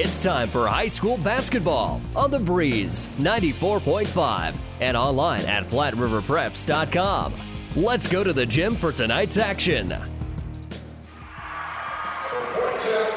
It's 0.00 0.22
time 0.22 0.48
for 0.48 0.68
high 0.68 0.86
school 0.86 1.18
basketball 1.18 2.00
on 2.14 2.30
the 2.30 2.38
Breeze 2.38 3.08
94.5 3.18 4.54
and 4.78 4.96
online 4.96 5.44
at 5.46 5.64
FlatRiverPreps.com. 5.64 7.34
Let's 7.74 8.06
go 8.06 8.22
to 8.22 8.32
the 8.32 8.46
gym 8.46 8.76
for 8.76 8.92
tonight's 8.92 9.38
action. 9.38 9.90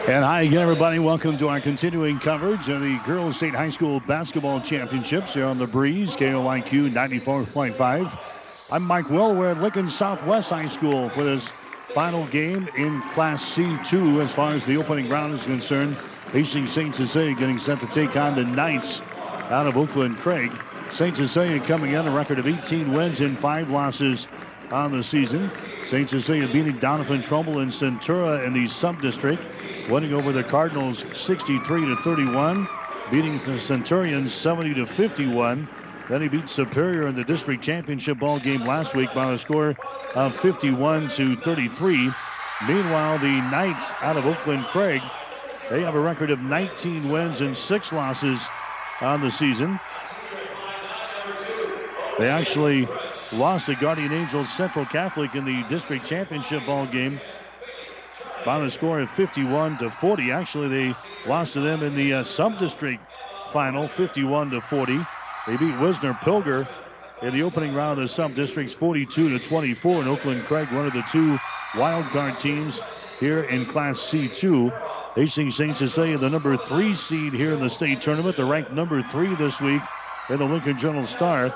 And 0.08 0.26
hi 0.26 0.42
again, 0.42 0.58
everybody. 0.58 0.98
Welcome 0.98 1.38
to 1.38 1.50
our 1.50 1.62
continuing 1.62 2.18
coverage 2.18 2.68
of 2.68 2.82
the 2.82 3.00
Girls 3.06 3.38
State 3.38 3.54
High 3.54 3.70
School 3.70 4.00
Basketball 4.00 4.60
Championships 4.60 5.36
here 5.36 5.46
on 5.46 5.60
the 5.60 5.68
Breeze, 5.68 6.16
KOIQ 6.16 6.94
94.5. 6.94 8.20
I'm 8.72 8.82
Mike 8.82 9.12
Will. 9.12 9.36
We're 9.36 9.52
at 9.52 9.62
Lincoln 9.62 9.92
Southwest 9.92 10.50
High 10.50 10.68
School 10.68 11.10
for 11.10 11.22
this 11.22 11.48
final 11.94 12.26
game 12.26 12.68
in 12.76 13.04
Class 13.10 13.56
C2 13.56 14.24
as 14.24 14.34
far 14.34 14.54
as 14.54 14.66
the 14.66 14.78
opening 14.78 15.08
round 15.10 15.36
is 15.36 15.44
concerned. 15.44 15.96
Hastings 16.32 16.72
St. 16.72 16.96
Cecilia 16.96 17.36
getting 17.36 17.60
set 17.60 17.82
to 17.82 17.88
take 17.88 18.16
on 18.16 18.36
the 18.36 18.46
Knights 18.46 19.02
out 19.50 19.68
of 19.68 19.76
Oakland 19.76 20.18
Craig. 20.20 20.50
St. 20.94 21.16
Cecilia 21.18 21.60
coming 21.60 21.92
in 21.92 22.08
a 22.08 22.12
record 22.12 22.40
of 22.40 22.48
18 22.48 22.94
wins 22.94 23.20
and 23.20 23.38
5 23.38 23.70
losses 23.70 24.28
on 24.72 24.94
the 24.94 25.04
season. 25.04 25.52
St. 25.88 26.10
Cecilia 26.10 26.48
beating 26.48 26.80
Doniphan-Trumble 26.80 27.60
and 27.60 27.70
Centura 27.70 28.46
in 28.48 28.54
the 28.54 28.70
sub-district, 28.70 29.44
winning 29.90 30.14
over 30.14 30.32
the 30.32 30.44
Cardinals 30.44 31.04
63 31.18 31.86
to 31.88 31.96
31, 31.98 32.66
beating 33.12 33.38
the 33.40 33.60
Centurions 33.60 34.34
70 34.34 34.76
to 34.76 34.86
51. 34.86 35.68
Then 36.08 36.22
he 36.22 36.30
beat 36.30 36.50
Superior 36.50 37.08
in 37.08 37.16
the 37.16 37.26
district 37.26 37.62
championship 37.62 38.20
ball 38.20 38.40
game 38.40 38.66
last 38.66 38.96
week 38.96 39.14
by 39.14 39.34
a 39.34 39.38
score 39.38 39.76
of 40.16 40.34
51 40.38 41.10
to 41.10 41.36
33. 41.36 42.10
Meanwhile, 42.68 43.18
the 43.20 43.42
Knights 43.52 44.02
out 44.02 44.16
of 44.16 44.26
Oakland 44.26 44.64
Craig 44.66 45.02
they 45.72 45.82
have 45.84 45.96
a 45.96 46.00
record 46.00 46.32
of 46.32 46.42
19 46.42 47.10
wins 47.10 47.40
and 47.40 47.56
six 47.56 47.94
losses 47.94 48.46
on 49.02 49.22
the 49.22 49.32
season. 49.32 49.80
They 52.20 52.28
actually 52.28 52.86
lost 53.34 53.68
to 53.68 53.76
Guardian 53.76 54.12
Angels 54.12 54.50
Central 54.50 54.86
Catholic 54.86 55.34
in 55.34 55.46
the 55.46 55.64
district 55.70 56.06
championship 56.06 56.66
ball 56.66 56.88
game 56.88 57.22
by 58.46 58.66
a 58.66 58.70
score 58.70 59.00
of 59.00 59.10
51 59.12 59.78
to 59.78 59.90
40. 59.90 60.32
Actually, 60.32 60.68
they 60.68 60.96
lost 61.26 61.54
to 61.54 61.62
them 61.62 61.84
in 61.84 61.96
the 61.96 62.16
uh, 62.16 62.24
sub-district 62.26 63.02
final, 63.54 63.88
51 63.88 64.50
to 64.52 64.62
40. 64.62 65.06
They 65.48 65.56
beat 65.56 65.80
Wisner 65.80 66.14
Pilger 66.14 66.68
in 67.22 67.34
the 67.34 67.44
opening 67.44 67.74
round 67.74 68.02
of 68.02 68.10
sub-districts, 68.10 68.74
42 68.74 69.30
to 69.30 69.40
24. 69.40 70.02
And 70.02 70.10
Oakland 70.10 70.46
Craig, 70.46 70.70
one 70.70 70.86
of 70.86 70.92
the 70.94 71.04
two 71.04 71.40
wild 71.74 72.06
card 72.12 72.38
teams 72.38 72.82
here 73.22 73.44
in 73.44 73.66
Class 73.66 74.00
C2. 74.00 75.01
Hastings 75.16 75.58
St. 75.58 75.78
Cecilia, 75.78 76.18
the 76.18 76.30
number 76.30 76.56
three 76.56 76.94
seed 76.94 77.34
here 77.34 77.54
in 77.54 77.60
the 77.60 77.70
state 77.70 78.02
tournament. 78.02 78.38
They're 78.38 78.46
ranked 78.46 78.72
number 78.72 79.04
three 79.04 79.34
this 79.36 79.60
week 79.60 79.82
in 80.30 80.38
the 80.38 80.46
Lincoln 80.46 80.78
Journal 80.78 81.06
Star. 81.06 81.54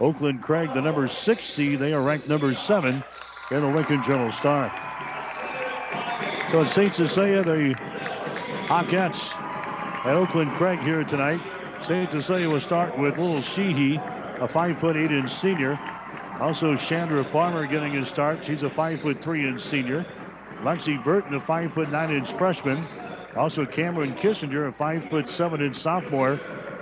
Oakland 0.00 0.42
Craig, 0.42 0.72
the 0.74 0.82
number 0.82 1.06
six 1.06 1.44
seed, 1.44 1.78
they 1.78 1.92
are 1.92 2.02
ranked 2.02 2.28
number 2.28 2.52
seven 2.54 3.04
in 3.52 3.60
the 3.60 3.68
Lincoln 3.68 4.02
Journal 4.02 4.32
Star. 4.32 4.72
So 6.50 6.62
it's 6.62 6.72
St. 6.72 6.92
Cecilia, 6.92 7.42
the 7.44 7.76
Hawkettes 8.66 9.36
at 10.04 10.16
Oakland 10.16 10.50
Craig 10.52 10.80
here 10.80 11.04
tonight. 11.04 11.40
St. 11.84 12.10
Cecilia 12.10 12.48
will 12.48 12.60
start 12.60 12.98
with 12.98 13.18
Little 13.18 13.42
Sheehy, 13.42 14.00
a 14.40 14.48
five 14.48 14.80
foot 14.80 14.96
eight 14.96 15.12
inch 15.12 15.30
senior. 15.32 15.78
Also, 16.40 16.74
Chandler 16.74 17.22
Farmer 17.22 17.66
getting 17.66 17.92
his 17.92 18.08
start. 18.08 18.44
She's 18.44 18.64
a 18.64 18.70
five 18.70 19.00
foot 19.00 19.22
three 19.22 19.46
inch 19.46 19.60
senior. 19.60 20.04
Lexi 20.62 21.02
Burton, 21.02 21.34
a 21.34 21.40
five 21.40 21.72
foot 21.72 21.90
nine 21.90 22.10
inch 22.10 22.32
freshman. 22.32 22.84
Also 23.36 23.64
Cameron 23.64 24.14
Kissinger, 24.14 24.68
a 24.68 24.72
five 24.72 25.08
foot 25.08 25.28
seven 25.28 25.62
inch 25.62 25.76
sophomore. 25.76 26.40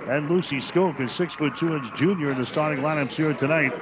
And 0.08 0.30
Lucy 0.30 0.56
Skoke, 0.56 0.98
a 1.00 1.08
six 1.08 1.34
foot 1.34 1.56
two 1.56 1.76
inch 1.76 1.94
junior 1.94 2.30
in 2.30 2.38
the 2.38 2.46
starting 2.46 2.82
lineups 2.82 3.12
here 3.12 3.34
tonight. 3.34 3.72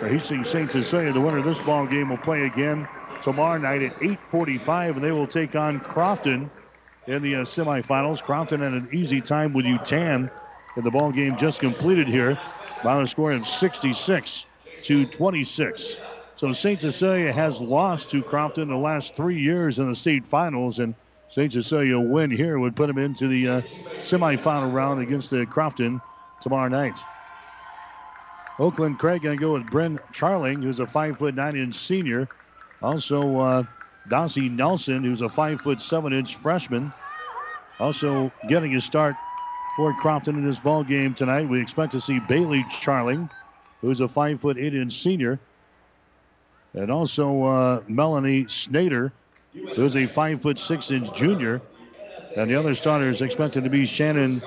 Hastings 0.00 0.48
St. 0.50 0.70
Cecilia, 0.70 1.12
the 1.12 1.20
winner 1.20 1.38
of 1.38 1.44
this 1.44 1.64
ball 1.64 1.86
game 1.86 2.08
will 2.08 2.18
play 2.18 2.44
again 2.44 2.88
tomorrow 3.22 3.58
night 3.58 3.82
at 3.82 3.92
8:45, 4.00 4.96
and 4.96 5.04
they 5.04 5.12
will 5.12 5.26
take 5.26 5.54
on 5.54 5.80
Crofton 5.80 6.50
in 7.06 7.22
the 7.22 7.36
uh, 7.36 7.40
semifinals. 7.42 8.22
Crofton 8.22 8.60
had 8.60 8.72
an 8.72 8.88
easy 8.92 9.20
time 9.20 9.52
with 9.52 9.64
Yutan 9.64 10.30
in 10.76 10.84
the 10.84 10.90
ball 10.90 11.12
game 11.12 11.36
just 11.36 11.60
completed 11.60 12.08
here 12.08 12.38
by 12.82 13.00
a 13.00 13.06
score 13.06 13.32
of 13.32 13.46
66 13.46 14.46
to 14.82 15.06
26. 15.06 16.05
So 16.36 16.52
St. 16.52 16.80
Cecilia 16.80 17.32
has 17.32 17.60
lost 17.60 18.10
to 18.10 18.22
Crofton 18.22 18.68
the 18.68 18.76
last 18.76 19.16
three 19.16 19.40
years 19.40 19.78
in 19.78 19.88
the 19.88 19.96
state 19.96 20.26
finals, 20.26 20.78
and 20.78 20.94
St. 21.30 21.50
Cecilia 21.50 21.98
win 21.98 22.30
here 22.30 22.58
would 22.58 22.76
put 22.76 22.88
them 22.88 22.98
into 22.98 23.26
the 23.26 23.48
uh, 23.48 23.60
semifinal 24.00 24.72
round 24.72 25.00
against 25.00 25.30
the 25.30 25.46
Crofton 25.46 26.00
tomorrow 26.42 26.68
night. 26.68 26.98
Oakland 28.58 28.98
Craig 28.98 29.22
going 29.22 29.38
to 29.38 29.40
go 29.40 29.54
with 29.54 29.70
Bryn 29.70 29.98
Charling, 30.12 30.62
who's 30.62 30.80
a 30.80 30.86
five 30.86 31.18
foot 31.18 31.34
nine 31.34 31.56
inch 31.56 31.74
senior. 31.74 32.28
Also, 32.82 33.38
uh, 33.38 33.62
Dossie 34.08 34.50
Nelson, 34.50 35.02
who's 35.04 35.22
a 35.22 35.28
five 35.28 35.60
foot 35.60 35.80
seven 35.80 36.12
inch 36.12 36.36
freshman. 36.36 36.92
Also 37.78 38.32
getting 38.48 38.74
a 38.76 38.80
start 38.80 39.14
for 39.76 39.92
Crofton 39.94 40.36
in 40.36 40.44
this 40.46 40.58
ball 40.58 40.84
game 40.84 41.14
tonight. 41.14 41.48
We 41.48 41.60
expect 41.60 41.92
to 41.92 42.00
see 42.00 42.18
Bailey 42.28 42.64
Charling, 42.64 43.30
who's 43.82 44.00
a 44.00 44.08
five 44.08 44.40
foot 44.40 44.56
eight 44.58 44.74
inch 44.74 45.02
senior. 45.02 45.38
And 46.76 46.90
also 46.90 47.44
uh, 47.44 47.82
Melanie 47.88 48.44
Snader, 48.44 49.10
who's 49.52 49.96
a 49.96 50.06
five 50.06 50.42
foot 50.42 50.58
six 50.58 50.90
inch 50.90 51.12
junior. 51.14 51.60
And 52.36 52.50
the 52.50 52.56
other 52.56 52.74
starter 52.74 53.08
is 53.08 53.22
expected 53.22 53.64
to 53.64 53.70
be 53.70 53.86
Shannon 53.86 54.42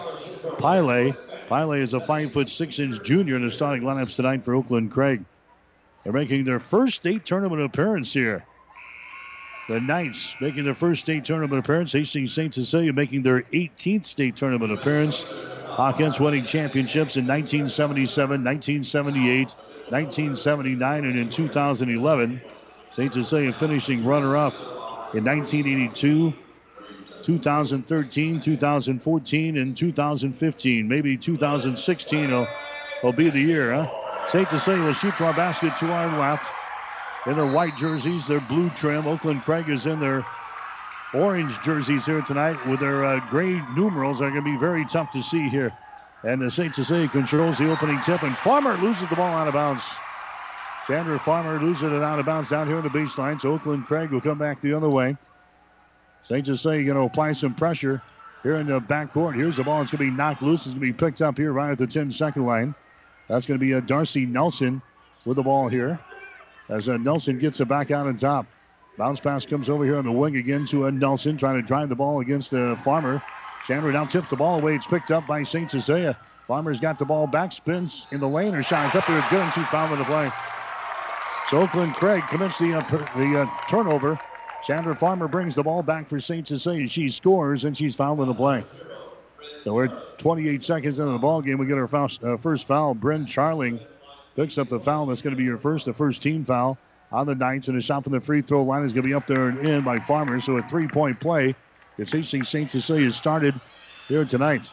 Pile. 0.60 1.14
Pile 1.48 1.72
is 1.72 1.96
a 1.96 2.00
five 2.00 2.32
foot 2.32 2.48
six 2.48 2.78
inch 2.78 3.04
junior 3.04 3.36
in 3.36 3.44
the 3.44 3.52
starting 3.52 3.84
lineups 3.84 4.16
tonight 4.16 4.46
for 4.46 4.54
Oakland 4.54 4.92
Craig. 4.92 5.26
They're 6.04 6.14
making 6.14 6.46
their 6.46 6.60
first 6.60 6.96
state 6.96 7.26
tournament 7.26 7.62
appearance 7.62 8.14
here. 8.14 8.46
The 9.68 9.82
Knights 9.82 10.36
making 10.40 10.64
their 10.64 10.76
first 10.76 11.02
state 11.02 11.26
tournament 11.26 11.60
appearance. 11.60 11.92
Hastings 11.94 12.34
St. 12.34 12.54
Cecilia 12.54 12.94
making 12.94 13.24
their 13.24 13.42
18th 13.42 14.06
state 14.06 14.36
tournament 14.36 14.72
appearance. 14.72 15.26
Hawkettes 15.80 16.20
winning 16.20 16.44
championships 16.44 17.16
in 17.16 17.26
1977, 17.26 18.44
1978, 18.44 19.56
1979, 19.88 21.06
and 21.06 21.18
in 21.18 21.30
2011. 21.30 22.42
St. 22.92 23.14
Cecilia 23.14 23.54
finishing 23.54 24.04
runner 24.04 24.36
up 24.36 24.52
in 25.14 25.24
1982, 25.24 26.34
2013, 27.24 28.42
2014, 28.42 29.58
and 29.58 29.78
2015. 29.78 30.88
Maybe 30.90 31.16
2016 31.16 32.30
will, 32.30 32.46
will 33.02 33.14
be 33.14 33.30
the 33.30 33.40
year, 33.40 33.72
huh? 33.72 33.86
St. 34.28 34.50
Cecilia 34.50 34.84
will 34.84 34.92
shoot 34.92 35.16
to 35.16 35.24
our 35.24 35.34
basket 35.34 35.78
to 35.78 35.94
our 35.94 36.10
left. 36.10 36.46
In 37.26 37.38
their 37.38 37.48
white 37.48 37.78
jerseys, 37.78 38.28
their 38.28 38.42
blue 38.42 38.70
trim. 38.72 39.08
Oakland 39.08 39.46
Craig 39.46 39.70
is 39.70 39.86
in 39.86 40.02
their 40.02 40.26
orange 41.14 41.60
jerseys 41.62 42.06
here 42.06 42.22
tonight 42.22 42.64
with 42.68 42.80
their 42.80 43.04
uh, 43.04 43.20
gray 43.30 43.62
numerals. 43.76 44.22
Are 44.22 44.30
going 44.30 44.44
to 44.44 44.52
be 44.52 44.58
very 44.58 44.86
tough 44.86 45.12
to 45.12 45.22
see 45.22 45.50
here. 45.50 45.74
And 46.24 46.42
the 46.42 46.52
St. 46.52 46.76
Cecilia 46.76 47.08
controls 47.08 47.58
the 47.58 47.72
opening 47.72 48.00
tip, 48.02 48.24
and 48.24 48.36
Farmer 48.38 48.76
loses 48.78 49.08
the 49.10 49.16
ball 49.16 49.34
out 49.34 49.48
of 49.48 49.54
bounds. 49.54 49.84
Chandler 50.86 51.20
Farmer 51.20 51.60
loses 51.60 51.84
it 51.84 52.04
out 52.04 52.20
of 52.20 52.26
bounds 52.26 52.50
down 52.50 52.68
here 52.68 52.78
in 52.78 52.84
the 52.84 52.90
baseline. 52.90 53.40
So 53.40 53.54
Oakland 53.54 53.86
Craig 53.86 54.12
will 54.12 54.22
come 54.22 54.38
back 54.38 54.60
the 54.60 54.74
other 54.74 54.90
way. 54.90 55.16
St. 56.24 56.46
Cecilia 56.46 56.84
going 56.84 56.98
to 56.98 57.04
apply 57.04 57.34
some 57.34 57.54
pressure 57.54 58.02
here 58.44 58.56
in 58.56 58.68
the 58.68 58.82
backcourt. 58.82 59.36
Here's 59.36 59.58
the 59.58 59.64
ball. 59.64 59.82
It's 59.82 59.92
going 59.92 60.06
to 60.06 60.12
be 60.12 60.18
knocked 60.18 60.42
loose. 60.42 60.66
It's 60.66 60.76
going 60.76 60.88
to 60.88 60.94
be 60.94 60.94
picked 60.94 61.22
up 61.22 61.38
here 61.38 61.54
right 61.54 61.72
at 61.72 61.78
the 61.78 61.88
10 61.88 62.12
second 62.12 62.46
line. 62.46 62.76
That's 63.28 63.46
going 63.46 63.60
to 63.60 63.66
be 63.66 63.74
a 63.74 63.82
Darcy 63.82 64.26
Nelson 64.26 64.82
with 65.26 65.38
the 65.38 65.44
ball 65.44 65.68
here. 65.68 66.00
As 66.70 66.90
uh, 66.90 66.98
Nelson 66.98 67.40
gets 67.40 67.60
it 67.60 67.68
back 67.68 67.92
out 67.92 68.08
on 68.08 68.18
top. 68.18 68.46
Bounce 69.00 69.22
pass 69.22 69.46
comes 69.46 69.70
over 69.70 69.86
here 69.86 69.96
on 69.96 70.04
the 70.04 70.12
wing 70.12 70.36
again 70.36 70.66
to 70.66 70.86
uh, 70.86 70.90
Nelson, 70.90 71.38
trying 71.38 71.56
to 71.56 71.62
drive 71.62 71.88
the 71.88 71.96
ball 71.96 72.20
against 72.20 72.52
the 72.52 72.78
Farmer. 72.84 73.24
Chandler 73.66 73.94
now 73.94 74.04
tips 74.04 74.28
the 74.28 74.36
ball 74.36 74.60
away. 74.60 74.76
It's 74.76 74.86
picked 74.86 75.10
up 75.10 75.26
by 75.26 75.42
St. 75.42 75.72
Cecilia. 75.72 76.18
Farmer's 76.46 76.82
got 76.82 77.00
the 77.00 77.06
ball 77.06 77.26
back, 77.26 77.54
spins 77.54 78.08
in 78.12 78.20
the 78.20 78.28
lane, 78.28 78.54
and 78.56 78.66
shines 78.66 78.96
up 78.96 79.08
there. 79.08 79.24
And 79.32 79.54
she's 79.54 79.66
fouled 79.68 79.92
with 79.92 80.00
the 80.00 80.06
play. 80.06 80.30
So 81.50 81.62
Oakland 81.62 81.94
Craig 81.96 82.24
commits 82.28 82.58
the, 82.58 82.74
uh, 82.74 82.82
the 83.16 83.44
uh, 83.44 83.68
turnover. 83.70 84.20
Chandler 84.68 84.96
Farmer 84.96 85.30
brings 85.30 85.56
the 85.56 85.64
ball 85.64 85.82
back 85.82 86.06
for 86.06 86.20
St. 86.20 86.46
Cecilia. 86.46 86.90
She 86.90 87.08
scores, 87.08 87.64
and 87.64 87.78
she's 87.78 87.96
fouled 87.96 88.20
in 88.20 88.28
the 88.28 88.34
play. 88.34 88.66
So 89.64 89.76
we're 89.76 89.88
28 90.18 90.62
seconds 90.62 91.00
into 91.00 91.14
the 91.14 91.20
ball 91.20 91.42
game. 91.42 91.58
We 91.58 91.68
get 91.68 91.78
our 91.78 91.88
foul, 91.88 92.10
uh, 92.22 92.36
first 92.36 92.68
foul. 92.68 92.96
Bryn 92.96 93.26
Charling 93.26 93.80
picks 94.36 94.58
up 94.58 94.68
the 94.68 94.80
foul. 94.82 95.06
That's 95.06 95.22
going 95.22 95.32
to 95.32 95.38
be 95.38 95.46
your 95.46 95.58
first, 95.58 95.86
the 95.86 95.94
first 95.94 96.22
team 96.22 96.44
foul 96.44 96.78
on 97.12 97.28
the 97.28 97.36
Knights. 97.36 97.68
And 97.68 97.78
a 97.78 97.82
shot 97.82 98.04
from 98.04 98.14
the 98.14 98.22
free 98.22 98.42
throw 98.42 98.64
line 98.64 98.84
is 98.84 98.94
going 98.94 99.04
to 99.04 99.10
be 99.10 99.14
up 99.14 99.28
there 99.28 99.50
and 99.50 99.58
in 99.60 99.84
by 99.84 99.98
Farmer. 99.98 100.40
So 100.42 100.58
a 100.58 100.62
three 100.64 100.88
point 100.88 101.20
play 101.20 101.54
it's 102.00 102.12
St. 102.12 102.72
Cecilia 102.72 103.12
started 103.12 103.60
here 104.08 104.24
tonight. 104.24 104.70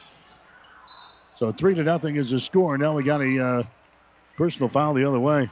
So 1.35 1.51
three 1.51 1.75
to 1.75 1.83
nothing 1.83 2.15
is 2.17 2.31
the 2.31 2.39
score. 2.39 2.79
Now 2.79 2.95
we 2.95 3.03
got 3.03 3.21
a 3.21 3.45
uh, 3.45 3.63
personal 4.37 4.69
foul 4.69 4.95
the 4.95 5.05
other 5.05 5.19
way. 5.19 5.51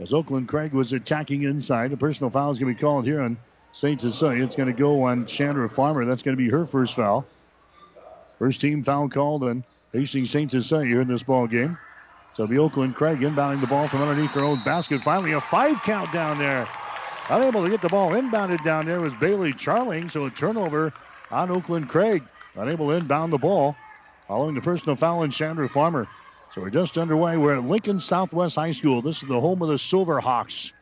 As 0.00 0.12
Oakland 0.12 0.48
Craig 0.48 0.72
was 0.72 0.92
attacking 0.92 1.42
inside, 1.42 1.92
a 1.92 1.96
personal 1.96 2.30
foul 2.30 2.50
is 2.50 2.58
going 2.58 2.72
to 2.72 2.76
be 2.76 2.80
called 2.80 3.04
here 3.04 3.20
on 3.20 3.36
St. 3.72 4.00
Cecilia. 4.00 4.42
It's 4.42 4.56
going 4.56 4.68
to 4.68 4.78
go 4.78 5.04
on 5.04 5.24
Chandler 5.26 5.68
Farmer. 5.68 6.04
That's 6.04 6.22
going 6.22 6.36
to 6.36 6.42
be 6.42 6.50
her 6.50 6.66
first 6.66 6.94
foul. 6.94 7.24
First 8.40 8.60
team 8.60 8.82
foul 8.82 9.08
called 9.08 9.44
on 9.44 9.62
Hastings 9.92 10.30
St. 10.30 10.50
Cecilia 10.50 10.86
here 10.86 11.00
in 11.00 11.08
this 11.08 11.22
ball 11.22 11.46
game. 11.46 11.78
So 12.34 12.46
the 12.46 12.58
Oakland 12.58 12.94
Craig 12.94 13.20
inbounding 13.20 13.60
the 13.60 13.66
ball 13.66 13.88
from 13.88 14.02
underneath 14.02 14.32
their 14.32 14.44
own 14.44 14.62
basket. 14.64 15.02
Finally, 15.02 15.32
a 15.32 15.40
five 15.40 15.80
count 15.82 16.12
down 16.12 16.38
there. 16.38 16.66
Unable 17.30 17.64
to 17.64 17.70
get 17.70 17.80
the 17.80 17.88
ball 17.88 18.12
inbounded 18.12 18.62
down 18.64 18.86
there 18.86 19.00
was 19.00 19.12
Bailey 19.14 19.52
Charling. 19.52 20.10
So 20.10 20.26
a 20.26 20.30
turnover 20.30 20.92
on 21.30 21.50
Oakland 21.50 21.88
Craig. 21.88 22.22
Unable 22.54 22.88
to 22.88 22.96
inbound 22.96 23.32
the 23.32 23.38
ball. 23.38 23.76
Following 24.28 24.54
the 24.54 24.60
personal 24.60 24.94
foul 24.94 25.20
on 25.20 25.30
Chandler 25.30 25.68
Farmer. 25.68 26.06
So 26.54 26.62
we're 26.62 26.70
just 26.70 26.96
underway. 26.96 27.36
We're 27.36 27.56
at 27.56 27.64
Lincoln 27.64 28.00
Southwest 28.00 28.56
High 28.56 28.72
School. 28.72 29.02
This 29.02 29.22
is 29.22 29.28
the 29.28 29.40
home 29.40 29.60
of 29.62 29.68
the 29.68 29.74
Silverhawks. 29.74 30.72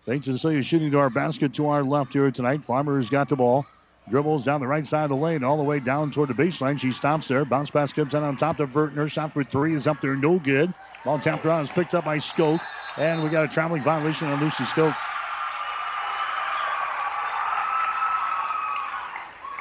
St. 0.00 0.24
Cecilia 0.24 0.62
shooting 0.62 0.90
to 0.92 0.98
our 0.98 1.10
basket 1.10 1.52
to 1.54 1.66
our 1.68 1.82
left 1.82 2.14
here 2.14 2.30
tonight. 2.30 2.64
Farmer's 2.64 3.10
got 3.10 3.28
the 3.28 3.36
ball. 3.36 3.66
Dribbles 4.08 4.44
down 4.44 4.60
the 4.60 4.66
right 4.66 4.86
side 4.86 5.04
of 5.04 5.10
the 5.10 5.16
lane, 5.16 5.44
all 5.44 5.58
the 5.58 5.64
way 5.64 5.80
down 5.80 6.10
toward 6.10 6.30
the 6.30 6.34
baseline. 6.34 6.78
She 6.78 6.92
stops 6.92 7.28
there. 7.28 7.44
Bounce 7.44 7.70
pass 7.70 7.92
comes 7.92 8.14
out 8.14 8.22
on 8.22 8.36
top 8.36 8.56
to 8.56 8.66
Vertner. 8.66 9.08
Shot 9.08 9.32
for 9.34 9.44
three 9.44 9.74
is 9.74 9.86
up 9.86 10.00
there, 10.00 10.16
no 10.16 10.38
good. 10.38 10.72
Ball 11.04 11.18
tapped 11.18 11.44
around 11.44 11.62
is 11.62 11.72
picked 11.72 11.94
up 11.94 12.04
by 12.04 12.18
Skoke. 12.18 12.60
And 12.96 13.22
we 13.22 13.28
got 13.28 13.44
a 13.44 13.48
traveling 13.48 13.82
violation 13.82 14.28
on 14.28 14.40
Lucy 14.40 14.64
Skoke. 14.64 14.96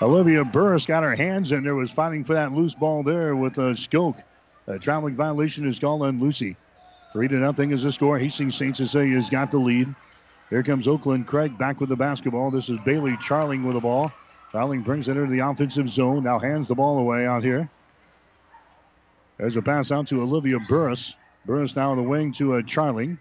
Olivia 0.02 0.46
Burris 0.46 0.86
got 0.86 1.04
her 1.04 1.16
hands 1.16 1.52
in 1.52 1.64
there, 1.64 1.76
was 1.76 1.92
fighting 1.92 2.24
for 2.24 2.34
that 2.34 2.52
loose 2.52 2.76
ball 2.76 3.04
there 3.04 3.36
with 3.36 3.58
uh, 3.58 3.72
Skoke. 3.72 4.22
A 4.68 4.78
traveling 4.78 5.16
violation 5.16 5.68
is 5.68 5.80
called 5.80 6.04
on 6.04 6.20
Lucy. 6.20 6.56
Three 7.14 7.28
to 7.28 7.36
nothing 7.36 7.72
is 7.72 7.84
the 7.84 7.92
score. 7.92 8.20
Hastings 8.20 8.56
St. 8.56 8.78
Cecilia's 8.78 9.30
got 9.30 9.50
the 9.50 9.58
lead. 9.58 9.94
Here 10.50 10.64
comes 10.64 10.88
Oakland 10.88 11.28
Craig 11.28 11.58
back 11.58 11.80
with 11.80 11.90
the 11.90 11.96
basketball. 11.96 12.52
This 12.52 12.70
is 12.70 12.80
Bailey 12.82 13.14
Charling 13.18 13.64
with 13.64 13.74
the 13.74 13.82
ball. 13.82 14.12
Charling 14.58 14.84
brings 14.84 15.08
it 15.08 15.16
into 15.16 15.30
the 15.30 15.48
offensive 15.48 15.88
zone. 15.88 16.24
Now 16.24 16.40
hands 16.40 16.68
the 16.68 16.74
ball 16.74 16.98
away 16.98 17.28
out 17.28 17.44
here. 17.44 17.70
There's 19.38 19.56
a 19.56 19.62
pass 19.62 19.92
out 19.92 20.08
to 20.08 20.24
Olivia 20.24 20.58
Burris. 20.68 21.14
Burris 21.46 21.76
now 21.76 21.94
the 21.94 22.02
wing 22.02 22.32
to 22.34 22.54
uh, 22.54 22.62
Charling. 22.64 23.20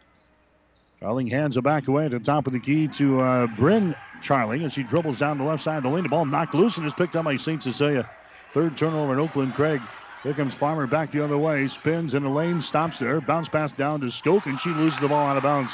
Charling 1.03 1.31
hands 1.31 1.59
it 1.59 1.63
back 1.63 1.89
away 1.89 2.07
at 2.07 2.13
the 2.13 2.21
top 2.21 2.47
of 2.47 2.55
the 2.55 2.59
key 2.59 2.89
to 2.89 3.21
uh, 3.21 3.47
Bryn 3.49 3.95
Charling 4.23 4.65
as 4.65 4.73
she 4.73 4.83
dribbles 4.83 5.19
down 5.19 5.37
the 5.37 5.45
left 5.45 5.63
side 5.63 5.77
of 5.77 5.83
the 5.83 5.91
lane. 5.91 6.05
The 6.05 6.09
ball 6.09 6.25
knocked 6.25 6.55
loose 6.55 6.79
and 6.79 6.87
is 6.87 6.95
picked 6.95 7.17
up 7.17 7.27
by 7.27 7.37
St. 7.37 7.63
Cecilia. 7.63 8.09
Third 8.55 8.79
turnover 8.79 9.13
in 9.13 9.19
Oakland 9.19 9.53
Craig. 9.53 9.83
Here 10.23 10.33
comes 10.33 10.55
Farmer 10.55 10.87
back 10.87 11.11
the 11.11 11.23
other 11.23 11.37
way. 11.37 11.69
Spins 11.69 12.15
in 12.15 12.23
the 12.23 12.31
lane, 12.31 12.63
stops 12.63 12.99
there. 12.99 13.21
Bounce 13.21 13.51
pass 13.51 13.73
down 13.73 14.01
to 14.01 14.07
Skoke, 14.07 14.47
and 14.47 14.59
she 14.59 14.71
loses 14.71 14.99
the 15.01 15.09
ball 15.09 15.27
out 15.27 15.37
of 15.37 15.43
bounds. 15.43 15.73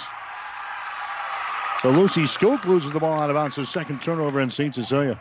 So 1.82 1.91
Lucy 1.91 2.23
Skoke 2.23 2.64
loses 2.64 2.93
the 2.93 2.99
ball 2.99 3.20
out 3.20 3.31
of 3.31 3.35
bounds. 3.35 3.55
The 3.55 3.64
second 3.64 4.03
turnover 4.03 4.41
in 4.41 4.50
St. 4.50 4.75
Cecilia. 4.75 5.20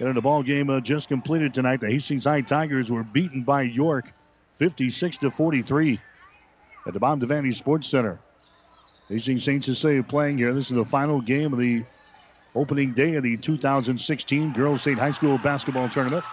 And 0.00 0.08
in 0.08 0.14
the 0.14 0.22
ball 0.22 0.42
game 0.42 0.70
uh, 0.70 0.80
just 0.80 1.08
completed 1.08 1.52
tonight. 1.52 1.80
The 1.80 1.90
Hastings 1.90 2.24
High 2.24 2.40
Tigers 2.40 2.90
were 2.90 3.04
beaten 3.04 3.42
by 3.42 3.62
York 3.62 4.10
56 4.54 5.18
to 5.18 5.30
43 5.30 6.00
at 6.86 6.94
the 6.94 6.98
Bob 6.98 7.20
Devaney 7.20 7.54
Sports 7.54 7.88
Center. 7.88 8.18
Hastings 9.10 9.44
St. 9.44 9.62
Cecilia 9.62 10.02
playing 10.02 10.38
here. 10.38 10.54
This 10.54 10.70
is 10.70 10.76
the 10.76 10.86
final 10.86 11.20
game 11.20 11.52
of 11.52 11.58
the 11.58 11.84
opening 12.54 12.94
day 12.94 13.16
of 13.16 13.22
the 13.22 13.36
2016 13.36 14.52
Girls 14.54 14.80
State 14.80 14.98
High 14.98 15.12
School 15.12 15.36
Basketball 15.36 15.90
Tournament. 15.90 16.24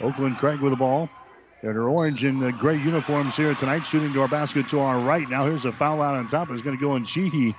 Oakland 0.00 0.38
Craig 0.38 0.60
with 0.60 0.72
the 0.72 0.76
ball. 0.76 1.10
In 1.62 1.74
her 1.74 1.88
orange 1.88 2.24
and 2.24 2.42
uh, 2.42 2.50
gray 2.50 2.76
uniforms 2.76 3.36
here 3.36 3.54
tonight, 3.54 3.86
shooting 3.86 4.12
to 4.12 4.20
our 4.20 4.28
basket 4.28 4.68
to 4.68 4.80
our 4.80 4.98
right. 5.00 5.26
Now 5.28 5.46
here's 5.46 5.64
a 5.64 5.72
foul 5.72 6.02
out 6.02 6.14
on 6.14 6.28
top. 6.28 6.50
It's 6.50 6.60
going 6.60 6.76
to 6.76 6.82
go 6.82 6.96
in 6.96 7.04
Sheehy. 7.04 7.54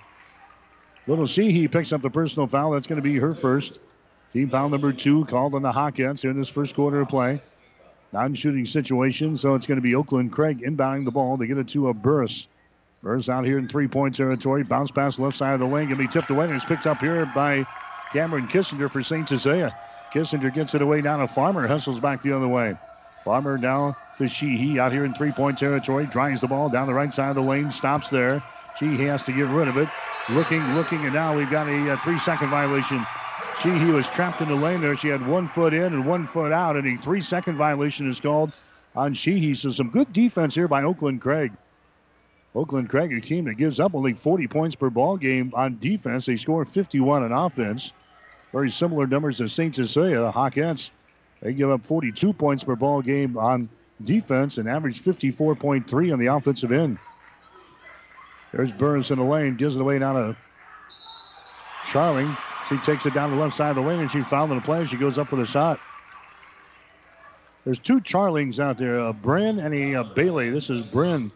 Little 1.07 1.25
Sheehy 1.25 1.67
picks 1.67 1.91
up 1.91 2.03
the 2.03 2.09
personal 2.11 2.47
foul. 2.47 2.71
That's 2.71 2.85
going 2.87 3.01
to 3.01 3.07
be 3.07 3.17
her 3.17 3.33
first. 3.33 3.79
Team 4.35 4.49
foul 4.49 4.67
number 4.67 4.91
two 4.91 5.23
called 5.23 5.55
on 5.55 5.61
the 5.61 5.71
Hawkettes 5.71 6.21
here 6.21 6.29
in 6.29 6.37
this 6.37 6.49
first 6.49 6.75
quarter 6.75 6.99
of 6.99 7.07
play. 7.07 7.41
Non-shooting 8.11 8.65
situation, 8.65 9.37
so 9.37 9.55
it's 9.55 9.65
going 9.65 9.77
to 9.77 9.81
be 9.81 9.95
Oakland 9.95 10.33
Craig 10.33 10.59
inbounding 10.59 11.05
the 11.05 11.11
ball 11.11 11.37
to 11.37 11.47
get 11.47 11.57
it 11.57 11.69
to 11.69 11.87
a 11.87 11.93
Burris. 11.93 12.45
Burris 13.01 13.29
out 13.29 13.45
here 13.45 13.57
in 13.57 13.69
three-point 13.69 14.13
territory. 14.13 14.65
Bounce 14.65 14.91
pass 14.91 15.17
left 15.17 15.37
side 15.37 15.53
of 15.53 15.61
the 15.61 15.65
lane. 15.65 15.87
To 15.89 15.95
be 15.95 16.09
tipped 16.09 16.29
away 16.31 16.47
and 16.47 16.53
it's 16.53 16.65
picked 16.65 16.85
up 16.85 16.99
here 16.99 17.25
by 17.33 17.65
Cameron 18.11 18.49
Kissinger 18.49 18.91
for 18.91 19.01
St. 19.01 19.25
Cecilia. 19.25 19.73
Kissinger 20.13 20.53
gets 20.53 20.75
it 20.75 20.81
away 20.81 20.99
down 20.99 21.19
to 21.19 21.29
Farmer. 21.29 21.65
Hustles 21.65 22.01
back 22.01 22.21
the 22.21 22.33
other 22.33 22.49
way. 22.49 22.75
Farmer 23.23 23.57
now 23.57 23.95
to 24.17 24.27
Sheehy 24.27 24.81
out 24.81 24.91
here 24.91 25.05
in 25.05 25.13
three-point 25.13 25.57
territory. 25.57 26.07
Drives 26.07 26.41
the 26.41 26.47
ball 26.47 26.67
down 26.67 26.87
the 26.87 26.93
right 26.93 27.13
side 27.13 27.29
of 27.29 27.35
the 27.35 27.41
lane. 27.41 27.71
Stops 27.71 28.09
there. 28.09 28.43
Sheehy 28.79 29.05
has 29.05 29.23
to 29.23 29.31
get 29.31 29.47
rid 29.47 29.69
of 29.69 29.77
it. 29.77 29.87
Looking, 30.29 30.75
looking, 30.75 31.05
and 31.05 31.13
now 31.13 31.37
we've 31.37 31.49
got 31.49 31.69
a, 31.69 31.93
a 31.93 31.97
three-second 31.99 32.49
violation. 32.49 33.05
Sheehy 33.61 33.91
was 33.91 34.07
trapped 34.07 34.41
in 34.41 34.49
the 34.49 34.55
lane 34.55 34.81
there. 34.81 34.95
She 34.95 35.07
had 35.07 35.25
one 35.25 35.47
foot 35.47 35.73
in 35.73 35.93
and 35.93 36.05
one 36.05 36.27
foot 36.27 36.51
out, 36.51 36.75
and 36.75 36.87
a 36.87 37.01
three-second 37.01 37.55
violation 37.55 38.09
is 38.09 38.19
called 38.19 38.53
on 38.95 39.13
Sheehy. 39.13 39.55
So 39.55 39.71
some 39.71 39.89
good 39.89 40.11
defense 40.13 40.53
here 40.53 40.67
by 40.67 40.83
Oakland 40.83 41.21
Craig. 41.21 41.51
Oakland 42.53 42.89
Craig, 42.89 43.11
a 43.11 43.19
team 43.19 43.45
that 43.45 43.55
gives 43.55 43.79
up 43.79 43.95
only 43.95 44.13
40 44.13 44.47
points 44.47 44.75
per 44.75 44.89
ball 44.89 45.17
game 45.17 45.51
on 45.55 45.77
defense. 45.79 46.25
They 46.25 46.37
score 46.37 46.63
51 46.63 47.23
on 47.23 47.31
offense. 47.31 47.91
Very 48.53 48.71
similar 48.71 49.07
numbers 49.07 49.39
to 49.39 49.49
St. 49.49 49.75
Cecilia. 49.75 50.19
The 50.19 50.31
Hawkettes, 50.31 50.89
they 51.41 51.53
give 51.53 51.69
up 51.69 51.85
42 51.85 52.33
points 52.33 52.63
per 52.63 52.75
ball 52.75 53.01
game 53.01 53.37
on 53.37 53.67
defense 54.03 54.57
and 54.57 54.69
average 54.69 55.01
54.3 55.01 56.13
on 56.13 56.19
the 56.19 56.27
offensive 56.27 56.71
end. 56.71 56.97
There's 58.53 58.71
Burris 58.71 59.11
in 59.11 59.17
the 59.17 59.25
lane, 59.25 59.55
gives 59.55 59.75
it 59.75 59.81
away 59.81 59.99
down 59.99 60.15
to 60.15 60.37
Charling. 61.87 62.37
She 62.69 62.77
takes 62.77 63.05
it 63.05 63.13
down 63.13 63.29
the 63.29 63.37
left 63.37 63.55
side 63.55 63.69
of 63.69 63.75
the 63.75 63.81
lane 63.81 63.99
and 63.99 64.09
she 64.09 64.21
fouled 64.21 64.49
in 64.51 64.57
the 64.57 64.63
play. 64.63 64.85
She 64.85 64.97
goes 64.97 65.17
up 65.17 65.27
for 65.27 65.35
the 65.35 65.45
shot. 65.45 65.79
There's 67.63 67.79
two 67.79 67.99
Charlings 67.99 68.59
out 68.59 68.77
there, 68.77 68.99
a 68.99 69.13
Bryn 69.13 69.59
and 69.59 69.73
a, 69.73 69.93
a 69.93 70.03
Bailey. 70.03 70.49
This 70.49 70.69
is 70.69 70.81
Bryn. 70.81 71.31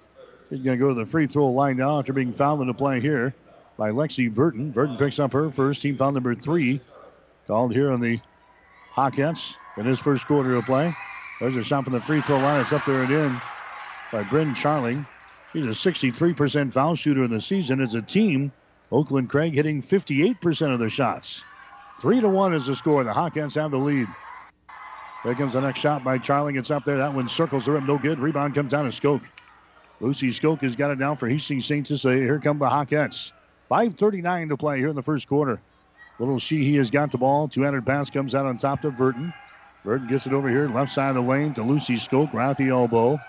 She's 0.50 0.62
going 0.64 0.78
to 0.78 0.84
go 0.84 0.90
to 0.90 0.96
the 0.96 1.06
free 1.06 1.28
throw 1.28 1.48
line 1.50 1.78
now 1.78 2.00
after 2.00 2.14
being 2.14 2.34
fouled 2.34 2.62
in 2.62 2.68
the 2.68 2.74
play 2.74 3.00
here 3.00 3.34
by 3.78 3.92
Lexi 3.92 4.34
Burton. 4.34 4.72
Burton 4.72 4.98
picks 4.98 5.20
up 5.20 5.34
her 5.34 5.50
first 5.52 5.82
team 5.82 5.98
foul 5.98 6.12
number 6.12 6.36
three. 6.36 6.82
Called 7.48 7.74
here 7.74 7.92
on 7.92 8.00
the 8.00 8.20
Hawkettes 8.96 9.56
in 9.78 9.86
his 9.86 10.00
first 10.00 10.28
quarter 10.28 10.56
of 10.56 10.66
play. 10.66 10.94
There's 11.40 11.56
a 11.56 11.64
shot 11.64 11.86
from 11.86 11.94
the 11.94 12.02
free 12.02 12.22
throw 12.22 12.38
line. 12.38 12.62
It's 12.62 12.74
up 12.74 12.86
there 12.86 13.02
and 13.02 13.12
in 13.12 13.42
by 14.12 14.24
Bryn 14.24 14.54
Charling. 14.54 15.06
She's 15.54 15.66
a 15.66 15.70
63% 15.70 16.74
foul 16.74 16.96
shooter 16.96 17.24
in 17.24 17.32
the 17.32 17.42
season. 17.42 17.82
As 17.82 17.96
a 17.96 18.02
team, 18.02 18.52
Oakland 18.92 19.30
Craig 19.30 19.54
hitting 19.54 19.82
58% 19.82 20.74
of 20.74 20.80
their 20.80 20.90
shots. 20.90 21.44
Three 22.00 22.20
to 22.20 22.30
one 22.30 22.54
is 22.54 22.66
the 22.66 22.76
score. 22.76 23.04
The 23.04 23.12
Hawkettes 23.12 23.56
have 23.56 23.72
the 23.72 23.78
lead. 23.78 24.08
There 25.24 25.36
comes 25.36 25.54
the 25.54 25.62
next 25.62 25.80
shot 25.80 26.04
by 26.04 26.18
Charling. 26.18 26.58
It's 26.58 26.72
up 26.72 26.86
there. 26.86 26.98
That 26.98 27.14
one 27.14 27.28
circles 27.28 27.66
the 27.66 27.74
rim. 27.74 27.86
No 27.86 27.98
good. 27.98 28.20
Rebound 28.20 28.56
comes 28.56 28.72
down 28.72 28.90
to 28.90 28.92
Skoke. 28.92 29.22
Lucy 30.00 30.30
Skoke 30.30 30.62
has 30.62 30.76
got 30.76 30.92
it 30.92 30.98
down 30.98 31.18
for 31.18 31.28
Hastings 31.28 31.66
St. 31.66 31.86
Cecilia. 31.86 32.24
Here 32.24 32.40
come 32.40 32.58
the 32.58 32.70
Hawkettes. 32.70 33.32
5.39 33.70 34.50
to 34.50 34.58
play 34.58 34.78
here 34.80 34.88
in 34.88 34.96
the 34.96 35.04
first 35.04 35.28
quarter. 35.28 35.60
Little 36.20 36.40
Sheehy 36.40 36.78
has 36.78 36.90
got 36.90 37.12
the 37.12 37.18
ball. 37.18 37.48
200 37.48 37.86
pass 37.86 38.10
comes 38.10 38.34
out 38.34 38.46
on 38.46 38.58
top 38.58 38.82
to 38.82 38.92
Burton. 38.92 39.34
Burton 39.84 40.08
gets 40.08 40.26
it 40.26 40.34
over 40.34 40.50
here, 40.50 40.68
left 40.68 40.94
side 40.94 41.10
of 41.10 41.16
the 41.16 41.22
lane 41.22 41.54
to 41.54 41.62
Lucy 41.62 41.96
Skoke, 41.96 42.34
right 42.34 42.50
at 42.50 42.58
the 42.58 42.70
elbow. 42.70 43.20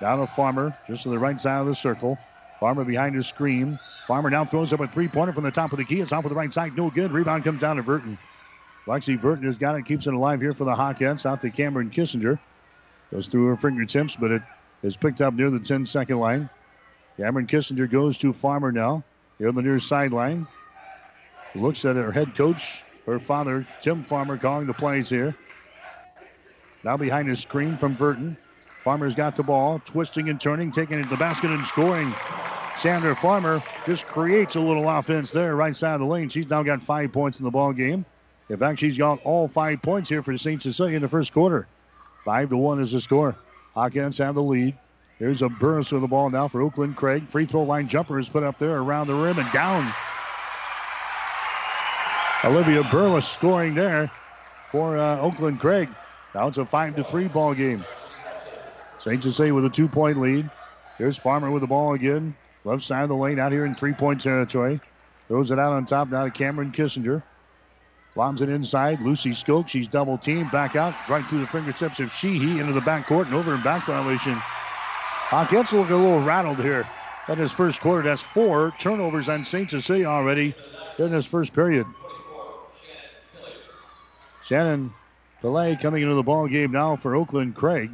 Down 0.00 0.20
to 0.20 0.26
Farmer, 0.26 0.76
just 0.86 1.02
to 1.02 1.10
the 1.10 1.18
right 1.18 1.38
side 1.38 1.60
of 1.60 1.66
the 1.66 1.74
circle. 1.74 2.18
Farmer 2.60 2.84
behind 2.84 3.14
his 3.14 3.26
screen. 3.26 3.78
Farmer 4.06 4.30
now 4.30 4.44
throws 4.44 4.72
up 4.72 4.80
a 4.80 4.88
three 4.88 5.08
pointer 5.08 5.32
from 5.32 5.44
the 5.44 5.50
top 5.50 5.72
of 5.72 5.78
the 5.78 5.84
key. 5.84 6.00
It's 6.00 6.12
off 6.12 6.24
of 6.24 6.30
the 6.30 6.34
right 6.34 6.52
side. 6.52 6.76
No 6.76 6.90
good. 6.90 7.12
Rebound 7.12 7.44
comes 7.44 7.60
down 7.60 7.76
to 7.76 7.82
Burton. 7.82 8.18
Lexi 8.86 9.20
Burton 9.20 9.44
has 9.44 9.56
got 9.56 9.76
it, 9.76 9.84
keeps 9.84 10.06
it 10.06 10.14
alive 10.14 10.40
here 10.40 10.52
for 10.52 10.64
the 10.64 10.74
Hawkettes. 10.74 11.26
Out 11.26 11.42
to 11.42 11.50
Cameron 11.50 11.90
Kissinger. 11.90 12.38
Goes 13.10 13.28
through 13.28 13.46
her 13.46 13.56
fingertips, 13.56 14.16
but 14.16 14.32
it 14.32 14.42
is 14.82 14.96
picked 14.96 15.20
up 15.20 15.34
near 15.34 15.50
the 15.50 15.60
10 15.60 15.86
second 15.86 16.18
line. 16.18 16.50
Cameron 17.16 17.46
Kissinger 17.46 17.90
goes 17.90 18.18
to 18.18 18.32
Farmer 18.32 18.72
now. 18.72 19.04
Here 19.38 19.48
on 19.48 19.54
the 19.54 19.62
near 19.62 19.78
sideline. 19.78 20.46
Looks 21.54 21.84
at 21.84 21.96
her 21.96 22.12
head 22.12 22.36
coach, 22.36 22.82
her 23.06 23.18
father, 23.18 23.66
Tim 23.82 24.04
Farmer, 24.04 24.36
calling 24.36 24.66
the 24.66 24.74
plays 24.74 25.08
here. 25.08 25.34
Now 26.84 26.96
behind 26.96 27.28
his 27.28 27.40
screen 27.40 27.76
from 27.76 27.94
Burton. 27.94 28.36
Farmer's 28.84 29.14
got 29.14 29.36
the 29.36 29.42
ball, 29.42 29.80
twisting 29.84 30.28
and 30.28 30.40
turning, 30.40 30.72
taking 30.72 30.98
it 30.98 31.04
to 31.04 31.08
the 31.08 31.16
basket 31.16 31.50
and 31.50 31.66
scoring. 31.66 32.12
Chandler 32.80 33.14
Farmer 33.14 33.60
just 33.86 34.06
creates 34.06 34.54
a 34.54 34.60
little 34.60 34.88
offense 34.88 35.32
there, 35.32 35.56
right 35.56 35.76
side 35.76 35.94
of 35.94 36.00
the 36.00 36.06
lane. 36.06 36.28
She's 36.28 36.48
now 36.48 36.62
got 36.62 36.80
five 36.82 37.12
points 37.12 37.40
in 37.40 37.44
the 37.44 37.50
ball 37.50 37.72
game. 37.72 38.04
In 38.48 38.56
fact, 38.56 38.78
she's 38.78 38.96
got 38.96 39.20
all 39.24 39.48
five 39.48 39.82
points 39.82 40.08
here 40.08 40.22
for 40.22 40.36
St. 40.38 40.62
Cecilia 40.62 40.96
in 40.96 41.02
the 41.02 41.08
first 41.08 41.32
quarter. 41.32 41.66
Five 42.24 42.50
to 42.50 42.56
one 42.56 42.80
is 42.80 42.92
the 42.92 43.00
score. 43.00 43.36
Hawkettes 43.76 44.18
have 44.18 44.36
the 44.36 44.42
lead. 44.42 44.78
Here's 45.18 45.42
a 45.42 45.48
burst 45.48 45.92
of 45.92 46.00
the 46.00 46.06
ball 46.06 46.30
now 46.30 46.46
for 46.46 46.62
Oakland 46.62 46.96
Craig. 46.96 47.26
Free 47.26 47.46
throw 47.46 47.64
line 47.64 47.88
jumper 47.88 48.18
is 48.18 48.28
put 48.28 48.44
up 48.44 48.58
there 48.58 48.78
around 48.78 49.08
the 49.08 49.14
rim 49.14 49.38
and 49.38 49.50
down. 49.52 49.92
Olivia 52.44 52.84
Burris 52.84 53.26
scoring 53.26 53.74
there 53.74 54.10
for 54.70 54.96
uh, 54.96 55.18
Oakland 55.18 55.58
Craig. 55.58 55.88
Now 56.34 56.46
it's 56.46 56.58
a 56.58 56.64
five 56.64 56.94
to 56.94 57.02
three 57.02 57.26
ball 57.26 57.52
game. 57.52 57.84
St. 59.08 59.22
Cecilia 59.22 59.54
with 59.54 59.64
a 59.64 59.70
two 59.70 59.88
point 59.88 60.20
lead. 60.20 60.50
Here's 60.98 61.16
Farmer 61.16 61.50
with 61.50 61.62
the 61.62 61.66
ball 61.66 61.94
again. 61.94 62.36
Left 62.64 62.82
side 62.82 63.04
of 63.04 63.08
the 63.08 63.16
lane 63.16 63.38
out 63.38 63.52
here 63.52 63.64
in 63.64 63.74
three 63.74 63.94
point 63.94 64.20
territory. 64.20 64.80
Throws 65.28 65.50
it 65.50 65.58
out 65.58 65.72
on 65.72 65.86
top 65.86 66.10
now 66.10 66.24
to 66.24 66.30
Cameron 66.30 66.72
Kissinger. 66.72 67.22
Bombs 68.14 68.42
it 68.42 68.50
inside. 68.50 69.00
Lucy 69.00 69.30
Skoke, 69.30 69.66
she's 69.66 69.88
double 69.88 70.18
teamed. 70.18 70.52
Back 70.52 70.76
out, 70.76 70.94
right 71.08 71.24
through 71.24 71.40
the 71.40 71.46
fingertips 71.46 72.00
of 72.00 72.12
Sheehy 72.12 72.58
into 72.58 72.74
the 72.74 72.80
backcourt 72.80 73.24
and 73.24 73.34
over 73.34 73.54
in 73.54 73.62
back 73.62 73.86
violation. 73.86 74.34
Hawkettes 74.34 75.72
looking 75.72 75.94
a 75.94 75.98
little 75.98 76.20
rattled 76.20 76.58
here 76.58 76.86
in 77.28 77.38
his 77.38 77.52
first 77.52 77.80
quarter. 77.80 78.02
That's 78.02 78.20
four 78.20 78.74
turnovers 78.78 79.30
on 79.30 79.42
St. 79.46 79.70
Cecilia 79.70 80.04
already 80.04 80.54
in 80.98 81.10
this 81.10 81.24
first 81.24 81.54
period. 81.54 81.86
Shannon 84.44 84.92
Pillay 85.42 85.80
coming 85.80 86.02
into 86.02 86.14
the 86.14 86.22
ball 86.22 86.46
game 86.46 86.72
now 86.72 86.96
for 86.96 87.16
Oakland 87.16 87.54
Craig. 87.54 87.90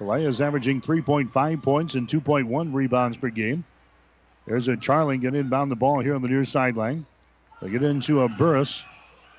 Pillay 0.00 0.26
is 0.26 0.40
averaging 0.40 0.80
3.5 0.80 1.62
points 1.62 1.94
and 1.94 2.08
2.1 2.08 2.72
rebounds 2.72 3.18
per 3.18 3.28
game. 3.28 3.64
There's 4.46 4.66
a 4.68 4.76
Charling 4.76 5.20
getting 5.20 5.40
inbound 5.40 5.70
the 5.70 5.76
ball 5.76 6.00
here 6.00 6.14
on 6.14 6.22
the 6.22 6.28
near 6.28 6.44
sideline. 6.44 7.04
They 7.60 7.68
get 7.68 7.82
into 7.82 8.22
a 8.22 8.28
Burris. 8.28 8.82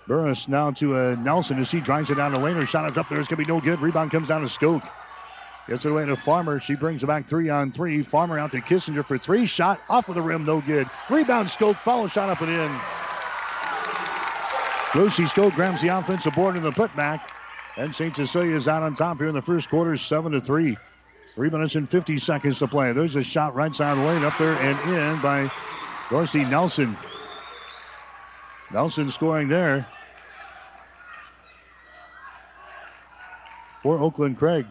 Burris 0.07 0.47
now 0.47 0.69
to 0.71 0.95
a 0.95 1.15
Nelson 1.15 1.57
as 1.57 1.71
he 1.71 1.79
drives 1.79 2.11
it 2.11 2.15
down 2.15 2.31
the 2.31 2.39
lane. 2.39 2.55
Her 2.55 2.65
shot 2.65 2.89
is 2.89 2.97
up 2.97 3.09
there. 3.09 3.19
It's 3.19 3.27
going 3.27 3.43
to 3.43 3.45
be 3.45 3.51
no 3.51 3.59
good. 3.59 3.81
Rebound 3.81 4.11
comes 4.11 4.27
down 4.27 4.41
to 4.41 4.47
Skoke. 4.47 4.87
Gets 5.67 5.85
it 5.85 5.91
away 5.91 6.05
to 6.05 6.15
Farmer. 6.15 6.59
She 6.59 6.75
brings 6.75 7.03
it 7.03 7.07
back 7.07 7.27
three 7.27 7.49
on 7.49 7.71
three. 7.71 8.03
Farmer 8.03 8.37
out 8.37 8.51
to 8.51 8.61
Kissinger 8.61 9.03
for 9.03 9.17
three. 9.17 9.47
Shot 9.47 9.81
off 9.89 10.09
of 10.09 10.15
the 10.15 10.21
rim. 10.21 10.45
No 10.45 10.61
good. 10.61 10.87
Rebound 11.09 11.47
Skoke. 11.47 11.77
Follow 11.77 12.05
shot 12.05 12.29
up 12.29 12.41
and 12.41 12.51
in. 12.51 12.71
Lucy 14.93 15.23
Skoke 15.23 15.55
grabs 15.55 15.81
the 15.81 15.87
offensive 15.87 16.33
board 16.33 16.55
in 16.55 16.61
the 16.61 16.71
putback. 16.71 17.27
And 17.77 17.95
St. 17.95 18.15
Cecilia 18.15 18.55
is 18.55 18.67
out 18.67 18.83
on 18.83 18.95
top 18.95 19.19
here 19.19 19.27
in 19.27 19.33
the 19.33 19.41
first 19.41 19.69
quarter, 19.69 19.95
7 19.95 20.33
to 20.33 20.41
3. 20.41 20.77
Three 21.35 21.49
minutes 21.49 21.75
and 21.75 21.89
50 21.89 22.17
seconds 22.17 22.59
to 22.59 22.67
play. 22.67 22.91
There's 22.91 23.15
a 23.15 23.23
shot 23.23 23.55
right 23.55 23.73
side 23.73 23.97
lane 23.97 24.25
up 24.25 24.37
there 24.37 24.53
and 24.59 24.79
in 24.81 25.21
by 25.21 25.49
Dorsey 26.09 26.43
Nelson. 26.43 26.97
Nelson 28.69 29.09
scoring 29.11 29.47
there 29.47 29.87
for 33.81 33.97
Oakland 33.97 34.37
Craig. 34.37 34.65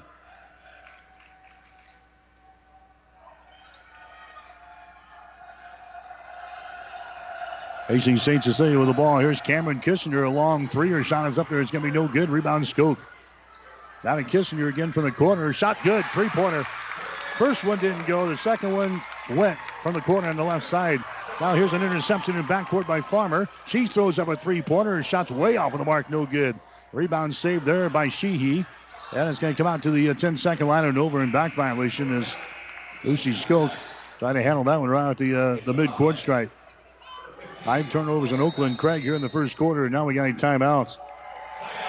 Hastings 7.90 8.23
St. 8.23 8.44
Cecilia 8.44 8.78
with 8.78 8.87
the 8.87 8.94
ball. 8.94 9.18
Here's 9.18 9.40
Cameron 9.40 9.80
Kissinger. 9.80 10.25
A 10.25 10.30
long 10.30 10.68
three. 10.68 10.90
Her 10.90 11.02
shot 11.02 11.28
is 11.28 11.40
up 11.40 11.49
there. 11.49 11.61
It's 11.61 11.73
going 11.73 11.85
to 11.85 11.90
be 11.90 11.92
no 11.94 12.06
good. 12.06 12.30
Rebound 12.30 12.64
Skoke. 12.64 12.99
Down 14.04 14.18
to 14.18 14.23
Kissinger 14.23 14.68
again 14.68 14.92
from 14.92 15.02
the 15.02 15.11
corner. 15.11 15.52
Shot 15.52 15.76
good. 15.82 16.04
Three 16.06 16.28
pointer. 16.28 16.62
First 17.37 17.64
one 17.64 17.78
didn't 17.78 18.06
go. 18.06 18.28
The 18.28 18.37
second 18.37 18.76
one 18.76 19.02
went 19.30 19.59
from 19.82 19.94
the 19.94 20.00
corner 20.00 20.28
on 20.28 20.37
the 20.37 20.44
left 20.44 20.64
side. 20.64 21.00
Now 21.40 21.56
here's 21.56 21.73
an 21.73 21.82
interception 21.82 22.37
in 22.37 22.44
backcourt 22.44 22.87
by 22.87 23.00
Farmer. 23.00 23.49
She 23.66 23.87
throws 23.87 24.20
up 24.20 24.28
a 24.28 24.37
three 24.37 24.62
pointer. 24.62 24.94
Her 24.94 25.02
shot's 25.02 25.32
way 25.32 25.56
off 25.56 25.73
of 25.73 25.80
the 25.80 25.85
mark. 25.85 26.09
No 26.09 26.26
good. 26.26 26.54
Rebound 26.92 27.35
saved 27.35 27.64
there 27.64 27.90
by 27.90 28.09
Sheehy. 28.09 28.64
And 29.12 29.28
it's 29.28 29.40
going 29.40 29.52
to 29.52 29.59
come 29.59 29.66
out 29.66 29.82
to 29.82 29.90
the 29.90 30.11
uh, 30.11 30.14
10 30.14 30.38
second 30.38 30.68
line 30.68 30.85
and 30.85 30.97
over 30.97 31.20
in 31.25 31.32
back 31.32 31.54
violation 31.54 32.16
as 32.23 32.32
Lucy 33.02 33.32
Skoke 33.32 33.76
trying 34.20 34.37
to 34.37 34.42
handle 34.42 34.62
that 34.62 34.76
one 34.76 34.88
right 34.88 35.11
at 35.11 35.18
the, 35.18 35.35
uh, 35.35 35.56
the 35.64 35.73
mid 35.73 35.90
court 35.94 36.16
stripe. 36.16 36.52
Five 37.64 37.90
turnovers 37.90 38.33
in 38.33 38.40
Oakland 38.40 38.79
Craig 38.79 39.02
here 39.02 39.14
in 39.14 39.21
the 39.21 39.29
first 39.29 39.57
quarter, 39.57 39.85
and 39.85 39.93
now 39.93 40.07
we 40.07 40.14
got 40.14 40.31
a 40.31 40.33
timeout. 40.33 40.97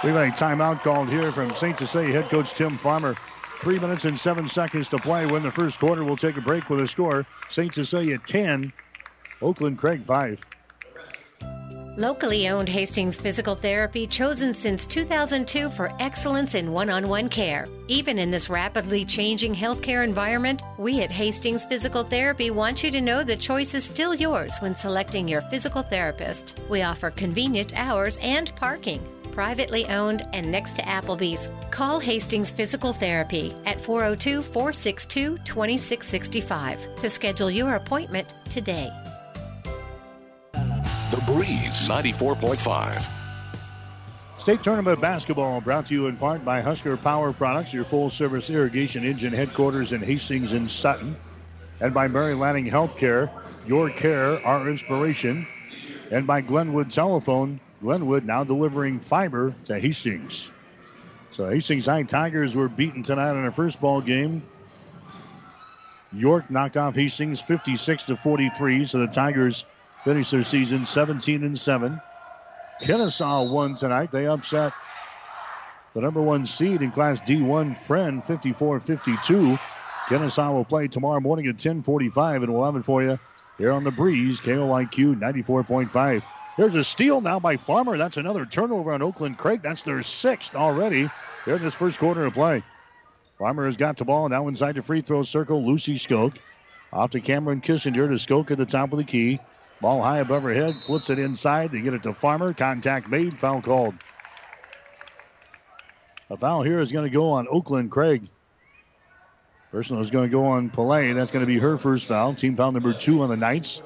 We've 0.04 0.13
got 0.13 0.28
a 0.28 0.32
timeout 0.32 0.84
called 0.84 1.10
here 1.10 1.32
from 1.32 1.50
St. 1.51 1.80
Cecilia 1.80 2.12
head 2.12 2.30
coach 2.30 2.54
Tim 2.54 2.72
Farmer. 2.72 3.16
Three 3.62 3.80
minutes 3.80 4.04
and 4.04 4.20
seven 4.20 4.50
seconds 4.50 4.90
to 4.90 4.98
play. 4.98 5.25
When 5.28 5.44
the 5.44 5.51
first 5.51 5.80
quarter, 5.80 6.04
we'll 6.04 6.18
take 6.18 6.36
a 6.36 6.42
break 6.42 6.70
with 6.70 6.82
a 6.82 6.88
score. 6.88 7.25
St. 7.51 7.74
Cecilia 7.74 8.18
10, 8.18 8.74
Oakland 9.42 9.78
Craig 9.78 10.04
5. 10.04 10.40
Locally 12.01 12.50
owned 12.50 12.67
Hastings 12.67 13.15
Physical 13.15 13.53
Therapy, 13.53 14.08
chosen 14.08 14.55
since 14.55 14.88
2002 14.88 15.70
for 15.70 15.93
excellence 16.00 16.55
in 16.55 16.72
one 16.72 16.89
on 16.89 17.08
one 17.08 17.29
care. 17.29 17.67
Even 17.88 18.17
in 18.17 18.31
this 18.31 18.50
rapidly 18.50 19.05
changing 19.05 19.53
healthcare 19.53 20.03
environment, 20.03 20.63
we 20.79 21.03
at 21.03 21.12
Hastings 21.12 21.63
Physical 21.63 22.03
Therapy 22.03 22.50
want 22.50 22.81
you 22.81 22.89
to 22.89 23.01
know 23.01 23.24
the 23.24 23.38
choice 23.38 23.75
is 23.75 23.84
still 23.84 24.15
yours 24.15 24.58
when 24.62 24.74
selecting 24.74 25.27
your 25.27 25.41
physical 25.41 25.84
therapist. 25.84 26.60
We 26.72 26.81
offer 26.81 27.12
convenient 27.12 27.77
hours 27.77 28.17
and 28.24 28.51
parking. 28.55 29.08
Privately 29.31 29.86
owned 29.86 30.25
and 30.34 30.51
next 30.51 30.77
to 30.77 30.81
Applebee's. 30.81 31.51
Call 31.70 32.00
Hastings 32.00 32.51
Physical 32.51 32.93
Therapy 32.93 33.53
at 33.67 33.79
402 33.79 34.41
462 34.41 35.38
2665 35.46 36.96
to 36.96 37.10
schedule 37.12 37.51
your 37.51 37.75
appointment 37.75 38.27
today. 38.50 38.91
Breeze 41.36 41.88
94.5. 41.88 43.06
State 44.38 44.62
Tournament 44.64 45.00
Basketball 45.00 45.62
brought 45.62 45.86
to 45.86 45.94
you 45.94 46.08
in 46.08 46.18
part 46.18 46.44
by 46.44 46.60
Husker 46.60 46.98
Power 46.98 47.32
Products, 47.32 47.74
your 47.74 47.86
full 47.86 48.10
service 48.10 48.50
irrigation 48.50 49.06
engine 49.06 49.32
headquarters 49.32 49.94
in 49.94 50.02
Hastings 50.02 50.52
and 50.52 50.70
Sutton. 50.70 51.16
And 51.80 51.94
by 51.94 52.10
Mary 52.10 52.34
Lanning 52.34 52.66
Healthcare, 52.66 53.30
your 53.66 53.90
care, 53.90 54.46
our 54.46 54.70
inspiration. 54.70 55.48
And 56.12 56.28
by 56.28 56.42
Glenwood 56.42 56.92
Telephone, 56.92 57.62
Glenwood 57.82 58.26
now 58.26 58.44
delivering 58.44 59.00
fiber 59.00 59.56
to 59.66 59.80
Hastings. 59.80 60.50
So 61.32 61.50
Hastings 61.50 61.86
High 61.86 62.04
Tigers 62.04 62.58
were 62.58 62.68
beaten 62.68 63.04
tonight 63.04 63.32
in 63.32 63.42
their 63.42 63.54
first 63.54 63.80
ball 63.80 64.02
game. 64.02 64.44
York 66.12 66.52
knocked 66.52 66.76
off 66.76 66.96
Hastings 66.96 67.42
56 67.42 68.04
to 68.04 68.18
43. 68.18 68.86
So 68.86 69.00
the 69.00 69.08
Tigers 69.08 69.66
finish 70.03 70.31
their 70.31 70.43
season 70.43 70.86
17 70.86 71.43
and 71.43 71.58
7. 71.58 72.01
Kenesaw 72.81 73.50
won 73.50 73.75
tonight. 73.75 74.12
They 74.12 74.25
upset 74.25 74.74
the 75.93 76.01
number 76.01 76.22
one 76.22 76.46
seed 76.46 76.81
in 76.81 76.91
Class 76.91 77.20
D1, 77.20 77.75
Friend, 77.75 78.24
54-52. 78.24 79.60
Kenesaw 80.08 80.53
will 80.53 80.65
play 80.65 80.88
tomorrow 80.88 81.20
morning 81.20 81.48
at 81.48 81.58
10:45, 81.58 82.43
and 82.43 82.53
we'll 82.53 82.65
have 82.65 82.75
it 82.75 82.86
for 82.86 83.03
you 83.03 83.20
here 83.58 83.72
on 83.72 83.84
the 83.84 83.91
breeze. 83.91 84.41
KOIQ 84.41 85.20
94.5. 85.20 86.24
There's 86.58 86.75
a 86.75 86.84
steal 86.84 87.22
now 87.22 87.39
by 87.39 87.58
Farmer. 87.58 87.98
That's 87.98 88.17
another 88.17 88.46
turnover 88.46 88.93
on 88.93 89.01
Oakland 89.01 89.38
Craig. 89.38 89.62
That's 89.62 89.84
their 89.84 90.01
sixth 90.01 90.55
already 90.55 91.10
here 91.46 91.55
in 91.55 91.62
this 91.62 91.75
first 91.75 92.00
quarter 92.00 92.25
of 92.25 92.34
play. 92.34 92.63
Farmer 93.38 93.65
has 93.65 93.77
got 93.77 93.98
the 93.98 94.05
ball 94.05 94.27
now 94.29 94.48
inside 94.48 94.75
the 94.75 94.81
free 94.81 95.01
throw 95.01 95.24
circle. 95.24 95.65
Lucy 95.65 95.96
Skoke 95.96 96.38
off 96.91 97.12
to 97.12 97.22
Cameron 97.22 97.62
Kissinger 97.62 98.10
to 98.10 98.15
Skoke 98.15 98.51
at 98.51 98.58
the 98.58 98.65
top 98.65 98.91
of 98.91 98.98
the 98.98 99.03
key. 99.05 99.39
Ball 99.82 100.04
high 100.04 100.20
above 100.20 100.44
her 100.44 100.54
head, 100.54 100.76
flips 100.76 101.10
it 101.10 101.18
inside. 101.18 101.72
They 101.72 101.82
get 101.82 101.96
it 101.96 102.04
to 102.04 102.14
Farmer. 102.14 102.54
Contact 102.54 103.10
made, 103.10 103.38
foul 103.40 103.62
called. 103.62 103.96
A 106.30 106.38
foul 106.38 106.62
here 106.62 106.80
is 106.80 106.92
going 106.92 107.06
to 107.06 107.12
go 107.12 107.32
on 107.32 107.48
Oakland 107.50 107.90
Craig. 107.90 108.30
Personal 109.72 110.02
is 110.02 110.12
going 110.12 110.30
to 110.30 110.32
go 110.32 110.46
on 110.46 110.70
Pillay. 110.70 111.16
That's 111.16 111.32
going 111.32 111.42
to 111.42 111.48
be 111.48 111.58
her 111.58 111.78
first 111.78 112.06
foul. 112.06 112.36
Team 112.36 112.56
foul 112.56 112.72
number 112.72 112.94
two 112.94 113.22
on 113.24 113.30
the 113.30 113.38
Knights. 113.38 113.82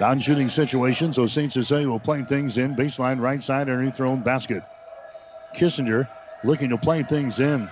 Non 0.00 0.20
shooting 0.20 0.50
situation, 0.50 1.12
so 1.12 1.26
St. 1.26 1.52
Cecilia 1.52 1.88
will 1.88 2.00
play 2.00 2.22
things 2.22 2.56
in. 2.56 2.76
Baseline 2.76 3.20
right 3.20 3.42
side 3.42 3.68
underneath 3.68 3.96
their 3.96 4.06
own 4.06 4.22
basket. 4.22 4.62
Kissinger 5.54 6.08
looking 6.44 6.70
to 6.70 6.78
play 6.78 7.02
things 7.02 7.40
in. 7.40 7.68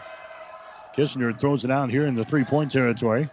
Kissinger 0.97 1.39
throws 1.39 1.65
it 1.65 1.71
out 1.71 1.91
here 1.91 2.07
in 2.07 2.15
the 2.15 2.25
three 2.25 2.45
point 2.45 2.73
territory. 2.73 3.31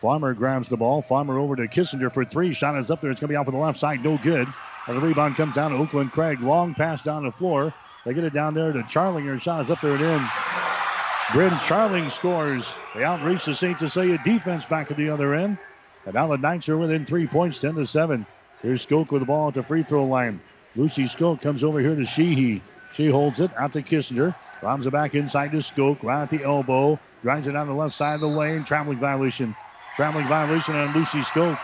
Farmer 0.00 0.32
grabs 0.32 0.70
the 0.70 0.78
ball. 0.78 1.02
Farmer 1.02 1.38
over 1.38 1.54
to 1.56 1.68
Kissinger 1.68 2.10
for 2.10 2.24
three. 2.24 2.54
Shot 2.54 2.78
is 2.78 2.90
up 2.90 3.02
there. 3.02 3.10
It's 3.10 3.20
going 3.20 3.28
to 3.28 3.32
be 3.32 3.36
off 3.36 3.48
on 3.48 3.54
the 3.54 3.60
left 3.60 3.78
side. 3.78 4.02
No 4.02 4.16
good. 4.16 4.48
And 4.86 4.96
the 4.96 5.00
rebound 5.00 5.36
comes 5.36 5.54
down 5.54 5.72
to 5.72 5.76
Oakland 5.76 6.10
Craig. 6.10 6.40
Long 6.40 6.72
pass 6.74 7.02
down 7.02 7.24
the 7.24 7.32
floor. 7.32 7.74
They 8.06 8.14
get 8.14 8.24
it 8.24 8.32
down 8.32 8.54
there 8.54 8.72
to 8.72 8.82
Charlinger. 8.84 9.38
Shot 9.38 9.60
is 9.60 9.70
up 9.70 9.82
there 9.82 9.92
and 9.92 10.02
in. 10.02 10.28
Bryn 11.32 11.50
Charling 11.60 12.10
scores. 12.10 12.72
They 12.94 13.04
outreach 13.04 13.44
the 13.44 13.54
St. 13.54 13.78
Cecilia 13.78 14.18
defense 14.24 14.64
back 14.64 14.90
at 14.90 14.96
the 14.96 15.10
other 15.10 15.34
end. 15.34 15.58
And 16.06 16.14
now 16.14 16.28
the 16.28 16.38
Knights 16.38 16.70
are 16.70 16.78
within 16.78 17.04
three 17.04 17.26
points, 17.26 17.58
10 17.58 17.74
to 17.74 17.86
7. 17.86 18.24
Here's 18.62 18.84
Skoke 18.86 19.10
with 19.10 19.20
the 19.20 19.26
ball 19.26 19.48
at 19.48 19.54
the 19.54 19.62
free 19.62 19.82
throw 19.82 20.04
line. 20.06 20.40
Lucy 20.76 21.04
Skoke 21.04 21.42
comes 21.42 21.62
over 21.62 21.78
here 21.78 21.94
to 21.94 22.06
Sheehy. 22.06 22.62
She 22.94 23.08
holds 23.08 23.38
it 23.38 23.50
out 23.58 23.74
to 23.74 23.82
Kissinger. 23.82 24.34
Bombs 24.62 24.86
it 24.86 24.92
back 24.92 25.14
inside 25.14 25.50
to 25.50 25.58
Skoke, 25.58 26.02
right 26.02 26.22
at 26.22 26.30
the 26.30 26.42
elbow. 26.42 26.98
Drives 27.22 27.46
it 27.46 27.52
down 27.52 27.66
the 27.66 27.74
left 27.74 27.94
side 27.94 28.14
of 28.14 28.20
the 28.22 28.28
lane. 28.28 28.64
Traveling 28.64 28.98
violation. 28.98 29.54
Traveling 30.00 30.28
violation 30.28 30.74
on 30.76 30.94
Lucy 30.94 31.20
Skoke. 31.20 31.60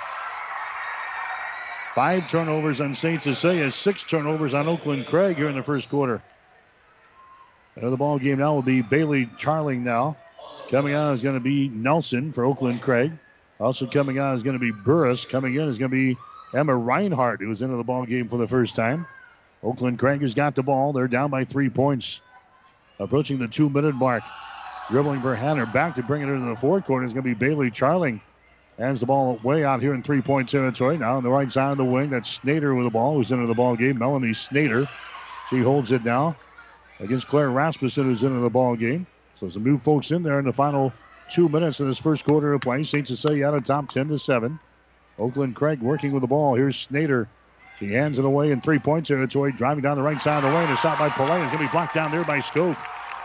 Five 1.95 2.29
turnovers 2.29 2.83
on 2.83 2.95
St. 2.95 3.23
Cecilia, 3.23 3.71
six 3.71 4.03
turnovers 4.03 4.53
on 4.53 4.69
Oakland 4.69 5.07
Craig 5.07 5.39
here 5.39 5.49
in 5.49 5.57
the 5.57 5.63
first 5.63 5.89
quarter. 5.89 6.23
Another 7.77 7.97
ball 7.97 8.19
game 8.19 8.39
now 8.39 8.55
will 8.55 8.61
be 8.61 8.83
Bailey 8.83 9.25
Charling 9.39 9.79
now. 9.79 10.19
Coming 10.69 10.93
out 10.93 11.15
is 11.15 11.23
going 11.23 11.37
to 11.37 11.41
be 11.41 11.71
Nelson 11.71 12.31
for 12.31 12.45
Oakland 12.45 12.83
Craig. 12.83 13.11
Also 13.59 13.87
coming 13.87 14.19
out 14.19 14.37
is 14.37 14.43
going 14.43 14.53
to 14.53 14.61
be 14.61 14.71
Burris. 14.71 15.25
Coming 15.25 15.55
in 15.55 15.67
is 15.67 15.79
going 15.79 15.91
to 15.91 15.97
be 15.97 16.19
Emma 16.53 16.77
Reinhardt, 16.77 17.41
who 17.41 17.49
was 17.49 17.63
into 17.63 17.79
the 17.79 17.85
ball 17.85 18.05
game 18.05 18.29
for 18.29 18.37
the 18.37 18.47
first 18.47 18.75
time. 18.75 19.07
Oakland 19.63 19.99
Craig 19.99 20.21
has 20.21 20.35
got 20.35 20.55
the 20.55 20.63
ball. 20.63 20.93
They're 20.93 21.09
down 21.09 21.31
by 21.31 21.45
three 21.45 21.71
points. 21.71 22.21
Approaching 22.99 23.39
the 23.39 23.49
two-minute 23.49 23.95
mark. 23.95 24.23
Dribbling 24.91 25.23
for 25.23 25.35
Hanner. 25.35 25.65
Back 25.65 25.95
to 25.95 26.03
bring 26.03 26.21
it 26.21 26.29
into 26.29 26.51
the 26.51 26.55
fourth 26.55 26.85
quarter 26.85 27.07
is 27.07 27.15
going 27.15 27.25
to 27.25 27.29
be 27.29 27.35
Bailey 27.35 27.71
Charling. 27.71 28.21
Hands 28.79 29.01
the 29.01 29.07
ball 29.07 29.41
way 29.43 29.65
out 29.65 29.81
here 29.81 29.95
in 29.95 30.03
three-point 30.03 30.51
territory. 30.51 30.99
Now 30.99 31.17
on 31.17 31.23
the 31.23 31.31
right 31.31 31.51
side 31.51 31.73
of 31.73 31.79
the 31.79 31.85
wing, 31.85 32.11
that's 32.11 32.39
Snader 32.39 32.77
with 32.77 32.85
the 32.85 32.91
ball, 32.91 33.15
who's 33.15 33.33
into 33.33 33.47
the 33.47 33.55
ball 33.55 33.75
game. 33.75 33.99
Melanie 33.99 34.33
Snader 34.33 34.87
She 35.49 35.61
holds 35.61 35.93
it 35.93 36.05
now 36.05 36.37
against 37.01 37.27
Claire 37.27 37.51
Rasmussen, 37.51 38.05
who's 38.05 38.23
into 38.23 38.41
the 38.41 38.51
ball 38.51 38.77
game. 38.77 39.07
So 39.37 39.49
some 39.49 39.65
new 39.65 39.79
folks 39.79 40.11
in 40.11 40.23
there 40.23 40.39
in 40.39 40.45
the 40.45 40.53
final 40.53 40.93
two 41.31 41.49
minutes 41.49 41.81
in 41.81 41.89
this 41.89 41.99
first 41.99 42.25
quarter 42.25 42.53
of 42.53 42.61
play. 42.61 42.85
St. 42.85 43.07
Cecilia 43.07 43.47
out 43.47 43.55
of 43.55 43.65
top 43.65 43.89
10 43.89 44.09
to 44.09 44.19
7. 44.19 44.59
Oakland 45.19 45.57
Craig 45.57 45.81
working 45.81 46.13
with 46.13 46.21
the 46.21 46.27
ball. 46.27 46.55
Here's 46.55 46.87
Snader. 46.87 47.27
She 47.79 47.93
hands 47.93 48.19
it 48.19 48.25
away 48.25 48.51
in 48.51 48.61
three 48.61 48.79
point 48.79 49.07
territory, 49.07 49.53
driving 49.53 49.83
down 49.83 49.97
the 49.97 50.03
right 50.03 50.21
side 50.21 50.45
of 50.45 50.51
the 50.51 50.57
lane. 50.57 50.69
A 50.69 50.77
shot 50.77 50.99
by 50.99 51.09
Pillay 51.09 51.45
is 51.45 51.51
going 51.51 51.65
to 51.65 51.65
be 51.65 51.73
blocked 51.73 51.95
down 51.95 52.11
there 52.11 52.25
by 52.25 52.41
Skoke. 52.41 52.77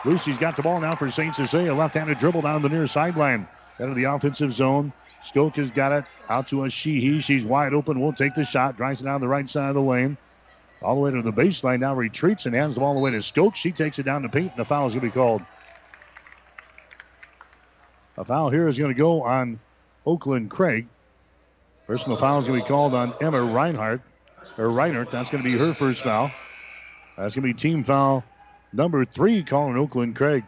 Lucy's 0.05 0.37
got 0.37 0.55
the 0.55 0.61
ball 0.61 0.79
now 0.79 0.95
for 0.95 1.11
St. 1.11 1.35
Cecilia. 1.35 1.73
Left 1.73 1.95
handed 1.95 2.19
dribble 2.19 2.41
down 2.41 2.61
the 2.61 2.69
near 2.69 2.87
sideline. 2.87 3.47
Out 3.79 3.89
of 3.89 3.95
the 3.95 4.05
offensive 4.05 4.53
zone. 4.53 4.91
Skoke 5.23 5.55
has 5.55 5.69
got 5.69 5.91
it 5.91 6.05
out 6.29 6.47
to 6.47 6.63
a 6.63 6.69
Sheehy. 6.69 7.19
She's 7.19 7.45
wide 7.45 7.73
open. 7.73 7.99
Won't 7.99 8.17
take 8.17 8.33
the 8.33 8.43
shot. 8.43 8.77
Drives 8.77 9.01
it 9.01 9.05
down 9.05 9.21
the 9.21 9.27
right 9.27 9.49
side 9.49 9.69
of 9.69 9.75
the 9.75 9.81
lane. 9.81 10.17
All 10.81 10.95
the 10.95 11.01
way 11.01 11.11
to 11.11 11.21
the 11.21 11.31
baseline. 11.31 11.79
Now 11.79 11.93
retreats 11.93 12.45
and 12.45 12.55
hands 12.55 12.75
the 12.75 12.79
ball 12.81 12.89
all 12.89 12.95
the 12.95 13.01
way 13.01 13.11
to 13.11 13.19
Skoke. 13.19 13.55
She 13.55 13.71
takes 13.71 13.99
it 13.99 14.03
down 14.03 14.23
to 14.23 14.29
paint, 14.29 14.51
and 14.51 14.59
the 14.59 14.65
foul 14.65 14.87
is 14.87 14.93
going 14.93 15.01
to 15.01 15.07
be 15.07 15.11
called. 15.11 15.43
A 18.17 18.25
foul 18.25 18.49
here 18.49 18.67
is 18.67 18.77
going 18.77 18.93
to 18.93 18.97
go 18.97 19.21
on 19.21 19.59
Oakland 20.05 20.49
Craig. 20.49 20.87
Personal 21.87 22.17
foul 22.17 22.39
is 22.39 22.47
going 22.47 22.59
to 22.59 22.65
be 22.65 22.67
called 22.67 22.93
on 22.95 23.13
Emma 23.21 23.41
Reinhardt. 23.41 24.01
Or 24.57 24.69
Reinhardt. 24.69 25.11
That's 25.11 25.29
going 25.29 25.43
to 25.43 25.49
be 25.49 25.57
her 25.57 25.73
first 25.73 26.01
foul. 26.01 26.31
That's 27.17 27.35
going 27.35 27.47
to 27.47 27.53
be 27.53 27.53
team 27.53 27.83
foul 27.83 28.23
number 28.73 29.05
three 29.05 29.43
calling 29.43 29.77
Oakland 29.77 30.15
Craig. 30.15 30.43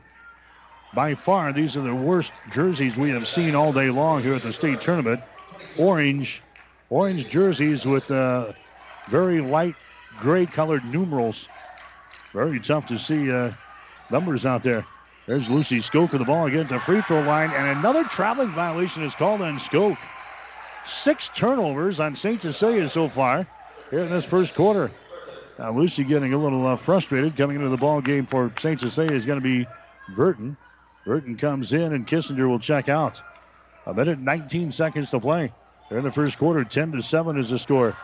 By 0.94 1.16
far, 1.16 1.52
these 1.52 1.76
are 1.76 1.82
the 1.82 1.96
worst 1.96 2.32
jerseys 2.52 2.98
we 2.98 3.10
have 3.10 3.28
seen 3.28 3.56
all 3.56 3.74
day 3.74 3.90
long 3.90 4.22
here 4.22 4.36
at 4.36 4.44
the 4.44 4.54
state 4.54 4.80
tournament. 4.80 5.22
Orange, 5.78 6.42
orange 6.90 7.28
jerseys 7.28 7.86
with 7.86 8.12
uh, 8.12 8.54
very 9.08 9.42
light 9.42 9.76
gray 10.20 10.46
colored 10.46 10.86
numerals. 10.86 11.48
Very 12.32 12.60
tough 12.60 12.88
to 12.88 13.00
see 13.00 13.32
uh, 13.32 13.52
numbers 14.12 14.46
out 14.46 14.62
there. 14.62 14.86
There's 15.26 15.50
Lucy 15.50 15.80
Skoke 15.80 16.12
with 16.12 16.20
the 16.20 16.26
ball 16.26 16.46
again 16.46 16.68
to 16.68 16.80
free 16.80 17.02
throw 17.02 17.22
line, 17.22 17.50
and 17.52 17.80
another 17.80 18.04
traveling 18.04 18.50
violation 18.50 19.04
is 19.04 19.16
called 19.16 19.42
on 19.42 19.58
Skoke. 19.58 19.98
Six 20.86 21.30
turnovers 21.30 22.00
on 22.00 22.14
St. 22.14 22.42
Cecilia 22.42 22.90
so 22.90 23.08
far 23.08 23.48
here 23.90 24.02
in 24.02 24.10
this 24.10 24.26
first 24.26 24.54
quarter. 24.54 24.92
Now 25.58 25.72
Lucy 25.72 26.04
getting 26.04 26.34
a 26.34 26.38
little 26.38 26.68
uh, 26.68 26.76
frustrated 26.76 27.38
coming 27.38 27.56
into 27.56 27.70
the 27.70 27.78
ball 27.78 28.02
game 28.02 28.26
for 28.26 28.52
St. 28.60 28.80
Cecilia 28.80 29.16
is 29.16 29.26
going 29.26 29.40
to 29.40 29.44
be 29.44 29.66
Burton. 30.16 30.58
Burton 31.06 31.38
comes 31.38 31.74
in 31.74 31.94
and 31.94 32.08
Kissinger 32.08 32.48
will 32.48 32.60
check 32.60 32.88
out. 32.88 33.22
A 33.86 33.94
minute 33.94 34.20
19 34.20 34.72
seconds 34.72 35.12
to 35.12 35.20
play. 35.20 35.52
They're 35.90 35.98
in 35.98 36.06
the 36.06 36.12
first 36.12 36.38
quarter. 36.38 36.64
10 36.64 36.92
to 36.92 37.02
7 37.02 37.38
is 37.38 37.50
the 37.50 37.60
score. 37.60 37.96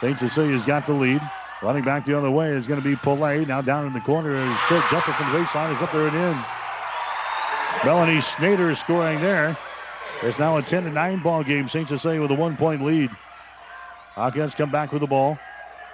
St. 0.00 0.18
Cecilia's 0.18 0.64
got 0.64 0.86
the 0.86 0.92
lead. 0.92 1.20
Running 1.62 1.82
back 1.82 2.04
the 2.04 2.18
other 2.18 2.30
way 2.30 2.50
is 2.50 2.66
going 2.66 2.82
to 2.82 2.86
be 2.86 2.96
Pillay. 2.96 3.46
Now 3.46 3.62
down 3.62 3.86
in 3.86 3.92
the 3.92 4.00
corner. 4.00 4.34
A 4.34 4.56
short 4.68 4.82
jumper 4.90 5.12
from 5.12 5.32
the 5.32 5.38
baseline 5.38 5.74
is 5.74 5.80
up 5.80 5.92
there 5.92 6.08
and 6.08 6.16
in. 6.16 6.36
Melanie 7.84 8.20
Snader 8.20 8.70
is 8.70 8.78
scoring 8.78 9.20
there. 9.20 9.56
It's 10.22 10.38
now 10.38 10.56
a 10.56 10.62
10 10.62 10.84
to 10.84 10.90
9 10.90 11.22
ball 11.22 11.44
game. 11.44 11.68
St. 11.68 11.88
Cecilia 11.88 12.20
with 12.20 12.32
a 12.32 12.34
one 12.34 12.56
point 12.56 12.82
lead. 12.82 13.10
Hawkettes 14.16 14.56
come 14.56 14.70
back 14.70 14.92
with 14.92 15.00
the 15.00 15.06
ball. 15.06 15.38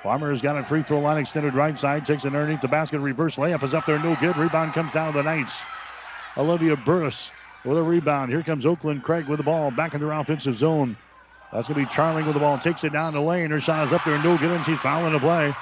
Farmer 0.03 0.31
has 0.31 0.41
got 0.41 0.57
a 0.57 0.65
free 0.65 0.83
throw 0.83 1.01
line 1.01 1.19
extended 1.19 1.55
right 1.55 1.77
side. 1.77 2.07
Takes 2.07 2.25
it 2.25 2.29
underneath 2.29 2.63
the 2.63 2.69
basket. 2.69 3.01
Reverse 3.01 3.37
layup 3.37 3.63
is 3.63 3.75
up 3.75 3.85
there. 3.85 3.99
No 3.99 4.17
good. 4.17 4.37
Rebound 4.37 4.73
comes 4.73 4.93
down 4.93 5.13
to 5.13 5.19
the 5.19 5.23
Knights. 5.23 5.61
Olivia 6.37 6.77
Burris 6.77 7.31
with 7.65 7.77
a 7.77 7.83
rebound. 7.83 8.31
Here 8.31 8.43
comes 8.43 8.65
Oakland 8.65 9.03
Craig 9.03 9.27
with 9.27 9.39
the 9.39 9.43
ball 9.45 9.71
back 9.71 9.95
in 9.95 10.01
their 10.01 10.13
offensive 10.13 10.57
zone. 10.57 10.97
That's 11.53 11.69
going 11.69 11.85
to 11.85 11.87
be 11.87 11.93
Charling 11.95 12.25
with 12.25 12.35
the 12.35 12.41
ball. 12.41 12.59
Takes 12.59 12.85
it 12.85 12.93
down 12.93 13.15
the 13.15 13.21
lane. 13.21 13.51
Her 13.51 13.61
shot 13.61 13.85
is 13.85 13.93
up 13.93 14.05
there. 14.05 14.15
and 14.15 14.25
No 14.25 14.37
good. 14.39 14.51
And 14.51 14.65
she's 14.65 14.79
fouling 14.79 15.13
the 15.13 15.19
play. 15.19 15.53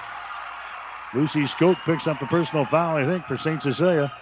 Lucy 1.14 1.44
Skoke 1.44 1.78
picks 1.84 2.06
up 2.06 2.20
the 2.20 2.26
personal 2.26 2.66
foul, 2.66 2.96
I 2.96 3.06
think, 3.06 3.24
for 3.24 3.38
St. 3.38 3.62
Cecilia. 3.62 4.12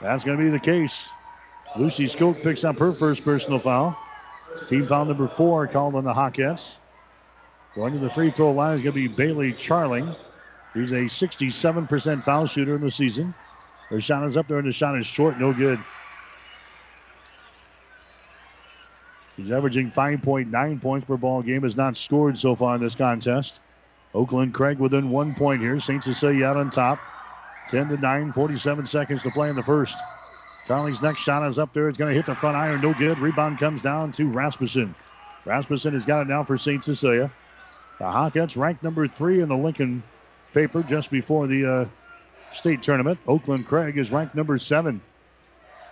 That's 0.00 0.22
going 0.22 0.38
to 0.38 0.44
be 0.44 0.50
the 0.50 0.60
case. 0.60 1.08
Lucy 1.76 2.06
Skoke 2.06 2.40
picks 2.42 2.62
up 2.62 2.78
her 2.78 2.92
first 2.92 3.24
personal 3.24 3.58
foul. 3.58 3.98
Team 4.68 4.86
foul 4.86 5.06
number 5.06 5.26
four 5.26 5.66
called 5.66 5.96
on 5.96 6.04
the 6.04 6.12
Hawkettes. 6.12 6.74
Going 7.74 7.94
to 7.94 7.98
the 7.98 8.10
free 8.10 8.30
throw 8.30 8.52
line 8.52 8.76
is 8.76 8.82
going 8.82 8.94
to 8.94 9.08
be 9.08 9.08
Bailey 9.08 9.52
Charling. 9.52 10.14
He's 10.74 10.92
a 10.92 11.04
67% 11.04 12.22
foul 12.22 12.46
shooter 12.46 12.76
in 12.76 12.82
the 12.82 12.90
season. 12.90 13.34
Her 13.92 14.00
shot 14.00 14.24
is 14.24 14.38
up 14.38 14.48
there, 14.48 14.56
and 14.56 14.66
the 14.66 14.72
shot 14.72 14.96
is 14.96 15.06
short, 15.06 15.38
no 15.38 15.52
good. 15.52 15.78
He's 19.36 19.52
averaging 19.52 19.90
5.9 19.90 20.80
points 20.80 21.06
per 21.06 21.18
ball 21.18 21.42
game. 21.42 21.62
Has 21.62 21.76
not 21.76 21.94
scored 21.98 22.38
so 22.38 22.56
far 22.56 22.74
in 22.74 22.80
this 22.80 22.94
contest. 22.94 23.60
Oakland 24.14 24.54
Craig 24.54 24.78
within 24.78 25.10
one 25.10 25.34
point 25.34 25.60
here. 25.60 25.78
St. 25.78 26.02
Cecilia 26.02 26.46
out 26.46 26.56
on 26.56 26.70
top. 26.70 27.00
10 27.68 27.88
to 27.88 27.98
9, 27.98 28.32
47 28.32 28.86
seconds 28.86 29.22
to 29.24 29.30
play 29.30 29.50
in 29.50 29.56
the 29.56 29.62
first. 29.62 29.94
Charlie's 30.66 31.02
next 31.02 31.20
shot 31.20 31.46
is 31.46 31.58
up 31.58 31.74
there. 31.74 31.90
It's 31.90 31.98
going 31.98 32.08
to 32.08 32.14
hit 32.14 32.24
the 32.24 32.34
front 32.34 32.56
iron. 32.56 32.80
No 32.80 32.94
good. 32.94 33.18
Rebound 33.18 33.58
comes 33.58 33.82
down 33.82 34.12
to 34.12 34.26
Rasmussen. 34.26 34.94
Rasmussen 35.44 35.92
has 35.92 36.06
got 36.06 36.22
it 36.22 36.28
now 36.28 36.44
for 36.44 36.56
St. 36.56 36.82
Cecilia. 36.82 37.30
The 37.98 38.04
Hawkettes 38.04 38.56
ranked 38.56 38.82
number 38.82 39.06
three 39.06 39.42
in 39.42 39.50
the 39.50 39.56
Lincoln 39.56 40.02
paper 40.54 40.82
just 40.82 41.10
before 41.10 41.46
the 41.46 41.66
uh, 41.66 41.84
state 42.52 42.82
tournament. 42.82 43.18
Oakland 43.26 43.66
Craig 43.66 43.98
is 43.98 44.10
ranked 44.10 44.34
number 44.34 44.58
seven. 44.58 45.00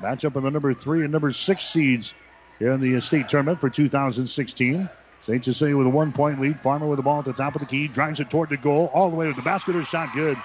Matchup 0.01 0.37
of 0.37 0.43
the 0.43 0.51
number 0.51 0.73
three 0.73 1.03
and 1.03 1.13
number 1.13 1.31
six 1.33 1.65
seeds 1.65 2.15
here 2.59 2.73
in 2.73 2.81
the 2.81 3.01
state 3.01 3.29
tournament 3.29 3.61
for 3.61 3.69
2016. 3.69 4.89
St. 5.23 5.45
Cecilia 5.45 5.77
with 5.77 5.87
a 5.87 5.91
one 5.91 6.13
point 6.13 6.41
lead. 6.41 6.59
Farmer 6.61 6.87
with 6.87 6.97
the 6.97 7.03
ball 7.03 7.19
at 7.19 7.27
the 7.27 7.33
top 7.33 7.55
of 7.55 7.61
the 7.61 7.67
key. 7.67 7.89
Drives 7.89 8.21
it 8.21 8.31
toward 8.31 8.49
the 8.49 8.57
goal. 8.57 8.91
All 8.95 9.11
the 9.11 9.17
way 9.17 9.27
to 9.27 9.35
the 9.35 9.43
basket. 9.43 9.75
Her 9.75 9.83
shot 9.83 10.15
good. 10.15 10.39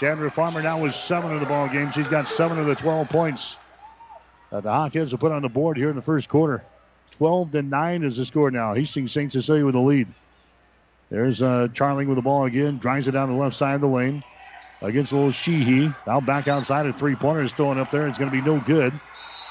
Chandler 0.00 0.30
Farmer 0.30 0.62
now 0.62 0.80
with 0.80 0.94
seven 0.94 1.32
in 1.32 1.40
the 1.40 1.46
ball 1.46 1.68
game. 1.68 1.90
She's 1.90 2.08
got 2.08 2.26
seven 2.26 2.58
of 2.58 2.66
the 2.66 2.76
12 2.76 3.08
points 3.08 3.56
that 4.50 4.62
the 4.62 4.70
Hawkettes 4.70 5.10
have 5.10 5.20
put 5.20 5.32
on 5.32 5.42
the 5.42 5.48
board 5.48 5.76
here 5.76 5.90
in 5.90 5.96
the 5.96 6.02
first 6.02 6.28
quarter. 6.28 6.64
12 7.18 7.50
to 7.50 7.62
9 7.62 8.04
is 8.04 8.16
the 8.16 8.24
score 8.24 8.50
now. 8.50 8.74
Hastings 8.74 9.12
St. 9.12 9.32
Cecilia 9.32 9.66
with 9.66 9.74
the 9.74 9.80
lead. 9.80 10.06
There's 11.10 11.42
uh, 11.42 11.68
Charling 11.72 12.06
with 12.06 12.16
the 12.16 12.22
ball 12.22 12.44
again. 12.44 12.78
Drives 12.78 13.08
it 13.08 13.12
down 13.12 13.28
the 13.28 13.36
left 13.36 13.56
side 13.56 13.74
of 13.74 13.80
the 13.80 13.88
lane 13.88 14.22
against 14.82 15.12
little 15.12 15.30
Sheehy. 15.30 15.92
Now 16.06 16.20
back 16.20 16.48
outside 16.48 16.86
of 16.86 16.96
three 16.96 17.14
pointers 17.14 17.52
throwing 17.52 17.78
up 17.78 17.90
there. 17.90 18.06
It's 18.06 18.18
going 18.18 18.30
to 18.30 18.36
be 18.36 18.42
no 18.42 18.60
good 18.60 18.98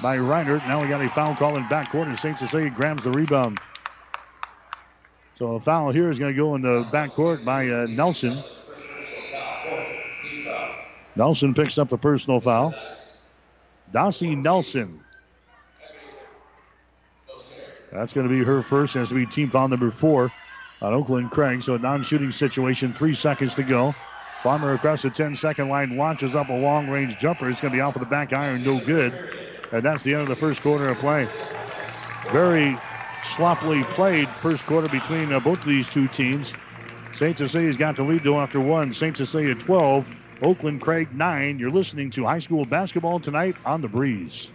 by 0.01 0.17
Reinert. 0.17 0.65
Now 0.67 0.81
we 0.81 0.87
got 0.87 1.01
a 1.01 1.09
foul 1.09 1.35
call 1.35 1.57
in 1.57 1.63
backcourt, 1.63 2.07
and 2.07 2.17
St. 2.17 2.37
Cecilia 2.37 2.69
grabs 2.69 3.03
the 3.03 3.11
rebound. 3.11 3.59
So 5.35 5.55
a 5.55 5.59
foul 5.59 5.91
here 5.91 6.09
is 6.09 6.17
going 6.17 6.33
to 6.33 6.37
go 6.37 6.55
in 6.55 6.61
the 6.61 6.83
backcourt 6.85 7.45
by 7.45 7.69
uh, 7.69 7.85
Nelson. 7.87 8.37
Nelson 11.15 11.53
picks 11.53 11.77
up 11.77 11.89
the 11.89 11.97
personal 11.97 12.39
foul. 12.39 12.73
Dossie 13.91 14.37
Nelson. 14.37 15.01
That's 17.91 18.13
going 18.13 18.27
to 18.27 18.33
be 18.33 18.43
her 18.43 18.61
first. 18.61 18.93
Has 18.95 19.09
to 19.09 19.15
be 19.15 19.25
team 19.25 19.49
foul 19.49 19.67
number 19.67 19.89
four 19.89 20.31
on 20.81 20.93
Oakland 20.93 21.31
Craig. 21.31 21.63
So 21.63 21.75
a 21.75 21.79
non-shooting 21.79 22.31
situation. 22.31 22.93
Three 22.93 23.15
seconds 23.15 23.55
to 23.55 23.63
go. 23.63 23.95
Farmer 24.41 24.73
across 24.73 25.01
the 25.01 25.09
10-second 25.09 25.67
line 25.67 25.97
launches 25.97 26.35
up 26.35 26.49
a 26.49 26.53
long-range 26.53 27.17
jumper. 27.17 27.49
It's 27.49 27.59
going 27.59 27.71
to 27.71 27.77
be 27.77 27.81
off 27.81 27.95
of 27.95 28.01
the 28.01 28.05
back 28.05 28.33
iron. 28.33 28.63
No 28.63 28.79
good. 28.79 29.13
And 29.71 29.83
that's 29.83 30.03
the 30.03 30.13
end 30.13 30.21
of 30.21 30.27
the 30.27 30.35
first 30.35 30.61
quarter 30.61 30.85
of 30.85 30.97
play. 30.97 31.27
Very 32.31 32.77
sloppily 33.23 33.83
played 33.83 34.29
first 34.29 34.65
quarter 34.65 34.87
between 34.87 35.33
uh, 35.33 35.39
both 35.39 35.59
of 35.59 35.65
these 35.65 35.89
two 35.89 36.07
teams. 36.07 36.53
St. 37.15 37.37
Cecilia's 37.37 37.77
got 37.77 37.95
the 37.95 38.03
lead 38.03 38.23
though 38.23 38.39
after 38.39 38.59
one. 38.59 38.93
St. 38.93 39.17
Cecilia 39.17 39.55
12, 39.55 40.07
Oakland 40.43 40.81
Craig 40.81 41.13
9. 41.13 41.57
You're 41.57 41.69
listening 41.69 42.11
to 42.11 42.25
high 42.25 42.39
school 42.39 42.63
basketball 42.65 43.19
tonight 43.19 43.57
on 43.65 43.81
the 43.81 43.87
breeze. 43.87 44.51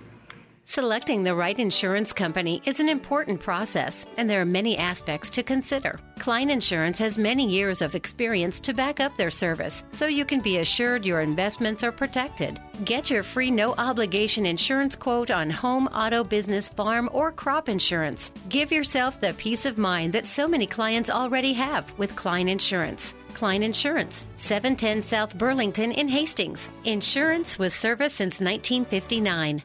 Selecting 0.65 1.25
the 1.25 1.35
right 1.35 1.59
insurance 1.59 2.13
company 2.13 2.63
is 2.65 2.79
an 2.79 2.89
important 2.89 3.41
process, 3.41 4.07
and 4.17 4.31
there 4.31 4.41
are 4.41 4.47
many 4.47 4.79
aspects 4.79 5.29
to 5.31 5.43
consider. 5.43 5.99
Klein 6.21 6.51
Insurance 6.51 6.99
has 7.01 7.19
many 7.19 7.51
years 7.51 7.83
of 7.83 7.97
experience 7.97 8.61
to 8.61 8.73
back 8.73 9.01
up 9.01 9.15
their 9.17 9.31
service, 9.31 9.83
so 9.93 10.07
you 10.07 10.25
can 10.25 10.41
be 10.41 10.59
assured 10.59 11.05
your 11.05 11.21
investments 11.21 11.83
are 11.83 11.91
protected. 11.91 12.61
Get 12.85 13.11
your 13.11 13.25
free 13.25 13.51
no 13.51 13.75
obligation 13.77 14.47
insurance 14.47 14.95
quote 14.95 15.33
on 15.33 15.51
home, 15.51 15.89
auto, 15.89 16.23
business, 16.23 16.69
farm, 16.69 17.11
or 17.13 17.33
crop 17.33 17.69
insurance. 17.69 18.31
Give 18.49 18.71
yourself 18.71 19.21
the 19.21 19.35
peace 19.35 19.67
of 19.67 19.79
mind 19.79 20.13
that 20.13 20.27
so 20.27 20.47
many 20.47 20.67
clients 20.67 21.11
already 21.11 21.53
have 21.55 21.93
with 21.99 22.15
Klein 22.15 22.49
Insurance. 22.49 23.17
Klein 23.35 23.65
Insurance, 23.65 24.25
710 24.37 25.03
South 25.03 25.37
Burlington 25.37 25.91
in 25.91 26.09
Hastings. 26.09 26.71
Insurance 26.85 27.59
with 27.59 27.73
service 27.73 28.15
since 28.15 28.41
1959. 28.41 29.65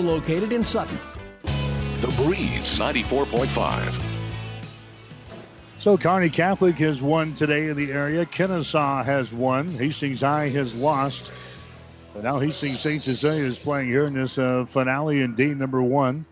located 0.00 0.52
in 0.52 0.64
Sutton. 0.64 0.98
The 2.00 2.08
Breeze 2.16 2.78
94.5. 2.78 4.02
So 5.78 5.96
Kearney 5.96 6.28
Catholic 6.28 6.76
has 6.76 7.02
won 7.02 7.34
today 7.34 7.68
in 7.68 7.76
the 7.76 7.92
area. 7.92 8.26
Kenesaw 8.26 9.04
has 9.04 9.32
won. 9.32 9.68
Hastings 9.68 10.20
High 10.20 10.48
has 10.50 10.74
lost. 10.74 11.30
And 12.14 12.24
now 12.24 12.38
Hastings 12.38 12.80
St. 12.80 13.02
Cecilia 13.02 13.44
is 13.44 13.58
playing 13.58 13.88
here 13.88 14.04
in 14.04 14.14
this 14.14 14.36
uh, 14.36 14.66
finale 14.66 15.22
in 15.22 15.34
day 15.34 15.54
number 15.54 15.82
one. 15.82 16.26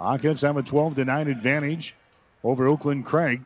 Hawkettes 0.00 0.42
have 0.42 0.56
a 0.56 0.62
12 0.62 0.96
to 0.96 1.04
9 1.04 1.28
advantage 1.28 1.94
over 2.42 2.66
Oakland 2.66 3.04
Craig. 3.04 3.42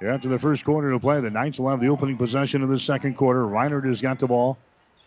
Here 0.00 0.10
after 0.10 0.28
the 0.28 0.38
first 0.38 0.64
quarter 0.64 0.90
to 0.92 1.00
play, 1.00 1.20
the 1.20 1.30
Knights 1.30 1.58
will 1.58 1.70
have 1.70 1.80
the 1.80 1.88
opening 1.88 2.16
possession 2.16 2.62
of 2.62 2.68
the 2.68 2.78
second 2.78 3.16
quarter. 3.16 3.46
Reinhardt 3.46 3.84
has 3.84 4.00
got 4.00 4.18
the 4.18 4.26
ball. 4.26 4.58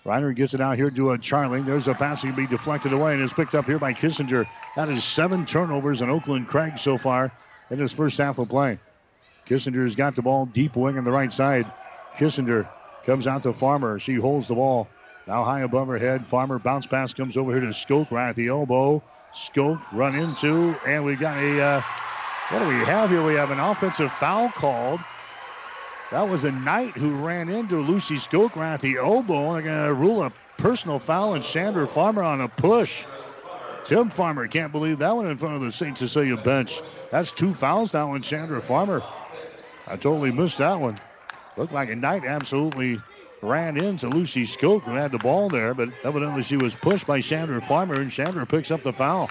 Reiner 0.06 0.36
gets 0.36 0.54
it 0.54 0.62
out 0.62 0.78
here 0.78 0.90
to 0.90 1.12
a 1.12 1.18
Charlie. 1.18 1.62
There's 1.62 1.88
a 1.88 1.94
pass 1.94 2.22
can 2.22 2.36
be 2.36 2.48
deflected 2.48 2.92
away 2.92 3.14
and 3.14 3.22
is 3.22 3.34
picked 3.34 3.54
up 3.54 3.66
here 3.66 3.78
by 3.78 3.94
Kissinger. 3.94 4.48
That 4.76 4.90
is 4.90 5.04
seven 5.04 5.46
turnovers 5.46 6.02
in 6.02 6.10
Oakland 6.10 6.48
Craig 6.48 6.80
so 6.80 6.98
far 6.98 7.32
in 7.70 7.78
his 7.78 7.94
first 7.94 8.18
half 8.18 8.40
of 8.40 8.50
play. 8.50 8.80
Kissinger's 9.48 9.96
got 9.96 10.16
the 10.16 10.24
ball 10.24 10.48
deep 10.48 10.76
wing 10.76 10.98
on 10.98 11.04
the 11.04 11.12
right 11.12 11.32
side. 11.32 11.72
Kissinger 12.18 12.68
comes 13.06 13.28
out 13.28 13.44
to 13.44 13.54
Farmer. 13.54 14.00
She 14.00 14.16
holds 14.16 14.48
the 14.48 14.56
ball 14.56 14.88
now 15.28 15.44
high 15.44 15.62
above 15.62 15.88
her 15.88 16.00
head. 16.00 16.26
Farmer 16.26 16.58
bounce 16.58 16.88
pass 16.88 17.14
comes 17.14 17.38
over 17.38 17.52
here 17.52 17.62
to 17.62 17.68
Skoke 17.68 18.10
right 18.10 18.30
at 18.30 18.36
the 18.36 18.48
elbow. 18.48 19.04
Skoke 19.36 19.82
run 19.94 20.16
into, 20.16 20.76
and 20.86 21.06
we 21.06 21.16
got 21.16 21.38
a, 21.38 21.62
uh, 21.62 21.82
what 22.50 22.60
do 22.60 22.68
we 22.68 22.86
have 22.86 23.10
here? 23.12 23.24
We 23.24 23.36
have 23.36 23.52
an 23.52 23.60
offensive 23.60 24.12
foul 24.12 24.50
called 24.50 25.00
that 26.12 26.28
was 26.28 26.44
a 26.44 26.52
Knight 26.52 26.96
who 26.98 27.10
ran 27.26 27.48
into 27.50 27.82
Lucy 27.82 28.18
Skoke 28.18 28.58
right 28.58 28.74
at 28.74 28.82
the 28.82 28.98
elbow. 28.98 29.54
They're 29.54 29.62
going 29.62 29.80
uh, 29.80 29.88
to 29.88 29.94
rule 29.94 30.24
a 30.24 30.32
personal 30.58 31.00
foul 31.00 31.36
and 31.36 31.44
Chandler 31.44 31.88
Farmer 31.88 32.22
on 32.22 32.42
a 32.42 32.50
push. 32.50 33.06
Tim 33.86 34.10
Farmer 34.10 34.48
can't 34.48 34.74
believe 34.74 35.00
that 35.00 35.16
one 35.16 35.28
in 35.28 35.38
front 35.38 35.56
of 35.56 35.62
the 35.62 35.72
St. 35.72 35.98
Cecilia 35.98 36.36
bench. 36.36 36.82
That's 37.12 37.32
two 37.32 37.54
fouls 37.54 37.94
now 37.94 38.12
on 38.12 38.22
Chandler 38.22 38.60
Farmer. 38.60 39.02
I 39.88 39.96
totally 39.96 40.32
missed 40.32 40.58
that 40.58 40.80
one. 40.80 40.98
Looked 41.56 41.74
like 41.74 41.90
a 41.90 41.96
Knight 41.96 42.26
absolutely 42.26 43.00
ran 43.42 43.78
into 43.78 44.10
Lucy 44.10 44.46
Skoke 44.46 44.86
and 44.88 44.98
had 44.98 45.14
the 45.14 45.18
ball 45.18 45.48
there, 45.50 45.74
but 45.74 45.90
evidently 46.04 46.44
she 46.44 46.58
was 46.58 46.76
pushed 46.76 47.08
by 47.08 47.22
Chandler 47.22 47.62
Farmer, 47.62 47.96
and 47.96 48.12
Chandler 48.12 48.46
picks 48.46 48.70
up 48.70 48.84
the 48.84 48.94
foul. 48.94 49.30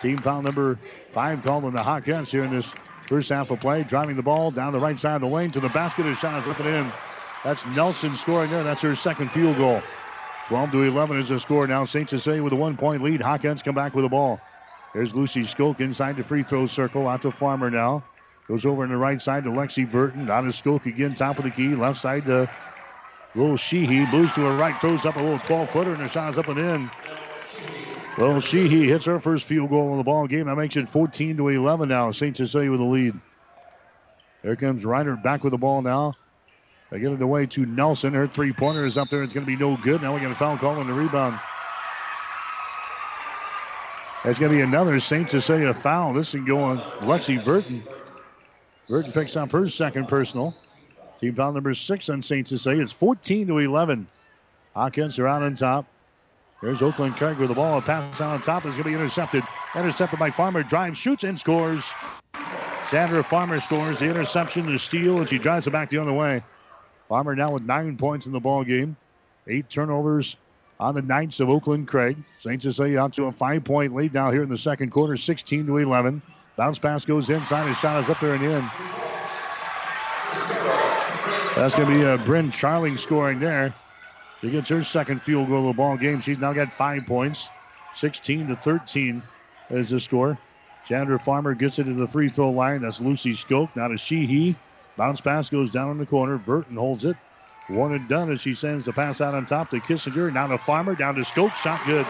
Team 0.00 0.18
foul 0.18 0.42
number 0.42 0.78
five 1.12 1.42
called 1.42 1.64
on 1.64 1.72
the 1.72 1.82
Hawkettes 1.82 2.30
here 2.30 2.44
in 2.44 2.50
this 2.50 2.70
First 3.12 3.28
half 3.28 3.50
of 3.50 3.60
play, 3.60 3.82
driving 3.82 4.16
the 4.16 4.22
ball 4.22 4.50
down 4.50 4.72
the 4.72 4.80
right 4.80 4.98
side 4.98 5.16
of 5.16 5.20
the 5.20 5.26
lane 5.26 5.50
to 5.50 5.60
the 5.60 5.68
basket. 5.68 6.06
His 6.06 6.16
shot 6.16 6.40
is 6.40 6.48
up 6.48 6.58
and 6.60 6.68
in. 6.68 6.92
That's 7.44 7.66
Nelson 7.66 8.16
scoring 8.16 8.50
there. 8.50 8.64
That's 8.64 8.80
her 8.80 8.96
second 8.96 9.30
field 9.30 9.58
goal. 9.58 9.82
12 10.48 10.72
to 10.72 10.82
11 10.84 11.18
is 11.18 11.28
the 11.28 11.38
score 11.38 11.66
now. 11.66 11.84
St. 11.84 12.08
Cecilia 12.08 12.42
with 12.42 12.54
a 12.54 12.56
one 12.56 12.74
point 12.74 13.02
lead. 13.02 13.20
Hawkettes 13.20 13.62
come 13.62 13.74
back 13.74 13.94
with 13.94 14.06
the 14.06 14.08
ball. 14.08 14.40
There's 14.94 15.14
Lucy 15.14 15.42
Skoke 15.42 15.80
inside 15.80 16.16
the 16.16 16.24
free 16.24 16.42
throw 16.42 16.64
circle. 16.64 17.06
Out 17.06 17.20
to 17.20 17.30
Farmer 17.30 17.70
now. 17.70 18.02
Goes 18.48 18.64
over 18.64 18.82
on 18.82 18.88
the 18.88 18.96
right 18.96 19.20
side 19.20 19.44
to 19.44 19.50
Lexi 19.50 19.92
Burton. 19.92 20.30
Out 20.30 20.46
of 20.46 20.52
Skoke 20.54 20.86
again, 20.86 21.14
top 21.14 21.36
of 21.36 21.44
the 21.44 21.50
key. 21.50 21.74
Left 21.74 22.00
side 22.00 22.24
to 22.24 22.48
Little 23.34 23.58
Sheehy. 23.58 24.06
Moves 24.06 24.32
to 24.36 24.40
her 24.40 24.56
right, 24.56 24.74
throws 24.80 25.04
up 25.04 25.16
a 25.16 25.22
little 25.22 25.38
12 25.38 25.68
footer, 25.68 25.92
and 25.92 26.02
the 26.02 26.08
shot 26.08 26.30
is 26.30 26.38
up 26.38 26.48
and 26.48 26.58
in. 26.58 26.90
Well, 28.18 28.40
Sheehy 28.40 28.88
hits 28.88 29.06
her 29.06 29.20
first 29.20 29.44
field 29.44 29.70
goal 29.70 29.92
in 29.92 29.98
the 29.98 30.04
ball 30.04 30.26
game. 30.26 30.46
That 30.46 30.56
makes 30.56 30.76
it 30.76 30.88
14 30.88 31.38
to 31.38 31.48
11 31.48 31.88
now. 31.88 32.12
St. 32.12 32.36
Cecilia 32.36 32.70
with 32.70 32.80
the 32.80 32.86
lead. 32.86 33.14
Here 34.42 34.56
comes 34.56 34.84
Ryder 34.84 35.16
back 35.16 35.44
with 35.44 35.52
the 35.52 35.58
ball 35.58 35.82
now. 35.82 36.14
They 36.90 37.00
get 37.00 37.12
it 37.12 37.22
away 37.22 37.46
to 37.46 37.64
Nelson. 37.64 38.12
Her 38.12 38.26
three 38.26 38.52
pointer 38.52 38.84
is 38.84 38.98
up 38.98 39.08
there. 39.08 39.22
It's 39.22 39.32
going 39.32 39.46
to 39.46 39.50
be 39.50 39.56
no 39.56 39.78
good. 39.78 40.02
Now 40.02 40.14
we 40.14 40.20
got 40.20 40.30
a 40.30 40.34
foul 40.34 40.58
call 40.58 40.78
on 40.78 40.86
the 40.86 40.92
rebound. 40.92 41.40
That's 44.24 44.38
going 44.38 44.52
to 44.52 44.58
be 44.58 44.62
another 44.62 45.00
St. 45.00 45.28
Cecilia 45.30 45.72
foul. 45.72 46.12
This 46.12 46.34
is 46.34 46.44
going 46.44 46.78
Lexi 47.00 47.42
Burton. 47.42 47.82
Burton 48.88 49.12
picks 49.12 49.36
up 49.36 49.50
her 49.52 49.68
second 49.68 50.06
personal. 50.06 50.54
Team 51.18 51.34
foul 51.34 51.52
number 51.52 51.72
six 51.72 52.10
on 52.10 52.20
St. 52.20 52.46
Cecilia. 52.46 52.82
It's 52.82 52.92
14 52.92 53.46
to 53.46 53.58
11. 53.58 54.06
Hawkettes 54.76 55.18
are 55.18 55.26
out 55.26 55.42
on 55.42 55.54
top. 55.54 55.86
There's 56.62 56.80
Oakland 56.80 57.16
Craig 57.16 57.38
with 57.38 57.48
the 57.48 57.54
ball. 57.54 57.78
A 57.78 57.82
pass 57.82 58.20
out 58.20 58.34
on 58.34 58.40
top 58.40 58.64
is 58.66 58.74
going 58.74 58.84
to 58.84 58.88
be 58.90 58.94
intercepted. 58.94 59.42
Intercepted 59.74 60.18
by 60.20 60.30
Farmer. 60.30 60.62
Drives, 60.62 60.96
shoots, 60.96 61.24
and 61.24 61.38
scores. 61.38 61.84
Chandler 62.88 63.24
Farmer 63.24 63.58
scores 63.58 63.98
the 63.98 64.04
interception, 64.06 64.66
the 64.66 64.78
steal, 64.78 65.18
and 65.18 65.28
she 65.28 65.38
drives 65.38 65.66
it 65.66 65.70
back 65.70 65.90
the 65.90 65.98
other 65.98 66.12
way. 66.12 66.42
Farmer 67.08 67.34
now 67.34 67.50
with 67.50 67.64
nine 67.64 67.96
points 67.96 68.26
in 68.26 68.32
the 68.32 68.38
ball 68.38 68.62
game. 68.62 68.96
Eight 69.48 69.68
turnovers 69.68 70.36
on 70.78 70.94
the 70.94 71.02
Knights 71.02 71.40
of 71.40 71.50
Oakland 71.50 71.88
Craig. 71.88 72.16
St. 72.38 72.62
Cecilia 72.62 73.00
out 73.00 73.12
to 73.14 73.24
a 73.24 73.32
five 73.32 73.64
point 73.64 73.92
lead 73.92 74.14
now 74.14 74.30
here 74.30 74.44
in 74.44 74.48
the 74.48 74.58
second 74.58 74.90
quarter, 74.90 75.16
16 75.16 75.66
to 75.66 75.78
11. 75.78 76.22
Bounce 76.56 76.78
pass 76.78 77.04
goes 77.04 77.28
inside. 77.28 77.66
His 77.66 77.76
shot 77.78 78.00
is 78.04 78.08
up 78.08 78.20
there 78.20 78.34
and 78.34 78.44
in. 78.44 78.64
That's 81.56 81.74
going 81.74 81.88
to 81.88 81.94
be 81.94 82.04
uh, 82.04 82.18
Bryn 82.18 82.50
Charling 82.50 82.98
scoring 82.98 83.40
there. 83.40 83.74
She 84.42 84.50
gets 84.50 84.68
her 84.70 84.82
second 84.82 85.22
field 85.22 85.48
goal 85.48 85.60
of 85.60 85.76
the 85.76 85.78
ball 85.80 85.96
game. 85.96 86.20
She's 86.20 86.38
now 86.38 86.52
got 86.52 86.72
five 86.72 87.06
points. 87.06 87.48
16 87.94 88.48
to 88.48 88.56
13 88.56 89.22
is 89.70 89.90
the 89.90 90.00
score. 90.00 90.36
Chandler 90.88 91.18
Farmer 91.18 91.54
gets 91.54 91.78
it 91.78 91.84
to 91.84 91.94
the 91.94 92.08
free 92.08 92.28
throw 92.28 92.50
line. 92.50 92.82
That's 92.82 93.00
Lucy 93.00 93.34
Skoke. 93.34 93.74
Now 93.76 93.86
to 93.86 93.96
Sheehy. 93.96 94.56
Bounce 94.96 95.20
pass 95.20 95.48
goes 95.48 95.70
down 95.70 95.92
in 95.92 95.98
the 95.98 96.06
corner. 96.06 96.38
Burton 96.38 96.76
holds 96.76 97.04
it. 97.04 97.16
One 97.68 97.92
and 97.94 98.08
done 98.08 98.32
as 98.32 98.40
she 98.40 98.54
sends 98.54 98.84
the 98.84 98.92
pass 98.92 99.20
out 99.20 99.36
on 99.36 99.46
top 99.46 99.70
to 99.70 99.78
Kissinger. 99.78 100.32
Now 100.32 100.48
to 100.48 100.58
Farmer. 100.58 100.96
Down 100.96 101.14
to 101.14 101.20
Skoke. 101.20 101.54
Shot 101.54 101.80
good. 101.86 102.06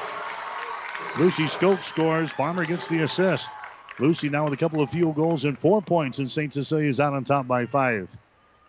Lucy 1.19 1.45
Skoke 1.45 1.83
scores. 1.83 2.31
Farmer 2.31 2.65
gets 2.65 2.89
the 2.89 3.03
assist. 3.03 3.51
Lucy 3.99 4.31
now 4.31 4.45
with 4.45 4.55
a 4.55 4.57
couple 4.57 4.81
of 4.81 4.91
field 4.91 5.17
goals 5.17 5.45
and 5.45 5.59
four 5.59 5.83
points, 5.83 6.19
and 6.19 6.31
St. 6.31 6.55
Cecilia 6.55 6.89
is 6.89 6.99
out 6.99 7.13
on 7.13 7.25
top 7.25 7.47
by 7.47 7.67
five. 7.67 8.09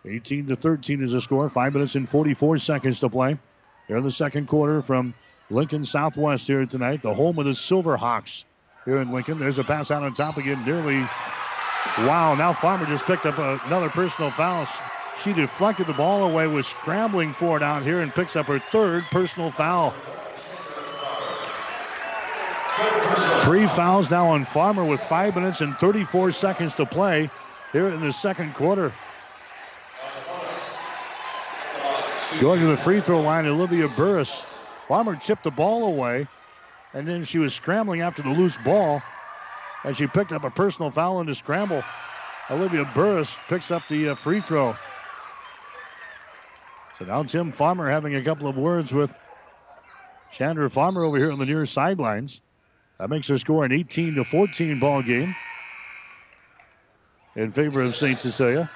18 0.04 0.48
to 0.48 0.56
13 0.56 1.02
is 1.02 1.12
the 1.12 1.20
score. 1.22 1.48
Five 1.48 1.72
minutes 1.72 1.94
and 1.94 2.06
44 2.06 2.58
seconds 2.58 3.00
to 3.00 3.08
play. 3.08 3.38
Here 3.86 3.96
in 3.98 4.04
the 4.04 4.12
second 4.12 4.48
quarter 4.48 4.80
from 4.80 5.14
Lincoln 5.50 5.84
Southwest 5.84 6.46
here 6.46 6.64
tonight, 6.64 7.02
the 7.02 7.12
home 7.12 7.38
of 7.38 7.44
the 7.44 7.50
Silverhawks 7.50 8.44
here 8.84 8.98
in 9.00 9.10
Lincoln. 9.10 9.38
There's 9.38 9.58
a 9.58 9.64
pass 9.64 9.90
out 9.90 10.02
on 10.02 10.14
top 10.14 10.38
again, 10.38 10.64
nearly. 10.64 11.00
Wow, 11.98 12.34
now 12.34 12.52
Farmer 12.54 12.86
just 12.86 13.04
picked 13.04 13.26
up 13.26 13.38
another 13.66 13.90
personal 13.90 14.30
foul. 14.30 14.66
She 15.22 15.32
deflected 15.34 15.86
the 15.86 15.92
ball 15.92 16.24
away, 16.24 16.46
was 16.46 16.66
scrambling 16.66 17.34
for 17.34 17.56
it 17.58 17.62
out 17.62 17.82
here, 17.82 18.00
and 18.00 18.12
picks 18.12 18.36
up 18.36 18.46
her 18.46 18.58
third 18.58 19.04
personal 19.04 19.50
foul. 19.50 19.94
Three 23.44 23.66
fouls 23.68 24.10
now 24.10 24.26
on 24.26 24.46
Farmer 24.46 24.84
with 24.84 25.00
five 25.00 25.36
minutes 25.36 25.60
and 25.60 25.78
34 25.78 26.32
seconds 26.32 26.74
to 26.76 26.86
play 26.86 27.30
here 27.72 27.88
in 27.88 28.00
the 28.00 28.12
second 28.12 28.54
quarter. 28.54 28.94
Going 32.40 32.60
to 32.60 32.66
the 32.66 32.76
free 32.76 33.00
throw 33.00 33.20
line, 33.20 33.46
Olivia 33.46 33.88
Burris. 33.88 34.42
Farmer 34.88 35.14
chipped 35.14 35.44
the 35.44 35.52
ball 35.52 35.86
away, 35.86 36.26
and 36.92 37.06
then 37.06 37.22
she 37.22 37.38
was 37.38 37.54
scrambling 37.54 38.00
after 38.00 38.22
the 38.22 38.30
loose 38.30 38.58
ball, 38.58 39.02
and 39.84 39.96
she 39.96 40.08
picked 40.08 40.32
up 40.32 40.42
a 40.44 40.50
personal 40.50 40.90
foul 40.90 41.20
in 41.20 41.26
the 41.28 41.34
scramble. 41.34 41.82
Olivia 42.50 42.90
Burris 42.92 43.34
picks 43.48 43.70
up 43.70 43.82
the 43.88 44.10
uh, 44.10 44.14
free 44.16 44.40
throw. 44.40 44.76
So 46.98 47.04
now 47.04 47.22
Tim 47.22 47.52
Farmer 47.52 47.88
having 47.88 48.16
a 48.16 48.22
couple 48.22 48.48
of 48.48 48.56
words 48.56 48.92
with 48.92 49.16
Chandler 50.32 50.68
Farmer 50.68 51.04
over 51.04 51.16
here 51.16 51.30
on 51.30 51.38
the 51.38 51.46
near 51.46 51.64
sidelines. 51.66 52.40
That 52.98 53.10
makes 53.10 53.28
her 53.28 53.38
score 53.38 53.64
an 53.64 53.70
18 53.70 54.16
to 54.16 54.24
14 54.24 54.80
ball 54.80 55.02
game 55.02 55.34
in 57.36 57.52
favor 57.52 57.80
of 57.80 57.94
St. 57.94 58.18
Cecilia. 58.18 58.68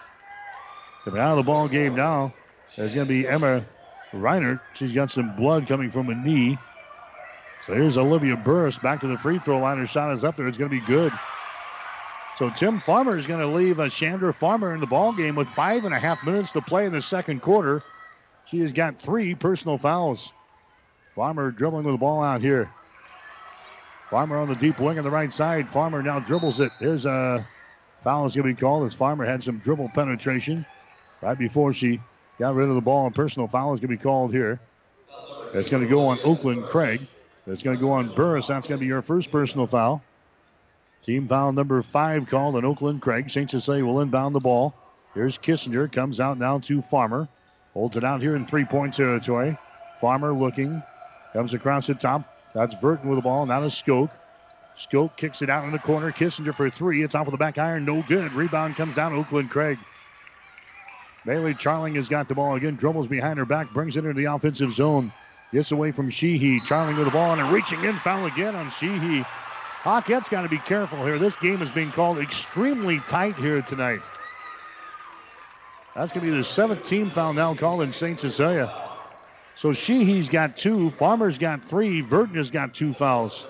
Coming 1.05 1.21
out 1.21 1.33
of 1.33 1.37
the 1.38 1.42
ball 1.42 1.68
game 1.68 1.97
now 1.97 2.33
there's 2.76 2.94
going 2.94 3.07
to 3.07 3.12
be 3.12 3.26
Emma 3.26 3.64
Reiner. 4.12 4.61
She's 4.74 4.92
got 4.92 5.11
some 5.11 5.35
blood 5.37 5.66
coming 5.66 5.90
from 5.90 6.09
a 6.11 6.14
knee. 6.14 6.59
So 7.66 7.74
here's 7.74 7.98
Olivia 7.98 8.37
Burris 8.37 8.78
back 8.78 9.00
to 9.00 9.07
the 9.07 9.18
free 9.18 9.38
throw 9.38 9.61
line. 9.61 9.78
Her 9.78 9.87
shot 9.87 10.12
is 10.12 10.24
up 10.24 10.37
there. 10.37 10.46
It's 10.46 10.59
going 10.59 10.70
to 10.70 10.81
be 10.81 10.87
good. 10.87 11.12
So 12.38 12.50
Tim 12.50 12.78
Farmer 12.78 13.16
is 13.16 13.26
going 13.26 13.40
to 13.40 13.48
leave 13.48 13.78
a 13.81 13.90
Chandler 13.90 14.33
Farmer 14.33 14.72
in 14.72 14.81
the 14.81 14.87
ball 14.87 15.12
game 15.12 15.35
with 15.35 15.48
five 15.48 15.85
and 15.85 15.92
a 15.92 15.98
half 15.98 16.24
minutes 16.24 16.50
to 16.52 16.62
play 16.62 16.87
in 16.87 16.92
the 16.92 17.02
second 17.02 17.42
quarter. 17.42 17.83
She 18.46 18.61
has 18.61 18.72
got 18.72 18.98
three 18.98 19.35
personal 19.35 19.76
fouls. 19.76 20.33
Farmer 21.14 21.50
dribbling 21.50 21.85
with 21.85 21.94
the 21.94 21.98
ball 21.98 22.22
out 22.22 22.40
here. 22.40 22.70
Farmer 24.09 24.38
on 24.38 24.48
the 24.48 24.54
deep 24.54 24.78
wing 24.78 24.98
on 24.98 25.04
the 25.04 25.11
right 25.11 25.33
side. 25.33 25.68
Farmer 25.68 26.00
now 26.00 26.20
dribbles 26.20 26.61
it. 26.61 26.72
Here's 26.78 27.04
a 27.04 27.46
foul 28.00 28.24
is 28.24 28.37
going 28.37 28.46
to 28.48 28.54
be 28.54 28.61
called 28.61 28.87
as 28.87 28.94
Farmer 28.94 29.26
had 29.26 29.42
some 29.42 29.59
dribble 29.59 29.90
penetration 29.90 30.64
right 31.20 31.37
before 31.37 31.72
she 31.72 32.00
got 32.38 32.55
rid 32.55 32.68
of 32.68 32.74
the 32.74 32.81
ball. 32.81 33.07
And 33.07 33.14
personal 33.14 33.48
foul 33.48 33.74
is 33.74 33.81
going 33.81 33.90
to 33.90 33.96
be 33.96 34.03
called 34.03 34.33
here. 34.33 34.61
That's 35.53 35.70
going 35.70 35.83
to 35.83 35.88
go 35.88 36.07
on 36.07 36.18
Oakland 36.24 36.66
Craig. 36.66 37.07
That's 37.46 37.62
going 37.62 37.77
to 37.77 37.81
go 37.81 37.90
on 37.92 38.09
Burris. 38.09 38.48
That's 38.48 38.68
going 38.68 38.79
to 38.79 38.83
be 38.83 38.87
your 38.87 39.03
first 39.03 39.31
personal 39.31 39.66
foul. 39.66 40.03
Team 41.03 41.27
foul 41.27 41.53
number 41.53 41.81
five 41.83 42.29
called 42.29 42.57
on 42.57 42.64
Oakland 42.64 43.01
Craig. 43.01 43.31
St. 43.31 43.51
Cecilia 43.51 43.85
will 43.85 44.01
inbound 44.01 44.35
the 44.35 44.40
ball. 44.40 44.74
Here's 45.14 45.38
Kissinger. 45.38 45.90
Comes 45.90 46.20
out 46.20 46.38
now 46.38 46.59
to 46.61 46.83
Farmer. 46.83 47.29
Holds 47.72 47.96
it 47.96 48.05
out 48.05 48.20
here 48.20 48.37
in 48.37 48.44
three 48.44 48.64
point 48.64 48.94
territory. 48.94 49.57
Farmer 50.01 50.33
looking. 50.33 50.83
Comes 51.33 51.55
across 51.55 51.87
the 51.87 51.94
top. 51.94 52.37
That's 52.55 52.74
Burton 52.74 53.09
with 53.09 53.18
the 53.18 53.22
ball. 53.22 53.46
Now 53.46 53.61
to 53.61 53.66
Skoke. 53.66 54.11
Skoke 54.77 55.16
kicks 55.16 55.42
it 55.42 55.51
out 55.51 55.64
in 55.64 55.72
the 55.72 55.79
corner. 55.79 56.12
Kissinger 56.12 56.55
for 56.55 56.70
three. 56.70 57.03
It's 57.03 57.14
off 57.14 57.27
of 57.27 57.33
the 57.33 57.38
back 57.38 57.59
iron. 57.59 57.85
No 57.85 58.03
good. 58.03 58.33
Rebound 58.33 58.77
comes 58.77 58.94
down. 58.94 59.12
To 59.12 59.18
Oakland 59.18 59.51
Craig. 59.51 59.79
Bailey 61.29 61.53
Charling 61.53 61.95
has 61.97 62.09
got 62.09 62.27
the 62.27 62.35
ball 62.35 62.55
again. 62.55 62.77
Dribbles 62.77 63.07
behind 63.07 63.38
her 63.38 63.45
back. 63.45 63.71
Brings 63.75 63.99
it 63.99 64.07
into 64.07 64.19
the 64.19 64.33
offensive 64.33 64.73
zone. 64.73 65.12
Gets 65.53 65.73
away 65.73 65.93
from 65.93 66.09
Sheehy. 66.09 66.59
Charling 66.61 66.97
with 66.97 67.05
the 67.05 67.11
ball 67.11 67.38
and 67.38 67.47
reaching 67.53 67.85
in. 67.85 67.97
Foul 67.97 68.25
again 68.25 68.57
on 68.57 68.71
Sheehy. 68.71 69.23
Hawkettes 69.83 70.31
got 70.31 70.41
to 70.41 70.49
be 70.49 70.57
careful 70.57 71.05
here. 71.05 71.19
This 71.19 71.37
game 71.37 71.61
is 71.61 71.71
being 71.71 71.91
called 71.91 72.19
extremely 72.19 73.01
tight 73.01 73.37
here 73.37 73.61
tonight. 73.61 74.01
That's 75.95 76.12
going 76.12 76.25
to 76.25 76.33
be 76.33 76.37
the 76.38 76.45
seventh 76.45 76.85
team 76.85 77.11
foul 77.11 77.35
now 77.35 77.55
called 77.55 77.83
in 77.83 77.93
St. 77.93 78.19
Cecilia. 78.19 78.73
So 79.55 79.75
Sheehy's 79.75 80.31
got 80.31 80.57
two, 80.57 80.88
Farmer's 80.88 81.37
got 81.37 81.62
three, 81.62 82.01
Burton 82.01 82.37
has 82.37 82.51
got 82.51 82.73
two 82.73 82.95
fouls. 82.95 83.47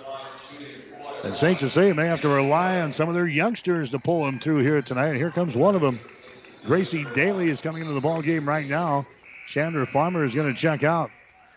And 1.22 1.36
St. 1.36 1.60
Cecilia 1.60 1.94
may 1.94 2.06
have 2.06 2.22
to 2.22 2.28
rely 2.28 2.80
on 2.80 2.92
some 2.92 3.08
of 3.08 3.14
their 3.14 3.28
youngsters 3.28 3.90
to 3.90 4.00
pull 4.00 4.24
them 4.24 4.40
through 4.40 4.64
here 4.64 4.82
tonight. 4.82 5.10
And 5.10 5.16
here 5.16 5.30
comes 5.30 5.56
one 5.56 5.76
of 5.76 5.80
them. 5.80 6.00
Gracie 6.68 7.06
Daly 7.14 7.48
is 7.48 7.62
coming 7.62 7.80
into 7.80 7.94
the 7.94 8.00
ball 8.02 8.20
game 8.20 8.46
right 8.46 8.66
now. 8.66 9.06
Chandler 9.46 9.86
Farmer 9.86 10.22
is 10.22 10.34
going 10.34 10.54
to 10.54 10.60
check 10.60 10.84
out. 10.84 11.10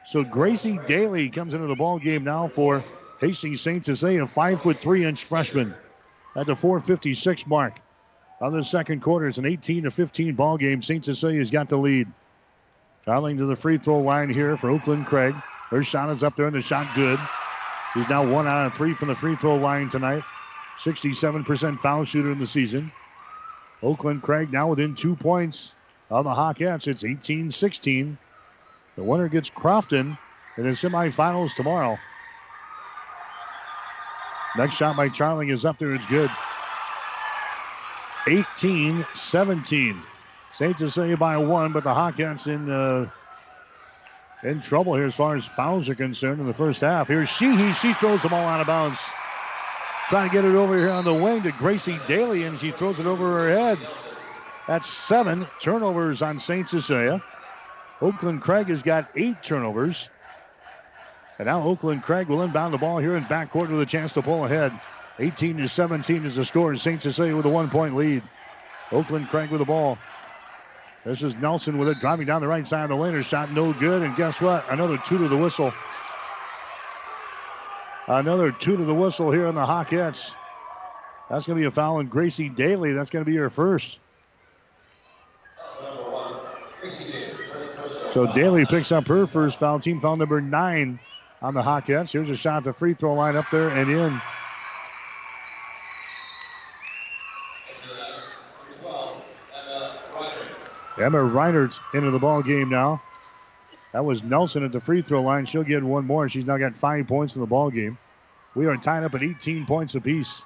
So 0.05 0.23
Gracie 0.23 0.79
Daly 0.87 1.27
comes 1.27 1.53
into 1.53 1.67
the 1.67 1.75
ball 1.75 1.99
game 1.99 2.23
now 2.23 2.47
for 2.47 2.81
Hastings 3.19 3.59
St. 3.59 3.85
a 3.89 4.25
five 4.25 4.61
foot 4.61 4.79
three 4.79 5.03
inch 5.03 5.25
freshman 5.25 5.75
at 6.37 6.47
the 6.47 6.55
456 6.55 7.45
mark. 7.45 7.81
On 8.39 8.53
the 8.53 8.63
second 8.63 9.01
quarter, 9.01 9.27
it's 9.27 9.37
an 9.37 9.45
18 9.45 9.83
to 9.83 9.91
15 9.91 10.33
ball 10.33 10.55
game. 10.55 10.81
St. 10.81 11.03
Cecilia's 11.03 11.51
got 11.51 11.67
the 11.67 11.77
lead. 11.77 12.07
Traveling 13.03 13.37
to 13.37 13.45
the 13.45 13.57
free 13.57 13.77
throw 13.77 13.99
line 13.99 14.29
here 14.29 14.55
for 14.55 14.69
Oakland 14.69 15.07
Craig. 15.07 15.35
Her 15.71 15.83
shot 15.83 16.07
is 16.15 16.23
up 16.23 16.37
there 16.37 16.45
and 16.45 16.55
the 16.55 16.61
shot 16.61 16.87
good. 16.95 17.19
She's 17.93 18.07
now 18.07 18.25
one 18.25 18.47
out 18.47 18.65
of 18.65 18.75
three 18.75 18.93
from 18.93 19.09
the 19.09 19.15
free 19.15 19.35
throw 19.35 19.57
line 19.57 19.89
tonight. 19.89 20.23
67% 20.79 21.79
foul 21.79 22.05
shooter 22.05 22.31
in 22.31 22.39
the 22.39 22.47
season. 22.47 22.93
Oakland 23.83 24.21
Craig 24.21 24.51
now 24.51 24.69
within 24.69 24.95
two 24.95 25.15
points 25.15 25.75
of 26.09 26.25
the 26.25 26.31
Hawkettes. 26.31 26.87
It's 26.87 27.03
18 27.03 27.51
16. 27.51 28.17
The 28.95 29.03
winner 29.03 29.29
gets 29.29 29.49
Crofton 29.49 30.17
in 30.57 30.63
the 30.63 30.71
semifinals 30.71 31.55
tomorrow. 31.55 31.97
Next 34.57 34.75
shot 34.75 34.97
by 34.97 35.09
Charling 35.09 35.51
is 35.51 35.65
up 35.65 35.79
there. 35.79 35.93
It's 35.93 36.05
good. 36.07 36.29
18 38.27 39.05
17. 39.13 40.01
St. 40.53 40.77
Cecilia 40.77 41.17
by 41.17 41.37
one, 41.37 41.71
but 41.71 41.83
the 41.83 41.93
Hawkettes 41.93 42.47
in 42.47 42.69
uh, 42.69 43.09
in 44.43 44.59
trouble 44.59 44.95
here 44.95 45.05
as 45.05 45.15
far 45.15 45.35
as 45.35 45.45
fouls 45.45 45.87
are 45.87 45.95
concerned 45.95 46.41
in 46.41 46.47
the 46.47 46.53
first 46.53 46.81
half. 46.81 47.07
Here's 47.07 47.29
Sheehy. 47.29 47.71
She 47.73 47.93
throws 47.93 48.21
the 48.21 48.29
ball 48.29 48.45
out 48.45 48.59
of 48.59 48.67
bounds. 48.67 48.99
Trying 50.11 50.27
to 50.27 50.35
get 50.35 50.43
it 50.43 50.55
over 50.55 50.77
here 50.77 50.89
on 50.89 51.05
the 51.05 51.13
wing 51.13 51.41
to 51.43 51.53
Gracie 51.53 51.97
Daly, 52.05 52.43
and 52.43 52.59
she 52.59 52.71
throws 52.71 52.99
it 52.99 53.05
over 53.05 53.47
her 53.47 53.49
head. 53.49 53.79
That's 54.67 54.85
seven 54.85 55.47
turnovers 55.61 56.21
on 56.21 56.37
St. 56.37 56.67
Cecilia. 56.67 57.21
Oakland 58.01 58.41
Craig 58.41 58.67
has 58.67 58.83
got 58.83 59.07
eight 59.15 59.41
turnovers. 59.41 60.09
And 61.39 61.45
now 61.45 61.63
Oakland 61.63 62.03
Craig 62.03 62.27
will 62.27 62.41
inbound 62.41 62.73
the 62.73 62.77
ball 62.77 62.97
here 62.97 63.15
in 63.15 63.23
backcourt 63.23 63.71
with 63.71 63.79
a 63.79 63.85
chance 63.85 64.11
to 64.11 64.21
pull 64.21 64.43
ahead. 64.43 64.77
18 65.19 65.55
to 65.55 65.69
17 65.69 66.25
is 66.25 66.35
the 66.35 66.43
score. 66.43 66.75
St. 66.75 67.01
Cecilia 67.01 67.33
with 67.33 67.45
a 67.45 67.49
one 67.49 67.69
point 67.69 67.95
lead. 67.95 68.21
Oakland 68.91 69.29
Craig 69.29 69.49
with 69.49 69.59
the 69.59 69.65
ball. 69.65 69.97
This 71.05 71.23
is 71.23 71.35
Nelson 71.35 71.77
with 71.77 71.87
it, 71.87 71.99
driving 72.01 72.25
down 72.25 72.41
the 72.41 72.49
right 72.49 72.67
side 72.67 72.83
of 72.83 72.89
the 72.89 72.97
lane. 72.97 73.13
Her 73.13 73.23
shot 73.23 73.49
no 73.53 73.71
good. 73.71 74.01
And 74.01 74.13
guess 74.17 74.41
what? 74.41 74.69
Another 74.73 74.97
two 74.97 75.17
to 75.19 75.29
the 75.29 75.37
whistle. 75.37 75.71
Another 78.07 78.51
two 78.51 78.75
to 78.75 78.83
the 78.83 78.93
whistle 78.93 79.31
here 79.31 79.47
in 79.47 79.55
the 79.55 79.65
Hawkettes. 79.65 80.31
That's 81.29 81.45
going 81.45 81.57
to 81.57 81.61
be 81.61 81.67
a 81.67 81.71
foul 81.71 81.97
on 81.97 82.07
Gracie 82.07 82.49
Daly. 82.49 82.91
That's 82.91 83.09
going 83.09 83.23
to 83.23 83.29
be 83.31 83.37
her 83.37 83.49
first. 83.49 83.99
So 88.11 88.27
Daly 88.33 88.65
picks 88.65 88.91
up 88.91 89.07
her 89.07 89.25
first 89.25 89.59
foul. 89.59 89.79
Team 89.79 90.01
foul 90.01 90.17
number 90.17 90.41
nine 90.41 90.99
on 91.41 91.53
the 91.53 91.61
Hawkettes. 91.61 92.11
Here's 92.11 92.29
a 92.29 92.35
shot 92.35 92.57
at 92.57 92.63
the 92.65 92.73
free 92.73 92.93
throw 92.93 93.13
line 93.13 93.37
up 93.37 93.49
there 93.49 93.69
and 93.69 93.89
in. 93.89 94.21
Emma 100.97 101.17
Reinert 101.17 101.79
into 101.93 102.11
the 102.11 102.19
ball 102.19 102.43
game 102.43 102.69
now. 102.69 103.01
That 103.93 104.05
was 104.05 104.23
Nelson 104.23 104.63
at 104.63 104.71
the 104.71 104.79
free 104.79 105.01
throw 105.01 105.21
line. 105.21 105.45
She'll 105.45 105.63
get 105.63 105.83
one 105.83 106.05
more. 106.05 106.29
She's 106.29 106.45
now 106.45 106.57
got 106.57 106.75
five 106.75 107.07
points 107.07 107.35
in 107.35 107.41
the 107.41 107.47
ball 107.47 107.69
game. 107.69 107.97
We 108.55 108.67
are 108.67 108.77
tied 108.77 109.03
up 109.03 109.15
at 109.15 109.23
18 109.23 109.65
points 109.65 109.95
apiece. 109.95 110.41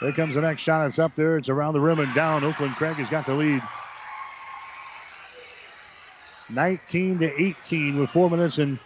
There 0.00 0.12
comes 0.12 0.34
the 0.34 0.40
next 0.40 0.62
shot. 0.62 0.86
It's 0.86 0.98
up 0.98 1.14
there. 1.16 1.36
It's 1.36 1.48
around 1.48 1.74
the 1.74 1.80
rim 1.80 1.98
and 1.98 2.14
down. 2.14 2.44
Oakland 2.44 2.74
Craig 2.76 2.96
has 2.96 3.08
got 3.08 3.26
the 3.26 3.34
lead. 3.34 3.62
19 6.50 7.18
to 7.18 7.42
18 7.42 7.98
with 7.98 8.10
four 8.10 8.30
minutes 8.30 8.58
and 8.58 8.78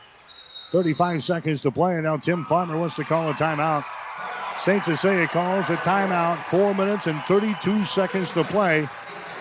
35 0.72 1.22
seconds 1.22 1.62
to 1.62 1.70
play. 1.70 1.94
And 1.94 2.04
now 2.04 2.16
Tim 2.16 2.44
Farmer 2.44 2.76
wants 2.78 2.96
to 2.96 3.04
call 3.04 3.30
a 3.30 3.34
timeout. 3.34 3.84
St. 4.60 4.84
Cecilia 4.84 5.26
calls 5.28 5.68
a 5.70 5.76
timeout. 5.76 6.38
Four 6.44 6.74
minutes 6.74 7.06
and 7.06 7.20
32 7.22 7.84
seconds 7.84 8.32
to 8.32 8.44
play. 8.44 8.88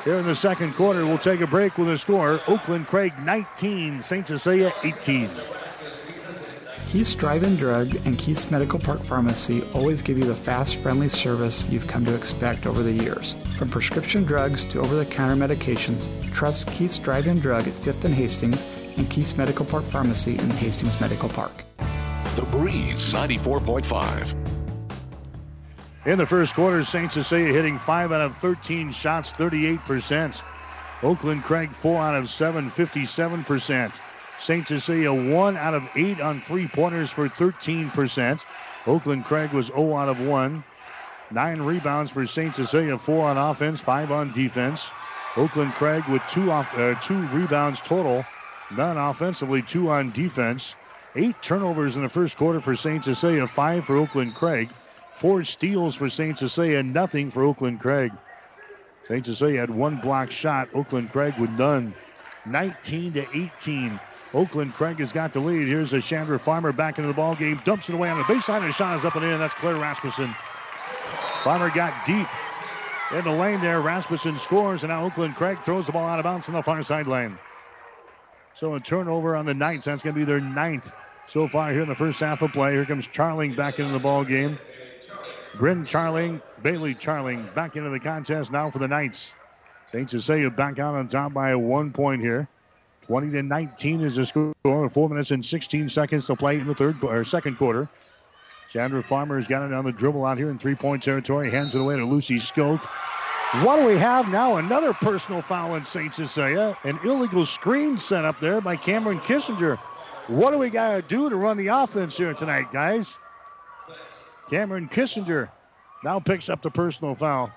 Here 0.03 0.15
in 0.15 0.25
the 0.25 0.35
second 0.35 0.73
quarter, 0.73 1.05
we'll 1.05 1.19
take 1.19 1.41
a 1.41 1.47
break 1.47 1.77
with 1.77 1.87
a 1.89 1.97
score. 1.97 2.39
Oakland 2.47 2.87
Craig 2.87 3.13
19, 3.23 4.01
St. 4.01 4.27
Cecilia 4.27 4.71
18. 4.83 5.29
Keith's 6.89 7.13
Drive-In 7.13 7.55
Drug 7.55 7.95
and 8.05 8.17
Keith's 8.17 8.49
Medical 8.49 8.79
Park 8.79 9.03
Pharmacy 9.03 9.63
always 9.73 10.01
give 10.01 10.17
you 10.17 10.23
the 10.23 10.35
fast, 10.35 10.77
friendly 10.77 11.07
service 11.07 11.69
you've 11.69 11.87
come 11.87 12.03
to 12.05 12.15
expect 12.15 12.65
over 12.65 12.81
the 12.81 12.91
years. 12.91 13.35
From 13.57 13.69
prescription 13.69 14.23
drugs 14.23 14.65
to 14.65 14.79
over-the-counter 14.79 15.35
medications, 15.35 16.09
trust 16.33 16.67
Keith's 16.67 16.97
Drive-In 16.97 17.39
Drug 17.39 17.67
at 17.67 17.73
5th 17.75 18.03
and 18.03 18.13
Hastings 18.15 18.63
and 18.97 19.09
Keith's 19.09 19.37
Medical 19.37 19.65
Park 19.65 19.85
Pharmacy 19.85 20.33
in 20.37 20.49
Hastings 20.49 20.99
Medical 20.99 21.29
Park. 21.29 21.63
The 22.35 22.43
Breeze 22.51 23.13
94.5. 23.13 24.50
In 26.03 26.17
the 26.17 26.25
first 26.25 26.55
quarter, 26.55 26.83
St. 26.83 27.11
Cecilia 27.11 27.53
hitting 27.53 27.77
5 27.77 28.11
out 28.11 28.21
of 28.21 28.35
13 28.37 28.91
shots, 28.91 29.33
38%. 29.33 30.41
Oakland 31.03 31.43
Craig 31.43 31.71
4 31.75 32.01
out 32.01 32.15
of 32.15 32.27
7, 32.27 32.71
57%. 32.71 33.99
St. 34.39 34.67
Cecilia 34.67 35.13
1 35.13 35.57
out 35.57 35.75
of 35.75 35.87
8 35.95 36.19
on 36.19 36.41
three 36.41 36.67
pointers 36.67 37.11
for 37.11 37.29
13%. 37.29 38.43
Oakland 38.87 39.25
Craig 39.25 39.51
was 39.51 39.67
0 39.67 39.95
out 39.95 40.09
of 40.09 40.19
1. 40.19 40.63
Nine 41.29 41.61
rebounds 41.61 42.09
for 42.09 42.25
St. 42.25 42.55
Cecilia, 42.55 42.97
4 42.97 43.29
on 43.29 43.37
offense, 43.37 43.79
5 43.79 44.11
on 44.11 44.31
defense. 44.31 44.89
Oakland 45.37 45.71
Craig 45.73 46.03
with 46.09 46.23
two, 46.31 46.49
off, 46.51 46.75
uh, 46.79 46.95
two 47.03 47.27
rebounds 47.27 47.79
total, 47.79 48.25
none 48.71 48.97
offensively, 48.97 49.61
2 49.61 49.89
on 49.89 50.11
defense. 50.11 50.73
Eight 51.15 51.35
turnovers 51.43 51.95
in 51.95 52.01
the 52.01 52.09
first 52.09 52.37
quarter 52.37 52.59
for 52.59 52.75
St. 52.75 53.03
Cecilia, 53.03 53.45
5 53.45 53.85
for 53.85 53.97
Oakland 53.97 54.33
Craig. 54.33 54.71
Four 55.21 55.43
steals 55.43 55.93
for 55.93 56.09
St. 56.09 56.35
Cecilia, 56.35 56.79
and 56.79 56.95
nothing 56.95 57.29
for 57.29 57.43
Oakland 57.43 57.79
Craig. 57.79 58.11
St. 59.07 59.23
Cecilia 59.23 59.59
had 59.59 59.69
one 59.69 59.97
block 59.97 60.31
shot. 60.31 60.67
Oakland 60.73 61.11
Craig 61.11 61.35
with 61.37 61.51
none. 61.51 61.93
19 62.47 63.13
to 63.13 63.27
18. 63.31 63.99
Oakland 64.33 64.73
Craig 64.73 64.97
has 64.97 65.11
got 65.11 65.31
the 65.31 65.39
lead. 65.39 65.67
Here's 65.67 65.93
a 65.93 66.01
Chandler 66.01 66.39
Farmer 66.39 66.73
back 66.73 66.97
into 66.97 67.07
the 67.07 67.13
ball 67.13 67.35
game. 67.35 67.61
Dumps 67.63 67.87
it 67.87 67.93
away 67.93 68.09
on 68.09 68.17
the 68.17 68.23
baseline. 68.23 68.63
And 68.63 68.73
shot 68.73 68.97
is 68.97 69.05
up 69.05 69.15
and 69.15 69.23
in. 69.23 69.37
That's 69.37 69.53
Claire 69.53 69.75
Rasmussen. 69.75 70.33
Farmer 71.43 71.69
got 71.69 71.93
deep 72.07 72.27
in 73.13 73.23
the 73.23 73.31
lane 73.31 73.61
there. 73.61 73.79
Rasmussen 73.79 74.39
scores, 74.39 74.81
and 74.81 74.89
now 74.89 75.05
Oakland 75.05 75.35
Craig 75.35 75.59
throws 75.63 75.85
the 75.85 75.91
ball 75.91 76.07
out 76.07 76.17
of 76.17 76.23
bounds 76.23 76.47
on 76.47 76.55
the 76.55 76.63
far 76.63 76.81
sideline. 76.81 77.37
So 78.55 78.73
a 78.73 78.79
turnover 78.79 79.35
on 79.35 79.45
the 79.45 79.53
Knights. 79.53 79.85
That's 79.85 80.01
going 80.01 80.15
to 80.15 80.19
be 80.19 80.25
their 80.25 80.41
ninth 80.41 80.91
so 81.27 81.47
far 81.47 81.71
here 81.71 81.83
in 81.83 81.87
the 81.87 81.93
first 81.93 82.19
half 82.19 82.41
of 82.41 82.53
play. 82.53 82.73
Here 82.73 82.85
comes 82.85 83.07
Charling 83.07 83.55
back 83.55 83.77
into 83.77 83.91
the 83.93 83.99
ball 83.99 84.25
game. 84.25 84.57
Bryn 85.55 85.85
Charling, 85.85 86.41
Bailey 86.63 86.95
Charling 86.95 87.53
back 87.53 87.75
into 87.75 87.89
the 87.89 87.99
contest 87.99 88.51
now 88.51 88.69
for 88.71 88.79
the 88.79 88.87
Knights. 88.87 89.33
St. 89.91 90.09
Cecilia 90.09 90.49
back 90.49 90.79
out 90.79 90.95
on 90.95 91.07
top 91.07 91.33
by 91.33 91.53
one 91.55 91.91
point 91.91 92.21
here. 92.21 92.47
20 93.07 93.31
to 93.31 93.43
19 93.43 94.01
is 94.01 94.15
the 94.15 94.25
score. 94.25 94.53
Four 94.63 95.09
minutes 95.09 95.31
and 95.31 95.43
16 95.43 95.89
seconds 95.89 96.27
to 96.27 96.35
play 96.35 96.59
in 96.59 96.67
the 96.67 96.75
third 96.75 97.03
or 97.03 97.25
second 97.25 97.57
quarter. 97.57 97.89
Chandler 98.69 99.01
Farmer's 99.01 99.47
got 99.47 99.63
it 99.63 99.73
on 99.73 99.83
the 99.83 99.91
dribble 99.91 100.25
out 100.25 100.37
here 100.37 100.49
in 100.49 100.57
three 100.57 100.75
point 100.75 101.03
territory. 101.03 101.49
Hands 101.49 101.75
it 101.75 101.81
away 101.81 101.97
to 101.97 102.05
Lucy 102.05 102.37
Skoke. 102.37 102.79
What 103.63 103.75
do 103.75 103.85
we 103.85 103.97
have 103.97 104.29
now? 104.29 104.55
Another 104.55 104.93
personal 104.93 105.41
foul 105.41 105.75
in 105.75 105.83
St. 105.83 106.13
Cecilia. 106.13 106.77
An 106.85 106.97
illegal 107.03 107.45
screen 107.45 107.97
set 107.97 108.23
up 108.23 108.39
there 108.39 108.61
by 108.61 108.77
Cameron 108.77 109.19
Kissinger. 109.19 109.77
What 110.27 110.51
do 110.51 110.57
we 110.57 110.69
got 110.69 110.95
to 110.95 111.01
do 111.01 111.29
to 111.29 111.35
run 111.35 111.57
the 111.57 111.67
offense 111.67 112.15
here 112.15 112.33
tonight, 112.33 112.71
guys? 112.71 113.17
Cameron 114.51 114.89
Kissinger 114.89 115.49
now 116.03 116.19
picks 116.19 116.49
up 116.49 116.61
the 116.61 116.69
personal 116.69 117.15
foul. 117.15 117.49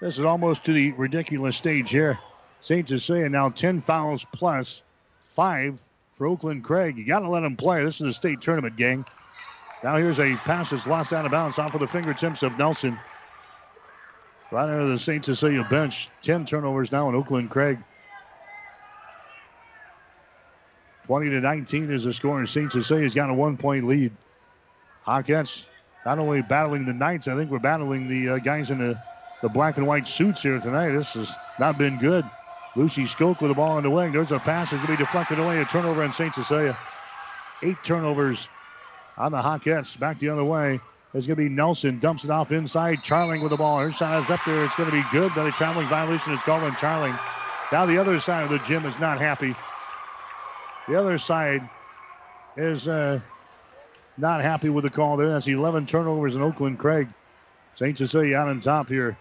This 0.00 0.18
is 0.18 0.24
almost 0.24 0.62
to 0.64 0.72
the 0.72 0.92
ridiculous 0.92 1.56
stage 1.56 1.90
here. 1.90 2.16
St. 2.60 2.88
Cecilia 2.88 3.28
now 3.28 3.48
10 3.48 3.80
fouls 3.80 4.24
plus 4.32 4.82
five 5.20 5.82
for 6.16 6.28
Oakland 6.28 6.62
Craig. 6.62 6.96
You 6.96 7.04
got 7.04 7.20
to 7.20 7.28
let 7.28 7.40
them 7.40 7.56
play. 7.56 7.84
This 7.84 7.96
is 7.96 8.06
a 8.06 8.12
state 8.12 8.40
tournament, 8.40 8.76
gang. 8.76 9.04
Now 9.82 9.96
here's 9.96 10.20
a 10.20 10.36
pass 10.36 10.70
that's 10.70 10.86
lost 10.86 11.12
out 11.12 11.24
of 11.24 11.32
bounds 11.32 11.58
off 11.58 11.74
of 11.74 11.80
the 11.80 11.88
fingertips 11.88 12.44
of 12.44 12.56
Nelson. 12.56 12.96
Right 14.52 14.68
under 14.68 14.86
the 14.86 15.00
St. 15.00 15.24
Cecilia 15.24 15.66
bench. 15.68 16.08
10 16.22 16.46
turnovers 16.46 16.92
now 16.92 17.08
in 17.08 17.16
Oakland 17.16 17.50
Craig. 17.50 17.80
20 21.06 21.30
to 21.30 21.40
19 21.40 21.90
is 21.90 22.04
the 22.04 22.12
score, 22.12 22.38
and 22.38 22.48
St. 22.48 22.70
Cecilia's 22.70 23.12
got 23.12 23.28
a 23.28 23.34
one 23.34 23.56
point 23.56 23.86
lead. 23.86 24.12
Hawkettes 25.04 25.66
not 26.04 26.18
only 26.18 26.42
battling 26.42 26.84
the 26.84 26.92
Knights, 26.92 27.28
I 27.28 27.36
think 27.36 27.50
we're 27.50 27.58
battling 27.58 28.08
the 28.08 28.30
uh, 28.30 28.38
guys 28.38 28.70
in 28.70 28.78
the, 28.78 28.98
the 29.40 29.48
black 29.48 29.76
and 29.76 29.86
white 29.86 30.06
suits 30.06 30.42
here 30.42 30.58
tonight. 30.58 30.90
This 30.90 31.14
has 31.14 31.36
not 31.58 31.78
been 31.78 31.98
good. 31.98 32.24
Lucy 32.74 33.04
Skoke 33.04 33.40
with 33.40 33.50
the 33.50 33.54
ball 33.54 33.72
on 33.72 33.82
the 33.82 33.90
wing. 33.90 34.12
There's 34.12 34.32
a 34.32 34.38
pass 34.38 34.70
that's 34.70 34.84
going 34.84 34.96
to 34.96 35.02
be 35.02 35.04
deflected 35.04 35.38
away. 35.38 35.60
A 35.60 35.64
turnover 35.66 36.02
in 36.02 36.12
St. 36.12 36.34
Cecilia. 36.34 36.76
Eight 37.62 37.76
turnovers 37.84 38.48
on 39.18 39.30
the 39.32 39.38
Hawkettes. 39.38 39.98
Back 39.98 40.18
the 40.18 40.30
other 40.30 40.44
way. 40.44 40.80
There's 41.12 41.26
going 41.26 41.36
to 41.36 41.42
be 41.42 41.50
Nelson. 41.50 41.98
Dumps 41.98 42.24
it 42.24 42.30
off 42.30 42.50
inside. 42.50 42.98
Charling 43.04 43.42
with 43.42 43.50
the 43.50 43.58
ball. 43.58 43.78
Her 43.78 43.92
shot 43.92 44.22
is 44.22 44.30
up 44.30 44.40
there. 44.46 44.64
It's 44.64 44.74
going 44.74 44.90
to 44.90 44.96
be 44.96 45.04
good, 45.12 45.30
but 45.34 45.46
a 45.46 45.52
traveling 45.52 45.86
violation 45.88 46.32
is 46.32 46.40
called 46.40 46.62
on 46.62 46.72
Charling. 46.72 47.18
Now 47.70 47.86
the 47.86 47.98
other 47.98 48.18
side 48.20 48.44
of 48.44 48.50
the 48.50 48.58
gym 48.60 48.86
is 48.86 48.98
not 48.98 49.18
happy. 49.20 49.54
The 50.88 50.96
other 50.98 51.18
side 51.18 51.68
is 52.56 52.88
uh, 52.88 53.20
not 54.22 54.40
happy 54.40 54.70
with 54.70 54.84
the 54.84 54.90
call 54.90 55.18
there. 55.18 55.28
That's 55.28 55.48
11 55.48 55.84
turnovers 55.86 56.36
in 56.36 56.42
Oakland 56.42 56.78
Craig. 56.78 57.08
St. 57.74 57.98
Cecilia 57.98 58.36
out 58.36 58.48
on 58.48 58.60
top 58.60 58.88
here, 58.88 59.18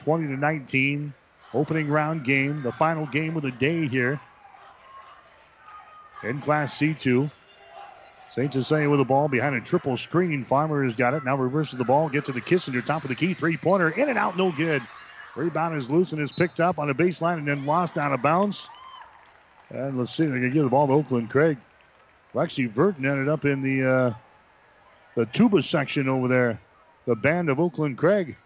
20 0.00 0.28
to 0.28 0.36
19. 0.36 1.12
Opening 1.54 1.88
round 1.88 2.24
game, 2.24 2.62
the 2.62 2.72
final 2.72 3.06
game 3.06 3.36
of 3.36 3.42
the 3.42 3.52
day 3.52 3.86
here 3.86 4.20
in 6.24 6.40
Class 6.40 6.76
C2. 6.78 7.30
St. 8.34 8.52
Cecilia 8.52 8.90
with 8.90 8.98
the 8.98 9.04
ball 9.04 9.28
behind 9.28 9.54
a 9.54 9.60
triple 9.60 9.96
screen. 9.96 10.42
Farmer 10.42 10.82
has 10.82 10.94
got 10.94 11.14
it. 11.14 11.24
Now 11.24 11.36
reverses 11.36 11.78
the 11.78 11.84
ball, 11.84 12.08
gets 12.08 12.26
to 12.26 12.32
the 12.32 12.40
Kissinger, 12.40 12.84
top 12.84 13.04
of 13.04 13.08
the 13.08 13.14
key, 13.14 13.34
three 13.34 13.56
pointer, 13.56 13.90
in 13.90 14.08
and 14.08 14.18
out, 14.18 14.36
no 14.36 14.50
good. 14.50 14.82
Rebound 15.36 15.76
is 15.76 15.88
loose 15.88 16.12
and 16.12 16.20
is 16.20 16.32
picked 16.32 16.58
up 16.58 16.80
on 16.80 16.88
the 16.88 16.94
baseline 16.94 17.38
and 17.38 17.46
then 17.46 17.66
lost 17.66 17.96
out 17.96 18.12
of 18.12 18.20
bounds. 18.20 18.68
And 19.70 19.96
let's 19.96 20.12
see, 20.12 20.24
they're 20.26 20.38
going 20.38 20.50
to 20.50 20.54
give 20.54 20.64
the 20.64 20.70
ball 20.70 20.88
to 20.88 20.92
Oakland 20.92 21.30
Craig. 21.30 21.56
Lexi 22.34 22.68
Verton 22.68 23.06
ended 23.06 23.28
up 23.28 23.44
in 23.44 23.62
the 23.62 23.88
uh, 23.88 24.14
the 25.14 25.26
tuba 25.26 25.62
section 25.62 26.08
over 26.08 26.28
there. 26.28 26.60
The 27.06 27.14
band 27.14 27.50
of 27.50 27.60
Oakland 27.60 27.98
Craig. 27.98 28.36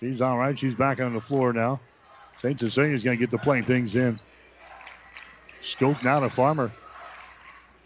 She's 0.00 0.20
all 0.20 0.38
right. 0.38 0.58
She's 0.58 0.74
back 0.74 1.00
on 1.00 1.14
the 1.14 1.20
floor 1.20 1.52
now. 1.52 1.80
St. 2.38 2.58
Cecilia's 2.58 3.02
going 3.02 3.16
to 3.16 3.20
get 3.20 3.30
to 3.30 3.38
playing 3.38 3.64
things 3.64 3.94
in. 3.94 4.18
Skoke 5.62 6.02
now 6.02 6.20
to 6.20 6.28
Farmer. 6.28 6.72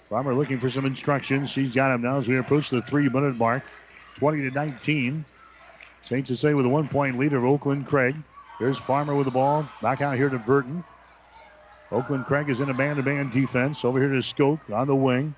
Farmer 0.09 0.35
looking 0.35 0.59
for 0.59 0.71
some 0.71 0.87
instructions. 0.87 1.51
She's 1.51 1.73
got 1.73 1.95
him 1.95 2.03
now 2.03 2.19
as 2.19 2.29
we 2.29 2.39
approach 2.39 2.71
the 2.71 2.81
three 2.83 3.09
minute 3.09 3.37
mark. 3.37 3.63
20 4.17 4.43
to 4.43 4.51
19. 4.51 5.25
St. 6.03 6.27
Cecilia 6.27 6.57
with 6.57 6.67
a 6.67 6.69
one 6.69 6.89
point 6.89 7.19
lead 7.19 7.35
of 7.35 7.45
Oakland 7.45 7.87
Craig. 7.87 8.17
Here's 8.59 8.79
Farmer 8.79 9.15
with 9.15 9.27
the 9.27 9.31
ball. 9.31 9.69
Back 9.83 10.01
out 10.01 10.17
here 10.17 10.29
to 10.29 10.39
Burton. 10.39 10.83
Oakland 11.93 12.27
Craig 12.27 12.49
is 12.49 12.61
in 12.61 12.71
a 12.71 12.75
man 12.75 12.97
to 12.97 13.03
man 13.03 13.31
defense. 13.31 13.85
Over 13.85 14.01
here 14.01 14.09
to 14.09 14.19
Skoke 14.19 14.73
on 14.73 14.87
the 14.87 14.97
wing. 14.97 15.35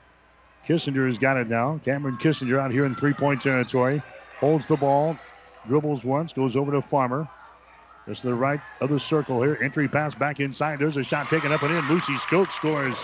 Kissinger 0.67 1.07
has 1.07 1.19
got 1.19 1.37
it 1.37 1.49
now. 1.49 1.81
Cameron 1.85 2.19
Kissinger 2.19 2.61
out 2.61 2.71
here 2.71 2.85
in 2.85 2.95
three 2.95 3.13
point 3.13 3.43
territory. 3.43 4.03
Holds 4.39 4.67
the 4.67 4.77
ball. 4.77 5.17
Dribbles 5.67 6.05
once. 6.05 6.33
Goes 6.33 6.57
over 6.57 6.73
to 6.73 6.83
Farmer. 6.83 7.29
To 8.07 8.27
the 8.27 8.35
right 8.35 8.61
of 8.81 8.91
the 8.91 8.99
circle 8.99 9.41
here. 9.41 9.57
Entry 9.63 9.87
pass 9.87 10.17
back 10.17 10.41
inside. 10.41 10.81
There's 10.81 10.97
a 10.97 11.05
shot 11.05 11.29
taken 11.29 11.53
up 11.53 11.63
and 11.63 11.71
in. 11.71 11.89
Lucy 11.89 12.15
Skoke 12.15 12.51
scores. 12.51 12.97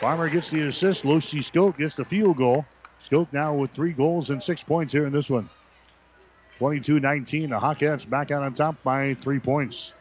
Farmer 0.00 0.28
gets 0.28 0.50
the 0.50 0.66
assist. 0.66 1.04
Lucy 1.04 1.38
Skoke 1.38 1.78
gets 1.78 1.94
the 1.94 2.04
field 2.04 2.36
goal. 2.36 2.66
Skoke 3.08 3.32
now 3.32 3.54
with 3.54 3.70
three 3.70 3.92
goals 3.92 4.30
and 4.30 4.42
six 4.42 4.64
points 4.64 4.92
here 4.92 5.06
in 5.06 5.12
this 5.12 5.30
one. 5.30 5.48
22 6.58 6.98
19. 6.98 7.50
The 7.50 7.58
Hawkettes 7.58 8.08
back 8.08 8.32
out 8.32 8.42
on 8.42 8.54
top 8.54 8.82
by 8.82 9.14
three 9.14 9.38
points. 9.38 9.94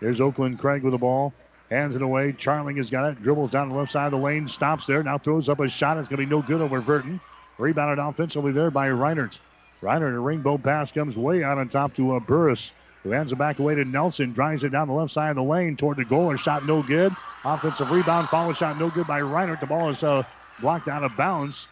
There's 0.00 0.20
Oakland 0.20 0.58
Craig 0.58 0.82
with 0.82 0.92
the 0.92 0.98
ball. 0.98 1.34
Hands 1.70 1.94
it 1.96 2.02
away. 2.02 2.32
Charling 2.32 2.76
has 2.76 2.90
got 2.90 3.10
it. 3.10 3.22
Dribbles 3.22 3.50
down 3.50 3.68
the 3.68 3.74
left 3.74 3.90
side 3.90 4.06
of 4.06 4.12
the 4.12 4.18
lane. 4.18 4.46
Stops 4.46 4.86
there. 4.86 5.02
Now 5.02 5.18
throws 5.18 5.48
up 5.48 5.60
a 5.60 5.68
shot. 5.68 5.98
It's 5.98 6.08
going 6.08 6.20
to 6.20 6.26
be 6.26 6.30
no 6.30 6.42
good 6.42 6.60
over 6.60 6.80
Verton. 6.80 7.20
Rebounded 7.58 7.98
offensively 7.98 8.52
there 8.52 8.70
by 8.70 8.88
Reinert. 8.88 9.38
Reinert, 9.82 10.14
a 10.14 10.18
rainbow 10.18 10.58
pass 10.58 10.92
comes 10.92 11.18
way 11.18 11.42
out 11.42 11.58
on 11.58 11.68
top 11.68 11.94
to 11.94 12.12
uh, 12.12 12.20
Burris, 12.20 12.72
who 13.02 13.10
hands 13.10 13.32
it 13.32 13.36
back 13.36 13.58
away 13.58 13.74
to 13.74 13.84
Nelson. 13.84 14.32
Drives 14.32 14.64
it 14.64 14.70
down 14.70 14.88
the 14.88 14.94
left 14.94 15.12
side 15.12 15.30
of 15.30 15.36
the 15.36 15.42
lane 15.42 15.76
toward 15.76 15.96
the 15.96 16.04
goal. 16.04 16.32
A 16.32 16.38
shot 16.38 16.64
no 16.66 16.82
good. 16.82 17.14
Offensive 17.44 17.90
rebound. 17.90 18.28
Follow 18.28 18.52
shot 18.52 18.78
no 18.78 18.90
good 18.90 19.06
by 19.06 19.20
Reinert. 19.20 19.60
The 19.60 19.66
ball 19.66 19.90
is 19.90 20.02
uh, 20.02 20.22
blocked 20.60 20.88
out 20.88 21.02
of 21.02 21.16
bounds. 21.16 21.66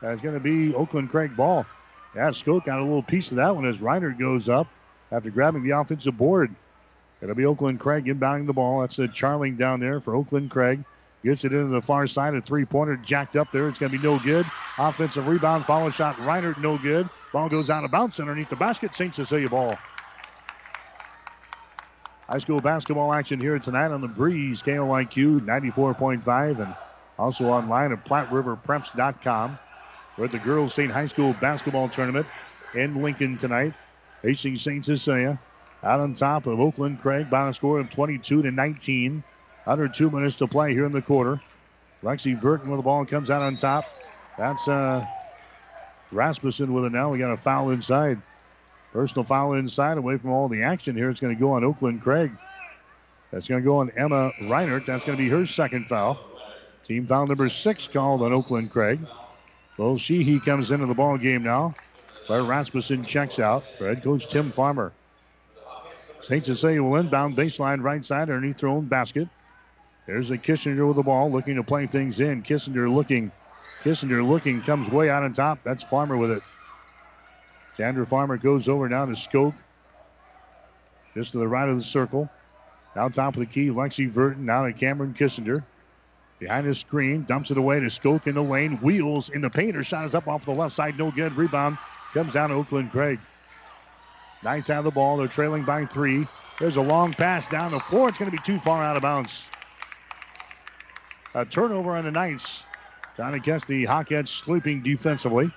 That's 0.00 0.20
going 0.20 0.34
to 0.34 0.40
be 0.40 0.74
Oakland 0.74 1.10
Craig 1.10 1.36
ball. 1.36 1.66
Yeah, 2.14 2.30
Skoke 2.30 2.64
got 2.64 2.78
a 2.78 2.82
little 2.82 3.02
piece 3.02 3.30
of 3.30 3.36
that 3.36 3.54
one 3.54 3.66
as 3.66 3.78
Reinert 3.78 4.18
goes 4.18 4.48
up 4.48 4.66
after 5.12 5.30
grabbing 5.30 5.62
the 5.62 5.70
offensive 5.70 6.16
board. 6.16 6.54
It'll 7.20 7.34
be 7.34 7.46
Oakland 7.46 7.80
Craig 7.80 8.06
inbounding 8.06 8.46
the 8.46 8.52
ball. 8.52 8.80
That's 8.80 8.98
a 8.98 9.08
Charling 9.08 9.56
down 9.56 9.80
there 9.80 10.00
for 10.00 10.14
Oakland 10.14 10.50
Craig. 10.50 10.84
Gets 11.24 11.44
it 11.44 11.52
into 11.52 11.66
the 11.66 11.82
far 11.82 12.06
side. 12.06 12.34
A 12.34 12.40
three 12.40 12.64
pointer 12.64 12.96
jacked 12.96 13.36
up 13.36 13.50
there. 13.50 13.68
It's 13.68 13.78
going 13.78 13.90
to 13.90 13.98
be 13.98 14.02
no 14.02 14.18
good. 14.20 14.46
Offensive 14.78 15.26
rebound. 15.26 15.64
Follow 15.64 15.90
shot. 15.90 16.16
Reinert 16.16 16.62
no 16.62 16.78
good. 16.78 17.08
Ball 17.32 17.48
goes 17.48 17.70
out 17.70 17.84
of 17.84 17.90
bounds 17.90 18.20
underneath 18.20 18.48
the 18.48 18.56
basket. 18.56 18.94
St. 18.94 19.14
Cecilia 19.14 19.48
ball. 19.48 19.76
High 22.30 22.38
school 22.38 22.60
basketball 22.60 23.12
action 23.14 23.40
here 23.40 23.58
tonight 23.58 23.90
on 23.90 24.00
the 24.00 24.08
Breeze 24.08 24.62
KOIQ 24.62 25.40
94.5 25.40 26.60
and 26.60 26.74
also 27.18 27.46
online 27.46 27.90
at 27.90 28.04
PlatteRiverPreps.com. 28.04 29.58
We're 30.16 30.24
at 30.26 30.32
the 30.32 30.38
Girls 30.38 30.72
State 30.72 30.90
High 30.90 31.06
School 31.06 31.34
basketball 31.40 31.88
tournament 31.88 32.26
in 32.74 33.02
Lincoln 33.02 33.38
tonight. 33.38 33.72
Facing 34.22 34.58
St. 34.58 34.84
Cecilia 34.84 35.38
out 35.82 36.00
on 36.00 36.14
top 36.14 36.46
of 36.46 36.60
Oakland 36.60 37.00
Craig 37.00 37.30
by 37.30 37.48
a 37.48 37.54
score 37.54 37.78
of 37.78 37.90
22 37.90 38.42
to 38.42 38.50
19. 38.50 39.22
Under 39.66 39.86
two 39.86 40.10
minutes 40.10 40.36
to 40.36 40.46
play 40.46 40.72
here 40.72 40.86
in 40.86 40.92
the 40.92 41.02
quarter. 41.02 41.40
Lexi 42.02 42.40
Verton 42.40 42.70
with 42.70 42.78
the 42.78 42.82
ball 42.82 43.04
comes 43.04 43.30
out 43.30 43.42
on 43.42 43.56
top. 43.56 43.84
That's 44.38 44.66
uh, 44.66 45.04
Rasmussen 46.10 46.72
with 46.72 46.84
it 46.84 46.92
now. 46.92 47.10
We 47.10 47.18
got 47.18 47.32
a 47.32 47.36
foul 47.36 47.70
inside. 47.70 48.20
Personal 48.92 49.24
foul 49.24 49.54
inside, 49.54 49.98
away 49.98 50.16
from 50.16 50.30
all 50.30 50.48
the 50.48 50.62
action 50.62 50.96
here. 50.96 51.10
It's 51.10 51.20
going 51.20 51.34
to 51.34 51.40
go 51.40 51.52
on 51.52 51.64
Oakland 51.64 52.00
Craig. 52.00 52.32
That's 53.30 53.46
going 53.46 53.60
to 53.62 53.64
go 53.64 53.78
on 53.78 53.90
Emma 53.90 54.32
Reinert. 54.40 54.86
That's 54.86 55.04
going 55.04 55.18
to 55.18 55.22
be 55.22 55.28
her 55.28 55.44
second 55.44 55.86
foul. 55.86 56.18
Team 56.84 57.06
foul 57.06 57.26
number 57.26 57.50
six 57.50 57.86
called 57.86 58.22
on 58.22 58.32
Oakland 58.32 58.70
Craig. 58.70 59.00
Well, 59.76 59.98
Sheehy 59.98 60.40
comes 60.40 60.70
into 60.70 60.86
the 60.86 60.94
ball 60.94 61.18
game 61.18 61.42
now. 61.42 61.74
Where 62.28 62.42
Rasmussen 62.42 63.04
checks 63.04 63.38
out 63.38 63.64
head 63.78 64.02
coach 64.02 64.28
Tim 64.28 64.50
Farmer. 64.50 64.92
St. 66.22 66.44
Cecilia 66.44 66.82
will 66.82 66.96
inbound 66.96 67.36
baseline 67.36 67.82
right 67.82 68.04
side 68.04 68.22
underneath 68.22 68.58
their 68.58 68.68
own 68.68 68.86
basket. 68.86 69.28
There's 70.06 70.30
a 70.30 70.38
Kissinger 70.38 70.86
with 70.86 70.96
the 70.96 71.02
ball 71.02 71.30
looking 71.30 71.56
to 71.56 71.62
play 71.62 71.86
things 71.86 72.20
in. 72.20 72.42
Kissinger 72.42 72.92
looking. 72.92 73.30
Kissinger 73.84 74.26
looking 74.26 74.62
comes 74.62 74.88
way 74.90 75.10
out 75.10 75.22
on 75.22 75.32
top. 75.32 75.60
That's 75.62 75.82
Farmer 75.82 76.16
with 76.16 76.30
it. 76.30 76.42
Chandra 77.76 78.06
Farmer 78.06 78.36
goes 78.36 78.68
over 78.68 78.88
now 78.88 79.04
to 79.06 79.12
Skoke. 79.12 79.54
Just 81.14 81.32
to 81.32 81.38
the 81.38 81.46
right 81.46 81.68
of 81.68 81.76
the 81.76 81.82
circle. 81.82 82.28
Down 82.94 83.12
top 83.12 83.34
of 83.34 83.40
the 83.40 83.46
key, 83.46 83.68
Lexi 83.68 84.10
Verton. 84.10 84.46
Now 84.46 84.64
to 84.64 84.72
Cameron 84.72 85.14
Kissinger. 85.14 85.62
Behind 86.38 86.66
the 86.66 86.74
screen, 86.74 87.24
dumps 87.24 87.50
it 87.50 87.58
away 87.58 87.80
to 87.80 87.86
Skoke 87.86 88.26
in 88.26 88.34
the 88.34 88.42
lane. 88.42 88.78
Wheels 88.78 89.28
in 89.28 89.40
the 89.40 89.50
paint. 89.50 89.74
Her 89.74 89.84
shot 89.84 90.04
is 90.04 90.14
up 90.14 90.26
off 90.26 90.44
the 90.44 90.52
left 90.52 90.74
side. 90.74 90.98
No 90.98 91.10
good. 91.10 91.36
Rebound 91.36 91.78
comes 92.14 92.32
down 92.32 92.48
to 92.48 92.56
Oakland 92.56 92.90
Craig. 92.90 93.20
Knights 94.42 94.68
have 94.68 94.84
the 94.84 94.90
ball. 94.90 95.16
They're 95.16 95.28
trailing 95.28 95.64
by 95.64 95.84
three. 95.84 96.26
There's 96.58 96.76
a 96.76 96.82
long 96.82 97.12
pass 97.12 97.48
down 97.48 97.72
the 97.72 97.80
floor. 97.80 98.08
It's 98.08 98.18
going 98.18 98.30
to 98.30 98.36
be 98.36 98.42
too 98.42 98.58
far 98.58 98.82
out 98.82 98.96
of 98.96 99.02
bounds. 99.02 99.44
A 101.34 101.44
turnover 101.44 101.96
on 101.96 102.04
the 102.04 102.10
Knights. 102.10 102.62
Trying 103.16 103.32
to 103.32 103.40
catch 103.40 103.66
the 103.66 103.84
Hawkettes 103.84 104.28
sleeping 104.28 104.82
defensively. 104.82 105.50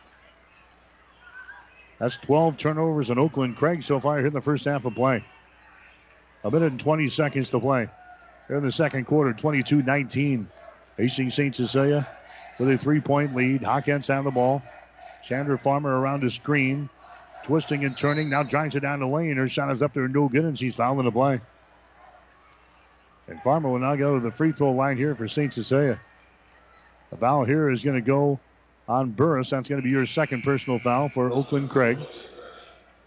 That's 2.00 2.18
12 2.18 2.58
turnovers 2.58 3.12
in 3.12 3.20
Oakland. 3.20 3.56
Craig 3.56 3.84
so 3.84 4.00
far 4.00 4.18
here 4.18 4.28
in 4.28 4.34
the 4.34 4.42
first 4.42 4.66
half 4.66 4.86
of 4.86 4.96
play. 4.96 5.24
A 6.44 6.50
minute 6.50 6.72
and 6.72 6.80
20 6.80 7.08
seconds 7.10 7.52
to 7.52 7.60
play. 7.60 7.88
Here 8.48 8.58
in 8.58 8.64
the 8.64 8.72
second 8.72 9.06
quarter, 9.06 9.34
22 9.34 9.84
19. 9.84 10.48
Facing 10.98 11.30
St. 11.30 11.56
Cecilia 11.56 12.08
with 12.58 12.70
a 12.70 12.78
three 12.78 13.00
point 13.00 13.36
lead. 13.36 13.62
Hawkettes 13.62 14.16
on 14.16 14.24
the 14.24 14.32
ball. 14.32 14.64
Chandra 15.24 15.58
Farmer 15.58 16.00
around 16.00 16.22
the 16.22 16.30
screen, 16.30 16.90
twisting 17.44 17.86
and 17.86 17.98
turning. 17.98 18.30
Now 18.30 18.44
drives 18.44 18.76
it 18.76 18.82
down 18.82 19.00
the 19.00 19.08
lane. 19.08 19.38
Her 19.38 19.48
shot 19.48 19.72
is 19.72 19.82
up 19.82 19.94
there, 19.94 20.08
no 20.08 20.30
good, 20.30 20.46
and 20.46 20.58
she's 20.58 20.76
fouling 20.76 21.06
the 21.06 21.12
play. 21.12 21.42
And 23.28 23.42
Farmer 23.42 23.70
will 23.70 23.80
now 23.80 23.96
go 23.96 24.16
to 24.16 24.20
the 24.20 24.32
free 24.32 24.52
throw 24.52 24.72
line 24.72 24.98
here 24.98 25.16
for 25.16 25.28
St. 25.28 25.54
Cecilia. 25.54 26.00
The 27.12 27.18
foul 27.18 27.46
here 27.46 27.70
is 27.70 27.84
going 27.84 27.96
to 27.96 28.02
go 28.02 28.39
on 28.88 29.12
Burris. 29.12 29.50
That's 29.50 29.70
going 29.70 29.82
to 29.82 29.86
be 29.86 29.92
your 29.92 30.06
second 30.06 30.44
personal 30.44 30.80
foul 30.80 31.10
for 31.10 31.32
Oakland 31.32 31.70
Craig. 31.70 32.00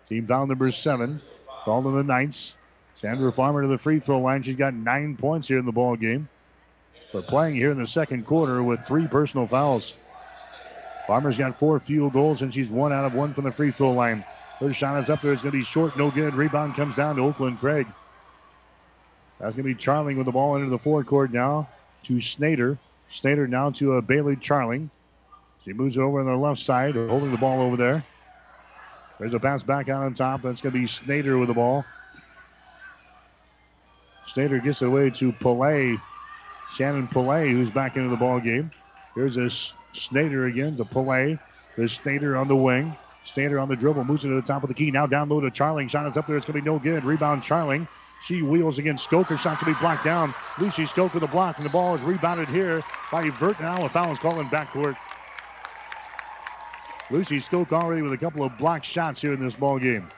Team 0.09 0.27
foul 0.27 0.47
number 0.47 0.71
seven. 0.71 1.21
Called 1.47 1.87
in 1.87 1.95
the 1.95 2.05
ninth. 2.05 2.53
Chandra 3.01 3.33
Farmer 3.33 3.63
to 3.63 3.69
the 3.69 3.79
free 3.79 3.99
throw 3.99 4.21
line. 4.21 4.43
She's 4.43 4.57
got 4.57 4.75
nine 4.75 5.17
points 5.17 5.49
here 5.49 5.59
in 5.59 5.67
the 5.67 5.73
ball 5.73 5.97
game. 5.97 6.29
But 7.13 7.27
playing 7.27 7.57
here 7.57 7.71
in 7.71 7.79
the 7.79 7.87
second 7.87 8.27
quarter 8.27 8.63
with 8.63 8.85
three 8.87 9.07
personal 9.07 9.47
fouls. 9.47 9.95
Farmer's 11.07 11.37
got 11.37 11.59
four 11.59 11.79
field 11.81 12.13
goals 12.13 12.43
and 12.43 12.53
she's 12.53 12.71
one 12.71 12.93
out 12.93 13.05
of 13.05 13.15
one 13.15 13.35
from 13.35 13.45
the 13.45 13.51
free 13.51 13.71
throw 13.71 13.93
line. 13.93 14.25
Her 14.59 14.73
shot 14.73 15.03
is 15.03 15.11
up 15.11 15.21
there. 15.21 15.33
It's 15.33 15.43
going 15.43 15.53
to 15.53 15.59
be 15.59 15.65
short, 15.65 15.97
no 15.99 16.11
good. 16.11 16.35
Rebound 16.35 16.75
comes 16.77 16.95
down 16.95 17.17
to 17.17 17.23
Oakland 17.23 17.61
Craig. 17.61 17.87
That's 19.39 19.57
going 19.57 19.69
to 19.69 19.75
be 19.75 19.81
Charling 19.81 20.17
with 20.17 20.27
the 20.27 20.33
ball 20.33 20.57
into 20.57 20.71
the 20.71 20.79
forecourt 20.79 21.33
now 21.33 21.69
to 22.05 22.15
Snader. 22.15 22.79
Snader 23.11 23.49
now 23.49 23.71
to 23.71 23.95
uh, 23.95 24.01
Bailey 24.01 24.37
Charling. 24.37 24.89
She 25.65 25.73
moves 25.73 25.97
it 25.97 26.01
over 26.01 26.21
on 26.21 26.27
the 26.27 26.37
left 26.37 26.61
side, 26.61 26.95
holding 26.95 27.31
the 27.31 27.39
ball 27.39 27.61
over 27.61 27.77
there. 27.77 28.05
There's 29.19 29.35
a 29.35 29.41
pass 29.41 29.63
back 29.63 29.89
out 29.89 30.05
on 30.05 30.15
top. 30.15 30.43
That's 30.43 30.61
going 30.61 30.73
to 30.73 30.79
be 30.79 30.87
Snader 30.87 31.39
with 31.39 31.49
the 31.49 31.55
ball. 31.55 31.85
Snader 34.29 34.63
gets 34.63 34.83
it 34.83 34.87
away 34.87 35.11
to 35.11 35.33
Pillay. 35.33 36.01
Shannon 36.73 37.09
Pillay, 37.09 37.51
who's 37.51 37.71
back 37.71 37.97
into 37.97 38.09
the 38.09 38.17
ball 38.17 38.41
game. 38.41 38.71
Here's 39.15 39.37
a 39.37 39.51
Snader 39.95 40.49
again 40.49 40.77
to 40.77 40.85
Pillay. 40.85 41.39
There's 41.77 41.99
Snader 41.99 42.39
on 42.39 42.49
the 42.49 42.57
wing. 42.57 42.97
Snader 43.27 43.61
on 43.61 43.69
the 43.69 43.77
dribble, 43.77 44.05
moves 44.05 44.25
it 44.25 44.29
to 44.29 44.35
the 44.35 44.43
top 44.43 44.63
of 44.63 44.69
the 44.69 44.75
key. 44.75 44.91
Now 44.91 45.07
down 45.07 45.29
low 45.29 45.41
to 45.41 45.51
Charling. 45.51 45.89
Shot 45.89 46.07
is 46.07 46.17
up 46.17 46.27
there. 46.27 46.37
It's 46.37 46.45
going 46.45 46.59
to 46.59 46.63
be 46.63 46.71
no 46.71 46.79
good. 46.79 47.05
Rebound 47.05 47.43
Charling. 47.43 47.89
She 48.23 48.43
wheels 48.43 48.79
against 48.79 49.09
Skoker. 49.09 49.39
Shot's 49.39 49.61
to 49.61 49.67
be 49.67 49.75
blocked 49.75 50.05
down. 50.05 50.35
Lucy 50.59 50.85
Skoker 50.85 51.21
the 51.21 51.27
block, 51.27 51.57
and 51.57 51.67
the 51.67 51.71
ball 51.71 51.95
is 51.95 52.03
rebounded 52.03 52.51
here 52.51 52.83
by 53.11 53.29
Vert. 53.31 53.59
Now 53.61 53.85
a 53.85 53.89
foul 53.89 54.13
is 54.13 54.19
called 54.19 54.39
in 54.39 54.47
backcourt. 54.47 54.97
Lucy 57.11 57.41
Skoke 57.41 57.73
already 57.73 58.03
with 58.03 58.13
a 58.13 58.19
couple 58.19 58.45
of 58.45 58.57
blocked 58.57 58.87
shots 58.87 59.21
here 59.21 59.33
in 59.33 59.41
this 59.41 59.57
ball 59.57 59.79
game. 59.79 60.09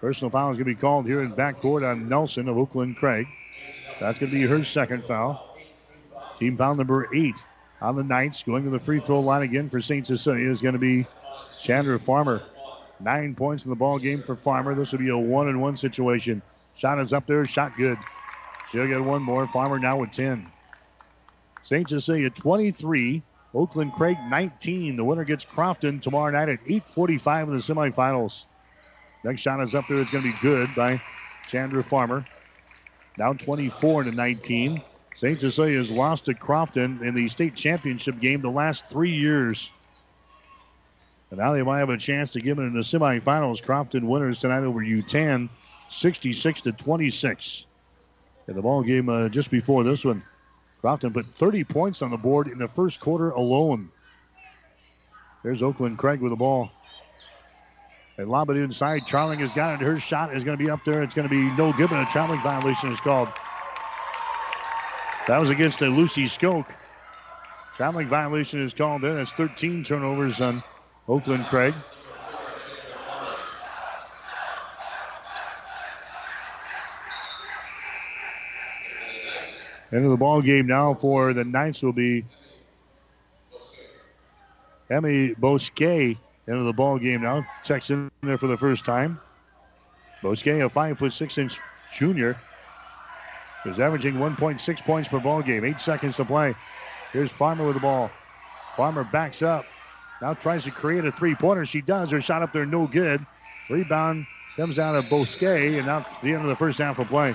Personal 0.00 0.30
foul 0.30 0.50
is 0.50 0.58
going 0.58 0.66
to 0.66 0.74
be 0.74 0.80
called 0.80 1.06
here 1.06 1.22
in 1.22 1.32
backcourt 1.32 1.88
on 1.88 2.08
Nelson 2.08 2.48
of 2.48 2.58
Oakland 2.58 2.96
Craig. 2.96 3.26
That's 4.00 4.18
going 4.18 4.30
to 4.30 4.38
be 4.38 4.46
her 4.46 4.64
second 4.64 5.04
foul. 5.04 5.56
Team 6.36 6.56
foul 6.56 6.74
number 6.74 7.08
eight 7.14 7.42
on 7.80 7.96
the 7.96 8.04
Knights. 8.04 8.42
Going 8.42 8.64
to 8.64 8.70
the 8.70 8.78
free 8.78 9.00
throw 9.00 9.20
line 9.20 9.42
again 9.42 9.68
for 9.68 9.80
St. 9.80 10.06
Cecilia 10.06 10.50
is 10.50 10.62
going 10.62 10.74
to 10.74 10.80
be 10.80 11.06
Chandra 11.60 11.98
Farmer. 11.98 12.42
Nine 13.00 13.34
points 13.34 13.64
in 13.64 13.70
the 13.70 13.76
ball 13.76 13.98
game 13.98 14.22
for 14.22 14.36
Farmer. 14.36 14.74
This 14.74 14.92
will 14.92 15.00
be 15.00 15.10
a 15.10 15.18
one 15.18 15.48
and 15.48 15.60
one 15.60 15.76
situation. 15.76 16.42
Shot 16.74 16.98
is 17.00 17.12
up 17.12 17.26
there. 17.26 17.44
Shot 17.44 17.74
good. 17.76 17.98
She'll 18.70 18.86
get 18.86 19.02
one 19.02 19.22
more. 19.22 19.46
Farmer 19.46 19.78
now 19.78 19.98
with 19.98 20.12
10. 20.12 20.50
St. 21.62 21.88
Cecilia 21.88 22.30
23. 22.30 23.22
Oakland 23.54 23.92
Craig 23.92 24.18
19. 24.28 24.96
The 24.96 25.04
winner 25.04 25.24
gets 25.24 25.44
Crofton 25.44 26.00
tomorrow 26.00 26.30
night 26.30 26.48
at 26.48 26.58
8:45 26.66 27.48
in 27.48 27.50
the 27.50 27.58
semifinals. 27.58 28.44
Next 29.22 29.40
shot 29.40 29.60
is 29.62 29.74
up 29.74 29.86
there. 29.88 29.98
It's 29.98 30.10
going 30.10 30.24
to 30.24 30.32
be 30.32 30.38
good 30.40 30.74
by 30.74 31.00
Chandra 31.48 31.82
Farmer. 31.82 32.24
Down 33.16 33.38
24 33.38 34.04
to 34.04 34.10
19. 34.10 34.82
St. 35.14 35.40
Cecilia 35.40 35.78
has 35.78 35.90
lost 35.90 36.24
to 36.26 36.34
Crofton 36.34 37.00
in 37.02 37.14
the 37.14 37.28
state 37.28 37.54
championship 37.54 38.18
game 38.18 38.40
the 38.40 38.50
last 38.50 38.86
three 38.86 39.12
years. 39.12 39.70
And 41.30 41.38
now 41.38 41.52
they 41.52 41.62
might 41.62 41.78
have 41.78 41.90
a 41.90 41.96
chance 41.96 42.32
to 42.32 42.40
give 42.40 42.58
it 42.58 42.62
in 42.62 42.74
the 42.74 42.80
semifinals. 42.80 43.62
Crofton 43.62 44.08
winners 44.08 44.40
tonight 44.40 44.64
over 44.64 44.80
Yutan, 44.80 45.48
66 45.88 46.62
to 46.62 46.72
26. 46.72 47.66
In 48.48 48.56
the 48.56 48.62
ball 48.62 48.82
game 48.82 49.08
uh, 49.08 49.28
just 49.28 49.50
before 49.50 49.84
this 49.84 50.04
one, 50.04 50.22
Crofton 50.80 51.12
put 51.12 51.26
30 51.26 51.64
points 51.64 52.02
on 52.02 52.10
the 52.10 52.18
board 52.18 52.48
in 52.48 52.58
the 52.58 52.68
first 52.68 53.00
quarter 53.00 53.30
alone. 53.30 53.90
There's 55.44 55.62
Oakland 55.62 55.96
Craig 55.96 56.20
with 56.20 56.32
the 56.32 56.36
ball. 56.36 56.70
And 58.18 58.28
lob 58.28 58.50
it 58.50 58.56
inside. 58.56 59.06
Charling 59.06 59.40
has 59.40 59.52
got 59.52 59.74
it. 59.74 59.80
Her 59.80 59.96
shot 59.98 60.34
is 60.34 60.44
going 60.44 60.56
to 60.58 60.62
be 60.62 60.70
up 60.70 60.84
there. 60.84 61.02
It's 61.02 61.14
going 61.14 61.28
to 61.28 61.34
be 61.34 61.50
no 61.56 61.72
but 61.72 61.92
a 61.92 62.06
traveling 62.06 62.40
violation 62.40 62.92
is 62.92 63.00
called. 63.00 63.28
That 65.26 65.40
was 65.40 65.48
against 65.48 65.80
a 65.80 65.86
Lucy 65.86 66.26
Skoke. 66.26 66.68
Traveling 67.76 68.08
violation 68.08 68.60
is 68.60 68.74
called 68.74 69.04
in. 69.04 69.14
That's 69.14 69.32
13 69.32 69.82
turnovers 69.82 70.40
on 70.42 70.62
Oakland 71.08 71.46
Craig. 71.46 71.74
Into 79.92 80.08
the 80.08 80.16
ball 80.16 80.42
game 80.42 80.66
now 80.66 80.92
for 80.92 81.32
the 81.32 81.44
Knights 81.44 81.82
will 81.82 81.92
be 81.92 82.24
Emmy 84.90 85.34
Bosquet 85.34 86.18
into 86.46 86.64
the 86.64 86.72
ball 86.72 86.98
game 86.98 87.22
now. 87.22 87.46
Checks 87.64 87.90
in 87.90 88.10
there 88.22 88.36
for 88.36 88.48
the 88.48 88.56
first 88.56 88.84
time. 88.84 89.20
Bosquet, 90.22 90.60
a 90.60 90.68
five 90.68 90.98
foot 90.98 91.12
six 91.12 91.38
inch 91.38 91.60
junior, 91.92 92.36
is 93.64 93.80
averaging 93.80 94.14
1.6 94.14 94.84
points 94.84 95.08
per 95.08 95.20
ball 95.20 95.42
game. 95.42 95.64
Eight 95.64 95.80
seconds 95.80 96.16
to 96.16 96.24
play. 96.24 96.54
Here's 97.12 97.30
Farmer 97.30 97.64
with 97.64 97.74
the 97.74 97.80
ball. 97.80 98.10
Farmer 98.76 99.04
backs 99.04 99.42
up. 99.42 99.64
Now 100.20 100.34
tries 100.34 100.64
to 100.64 100.70
create 100.70 101.04
a 101.04 101.12
three 101.12 101.34
pointer. 101.34 101.64
She 101.66 101.80
does. 101.80 102.10
Her 102.10 102.20
shot 102.20 102.42
up 102.42 102.52
there, 102.52 102.66
no 102.66 102.86
good. 102.86 103.24
Rebound 103.68 104.26
comes 104.56 104.76
down 104.76 104.94
to 104.94 105.08
Bosquet, 105.08 105.78
and 105.78 105.88
that's 105.88 106.18
the 106.20 106.32
end 106.32 106.42
of 106.42 106.48
the 106.48 106.56
first 106.56 106.78
half 106.78 106.98
of 106.98 107.08
play. 107.08 107.34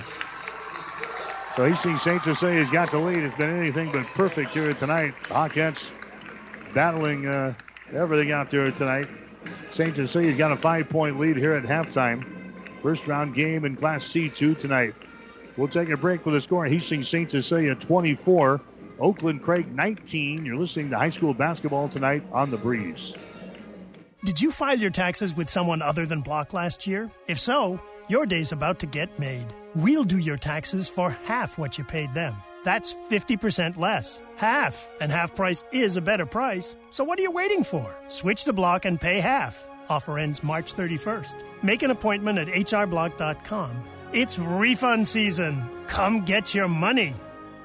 So 1.56 1.68
Hastings 1.68 2.02
St. 2.02 2.22
Cecilia's 2.22 2.70
got 2.70 2.90
the 2.90 2.98
lead. 2.98 3.18
It's 3.18 3.34
been 3.34 3.50
anything 3.50 3.90
but 3.92 4.06
perfect 4.14 4.54
here 4.54 4.72
tonight. 4.72 5.14
Hawkettes 5.24 5.90
battling 6.72 7.26
uh, 7.26 7.54
everything 7.92 8.32
out 8.32 8.50
there 8.50 8.70
tonight. 8.70 9.06
St. 9.70 9.94
Cecilia's 9.96 10.36
got 10.36 10.52
a 10.52 10.56
five-point 10.56 11.18
lead 11.18 11.36
here 11.36 11.54
at 11.54 11.64
halftime. 11.64 12.24
First 12.82 13.08
round 13.08 13.34
game 13.34 13.64
in 13.64 13.76
Class 13.76 14.04
C2 14.04 14.58
tonight. 14.58 14.94
We'll 15.60 15.68
take 15.68 15.90
a 15.90 15.96
break 15.98 16.24
with 16.24 16.32
the 16.32 16.40
score. 16.40 16.64
Hastings 16.64 17.10
St. 17.10 17.30
Cecilia 17.30 17.74
24, 17.74 18.62
Oakland 18.98 19.42
Craig 19.42 19.70
19. 19.70 20.46
You're 20.46 20.56
listening 20.56 20.88
to 20.88 20.96
high 20.96 21.10
school 21.10 21.34
basketball 21.34 21.86
tonight 21.86 22.22
on 22.32 22.50
the 22.50 22.56
Breeze. 22.56 23.14
Did 24.24 24.40
you 24.40 24.52
file 24.52 24.78
your 24.78 24.88
taxes 24.88 25.36
with 25.36 25.50
someone 25.50 25.82
other 25.82 26.06
than 26.06 26.22
Block 26.22 26.54
last 26.54 26.86
year? 26.86 27.10
If 27.26 27.38
so, 27.38 27.78
your 28.08 28.24
day's 28.24 28.52
about 28.52 28.78
to 28.78 28.86
get 28.86 29.18
made. 29.18 29.48
We'll 29.74 30.04
do 30.04 30.16
your 30.16 30.38
taxes 30.38 30.88
for 30.88 31.10
half 31.24 31.58
what 31.58 31.76
you 31.76 31.84
paid 31.84 32.14
them. 32.14 32.36
That's 32.64 32.94
50% 33.10 33.76
less. 33.76 34.18
Half. 34.36 34.88
And 35.02 35.12
half 35.12 35.34
price 35.34 35.62
is 35.72 35.98
a 35.98 36.00
better 36.00 36.24
price. 36.24 36.74
So 36.88 37.04
what 37.04 37.18
are 37.18 37.22
you 37.22 37.32
waiting 37.32 37.64
for? 37.64 37.94
Switch 38.06 38.44
to 38.44 38.54
Block 38.54 38.86
and 38.86 38.98
pay 38.98 39.20
half. 39.20 39.68
Offer 39.90 40.20
ends 40.20 40.42
March 40.42 40.72
31st. 40.72 41.34
Make 41.62 41.82
an 41.82 41.90
appointment 41.90 42.38
at 42.38 42.48
hrblock.com. 42.48 43.84
It's 44.12 44.38
refund 44.40 45.06
season. 45.06 45.62
Come 45.86 46.22
get 46.24 46.52
your 46.52 46.68
money. 46.68 47.14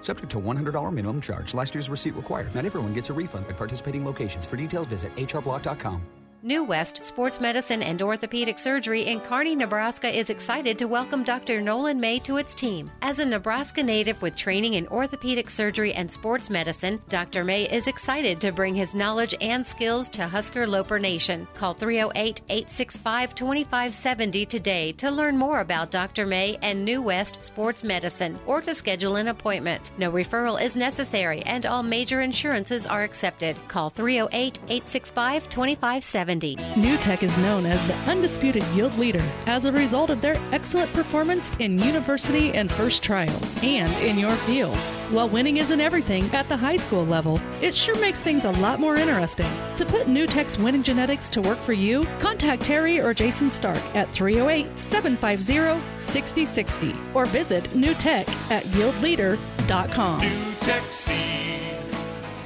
Subject 0.01 0.29
to 0.31 0.39
$100 0.39 0.93
minimum 0.93 1.19
charge. 1.19 1.55
Last 1.55 1.73
year's 1.73 1.89
receipt 1.89 2.15
required. 2.15 2.53
Not 2.53 2.65
everyone 2.65 2.93
gets 2.93 3.09
a 3.09 3.13
refund 3.13 3.47
at 3.47 3.57
participating 3.57 4.05
locations. 4.05 4.45
For 4.45 4.55
details, 4.55 4.85
visit 4.85 5.15
hrblock.com. 5.15 6.01
New 6.45 6.63
West 6.63 7.03
Sports 7.03 7.41
Medicine 7.41 7.81
and 7.81 7.99
Orthopedic 8.03 8.59
Surgery 8.59 9.07
in 9.07 9.19
Kearney, 9.19 9.55
Nebraska 9.55 10.15
is 10.15 10.29
excited 10.29 10.77
to 10.77 10.85
welcome 10.85 11.23
Dr. 11.23 11.59
Nolan 11.59 11.99
May 11.99 12.19
to 12.19 12.37
its 12.37 12.53
team. 12.53 12.91
As 13.01 13.17
a 13.17 13.25
Nebraska 13.25 13.81
native 13.81 14.21
with 14.21 14.35
training 14.35 14.75
in 14.75 14.85
orthopedic 14.89 15.49
surgery 15.49 15.93
and 15.93 16.11
sports 16.11 16.51
medicine, 16.51 17.01
Dr. 17.09 17.43
May 17.43 17.63
is 17.63 17.87
excited 17.87 18.39
to 18.41 18.51
bring 18.51 18.75
his 18.75 18.93
knowledge 18.93 19.33
and 19.41 19.65
skills 19.65 20.07
to 20.09 20.27
Husker 20.27 20.67
Loper 20.67 20.99
Nation. 20.99 21.47
Call 21.55 21.73
308 21.73 22.41
865 22.47 23.33
2570 23.33 24.45
today 24.45 24.91
to 24.91 25.09
learn 25.09 25.39
more 25.39 25.61
about 25.61 25.89
Dr. 25.89 26.27
May 26.27 26.59
and 26.61 26.85
New 26.85 27.01
West 27.01 27.43
Sports 27.43 27.83
Medicine 27.83 28.37
or 28.45 28.61
to 28.61 28.75
schedule 28.75 29.15
an 29.15 29.29
appointment. 29.29 29.89
No 29.97 30.11
referral 30.11 30.61
is 30.61 30.75
necessary 30.75 31.41
and 31.41 31.65
all 31.65 31.81
major 31.81 32.21
insurances 32.21 32.85
are 32.85 33.01
accepted. 33.01 33.57
Call 33.67 33.89
308 33.89 34.59
865 34.69 35.49
2570. 35.49 36.34
NuTech 36.41 37.23
is 37.23 37.37
known 37.37 37.65
as 37.65 37.85
the 37.87 38.11
undisputed 38.11 38.63
yield 38.75 38.97
leader 38.97 39.23
as 39.45 39.65
a 39.65 39.71
result 39.71 40.09
of 40.09 40.21
their 40.21 40.35
excellent 40.51 40.91
performance 40.93 41.51
in 41.59 41.77
university 41.79 42.53
and 42.53 42.71
first 42.71 43.01
trials 43.03 43.55
and 43.63 43.91
in 44.03 44.19
your 44.19 44.35
fields. 44.35 44.95
While 45.11 45.29
winning 45.29 45.57
isn't 45.57 45.79
everything 45.79 46.23
at 46.33 46.47
the 46.47 46.57
high 46.57 46.77
school 46.77 47.05
level, 47.05 47.39
it 47.61 47.73
sure 47.73 47.97
makes 47.99 48.19
things 48.19 48.45
a 48.45 48.51
lot 48.51 48.79
more 48.79 48.95
interesting. 48.95 49.49
To 49.77 49.85
put 49.85 50.07
NuTech's 50.07 50.57
winning 50.57 50.83
genetics 50.83 51.29
to 51.29 51.41
work 51.41 51.57
for 51.57 51.73
you, 51.73 52.05
contact 52.19 52.63
Terry 52.63 52.99
or 52.99 53.13
Jason 53.13 53.49
Stark 53.49 53.81
at 53.95 54.11
308 54.11 54.67
750 54.79 55.85
6060 55.97 56.95
or 57.13 57.25
visit 57.25 57.63
NuTech 57.71 58.27
at 58.51 58.63
yieldleader.com. 58.65 60.21
NuTech 60.21 60.81
Seed. 60.91 61.81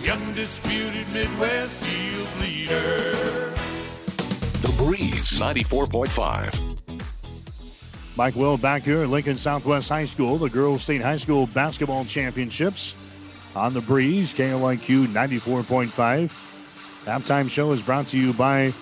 the 0.01 0.11
undisputed 0.11 1.09
Midwest 1.13 1.81
yield 1.85 2.27
leader. 2.39 3.48
The 4.61 4.83
Breeze 4.83 5.39
94.5. 5.39 6.77
Mike 8.17 8.35
Will 8.35 8.57
back 8.57 8.83
here 8.83 9.03
at 9.03 9.07
Lincoln 9.07 9.37
Southwest 9.37 9.87
High 9.87 10.03
School, 10.03 10.37
the 10.37 10.49
Girls 10.49 10.83
State 10.83 11.01
High 11.01 11.15
School 11.15 11.47
Basketball 11.47 12.03
Championships 12.03 12.93
on 13.55 13.73
the 13.73 13.79
breeze, 13.79 14.33
KLIQ 14.33 15.07
94.5. 15.07 16.29
Halftime 17.05 17.49
show 17.49 17.71
is 17.71 17.81
brought 17.81 18.09
to 18.09 18.17
you 18.17 18.33
by 18.33 18.73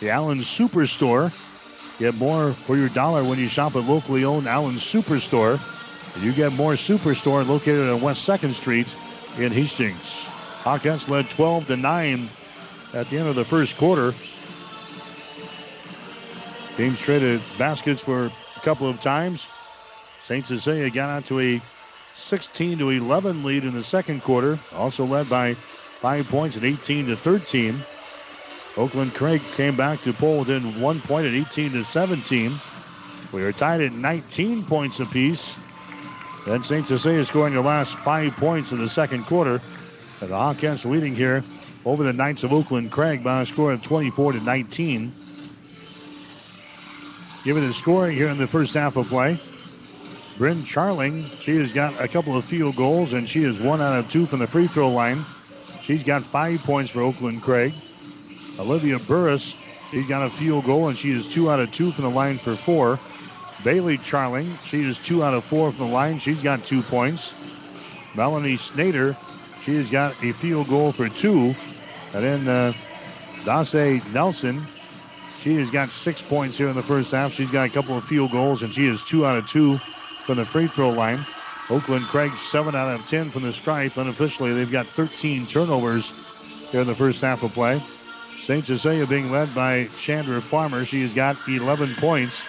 the 0.00 0.08
Allen 0.08 0.38
Superstore. 0.38 1.30
Get 1.98 2.14
more 2.14 2.54
for 2.54 2.78
your 2.78 2.88
dollar 2.88 3.22
when 3.22 3.38
you 3.38 3.48
shop 3.48 3.76
at 3.76 3.84
locally 3.84 4.24
owned 4.24 4.46
Allen 4.46 4.76
Superstore. 4.76 5.60
You 6.22 6.32
get 6.32 6.54
more 6.54 6.72
Superstore 6.72 7.46
located 7.46 7.90
on 7.90 8.00
West 8.00 8.26
2nd 8.26 8.54
Street 8.54 8.94
in 9.38 9.52
Hastings. 9.52 10.26
Hawkettes 10.62 11.10
led 11.10 11.28
12 11.28 11.66
to 11.66 11.76
9 11.76 12.28
at 12.94 13.10
the 13.10 13.18
end 13.18 13.28
of 13.28 13.34
the 13.34 13.44
first 13.44 13.76
quarter. 13.76 14.14
Teams 16.76 17.00
traded 17.00 17.40
baskets 17.58 18.02
for 18.02 18.26
a 18.26 18.60
couple 18.60 18.86
of 18.86 19.00
times. 19.00 19.46
St. 20.24 20.46
Cecilia 20.46 20.90
got 20.90 21.08
out 21.08 21.24
to 21.26 21.40
a 21.40 21.60
16 22.16 22.78
to 22.78 22.90
11 22.90 23.44
lead 23.44 23.64
in 23.64 23.72
the 23.72 23.82
second 23.82 24.22
quarter, 24.22 24.58
also 24.74 25.06
led 25.06 25.30
by 25.30 25.54
five 25.54 26.28
points 26.28 26.58
at 26.58 26.64
18 26.64 27.06
to 27.06 27.16
13. 27.16 27.82
Oakland 28.76 29.14
Craig 29.14 29.40
came 29.56 29.74
back 29.74 30.02
to 30.02 30.12
pull 30.12 30.40
within 30.40 30.82
one 30.82 31.00
point 31.00 31.26
at 31.26 31.32
18 31.32 31.72
to 31.72 31.84
17. 31.84 32.52
We 33.32 33.42
are 33.42 33.52
tied 33.52 33.80
at 33.80 33.92
19 33.92 34.64
points 34.64 35.00
apiece. 35.00 35.54
Then 36.44 36.62
St. 36.62 36.86
Cecilia 36.86 37.24
scoring 37.24 37.54
the 37.54 37.62
last 37.62 37.94
five 37.94 38.36
points 38.36 38.72
in 38.72 38.78
the 38.78 38.90
second 38.90 39.24
quarter. 39.24 39.62
And 40.20 40.30
the 40.30 40.34
Hawkettes 40.34 40.84
leading 40.84 41.14
here 41.14 41.42
over 41.86 42.04
the 42.04 42.12
Knights 42.12 42.44
of 42.44 42.52
Oakland 42.52 42.92
Craig 42.92 43.24
by 43.24 43.40
a 43.40 43.46
score 43.46 43.72
of 43.72 43.82
24 43.82 44.32
to 44.32 44.40
19. 44.40 45.25
Given 47.46 47.64
the 47.64 47.72
scoring 47.74 48.16
here 48.16 48.28
in 48.28 48.38
the 48.38 48.48
first 48.48 48.74
half 48.74 48.96
of 48.96 49.08
play. 49.08 49.38
Bryn 50.36 50.64
Charling, 50.64 51.30
she 51.38 51.54
has 51.54 51.70
got 51.70 52.02
a 52.02 52.08
couple 52.08 52.36
of 52.36 52.44
field 52.44 52.74
goals 52.74 53.12
and 53.12 53.28
she 53.28 53.44
is 53.44 53.60
one 53.60 53.80
out 53.80 53.96
of 53.96 54.08
two 54.08 54.26
from 54.26 54.40
the 54.40 54.48
free 54.48 54.66
throw 54.66 54.90
line. 54.90 55.24
She's 55.78 56.02
got 56.02 56.24
five 56.24 56.64
points 56.64 56.90
for 56.90 57.02
Oakland 57.02 57.42
Craig. 57.42 57.72
Olivia 58.58 58.98
Burris, 58.98 59.54
she's 59.92 60.08
got 60.08 60.26
a 60.26 60.30
field 60.30 60.64
goal 60.64 60.88
and 60.88 60.98
she 60.98 61.12
is 61.12 61.28
two 61.28 61.48
out 61.48 61.60
of 61.60 61.70
two 61.70 61.92
from 61.92 62.02
the 62.02 62.10
line 62.10 62.36
for 62.38 62.56
four. 62.56 62.98
Bailey 63.62 63.96
Charling, 63.98 64.58
she 64.64 64.82
is 64.82 64.98
two 64.98 65.22
out 65.22 65.32
of 65.32 65.44
four 65.44 65.70
from 65.70 65.86
the 65.86 65.92
line. 65.92 66.18
She's 66.18 66.42
got 66.42 66.64
two 66.64 66.82
points. 66.82 67.32
Melanie 68.12 68.56
Snader, 68.56 69.14
she 69.60 69.76
has 69.76 69.88
got 69.88 70.16
a 70.20 70.32
field 70.32 70.66
goal 70.66 70.90
for 70.90 71.08
two. 71.08 71.54
And 72.12 72.24
then 72.24 72.48
uh, 72.48 72.72
Dase 73.44 74.04
Nelson, 74.08 74.66
she 75.40 75.54
has 75.56 75.70
got 75.70 75.90
six 75.90 76.22
points 76.22 76.56
here 76.56 76.68
in 76.68 76.76
the 76.76 76.82
first 76.82 77.10
half. 77.12 77.32
She's 77.32 77.50
got 77.50 77.66
a 77.66 77.70
couple 77.70 77.96
of 77.96 78.04
field 78.04 78.32
goals 78.32 78.62
and 78.62 78.74
she 78.74 78.86
is 78.86 79.02
two 79.02 79.26
out 79.26 79.36
of 79.36 79.46
two 79.46 79.80
from 80.26 80.36
the 80.36 80.44
free 80.44 80.66
throw 80.66 80.90
line. 80.90 81.24
Oakland 81.68 82.06
Craig, 82.08 82.36
7 82.36 82.74
out 82.74 82.88
of 82.88 83.06
10 83.06 83.30
from 83.30 83.42
the 83.42 83.52
stripe. 83.52 83.96
Unofficially, 83.96 84.52
they've 84.52 84.70
got 84.70 84.86
13 84.86 85.46
turnovers 85.46 86.12
here 86.70 86.80
in 86.80 86.86
the 86.86 86.94
first 86.94 87.20
half 87.20 87.42
of 87.42 87.52
play. 87.52 87.80
St. 88.42 88.66
Cecilia 88.66 89.06
being 89.06 89.32
led 89.32 89.52
by 89.54 89.88
Chandra 89.96 90.40
Farmer. 90.40 90.84
She 90.84 91.02
has 91.02 91.12
got 91.12 91.36
11 91.48 91.96
points. 91.96 92.40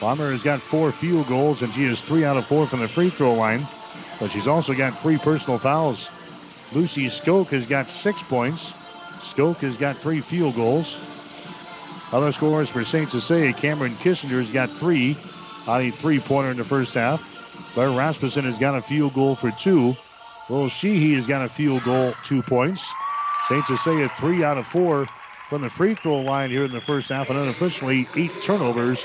Farmer 0.00 0.32
has 0.32 0.42
got 0.42 0.60
four 0.60 0.90
field 0.92 1.28
goals, 1.28 1.62
and 1.62 1.72
she 1.72 1.84
is 1.84 2.00
3 2.02 2.24
out 2.24 2.36
of 2.36 2.46
4 2.46 2.66
from 2.66 2.80
the 2.80 2.88
free 2.88 3.10
throw 3.10 3.34
line. 3.34 3.66
But 4.18 4.32
she's 4.32 4.48
also 4.48 4.74
got 4.74 4.98
three 5.00 5.18
personal 5.18 5.58
fouls. 5.58 6.10
Lucy 6.72 7.06
Skoke 7.06 7.50
has 7.50 7.66
got 7.66 7.88
six 7.88 8.22
points. 8.22 8.74
Skoke 9.20 9.58
has 9.58 9.76
got 9.76 9.98
three 9.98 10.20
field 10.20 10.56
goals. 10.56 10.98
Other 12.12 12.32
scorers 12.32 12.68
for 12.68 12.84
St. 12.84 13.10
Cecilia, 13.10 13.52
Cameron 13.52 13.92
Kissinger 13.96 14.38
has 14.38 14.50
got 14.50 14.70
three 14.70 15.16
on 15.66 15.80
a 15.82 15.90
three-pointer 15.90 16.50
in 16.50 16.56
the 16.56 16.64
first 16.64 16.94
half. 16.94 17.28
Blair 17.74 17.90
Rasmussen 17.90 18.44
has 18.44 18.58
got 18.58 18.76
a 18.76 18.82
field 18.82 19.14
goal 19.14 19.34
for 19.34 19.50
two. 19.50 19.96
Will 20.48 20.68
Sheehy 20.68 21.14
has 21.14 21.26
got 21.26 21.44
a 21.44 21.48
field 21.48 21.82
goal, 21.84 22.14
two 22.22 22.42
points. 22.42 22.82
St. 23.48 23.66
Cecilia 23.66 24.08
three 24.08 24.44
out 24.44 24.56
of 24.56 24.66
four 24.66 25.06
from 25.48 25.62
the 25.62 25.70
free 25.70 25.94
throw 25.94 26.20
line 26.20 26.50
here 26.50 26.64
in 26.64 26.70
the 26.70 26.80
first 26.80 27.08
half, 27.08 27.28
and 27.28 27.38
unofficially 27.38 28.06
eight 28.16 28.32
turnovers 28.40 29.04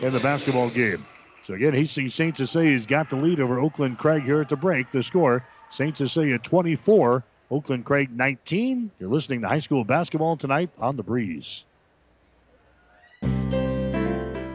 in 0.00 0.12
the 0.12 0.20
basketball 0.20 0.70
game. 0.70 1.06
So 1.42 1.54
again, 1.54 1.74
Hastings 1.74 2.14
St. 2.14 2.36
Cecilia's 2.36 2.86
got 2.86 3.08
the 3.08 3.16
lead 3.16 3.40
over 3.40 3.58
Oakland 3.58 3.98
Craig 3.98 4.24
here 4.24 4.40
at 4.40 4.48
the 4.48 4.56
break. 4.56 4.90
The 4.90 5.02
score: 5.02 5.42
St. 5.70 5.96
Cecilia 5.96 6.38
24, 6.38 7.24
Oakland 7.50 7.84
Craig 7.84 8.10
19. 8.12 8.90
You're 8.98 9.08
listening 9.08 9.40
to 9.42 9.48
high 9.48 9.60
school 9.60 9.84
basketball 9.84 10.36
tonight 10.36 10.70
on 10.78 10.96
the 10.96 11.02
Breeze. 11.02 11.64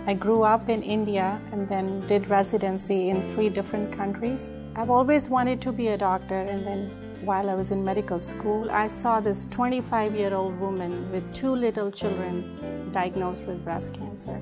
I 0.08 0.14
grew 0.14 0.44
up 0.44 0.70
in 0.70 0.84
India 0.84 1.42
and 1.52 1.68
then 1.68 2.06
did 2.08 2.30
residency 2.30 3.10
in 3.10 3.34
three 3.34 3.50
different 3.50 3.92
countries. 3.92 4.52
I've 4.76 4.92
always 4.92 5.30
wanted 5.30 5.62
to 5.62 5.72
be 5.72 5.88
a 5.88 5.98
doctor, 5.98 6.36
and 6.36 6.64
then 6.64 6.92
while 7.26 7.50
I 7.50 7.56
was 7.56 7.72
in 7.72 7.84
medical 7.84 8.20
school, 8.20 8.70
I 8.70 8.86
saw 8.86 9.20
this 9.20 9.48
25 9.50 10.16
year 10.16 10.36
old 10.36 10.60
woman 10.60 11.12
with 11.12 11.34
two 11.34 11.56
little 11.56 11.90
children 11.90 12.92
diagnosed 12.92 13.42
with 13.48 13.64
breast 13.64 13.96
cancer. 13.96 14.40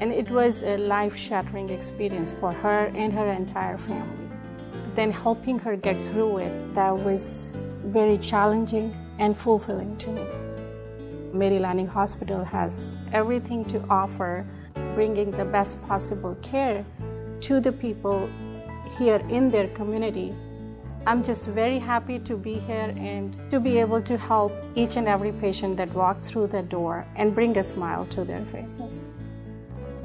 And 0.00 0.12
it 0.12 0.30
was 0.30 0.62
a 0.62 0.76
life 0.76 1.16
shattering 1.16 1.70
experience 1.70 2.30
for 2.30 2.52
her 2.52 2.92
and 2.94 3.12
her 3.12 3.26
entire 3.32 3.76
family. 3.76 4.28
Then 4.94 5.10
helping 5.10 5.58
her 5.58 5.74
get 5.74 5.96
through 6.06 6.38
it, 6.38 6.74
that 6.76 6.96
was 6.96 7.50
very 7.86 8.18
challenging 8.18 8.94
and 9.18 9.36
fulfilling 9.36 9.96
to 9.98 10.10
me. 10.12 10.43
Mary 11.34 11.58
Lanning 11.58 11.88
Hospital 11.88 12.44
has 12.44 12.88
everything 13.12 13.64
to 13.64 13.82
offer 13.90 14.46
bringing 14.94 15.32
the 15.32 15.44
best 15.44 15.82
possible 15.88 16.36
care 16.42 16.84
to 17.40 17.60
the 17.60 17.72
people 17.72 18.28
here 18.98 19.20
in 19.28 19.50
their 19.50 19.66
community. 19.68 20.32
I'm 21.06 21.22
just 21.24 21.46
very 21.46 21.78
happy 21.78 22.20
to 22.20 22.36
be 22.36 22.54
here 22.54 22.94
and 22.96 23.36
to 23.50 23.58
be 23.58 23.78
able 23.78 24.00
to 24.02 24.16
help 24.16 24.52
each 24.76 24.96
and 24.96 25.08
every 25.08 25.32
patient 25.32 25.76
that 25.76 25.92
walks 25.92 26.30
through 26.30 26.46
the 26.46 26.62
door 26.62 27.04
and 27.16 27.34
bring 27.34 27.58
a 27.58 27.64
smile 27.64 28.06
to 28.06 28.24
their 28.24 28.44
faces. 28.46 29.08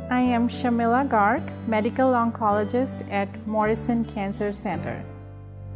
I 0.09 0.21
am 0.21 0.49
Shamila 0.49 1.07
Garg, 1.07 1.43
medical 1.67 2.07
oncologist 2.07 3.09
at 3.11 3.29
Morrison 3.47 4.03
Cancer 4.03 4.51
Center. 4.51 5.03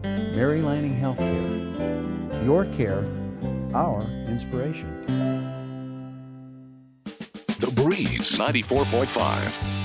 Mary 0.03 0.61
Lanning 0.61 0.99
Healthcare. 0.99 2.43
Your 2.43 2.65
care, 2.65 3.05
our 3.73 4.01
inspiration. 4.27 5.03
The 7.59 7.71
Breeze 7.75 8.37
94.5. 8.37 9.83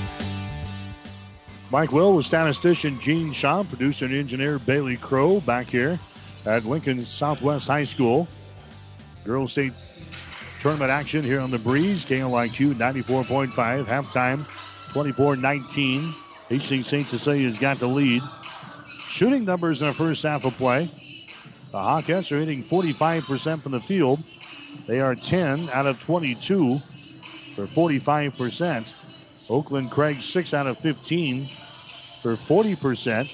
Mike 1.71 1.91
Will 1.91 2.15
with 2.15 2.25
statistician 2.25 2.99
Gene 2.99 3.31
Shaw, 3.31 3.63
producer 3.63 4.05
and 4.05 4.13
engineer 4.13 4.57
Bailey 4.59 4.97
Crow 4.97 5.39
back 5.41 5.67
here 5.67 5.99
at 6.45 6.65
Lincoln 6.65 7.05
Southwest 7.05 7.67
High 7.67 7.85
School. 7.85 8.27
Girls 9.23 9.51
State 9.51 9.73
tournament 10.59 10.89
action 10.91 11.23
here 11.23 11.39
on 11.39 11.51
the 11.51 11.59
breeze. 11.59 12.05
KLIQ 12.05 12.73
94.5. 12.75 13.85
Halftime 13.85 14.47
24 14.91 15.35
19. 15.35 16.13
Hastings 16.49 16.87
St. 16.87 17.07
Cecilia's 17.07 17.57
got 17.59 17.77
the 17.79 17.87
lead. 17.87 18.23
Shooting 19.07 19.45
numbers 19.45 19.81
in 19.81 19.87
the 19.87 19.93
first 19.93 20.23
half 20.23 20.45
of 20.45 20.57
play. 20.57 20.89
The 21.71 21.77
Hawkettes 21.77 22.31
are 22.31 22.39
hitting 22.39 22.63
45% 22.63 23.61
from 23.61 23.73
the 23.73 23.79
field. 23.79 24.19
They 24.87 25.01
are 25.01 25.15
10 25.15 25.69
out 25.69 25.85
of 25.85 25.99
22 25.99 26.81
for 27.55 27.67
45%. 27.67 28.95
Oakland 29.49 29.91
Craig 29.91 30.19
6 30.19 30.53
out 30.53 30.67
of 30.67 30.79
15 30.79 31.47
for 32.23 32.35
40%. 32.35 33.29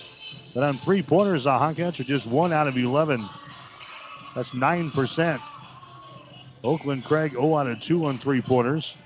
But 0.54 0.64
on 0.64 0.78
three 0.78 1.02
pointers, 1.02 1.46
the 1.46 1.52
Hawkettes 1.52 2.00
are 2.02 2.06
just 2.06 2.28
1 2.28 2.52
out 2.52 2.68
of 2.68 2.78
11. 2.78 3.30
That's 4.36 4.52
9%. 4.52 5.42
Oakland 6.64 7.06
Craig 7.06 7.32
0 7.32 7.56
out 7.56 7.68
of 7.68 7.80
2 7.80 8.06
on 8.06 8.18
three 8.18 8.42
pointers. 8.42 8.98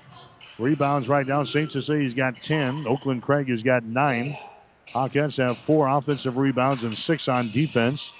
Rebounds 0.58 1.08
right 1.08 1.26
now. 1.26 1.44
St. 1.44 1.70
Cecilia's 1.70 2.14
got 2.14 2.42
10. 2.42 2.84
Oakland 2.86 3.22
Craig 3.22 3.48
has 3.48 3.62
got 3.62 3.84
9. 3.84 4.36
Hawkettes 4.94 5.38
have 5.38 5.56
four 5.56 5.86
offensive 5.86 6.36
rebounds 6.36 6.82
and 6.82 6.96
six 6.96 7.28
on 7.28 7.50
defense. 7.52 8.12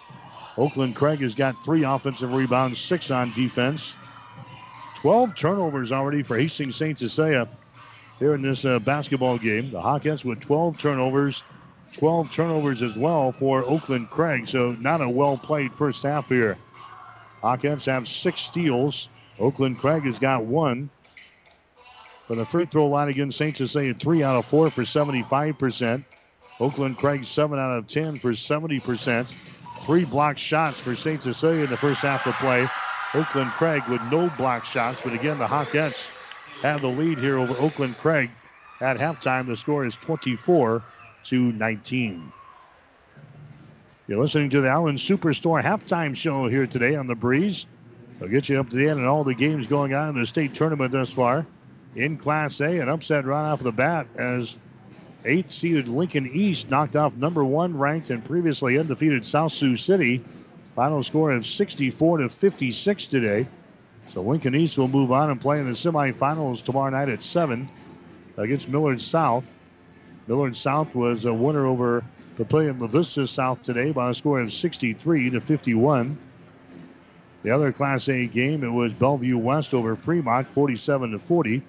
Oakland 0.58 0.96
Craig 0.96 1.20
has 1.20 1.34
got 1.34 1.62
three 1.64 1.84
offensive 1.84 2.34
rebounds, 2.34 2.80
six 2.80 3.10
on 3.10 3.30
defense. 3.32 3.94
12 4.96 5.34
turnovers 5.34 5.92
already 5.92 6.22
for 6.22 6.36
Hastings 6.36 6.76
St. 6.76 6.98
Cecilia 6.98 7.48
here 8.18 8.34
in 8.34 8.42
this 8.42 8.64
uh, 8.64 8.78
basketball 8.78 9.38
game. 9.38 9.70
The 9.70 9.80
Hawkettes 9.80 10.24
with 10.24 10.40
12 10.40 10.78
turnovers, 10.78 11.42
12 11.96 12.32
turnovers 12.32 12.82
as 12.82 12.96
well 12.96 13.32
for 13.32 13.64
Oakland 13.64 14.10
Craig. 14.10 14.46
So 14.46 14.72
not 14.72 15.00
a 15.00 15.08
well 15.08 15.38
played 15.38 15.72
first 15.72 16.02
half 16.02 16.28
here. 16.28 16.58
Hawkettes 17.42 17.86
have 17.86 18.06
six 18.06 18.42
steals. 18.42 19.08
Oakland 19.38 19.78
Craig 19.78 20.02
has 20.02 20.18
got 20.18 20.44
one. 20.44 20.90
For 22.26 22.36
the 22.36 22.44
free 22.44 22.66
throw 22.66 22.86
line 22.86 23.08
against 23.08 23.38
St. 23.38 23.56
Cecilia, 23.56 23.94
three 23.94 24.22
out 24.22 24.36
of 24.36 24.44
four 24.44 24.70
for 24.70 24.82
75%. 24.82 26.04
Oakland 26.60 26.98
Craig, 26.98 27.24
seven 27.24 27.58
out 27.58 27.76
of 27.76 27.86
10 27.88 28.18
for 28.18 28.32
70%. 28.32 29.59
Three 29.90 30.04
block 30.04 30.38
shots 30.38 30.78
for 30.78 30.94
St. 30.94 31.20
Cecilia 31.20 31.64
in 31.64 31.70
the 31.70 31.76
first 31.76 32.02
half 32.02 32.24
of 32.24 32.32
play. 32.34 32.64
Oakland 33.12 33.50
Craig 33.58 33.82
with 33.88 34.00
no 34.02 34.30
block 34.38 34.64
shots, 34.64 35.00
but 35.02 35.12
again, 35.12 35.36
the 35.36 35.48
Hawkettes 35.48 36.06
have 36.62 36.80
the 36.80 36.88
lead 36.88 37.18
here 37.18 37.36
over 37.36 37.54
Oakland 37.54 37.98
Craig. 37.98 38.30
At 38.80 38.98
halftime, 38.98 39.48
the 39.48 39.56
score 39.56 39.84
is 39.84 39.96
24 39.96 40.80
to 41.24 41.40
19. 41.40 42.32
You're 44.06 44.20
listening 44.20 44.50
to 44.50 44.60
the 44.60 44.68
Allen 44.68 44.94
Superstore 44.94 45.60
halftime 45.60 46.14
show 46.14 46.46
here 46.46 46.68
today 46.68 46.94
on 46.94 47.08
the 47.08 47.16
Breeze. 47.16 47.66
I'll 48.22 48.28
get 48.28 48.48
you 48.48 48.60
up 48.60 48.70
to 48.70 48.76
the 48.76 48.88
end 48.88 49.00
and 49.00 49.08
all 49.08 49.24
the 49.24 49.34
games 49.34 49.66
going 49.66 49.92
on 49.92 50.10
in 50.10 50.14
the 50.14 50.24
state 50.24 50.54
tournament 50.54 50.92
thus 50.92 51.10
far. 51.10 51.44
In 51.96 52.16
Class 52.16 52.60
A, 52.60 52.78
an 52.78 52.88
upset 52.88 53.24
right 53.24 53.50
off 53.50 53.58
the 53.58 53.72
bat 53.72 54.06
as 54.14 54.54
eighth 55.24 55.50
seeded 55.50 55.88
Lincoln 55.88 56.26
East 56.26 56.70
knocked 56.70 56.96
off 56.96 57.16
number 57.16 57.44
one 57.44 57.78
ranked 57.78 58.10
and 58.10 58.24
previously 58.24 58.78
undefeated 58.78 59.24
South 59.24 59.52
Sioux 59.52 59.76
City. 59.76 60.24
Final 60.74 61.02
score 61.02 61.32
of 61.32 61.44
64 61.44 62.18
to 62.18 62.28
56 62.28 63.06
today. 63.06 63.46
So 64.08 64.22
Lincoln 64.22 64.54
East 64.54 64.78
will 64.78 64.88
move 64.88 65.12
on 65.12 65.30
and 65.30 65.40
play 65.40 65.60
in 65.60 65.66
the 65.66 65.72
semifinals 65.72 66.62
tomorrow 66.62 66.90
night 66.90 67.08
at 67.08 67.22
7 67.22 67.68
against 68.36 68.68
Millard 68.68 69.00
South. 69.00 69.44
Millard 70.26 70.56
South 70.56 70.94
was 70.94 71.24
a 71.24 71.34
winner 71.34 71.66
over 71.66 72.04
Papillion 72.36 72.80
La 72.80 72.86
Vista 72.86 73.26
South 73.26 73.62
today 73.62 73.92
by 73.92 74.10
a 74.10 74.14
score 74.14 74.40
of 74.40 74.52
63 74.52 75.30
to 75.30 75.40
51. 75.40 76.18
The 77.42 77.50
other 77.50 77.72
Class 77.72 78.08
A 78.08 78.26
game, 78.26 78.64
it 78.64 78.68
was 78.68 78.92
Bellevue 78.92 79.38
West 79.38 79.74
over 79.74 79.96
Fremont, 79.96 80.46
47 80.46 81.12
to 81.12 81.18
40. 81.18 81.62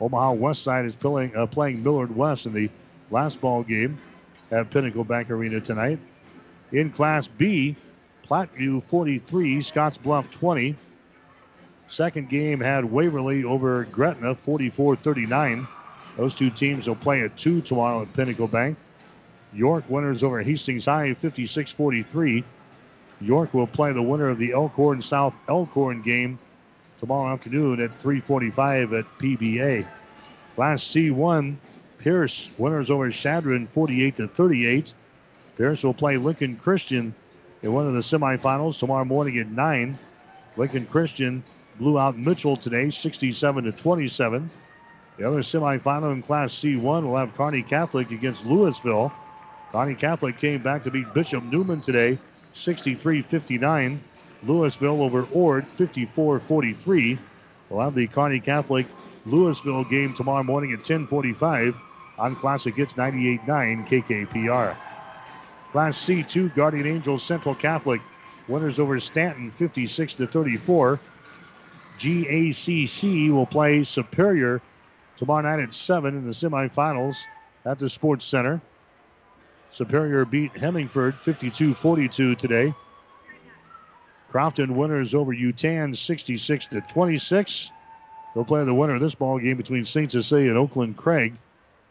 Omaha 0.00 0.32
West 0.32 0.62
Side 0.62 0.84
is 0.84 0.96
playing, 0.96 1.34
uh, 1.36 1.46
playing 1.46 1.82
Millard 1.82 2.14
West 2.14 2.46
in 2.46 2.52
the 2.52 2.70
last 3.10 3.40
ball 3.40 3.62
game 3.62 3.98
at 4.50 4.70
Pinnacle 4.70 5.04
Bank 5.04 5.30
Arena 5.30 5.60
tonight. 5.60 5.98
In 6.72 6.90
Class 6.90 7.28
B, 7.28 7.76
Platteview 8.28 8.82
43, 8.82 9.60
Scotts 9.60 9.98
Bluff 9.98 10.30
20. 10.30 10.76
Second 11.88 12.28
game 12.28 12.60
had 12.60 12.84
Waverly 12.84 13.44
over 13.44 13.84
Gretna 13.84 14.34
44 14.34 14.96
39. 14.96 15.68
Those 16.16 16.34
two 16.34 16.50
teams 16.50 16.88
will 16.88 16.96
play 16.96 17.22
at 17.22 17.36
2 17.36 17.60
tomorrow 17.60 18.02
at 18.02 18.12
Pinnacle 18.14 18.48
Bank. 18.48 18.76
York 19.52 19.84
winners 19.88 20.24
over 20.24 20.42
Hastings 20.42 20.86
High 20.86 21.14
56 21.14 21.72
43. 21.72 22.44
York 23.20 23.54
will 23.54 23.66
play 23.66 23.92
the 23.92 24.02
winner 24.02 24.28
of 24.28 24.38
the 24.38 24.52
Elkhorn 24.52 25.00
South 25.00 25.34
Elkhorn 25.48 26.02
game 26.02 26.38
tomorrow 26.98 27.32
afternoon 27.32 27.80
at 27.80 27.98
3:45 27.98 28.92
at 28.92 29.18
PBA. 29.18 29.86
Class 30.54 30.82
C1, 30.84 31.56
Pierce 31.98 32.50
winners 32.56 32.90
over 32.90 33.10
Chadron 33.10 33.66
48 33.66 34.16
to 34.16 34.28
38. 34.28 34.94
Pierce 35.56 35.82
will 35.82 35.94
play 35.94 36.16
Lincoln 36.16 36.56
Christian 36.56 37.14
in 37.62 37.72
one 37.72 37.86
of 37.86 37.94
the 37.94 38.00
semifinals 38.00 38.78
tomorrow 38.78 39.04
morning 39.04 39.38
at 39.38 39.48
9. 39.48 39.98
Lincoln 40.56 40.86
Christian 40.86 41.42
blew 41.78 41.98
out 41.98 42.16
Mitchell 42.16 42.56
today 42.56 42.90
67 42.90 43.64
to 43.64 43.72
27. 43.72 44.50
The 45.18 45.26
other 45.26 45.40
semifinal 45.40 46.12
in 46.12 46.22
Class 46.22 46.52
C1 46.52 46.80
will 46.82 47.16
have 47.16 47.34
Kearney 47.36 47.62
Catholic 47.62 48.10
against 48.10 48.44
Louisville. 48.44 49.12
Kearney 49.72 49.94
Catholic 49.94 50.38
came 50.38 50.62
back 50.62 50.82
to 50.84 50.90
beat 50.90 51.12
Bishop 51.14 51.42
Neumann 51.44 51.80
today 51.80 52.18
63 52.54 53.22
59. 53.22 54.00
Louisville 54.46 55.02
over 55.02 55.26
Ord 55.32 55.66
54 55.66 56.40
43. 56.40 57.18
We'll 57.68 57.80
have 57.80 57.94
the 57.94 58.06
Kearney 58.06 58.40
Catholic 58.40 58.86
Louisville 59.24 59.84
game 59.84 60.14
tomorrow 60.14 60.42
morning 60.44 60.72
at 60.72 60.78
1045 60.78 61.80
on 62.18 62.36
Classic 62.36 62.74
Hits 62.74 62.94
98.9 62.94 63.88
KKPR. 63.88 64.76
Class 65.72 65.98
C2 65.98 66.54
Guardian 66.54 66.86
Angels 66.86 67.22
Central 67.22 67.54
Catholic 67.54 68.00
winners 68.48 68.78
over 68.78 68.98
Stanton 69.00 69.50
56 69.50 70.14
to 70.14 70.26
34. 70.26 71.00
GACC 71.98 73.30
will 73.30 73.46
play 73.46 73.82
Superior 73.84 74.62
tomorrow 75.16 75.42
night 75.42 75.62
at 75.62 75.72
7 75.72 76.16
in 76.16 76.24
the 76.24 76.32
semifinals 76.32 77.16
at 77.64 77.78
the 77.78 77.88
Sports 77.88 78.24
Center. 78.24 78.60
Superior 79.72 80.24
beat 80.24 80.56
Hemingford 80.56 81.16
52 81.16 81.74
42 81.74 82.36
today. 82.36 82.72
Crofton 84.28 84.76
winners 84.76 85.14
over 85.14 85.32
Yutan 85.32 85.96
66 85.96 86.66
to 86.66 86.80
26. 86.80 87.72
They'll 88.34 88.44
play 88.44 88.64
the 88.64 88.74
winner 88.74 88.96
of 88.96 89.00
this 89.00 89.14
ball 89.14 89.38
game 89.38 89.56
between 89.56 89.84
St. 89.84 90.12
Cecilia 90.12 90.50
and 90.50 90.58
Oakland 90.58 90.96
Craig 90.96 91.34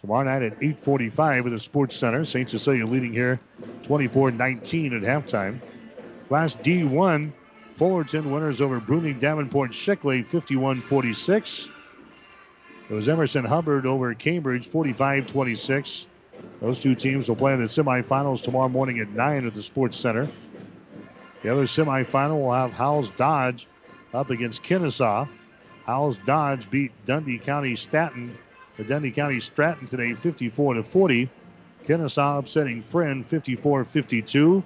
tomorrow 0.02 0.24
night 0.24 0.44
at 0.44 0.60
8:45 0.62 1.46
at 1.46 1.52
the 1.52 1.60
Sports 1.60 1.96
Center. 1.96 2.24
St. 2.24 2.50
Cecilia 2.50 2.86
leading 2.86 3.14
here 3.14 3.40
24-19 3.84 4.94
at 4.94 5.02
halftime. 5.02 5.60
Class 6.28 6.56
D1, 6.56 7.34
Fullerton 7.74 8.32
winners 8.32 8.62
over 8.62 8.80
Bruning 8.80 9.20
Davenport 9.20 9.72
Shickley 9.72 10.28
51-46. 10.28 11.70
It 12.90 12.94
was 12.94 13.10
Emerson 13.10 13.46
Hubbard 13.46 13.86
over 13.86 14.14
Cambridge 14.14 14.70
45-26. 14.70 16.06
Those 16.62 16.80
two 16.80 16.96
teams 16.96 17.28
will 17.28 17.36
play 17.36 17.54
in 17.54 17.60
the 17.60 17.66
semifinals 17.66 18.44
tomorrow 18.44 18.70
morning 18.70 19.00
at 19.00 19.10
9 19.10 19.48
at 19.48 19.54
the 19.54 19.64
Sports 19.64 19.98
Center. 19.98 20.30
The 21.46 21.52
other 21.52 21.66
semifinal 21.66 22.42
will 22.42 22.54
have 22.54 22.74
Howells 22.74 23.12
Dodge 23.12 23.68
up 24.16 24.32
against 24.32 24.64
Kenesaw. 24.64 25.30
Howells 25.86 26.18
Dodge 26.26 26.68
beat 26.72 26.92
Dundee 27.06 27.38
County 27.38 27.76
Staten, 27.76 28.36
the 28.78 28.84
Dundy 28.84 29.12
County 29.12 29.40
Stratton 29.40 29.86
today 29.86 30.16
54 30.16 30.74
to 30.74 30.84
40. 30.84 31.30
Kenesaw 31.86 32.40
upsetting 32.40 32.82
Friend 32.82 33.24
54-52. 33.24 34.64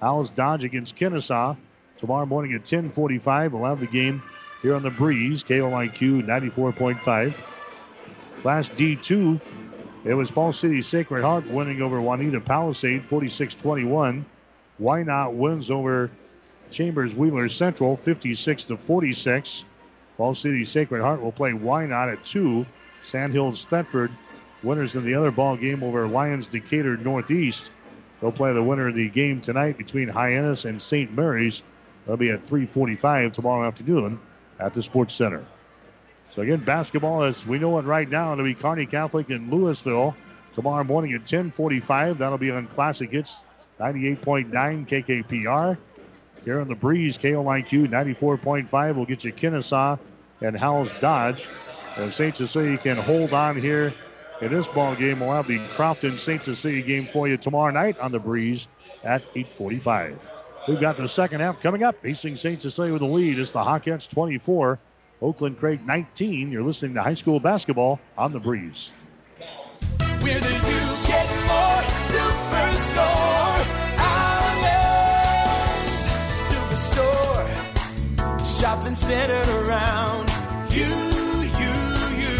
Howells 0.00 0.30
Dodge 0.30 0.64
against 0.64 0.96
Kenesaw 0.96 1.54
tomorrow 1.98 2.24
morning 2.24 2.54
at 2.54 2.64
10:45. 2.64 3.52
We'll 3.52 3.68
have 3.68 3.80
the 3.80 3.86
game 3.86 4.22
here 4.62 4.74
on 4.74 4.82
the 4.82 4.90
Breeze, 4.90 5.44
KOIQ 5.44 6.24
94.5. 6.24 7.34
Class 8.40 8.70
D2, 8.70 9.38
it 10.06 10.14
was 10.14 10.30
Fall 10.30 10.54
City 10.54 10.80
Sacred 10.80 11.24
Heart 11.24 11.46
winning 11.48 11.82
over 11.82 12.00
Wauneta 12.00 12.42
Palisade 12.42 13.02
46-21. 13.02 14.24
Wynot 14.80 15.34
wins 15.34 15.70
over 15.70 16.10
Chambers 16.72 17.14
Wheeler 17.14 17.48
Central 17.48 17.96
56 17.96 18.64
to 18.64 18.76
46. 18.76 19.64
Fall 20.16 20.34
City 20.34 20.64
Sacred 20.64 21.02
Heart 21.02 21.22
will 21.22 21.32
play 21.32 21.52
Wynot 21.52 22.12
at 22.12 22.24
2. 22.24 22.66
Sandhills 23.02 23.66
Thedford 23.66 24.10
winners 24.62 24.96
in 24.96 25.04
the 25.04 25.14
other 25.14 25.30
ball 25.30 25.56
game 25.56 25.82
over 25.82 26.08
Lyons 26.08 26.46
Decatur 26.46 26.96
Northeast. 26.96 27.70
They'll 28.20 28.32
play 28.32 28.52
the 28.52 28.62
winner 28.62 28.88
of 28.88 28.94
the 28.94 29.08
game 29.08 29.40
tonight 29.40 29.76
between 29.76 30.08
Hyannis 30.08 30.64
and 30.64 30.80
St. 30.80 31.12
Mary's. 31.14 31.62
That'll 32.04 32.16
be 32.16 32.30
at 32.30 32.44
3:45 32.44 33.32
tomorrow 33.32 33.66
afternoon 33.66 34.20
at 34.58 34.74
the 34.74 34.82
Sports 34.82 35.14
Center. 35.14 35.44
So 36.30 36.42
again, 36.42 36.60
basketball 36.60 37.24
as 37.24 37.46
we 37.46 37.58
know 37.58 37.78
it 37.78 37.84
right 37.84 38.08
now 38.08 38.34
to 38.34 38.42
be 38.42 38.54
Kearney 38.54 38.86
Catholic 38.86 39.28
in 39.30 39.50
Louisville 39.50 40.16
tomorrow 40.54 40.84
morning 40.84 41.12
at 41.12 41.24
10:45. 41.24 42.18
That'll 42.18 42.38
be 42.38 42.50
on 42.50 42.66
Classic 42.68 43.10
Hits 43.10 43.44
98.9 43.78 44.86
KKPR. 44.86 45.76
Here 46.44 46.60
on 46.60 46.68
the 46.68 46.74
breeze, 46.74 47.18
KOIQ 47.18 47.88
94.5 47.88 48.96
will 48.96 49.06
get 49.06 49.24
you 49.24 49.32
Kenesaw 49.32 49.98
and 50.40 50.56
Howells 50.56 50.90
Dodge. 51.00 51.48
And 51.96 52.12
St. 52.12 52.34
Cecilia 52.34 52.78
can 52.78 52.96
hold 52.96 53.32
on 53.32 53.60
here 53.60 53.92
in 54.40 54.50
this 54.50 54.66
ball 54.68 54.94
game. 54.96 55.20
We'll 55.20 55.32
have 55.32 55.46
the 55.46 55.58
Crofton 55.76 56.18
St. 56.18 56.42
Cecilia 56.42 56.82
game 56.82 57.06
for 57.06 57.28
you 57.28 57.36
tomorrow 57.36 57.72
night 57.72 57.98
on 57.98 58.12
the 58.12 58.18
breeze 58.18 58.66
at 59.04 59.22
8:45. 59.34 60.18
We've 60.68 60.80
got 60.80 60.96
the 60.96 61.08
second 61.08 61.40
half 61.40 61.60
coming 61.60 61.82
up. 61.82 61.96
Hastings 62.02 62.40
St. 62.40 62.62
Cecilia 62.62 62.92
with 62.92 63.02
the 63.02 63.08
lead. 63.08 63.38
It's 63.38 63.52
the 63.52 63.60
Hawkettes 63.60 64.08
24, 64.08 64.78
Oakland 65.20 65.58
Craig 65.58 65.86
19. 65.86 66.50
You're 66.50 66.62
listening 66.62 66.94
to 66.94 67.02
high 67.02 67.14
school 67.14 67.40
basketball 67.40 68.00
on 68.16 68.32
the 68.32 68.40
breeze. 68.40 68.90
Where 70.20 70.40
do 70.40 70.48
you 70.48 70.60
get 71.06 71.28
more? 71.46 71.82
Superstore. 72.12 73.21
Centered 78.90 79.48
around 79.48 80.28
you, 80.70 80.84
you, 80.84 81.76
you. 82.22 82.38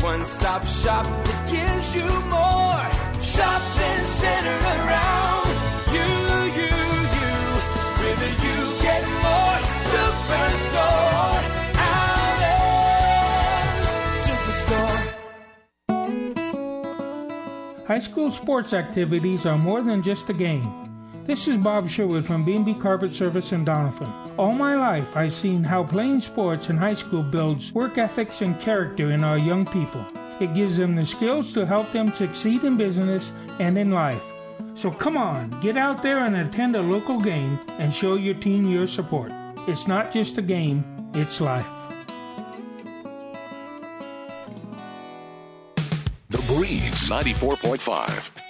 One 0.00 0.22
stop 0.22 0.64
shop 0.64 1.04
that 1.04 1.48
gives 1.50 1.94
you 1.94 2.06
more. 2.30 2.86
Shopping 3.20 4.06
around 4.86 5.48
you, 5.90 6.08
you, 6.60 6.70
you. 7.18 7.34
Where 7.98 8.16
do 8.22 8.28
you 8.46 8.58
get 8.80 9.02
more? 9.26 9.58
Superstore. 9.90 11.46
High 17.86 18.00
school 18.00 18.30
sports 18.30 18.72
activities 18.72 19.46
are 19.46 19.58
more 19.58 19.82
than 19.82 20.02
just 20.02 20.30
a 20.30 20.32
game. 20.32 20.85
This 21.26 21.48
is 21.48 21.56
Bob 21.56 21.88
Sherwood 21.88 22.24
from 22.24 22.44
B&B 22.44 22.74
Carpet 22.74 23.12
Service 23.12 23.50
in 23.50 23.64
Doniphan. 23.64 24.38
All 24.38 24.52
my 24.52 24.76
life, 24.76 25.16
I've 25.16 25.32
seen 25.32 25.64
how 25.64 25.82
playing 25.82 26.20
sports 26.20 26.70
in 26.70 26.76
high 26.76 26.94
school 26.94 27.24
builds 27.24 27.72
work 27.72 27.98
ethics 27.98 28.42
and 28.42 28.60
character 28.60 29.10
in 29.10 29.24
our 29.24 29.36
young 29.36 29.66
people. 29.66 30.06
It 30.38 30.54
gives 30.54 30.76
them 30.76 30.94
the 30.94 31.04
skills 31.04 31.52
to 31.54 31.66
help 31.66 31.90
them 31.90 32.12
succeed 32.12 32.62
in 32.62 32.76
business 32.76 33.32
and 33.58 33.76
in 33.76 33.90
life. 33.90 34.22
So 34.74 34.88
come 34.88 35.16
on, 35.16 35.60
get 35.60 35.76
out 35.76 36.00
there 36.00 36.24
and 36.24 36.36
attend 36.36 36.76
a 36.76 36.80
local 36.80 37.20
game 37.20 37.58
and 37.80 37.92
show 37.92 38.14
your 38.14 38.34
team 38.34 38.70
your 38.70 38.86
support. 38.86 39.32
It's 39.66 39.88
not 39.88 40.12
just 40.12 40.38
a 40.38 40.42
game, 40.42 40.84
it's 41.12 41.40
life. 41.40 41.66
The 46.28 46.38
Breeze 46.46 47.08
94.5. 47.08 48.45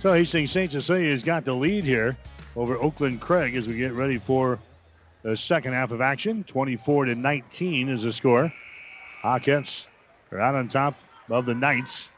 So 0.00 0.14
Hastings 0.14 0.50
St. 0.50 0.72
Cecilia 0.72 1.10
has 1.10 1.22
got 1.22 1.44
the 1.44 1.52
lead 1.52 1.84
here 1.84 2.16
over 2.56 2.74
Oakland 2.78 3.20
Craig 3.20 3.54
as 3.54 3.68
we 3.68 3.76
get 3.76 3.92
ready 3.92 4.16
for 4.16 4.58
the 5.20 5.36
second 5.36 5.74
half 5.74 5.90
of 5.90 6.00
action. 6.00 6.42
24 6.44 7.04
to 7.04 7.14
19 7.14 7.90
is 7.90 8.00
the 8.04 8.10
score. 8.10 8.50
Hawkettes 9.20 9.84
are 10.32 10.40
out 10.40 10.54
on 10.54 10.68
top 10.68 10.98
of 11.28 11.44
the 11.44 11.54
Knights. 11.54 12.08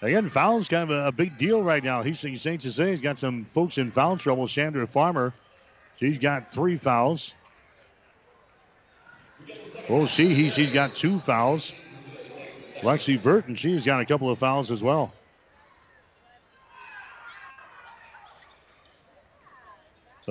Again, 0.00 0.30
fouls 0.30 0.68
kind 0.68 0.90
of 0.90 0.96
a, 0.96 1.08
a 1.08 1.12
big 1.12 1.36
deal 1.36 1.62
right 1.62 1.84
now. 1.84 2.02
Hastings 2.02 2.40
St. 2.40 2.62
Cecilia's 2.62 3.02
got 3.02 3.18
some 3.18 3.44
folks 3.44 3.76
in 3.76 3.90
foul 3.90 4.16
trouble. 4.16 4.48
Chandra 4.48 4.86
Farmer, 4.86 5.34
she's 5.98 6.16
got 6.16 6.50
three 6.50 6.78
fouls. 6.78 7.34
We'll 9.86 10.08
see. 10.08 10.32
He, 10.32 10.48
she's 10.48 10.70
got 10.70 10.94
two 10.94 11.18
fouls. 11.18 11.74
Lexi 12.80 13.18
Verton, 13.18 13.54
she's 13.54 13.84
got 13.84 14.00
a 14.00 14.06
couple 14.06 14.30
of 14.30 14.38
fouls 14.38 14.70
as 14.70 14.82
well. 14.82 15.12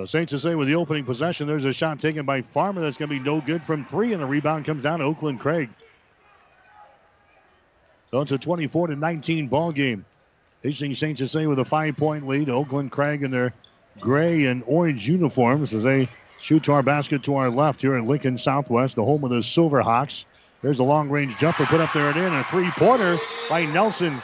So 0.00 0.06
St. 0.06 0.30
Cecilia 0.30 0.56
with 0.56 0.66
the 0.66 0.76
opening 0.76 1.04
possession. 1.04 1.46
There's 1.46 1.66
a 1.66 1.74
shot 1.74 2.00
taken 2.00 2.24
by 2.24 2.40
Farmer 2.40 2.80
that's 2.80 2.96
going 2.96 3.10
to 3.10 3.18
be 3.18 3.22
no 3.22 3.42
good 3.42 3.62
from 3.62 3.84
three, 3.84 4.14
and 4.14 4.22
the 4.22 4.24
rebound 4.24 4.64
comes 4.64 4.82
down 4.82 5.00
to 5.00 5.04
Oakland 5.04 5.40
Craig. 5.40 5.68
So 8.10 8.22
it's 8.22 8.32
a 8.32 8.38
24 8.38 8.86
to 8.86 8.96
19 8.96 9.48
ball 9.48 9.72
game. 9.72 10.06
Hastings 10.62 10.98
St. 10.98 11.18
Cecilia 11.18 11.50
with 11.50 11.58
a 11.58 11.66
five 11.66 11.98
point 11.98 12.26
lead. 12.26 12.48
Oakland 12.48 12.90
Craig 12.90 13.22
in 13.22 13.30
their 13.30 13.52
gray 14.00 14.46
and 14.46 14.62
orange 14.66 15.06
uniforms 15.06 15.74
as 15.74 15.82
they 15.82 16.08
shoot 16.40 16.64
to 16.64 16.72
our 16.72 16.82
basket 16.82 17.24
to 17.24 17.36
our 17.36 17.50
left 17.50 17.82
here 17.82 17.94
in 17.98 18.06
Lincoln 18.06 18.38
Southwest, 18.38 18.96
the 18.96 19.04
home 19.04 19.22
of 19.24 19.28
the 19.28 19.40
Silverhawks. 19.40 20.24
There's 20.62 20.78
a 20.78 20.84
long 20.84 21.10
range 21.10 21.36
jumper 21.36 21.66
put 21.66 21.82
up 21.82 21.92
there 21.92 22.08
and 22.08 22.16
in. 22.16 22.32
A 22.32 22.42
three 22.44 22.70
pointer 22.70 23.18
by 23.50 23.66
Nelson. 23.66 24.18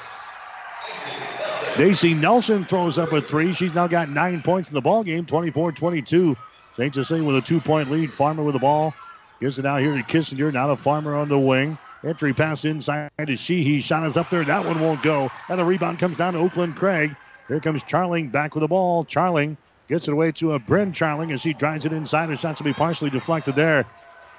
Daisy 1.76 2.14
Nelson 2.14 2.64
throws 2.64 2.96
up 2.96 3.12
a 3.12 3.20
three. 3.20 3.52
She's 3.52 3.74
now 3.74 3.86
got 3.86 4.08
nine 4.08 4.40
points 4.40 4.70
in 4.70 4.74
the 4.74 4.80
ball 4.80 5.04
game, 5.04 5.26
24-22. 5.26 6.34
St. 6.74 6.94
Cecilia 6.94 7.22
with 7.22 7.36
a 7.36 7.42
two-point 7.42 7.90
lead. 7.90 8.10
Farmer 8.10 8.42
with 8.42 8.54
the 8.54 8.58
ball. 8.58 8.94
Gives 9.42 9.58
it 9.58 9.66
out 9.66 9.82
here 9.82 9.92
to 9.92 10.02
Kissinger. 10.02 10.50
Now 10.50 10.68
to 10.68 10.76
Farmer 10.76 11.14
on 11.14 11.28
the 11.28 11.38
wing. 11.38 11.76
Entry 12.02 12.32
pass 12.32 12.64
inside 12.64 13.10
to 13.18 13.36
Sheehy. 13.36 13.80
Shot 13.80 14.06
is 14.06 14.16
up 14.16 14.30
there. 14.30 14.42
That 14.42 14.64
one 14.64 14.80
won't 14.80 15.02
go. 15.02 15.30
And 15.50 15.60
the 15.60 15.66
rebound 15.66 15.98
comes 15.98 16.16
down 16.16 16.32
to 16.32 16.38
Oakland 16.38 16.76
Craig. 16.76 17.14
Here 17.46 17.60
comes 17.60 17.82
Charling 17.82 18.32
back 18.32 18.54
with 18.54 18.62
the 18.62 18.68
ball. 18.68 19.04
Charling 19.04 19.58
gets 19.86 20.08
it 20.08 20.12
away 20.12 20.32
to 20.32 20.52
a 20.52 20.58
Bryn 20.58 20.92
Charling 20.92 21.34
as 21.34 21.42
she 21.42 21.52
drives 21.52 21.84
it 21.84 21.92
inside. 21.92 22.30
Her 22.30 22.36
shot's 22.36 22.58
to 22.58 22.64
be 22.64 22.72
partially 22.72 23.10
deflected 23.10 23.54
there. 23.54 23.84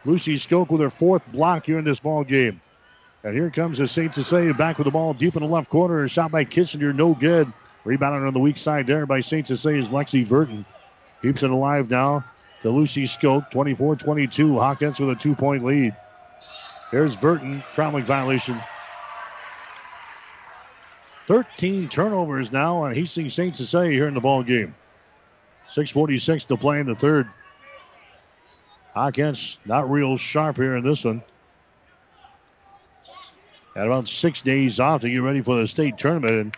Lucy 0.05 0.37
Skoke 0.37 0.71
with 0.71 0.81
her 0.81 0.89
fourth 0.89 1.21
block 1.31 1.67
here 1.67 1.77
in 1.77 1.85
this 1.85 1.99
ball 1.99 2.23
game. 2.23 2.61
And 3.27 3.35
here 3.35 3.49
comes 3.49 3.77
the 3.77 3.89
St. 3.89 4.15
Cecilia 4.15 4.53
back 4.53 4.77
with 4.77 4.85
the 4.85 4.91
ball 4.91 5.13
deep 5.13 5.35
in 5.35 5.43
the 5.43 5.49
left 5.49 5.69
corner. 5.69 6.07
Shot 6.07 6.31
by 6.31 6.45
Kissinger, 6.45 6.95
no 6.95 7.13
good. 7.13 7.51
Rebounded 7.83 8.25
on 8.25 8.33
the 8.33 8.39
weak 8.39 8.57
side 8.57 8.87
there 8.87 9.05
by 9.05 9.19
St. 9.19 9.51
is 9.51 9.65
Lexi 9.65 10.23
Verton. 10.23 10.63
Keeps 11.21 11.43
it 11.43 11.49
alive 11.49 11.89
now 11.89 12.23
to 12.61 12.69
Lucy 12.69 13.03
Skoke, 13.03 13.49
24 13.51 13.97
22. 13.97 14.51
Hawkettes 14.51 15.01
with 15.01 15.09
a 15.09 15.15
two 15.19 15.35
point 15.35 15.61
lead. 15.61 15.93
Here's 16.89 17.15
Verton, 17.15 17.61
traveling 17.73 18.05
violation. 18.05 18.57
13 21.25 21.89
turnovers 21.89 22.53
now 22.53 22.77
on 22.77 22.95
Hastings 22.95 23.35
to 23.35 23.65
say 23.65 23.91
here 23.91 24.07
in 24.07 24.13
the 24.13 24.21
ball 24.21 24.41
game. 24.41 24.73
6.46 25.69 26.47
to 26.47 26.55
play 26.55 26.79
in 26.79 26.87
the 26.87 26.95
third. 26.95 27.27
Hawkettes 28.95 29.57
not 29.65 29.89
real 29.89 30.15
sharp 30.15 30.55
here 30.55 30.77
in 30.77 30.85
this 30.85 31.03
one. 31.03 31.21
Had 33.77 33.85
about 33.85 34.07
six 34.07 34.41
days 34.41 34.79
off 34.79 35.01
to 35.01 35.09
get 35.09 35.19
ready 35.19 35.41
for 35.41 35.59
the 35.59 35.67
state 35.67 35.99
tournament, 35.99 36.31
and 36.31 36.57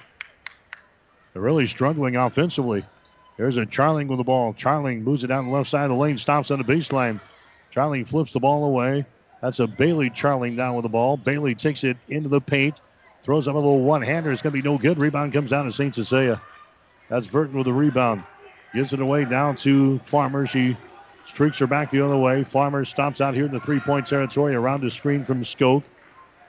they're 1.34 1.42
really 1.42 1.68
struggling 1.68 2.16
offensively. 2.16 2.86
There's 3.36 3.58
a 3.58 3.66
Charling 3.66 4.08
with 4.08 4.20
the 4.20 4.24
ball. 4.24 4.54
Charling 4.54 5.02
moves 5.02 5.26
it 5.26 5.28
down 5.28 5.48
the 5.48 5.52
left 5.52 5.70
side 5.70 5.84
of 5.84 5.90
the 5.90 5.96
lane, 5.96 6.18
stops 6.18 6.50
on 6.50 6.60
the 6.60 6.64
baseline. 6.64 7.20
Charling 7.76 8.08
flips 8.08 8.32
the 8.32 8.40
ball 8.40 8.64
away. 8.64 9.06
That's 9.42 9.60
a 9.60 9.68
Bailey 9.68 10.10
Charling 10.10 10.56
down 10.56 10.76
with 10.76 10.84
the 10.84 10.90
ball. 10.90 11.18
Bailey 11.18 11.56
takes 11.56 11.84
it 11.84 11.98
into 12.08 12.30
the 12.30 12.40
paint, 12.40 12.80
throws 13.24 13.50
up 13.50 13.56
a 13.56 13.58
little 13.58 13.82
one 13.82 14.02
hander. 14.02 14.32
It's 14.32 14.42
going 14.42 14.54
to 14.54 14.62
be 14.62 14.66
no 14.66 14.78
good. 14.78 14.98
Rebound 14.98 15.34
comes 15.34 15.50
down 15.50 15.66
to 15.66 15.72
St. 15.72 15.94
Cecilia. 15.94 16.42
That's 17.10 17.26
Verton 17.26 17.58
with 17.58 17.66
the 17.66 17.74
rebound. 17.74 18.24
Gives 18.74 18.94
it 18.94 19.02
away 19.02 19.26
down 19.26 19.58
to 19.58 20.00
Farmer. 20.00 20.48
She 20.48 20.78
streaks 21.26 21.60
her 21.60 21.68
back 21.68 21.92
the 21.92 22.00
other 22.00 22.16
way. 22.16 22.46
Farmer 22.46 22.86
stops 22.86 23.20
out 23.20 23.34
here 23.34 23.48
in 23.48 23.52
the 23.52 23.60
three 23.60 23.82
point 23.82 24.08
territory 24.08 24.56
around 24.56 24.84
the 24.84 24.90
screen 24.90 25.26
from 25.26 25.44
Skoke. 25.44 25.84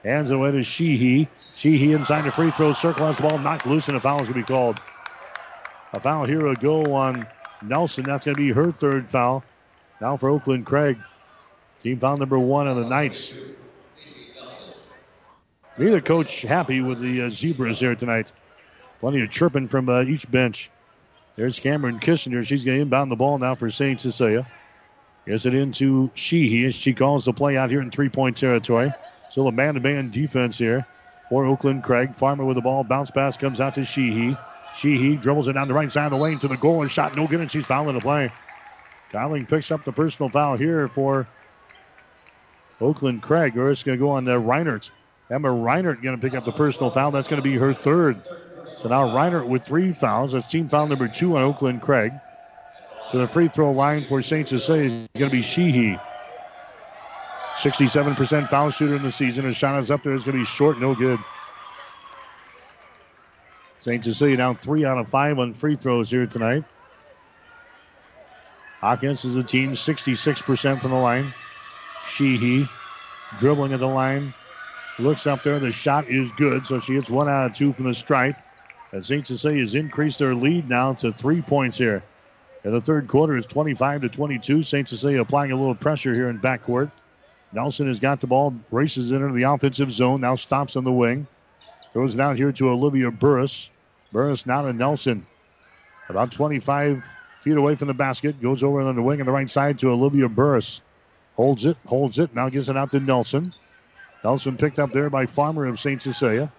Hands 0.03 0.29
it 0.29 0.33
away 0.33 0.51
to 0.51 0.63
Sheehy. 0.63 1.27
Sheehy 1.53 1.93
inside 1.93 2.23
the 2.23 2.31
free 2.31 2.51
throw 2.51 2.73
circle 2.73 3.05
has 3.05 3.17
the 3.17 3.27
ball 3.27 3.37
knocked 3.37 3.67
loose, 3.67 3.87
and 3.87 3.95
a 3.95 3.99
foul 3.99 4.21
is 4.21 4.27
going 4.27 4.33
to 4.33 4.39
be 4.39 4.43
called. 4.43 4.79
A 5.93 5.99
foul 5.99 6.25
here 6.25 6.43
will 6.43 6.55
go 6.55 6.83
on 6.95 7.27
Nelson. 7.61 8.03
That's 8.03 8.25
going 8.25 8.35
to 8.35 8.41
be 8.41 8.51
her 8.51 8.71
third 8.71 9.09
foul. 9.09 9.43
Now 9.99 10.17
for 10.17 10.29
Oakland 10.29 10.65
Craig. 10.65 10.97
Team 11.81 11.99
foul 11.99 12.17
number 12.17 12.39
one 12.39 12.67
on 12.67 12.81
the 12.81 12.87
Knights. 12.87 13.35
Neither 15.77 16.01
coach 16.01 16.41
happy 16.41 16.81
with 16.81 16.99
the 16.99 17.23
uh, 17.23 17.29
Zebras 17.29 17.79
here 17.79 17.95
tonight. 17.95 18.31
Plenty 18.99 19.21
of 19.21 19.29
chirping 19.29 19.67
from 19.67 19.89
uh, 19.89 20.01
each 20.01 20.29
bench. 20.29 20.69
There's 21.35 21.59
Cameron 21.59 21.99
Kissinger. 21.99 22.45
She's 22.45 22.63
going 22.63 22.77
to 22.77 22.81
inbound 22.83 23.11
the 23.11 23.15
ball 23.15 23.37
now 23.37 23.55
for 23.55 23.69
St. 23.69 23.99
Cecilia. 23.99 24.47
Gets 25.25 25.45
it 25.45 25.53
into 25.53 26.11
Sheehy 26.13 26.65
as 26.65 26.75
she 26.75 26.93
calls 26.93 27.25
the 27.25 27.33
play 27.33 27.57
out 27.57 27.69
here 27.69 27.81
in 27.81 27.91
three 27.91 28.09
point 28.09 28.37
territory. 28.37 28.91
Still 29.31 29.47
a 29.47 29.51
man 29.53 29.75
to 29.75 29.79
man 29.79 30.09
defense 30.09 30.57
here 30.57 30.85
for 31.29 31.45
Oakland 31.45 31.85
Craig. 31.85 32.13
Farmer 32.13 32.43
with 32.43 32.55
the 32.55 32.61
ball. 32.61 32.83
Bounce 32.83 33.11
pass 33.11 33.37
comes 33.37 33.61
out 33.61 33.75
to 33.75 33.85
Sheehy. 33.85 34.35
Sheehy 34.75 35.15
dribbles 35.15 35.47
it 35.47 35.53
down 35.53 35.69
the 35.69 35.73
right 35.73 35.89
side 35.89 36.07
of 36.07 36.11
the 36.11 36.17
lane 36.17 36.37
to 36.39 36.49
the 36.49 36.57
goal 36.57 36.81
and 36.81 36.91
shot 36.91 37.15
no 37.15 37.27
good, 37.27 37.39
and 37.39 37.49
she's 37.49 37.65
fouling 37.65 37.95
the 37.95 38.01
play. 38.01 38.29
Dowling 39.13 39.45
picks 39.45 39.71
up 39.71 39.85
the 39.85 39.93
personal 39.93 40.27
foul 40.27 40.57
here 40.57 40.89
for 40.89 41.25
Oakland 42.81 43.21
Craig, 43.21 43.57
or 43.57 43.71
it's 43.71 43.83
going 43.83 43.97
to 43.97 44.03
go 44.03 44.09
on 44.09 44.25
to 44.25 44.31
Reinert. 44.31 44.91
Emma 45.29 45.47
Reinert 45.47 46.03
going 46.03 46.19
to 46.19 46.21
pick 46.21 46.35
up 46.35 46.43
the 46.43 46.51
personal 46.51 46.89
foul. 46.89 47.11
That's 47.11 47.29
going 47.29 47.41
to 47.41 47.49
be 47.49 47.55
her 47.55 47.73
third. 47.73 48.19
So 48.79 48.89
now 48.89 49.07
Reinert 49.07 49.47
with 49.47 49.63
three 49.63 49.93
fouls. 49.93 50.33
That's 50.33 50.45
team 50.47 50.67
foul 50.67 50.87
number 50.87 51.07
two 51.07 51.37
on 51.37 51.43
Oakland 51.43 51.81
Craig. 51.81 52.11
To 53.11 53.17
the 53.17 53.27
free 53.27 53.47
throw 53.47 53.71
line 53.71 54.03
for 54.03 54.21
St. 54.21 54.49
Cecilia 54.49 54.89
is 54.89 55.07
going 55.13 55.31
to 55.31 55.37
be 55.37 55.41
Sheehy. 55.41 55.97
67% 57.57 58.49
foul 58.49 58.71
shooter 58.71 58.95
in 58.95 59.03
the 59.03 59.11
season. 59.11 59.45
His 59.45 59.55
shot 59.55 59.77
is 59.79 59.91
up 59.91 60.03
there. 60.03 60.13
It's 60.13 60.23
going 60.23 60.37
to 60.37 60.41
be 60.41 60.45
short, 60.45 60.79
no 60.79 60.95
good. 60.95 61.19
St. 63.81 64.03
Cecilia 64.03 64.37
down 64.37 64.57
three 64.57 64.85
out 64.85 64.97
of 64.97 65.07
five 65.07 65.39
on 65.39 65.53
free 65.53 65.75
throws 65.75 66.09
here 66.09 66.27
tonight. 66.27 66.63
Hawkettes 68.81 69.25
is 69.25 69.35
a 69.35 69.43
team 69.43 69.71
66% 69.71 70.81
from 70.81 70.91
the 70.91 70.97
line. 70.97 71.33
Sheehy 72.07 72.67
dribbling 73.39 73.73
at 73.73 73.79
the 73.79 73.87
line. 73.87 74.33
Looks 74.99 75.25
up 75.25 75.43
there. 75.43 75.59
The 75.59 75.71
shot 75.71 76.05
is 76.07 76.31
good, 76.33 76.65
so 76.65 76.79
she 76.79 76.93
gets 76.93 77.09
one 77.09 77.27
out 77.27 77.47
of 77.47 77.53
two 77.53 77.73
from 77.73 77.85
the 77.85 77.93
stripe. 77.93 78.35
And 78.91 79.05
St. 79.05 79.25
Cecilia 79.25 79.61
has 79.61 79.73
increased 79.73 80.19
their 80.19 80.35
lead 80.35 80.67
now 80.69 80.93
to 80.95 81.11
three 81.13 81.41
points 81.41 81.77
here. 81.77 82.03
And 82.63 82.73
the 82.73 82.81
third 82.81 83.07
quarter, 83.07 83.35
is 83.35 83.45
25 83.45 84.01
to 84.01 84.09
22. 84.09 84.63
St. 84.63 84.87
Cecilia 84.87 85.21
applying 85.21 85.51
a 85.51 85.55
little 85.55 85.75
pressure 85.75 86.13
here 86.13 86.29
in 86.29 86.39
backcourt. 86.39 86.91
Nelson 87.53 87.87
has 87.87 87.99
got 87.99 88.21
the 88.21 88.27
ball, 88.27 88.55
races 88.71 89.11
into 89.11 89.31
the 89.33 89.43
offensive 89.43 89.91
zone, 89.91 90.21
now 90.21 90.35
stops 90.35 90.75
on 90.75 90.83
the 90.83 90.91
wing. 90.91 91.27
Throws 91.91 92.13
it 92.13 92.21
out 92.21 92.37
here 92.37 92.51
to 92.53 92.69
Olivia 92.69 93.11
Burris. 93.11 93.69
Burris 94.13 94.45
now 94.45 94.61
to 94.61 94.73
Nelson. 94.73 95.25
About 96.07 96.31
25 96.31 97.03
feet 97.39 97.57
away 97.57 97.75
from 97.75 97.87
the 97.87 97.93
basket. 97.93 98.41
Goes 98.41 98.63
over 98.63 98.81
on 98.81 98.95
the 98.95 99.01
wing 99.01 99.19
on 99.19 99.25
the 99.25 99.31
right 99.31 99.49
side 99.49 99.79
to 99.79 99.89
Olivia 99.89 100.29
Burris. 100.29 100.81
Holds 101.35 101.65
it, 101.65 101.77
holds 101.85 102.19
it, 102.19 102.33
now 102.33 102.49
gives 102.49 102.69
it 102.69 102.77
out 102.77 102.91
to 102.91 102.99
Nelson. 102.99 103.53
Nelson 104.23 104.57
picked 104.57 104.79
up 104.79 104.93
there 104.93 105.09
by 105.09 105.25
Farmer 105.25 105.65
of 105.65 105.79
St. 105.79 106.01
Cecilia. 106.01 106.51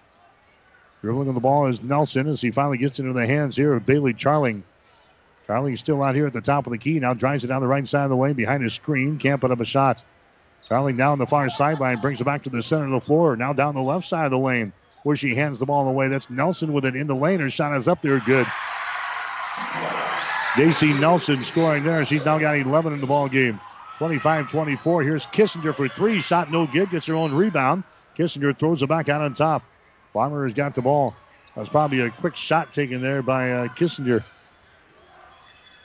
Dribbling 1.01 1.29
on 1.29 1.35
the 1.35 1.41
ball 1.41 1.67
is 1.67 1.83
Nelson 1.83 2.27
as 2.27 2.41
he 2.41 2.51
finally 2.51 2.77
gets 2.77 2.99
into 2.99 3.13
the 3.13 3.25
hands 3.25 3.55
here 3.55 3.73
of 3.73 3.85
Bailey 3.85 4.13
Charling. 4.13 4.63
Charling 5.47 5.73
is 5.73 5.79
still 5.79 6.01
out 6.03 6.15
here 6.15 6.27
at 6.27 6.33
the 6.33 6.41
top 6.41 6.65
of 6.65 6.71
the 6.71 6.77
key. 6.77 6.99
Now 6.99 7.13
drives 7.13 7.43
it 7.43 7.47
down 7.47 7.61
the 7.61 7.67
right 7.67 7.87
side 7.87 8.05
of 8.05 8.09
the 8.09 8.15
lane 8.15 8.33
behind 8.33 8.63
his 8.63 8.73
screen. 8.73 9.17
Can't 9.17 9.41
put 9.41 9.51
up 9.51 9.59
a 9.59 9.65
shot. 9.65 10.03
Charling 10.73 10.97
down 10.97 11.19
the 11.19 11.27
far 11.27 11.51
sideline 11.51 11.99
brings 11.99 12.19
it 12.19 12.23
back 12.23 12.41
to 12.43 12.49
the 12.49 12.63
center 12.63 12.85
of 12.85 12.91
the 12.99 13.05
floor. 13.05 13.35
Now 13.35 13.53
down 13.53 13.75
the 13.75 13.81
left 13.83 14.07
side 14.07 14.25
of 14.25 14.31
the 14.31 14.39
lane 14.39 14.73
where 15.03 15.15
she 15.15 15.35
hands 15.35 15.59
the 15.59 15.67
ball 15.67 15.87
away. 15.87 16.07
That's 16.07 16.31
Nelson 16.31 16.73
with 16.73 16.83
it 16.83 16.95
in 16.95 17.05
the 17.05 17.15
lane. 17.15 17.41
Her 17.41 17.49
shot 17.49 17.75
is 17.75 17.87
up 17.87 18.01
there 18.01 18.19
good. 18.21 18.47
JC 20.55 20.99
Nelson 20.99 21.43
scoring 21.43 21.83
there. 21.83 22.03
She's 22.07 22.25
now 22.25 22.39
got 22.39 22.57
11 22.57 22.91
in 22.91 23.01
the 23.01 23.05
ball 23.05 23.29
game. 23.29 23.61
25-24. 23.99 25.03
Here's 25.03 25.27
Kissinger 25.27 25.75
for 25.75 25.87
three. 25.87 26.21
Shot 26.21 26.49
no 26.49 26.65
good. 26.65 26.89
Gets 26.89 27.05
her 27.05 27.13
own 27.13 27.35
rebound. 27.35 27.83
Kissinger 28.17 28.57
throws 28.57 28.81
it 28.81 28.89
back 28.89 29.09
out 29.09 29.21
on 29.21 29.35
top. 29.35 29.61
Farmer 30.11 30.43
has 30.43 30.55
got 30.55 30.73
the 30.73 30.81
ball. 30.81 31.13
That 31.53 31.61
was 31.61 31.69
probably 31.69 31.99
a 31.99 32.09
quick 32.09 32.35
shot 32.35 32.71
taken 32.71 32.99
there 32.99 33.21
by 33.21 33.51
uh, 33.51 33.67
Kissinger. 33.67 34.23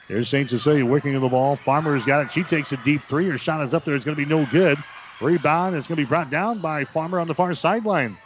Here's 0.08 0.28
St. 0.30 0.48
Cecilia 0.48 0.86
working 0.86 1.14
of 1.14 1.22
the 1.22 1.28
ball. 1.28 1.56
Farmer's 1.56 2.04
got 2.04 2.24
it. 2.24 2.32
She 2.32 2.42
takes 2.42 2.72
a 2.72 2.78
deep 2.78 3.02
three. 3.02 3.28
Her 3.28 3.36
shot 3.36 3.62
is 3.62 3.74
up 3.74 3.84
there. 3.84 3.94
It's 3.94 4.06
going 4.06 4.16
to 4.16 4.24
be 4.24 4.28
no 4.28 4.46
good. 4.46 4.78
Rebound. 5.20 5.76
It's 5.76 5.86
going 5.86 5.98
to 5.98 6.02
be 6.02 6.08
brought 6.08 6.30
down 6.30 6.60
by 6.60 6.84
Farmer 6.84 7.20
on 7.20 7.26
the 7.26 7.34
far 7.34 7.54
sideline. 7.54 8.16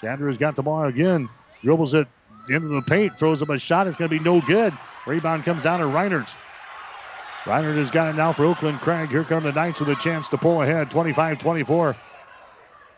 Chandler's 0.00 0.36
got 0.36 0.56
the 0.56 0.62
ball 0.62 0.84
again. 0.86 1.28
Dribbles 1.62 1.94
it 1.94 2.08
into 2.48 2.68
the 2.68 2.82
paint. 2.82 3.16
Throws 3.16 3.42
up 3.42 3.50
a 3.50 3.58
shot. 3.60 3.86
It's 3.86 3.96
going 3.96 4.10
to 4.10 4.18
be 4.18 4.22
no 4.24 4.40
good. 4.40 4.76
Rebound 5.06 5.44
comes 5.44 5.62
down 5.62 5.78
to 5.78 5.86
Reinert. 5.86 6.28
Reinert 7.44 7.76
has 7.76 7.90
got 7.92 8.08
it 8.08 8.16
now 8.16 8.32
for 8.32 8.44
Oakland 8.44 8.80
Craig. 8.80 9.10
Here 9.10 9.22
come 9.22 9.44
the 9.44 9.52
Knights 9.52 9.78
with 9.78 9.88
a 9.88 9.96
chance 9.96 10.26
to 10.28 10.36
pull 10.36 10.62
ahead. 10.62 10.90
25 10.90 11.38
24. 11.38 11.96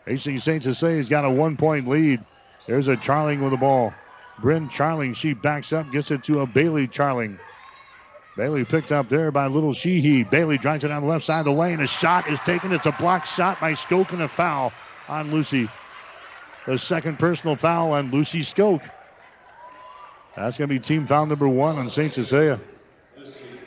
Hastings 0.07 0.43
St. 0.43 0.65
Cecilia's 0.65 1.09
got 1.09 1.25
a 1.25 1.31
one 1.31 1.57
point 1.57 1.87
lead. 1.87 2.25
There's 2.67 2.89
a 2.89 2.97
Charling 2.97 3.43
with 3.43 3.51
the 3.51 3.59
ball. 3.59 3.93
Bryn 4.41 4.69
Charling, 4.69 5.15
she 5.15 5.35
backs 5.35 5.73
up, 5.73 5.91
gets 5.93 6.11
it 6.11 6.25
to 6.25 6.41
a 6.41 6.47
Bailey 6.47 6.89
Charling. 6.89 7.39
Bailey 8.37 8.65
picked 8.65 8.93
up 8.93 9.09
there 9.09 9.31
by 9.31 9.47
Little 9.47 9.75
Sheehy. 9.75 10.25
Bailey 10.25 10.57
drives 10.57 10.85
it 10.85 10.89
down 10.89 11.03
the 11.03 11.09
left 11.09 11.25
side 11.25 11.41
of 11.41 11.45
the 11.45 11.53
lane. 11.53 11.81
A 11.81 11.87
shot 11.87 12.27
is 12.29 12.41
taken. 12.41 12.73
It's 12.73 12.87
a 12.87 12.93
blocked 12.93 13.29
shot 13.29 13.61
by 13.61 13.75
Skoke 13.75 14.13
and 14.13 14.23
a 14.23 14.29
foul 14.29 14.73
on 15.09 15.31
Lucy. 15.31 15.69
The 16.67 16.79
second 16.79 17.19
personal 17.19 17.57
foul 17.57 17.93
on 17.93 18.11
Lucy 18.11 18.41
Skoke. 18.41 18.89
That's 20.35 20.57
going 20.57 20.69
to 20.69 20.75
be 20.75 20.81
team 20.81 21.05
foul 21.05 21.27
number 21.27 21.49
one 21.49 21.77
on 21.77 21.91
St. 21.91 22.15
Cecilia. 22.15 22.59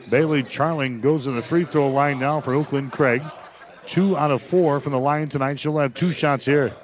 Bailey 0.09 0.41
Charling 0.43 1.01
goes 1.01 1.26
to 1.26 1.32
the 1.32 1.43
free 1.43 1.66
throw 1.66 1.89
line 1.89 2.18
now 2.18 2.41
for 2.41 2.53
Oakland 2.53 2.91
Craig. 2.91 3.22
Two 3.86 4.18
out 4.18 4.32
of 4.32 4.41
four 4.41 4.80
from 4.80 4.93
the 4.93 4.99
line 4.99 5.30
tonight. 5.30 5.59
She'll 5.59 5.78
have 5.78 5.93
two 5.93 6.11
shots 6.11 6.43
here. 6.43 6.76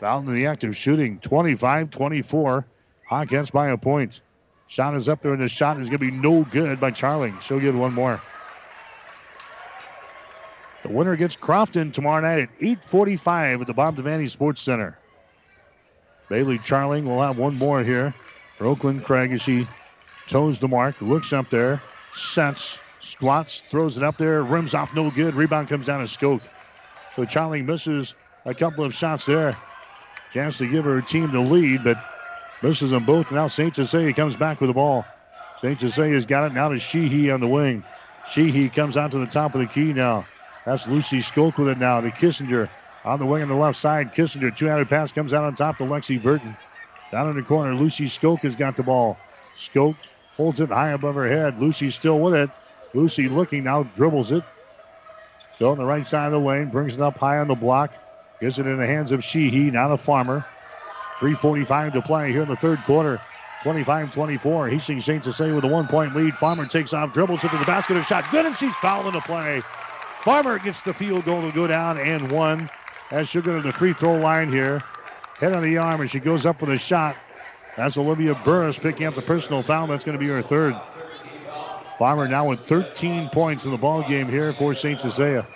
Foul 0.00 0.20
in 0.20 0.34
the 0.34 0.46
act 0.46 0.64
of 0.64 0.76
shooting. 0.76 1.18
25 1.20 1.90
24. 1.90 2.66
Hawkettes 3.10 3.50
by 3.50 3.68
a 3.68 3.78
point. 3.78 4.20
Shot 4.66 4.96
is 4.96 5.08
up 5.08 5.20
there, 5.22 5.32
and 5.32 5.42
the 5.42 5.48
shot 5.48 5.78
is 5.78 5.88
going 5.90 6.00
to 6.00 6.10
be 6.10 6.16
no 6.16 6.44
good 6.44 6.80
by 6.80 6.90
Charling. 6.90 7.40
She'll 7.40 7.60
get 7.60 7.74
one 7.74 7.94
more. 7.94 8.20
The 10.82 10.90
winner 10.90 11.16
gets 11.16 11.36
Crofton 11.36 11.92
tomorrow 11.92 12.20
night 12.20 12.40
at 12.40 12.48
8:45 12.60 13.62
at 13.62 13.66
the 13.66 13.74
Bob 13.74 13.96
Devaney 13.96 14.28
Sports 14.28 14.62
Center. 14.62 14.98
Bailey 16.28 16.58
Charling 16.58 17.04
will 17.04 17.22
have 17.22 17.36
one 17.36 17.56
more 17.56 17.82
here 17.82 18.14
for 18.56 18.66
Oakland 18.66 19.04
Craig 19.04 19.32
as 19.32 19.42
she 19.42 19.66
toes 20.26 20.58
the 20.58 20.68
mark, 20.68 21.00
looks 21.00 21.32
up 21.32 21.50
there, 21.50 21.82
sets, 22.14 22.82
squats, 23.00 23.60
throws 23.60 23.96
it 23.96 24.02
up 24.02 24.18
there, 24.18 24.42
rims 24.42 24.74
off 24.74 24.92
no 24.94 25.10
good. 25.10 25.34
Rebound 25.34 25.68
comes 25.68 25.86
down 25.86 26.00
to 26.00 26.06
Skoke. 26.06 26.42
So 27.14 27.22
Charling 27.24 27.64
misses 27.64 28.14
a 28.44 28.54
couple 28.54 28.84
of 28.84 28.94
shots 28.94 29.26
there. 29.26 29.54
Chance 30.32 30.58
to 30.58 30.66
give 30.66 30.84
her 30.84 31.00
team 31.00 31.30
the 31.30 31.40
lead, 31.40 31.84
but 31.84 31.98
misses 32.64 32.90
them 32.90 33.04
both. 33.04 33.30
Now 33.30 33.46
St. 33.46 33.76
Cecilia 33.76 34.12
comes 34.14 34.36
back 34.36 34.60
with 34.60 34.70
the 34.70 34.74
ball. 34.74 35.04
St. 35.60 35.78
Cecilia's 35.78 36.26
got 36.26 36.46
it 36.46 36.54
now 36.54 36.68
to 36.68 36.78
Sheehy 36.78 37.30
on 37.30 37.40
the 37.40 37.46
wing. 37.46 37.84
Sheehy 38.30 38.70
comes 38.70 38.96
out 38.96 39.12
to 39.12 39.18
the 39.18 39.26
top 39.26 39.54
of 39.54 39.60
the 39.60 39.66
key 39.66 39.92
now. 39.92 40.26
That's 40.64 40.88
Lucy 40.88 41.18
Skoke 41.18 41.58
with 41.58 41.68
it 41.68 41.78
now 41.78 42.00
to 42.00 42.10
Kissinger. 42.10 42.68
On 43.04 43.18
the 43.18 43.26
wing 43.26 43.42
on 43.42 43.48
the 43.48 43.54
left 43.54 43.78
side, 43.78 44.14
Kissinger, 44.14 44.56
two-handed 44.56 44.88
pass 44.88 45.12
comes 45.12 45.34
out 45.34 45.44
on 45.44 45.54
top 45.54 45.76
to 45.76 45.84
Lexi 45.84 46.20
Burton. 46.20 46.56
Down 47.12 47.28
in 47.28 47.36
the 47.36 47.42
corner, 47.42 47.74
Lucy 47.74 48.06
Skoke 48.06 48.40
has 48.40 48.56
got 48.56 48.76
the 48.76 48.82
ball. 48.82 49.18
Skoke 49.56 49.96
holds 50.36 50.60
it 50.60 50.70
high 50.70 50.92
above 50.92 51.14
her 51.16 51.28
head. 51.28 51.60
Lucy 51.60 51.90
still 51.90 52.18
with 52.18 52.34
it. 52.34 52.48
Lucy 52.94 53.28
looking 53.28 53.64
now, 53.64 53.82
dribbles 53.82 54.32
it. 54.32 54.42
Still 55.52 55.70
on 55.70 55.78
the 55.78 55.84
right 55.84 56.06
side 56.06 56.26
of 56.26 56.32
the 56.32 56.40
lane, 56.40 56.70
brings 56.70 56.94
it 56.94 57.00
up 57.02 57.18
high 57.18 57.38
on 57.38 57.48
the 57.48 57.54
block. 57.54 57.92
Gets 58.40 58.58
it 58.58 58.66
in 58.66 58.78
the 58.78 58.86
hands 58.86 59.12
of 59.12 59.22
Sheehy, 59.22 59.70
now 59.70 59.88
the 59.88 59.98
farmer. 59.98 60.46
3.45 61.18 61.92
to 61.92 62.02
play 62.02 62.32
here 62.32 62.42
in 62.42 62.48
the 62.48 62.56
third 62.56 62.82
quarter. 62.84 63.20
25 63.62 64.12
24. 64.12 64.68
Hastings 64.68 65.04
St. 65.06 65.24
Cecilia 65.24 65.54
with 65.54 65.64
a 65.64 65.68
one 65.68 65.88
point 65.88 66.14
lead. 66.14 66.34
Farmer 66.34 66.66
takes 66.66 66.92
off, 66.92 67.14
dribbles 67.14 67.42
into 67.42 67.56
the 67.56 67.64
basket, 67.64 67.96
a 67.96 68.02
shot 68.02 68.30
good, 68.30 68.44
and 68.44 68.56
she's 68.56 68.74
fouled 68.76 69.06
in 69.06 69.14
the 69.14 69.20
play. 69.20 69.62
Farmer 70.20 70.58
gets 70.58 70.82
the 70.82 70.92
field 70.92 71.24
goal 71.24 71.40
to 71.40 71.50
go 71.50 71.66
down 71.66 71.98
and 71.98 72.30
one 72.30 72.68
as 73.10 73.28
she'll 73.28 73.42
go 73.42 73.56
to 73.56 73.62
the 73.62 73.72
free 73.72 73.94
throw 73.94 74.16
line 74.16 74.52
here. 74.52 74.80
Head 75.40 75.56
on 75.56 75.62
the 75.62 75.78
arm, 75.78 76.00
and 76.02 76.10
she 76.10 76.20
goes 76.20 76.44
up 76.44 76.60
with 76.60 76.70
a 76.70 76.78
shot. 76.78 77.16
That's 77.76 77.96
Olivia 77.96 78.34
Burris 78.44 78.78
picking 78.78 79.06
up 79.06 79.14
the 79.14 79.22
personal 79.22 79.62
foul. 79.62 79.86
That's 79.86 80.04
going 80.04 80.18
to 80.18 80.18
be 80.18 80.28
her 80.28 80.42
third. 80.42 80.74
Farmer 81.98 82.28
now 82.28 82.48
with 82.48 82.60
13 82.60 83.30
points 83.30 83.64
in 83.64 83.70
the 83.70 83.78
ball 83.78 84.06
game 84.06 84.28
here 84.28 84.52
for 84.52 84.74
St. 84.74 85.00
Cecilia. 85.00 85.46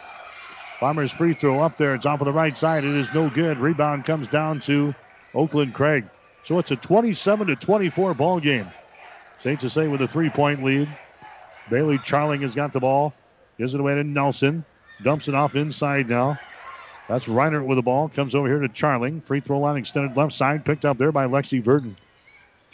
Farmer's 0.81 1.13
free 1.13 1.35
throw 1.35 1.61
up 1.61 1.77
there. 1.77 1.95
It's 1.95 2.07
off 2.07 2.21
of 2.21 2.25
the 2.25 2.33
right 2.33 2.57
side. 2.57 2.85
It 2.85 2.95
is 2.97 3.09
no 3.13 3.29
good. 3.29 3.59
Rebound 3.59 4.05
comes 4.05 4.29
down 4.29 4.61
to 4.61 4.95
Oakland 5.35 5.75
Craig. 5.75 6.05
So 6.45 6.59
it's 6.59 6.71
a 6.71 6.77
27 6.77 7.49
to 7.49 7.57
24 7.57 8.15
ball 8.15 8.41
game. 8.41 8.71
St. 9.41 9.61
Cecilia 9.61 9.91
with 9.91 10.03
a 10.03 10.09
three-point 10.09 10.65
lead. 10.65 10.89
Bailey 11.71 11.99
Charling 11.99 12.43
has 12.43 12.55
got 12.55 12.73
the 12.73 12.81
ball. 12.81 13.13
Gives 13.59 13.75
it 13.75 13.81
away 13.81 13.95
to 13.95 14.05
Nelson. 14.05 14.65
Dumps 15.03 15.29
it 15.29 15.35
off 15.35 15.55
inside 15.55 16.09
now. 16.09 16.39
That's 17.09 17.27
Reinert 17.27 17.67
with 17.67 17.77
the 17.77 17.83
ball. 17.83 18.09
Comes 18.09 18.35
over 18.35 18.49
here 18.49 18.59
to 18.59 18.69
Charling. 18.69 19.25
Free 19.25 19.41
throw 19.41 19.61
line 19.61 19.77
extended 19.77 20.17
left 20.17 20.33
side. 20.33 20.65
Picked 20.65 20.85
up 20.85 20.99
there 20.99 21.13
by 21.13 21.27
Lexi 21.27 21.63
Verton. 21.63 21.97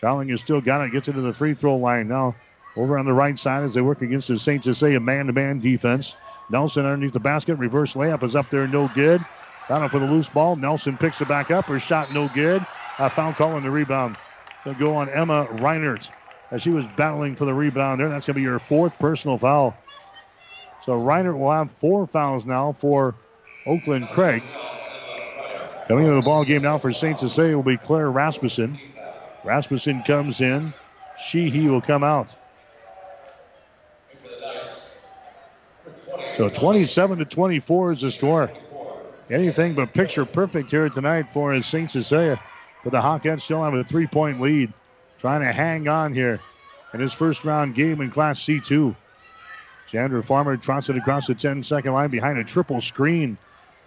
Charling 0.01 0.31
has 0.31 0.41
still 0.41 0.61
got 0.61 0.85
it. 0.85 0.93
Gets 0.93 1.09
into 1.09 1.21
the 1.21 1.33
free 1.33 1.55
throw 1.55 1.77
line 1.77 2.09
now. 2.09 2.35
Over 2.77 2.99
on 2.99 3.07
the 3.07 3.13
right 3.13 3.39
side 3.39 3.63
as 3.63 3.75
they 3.75 3.81
work 3.81 4.03
against 4.03 4.29
the 4.29 4.39
St. 4.39 4.65
Cecilia 4.65 4.99
man-to-man 4.99 5.61
defense. 5.61 6.17
Nelson 6.51 6.85
underneath 6.85 7.13
the 7.13 7.21
basket. 7.21 7.55
Reverse 7.57 7.95
layup 7.95 8.23
is 8.25 8.35
up 8.35 8.51
there. 8.51 8.67
No 8.67 8.89
good. 8.89 9.25
Down 9.69 9.89
for 9.89 9.99
the 9.99 10.05
loose 10.05 10.29
ball. 10.29 10.57
Nelson 10.57 10.99
picks 10.99 11.21
it 11.21 11.29
back 11.29 11.51
up. 11.51 11.67
Her 11.67 11.79
shot 11.79 12.12
no 12.12 12.29
good. 12.29 12.62
A 12.99 13.09
foul 13.09 13.33
call 13.33 13.53
on 13.55 13.62
the 13.62 13.71
rebound. 13.71 14.17
They'll 14.65 14.75
go 14.75 14.95
on 14.95 15.09
Emma 15.09 15.47
Reinert 15.47 16.11
as 16.51 16.62
she 16.62 16.71
was 16.71 16.87
battling 16.87 17.35
for 17.35 17.45
the 17.45 17.55
rebound 17.55 18.01
there. 18.01 18.09
That's 18.09 18.27
going 18.27 18.35
to 18.35 18.41
be 18.41 18.45
her 18.45 18.59
fourth 18.59 18.99
personal 18.99 19.39
foul. 19.39 19.83
So 20.81 20.93
Reinert 20.93 21.39
will 21.39 21.51
have 21.51 21.71
four 21.71 22.07
fouls 22.07 22.45
now 22.45 22.73
for 22.73 23.15
Oakland 23.67 24.09
Craig. 24.11 24.43
Coming 25.89 26.05
into 26.05 26.17
the 26.17 26.23
ball 26.23 26.45
game 26.45 26.62
now 26.62 26.79
for 26.79 26.93
St. 26.93 27.19
Cecilia 27.19 27.57
will 27.57 27.62
be 27.62 27.77
Claire 27.77 28.11
Rasmussen. 28.11 28.79
Rasmussen 29.43 30.03
comes 30.03 30.41
in. 30.41 30.73
Sheehy 31.15 31.69
will 31.69 31.83
come 31.83 32.05
out. 32.05 32.37
So 36.37 36.49
27 36.49 37.19
to 37.19 37.25
24 37.25 37.93
is 37.93 38.01
the 38.01 38.11
score. 38.11 38.51
Anything 39.35 39.74
but 39.74 39.93
picture 39.93 40.24
perfect 40.24 40.70
here 40.70 40.89
tonight 40.89 41.28
for 41.28 41.61
St. 41.61 41.91
Cecilia. 41.91 42.41
But 42.85 42.93
the 42.93 43.01
Hawkettes 43.01 43.41
still 43.41 43.64
have 43.64 43.74
a 43.74 43.82
three 43.82 44.07
point 44.07 44.41
lead. 44.41 44.72
Trying 45.18 45.41
to 45.41 45.51
hang 45.51 45.89
on 45.89 46.14
here 46.14 46.39
in 46.93 47.01
his 47.01 47.12
first 47.12 47.45
round 47.45 47.74
game 47.74 48.01
in 48.01 48.12
Class 48.12 48.39
C2. 48.39 48.95
Chandra 49.89 50.22
Farmer 50.22 50.57
trots 50.57 50.89
it 50.89 50.97
across 50.97 51.26
the 51.26 51.35
10 51.35 51.64
second 51.64 51.93
line 51.93 52.11
behind 52.11 52.39
a 52.39 52.45
triple 52.45 52.80
screen. 52.80 53.37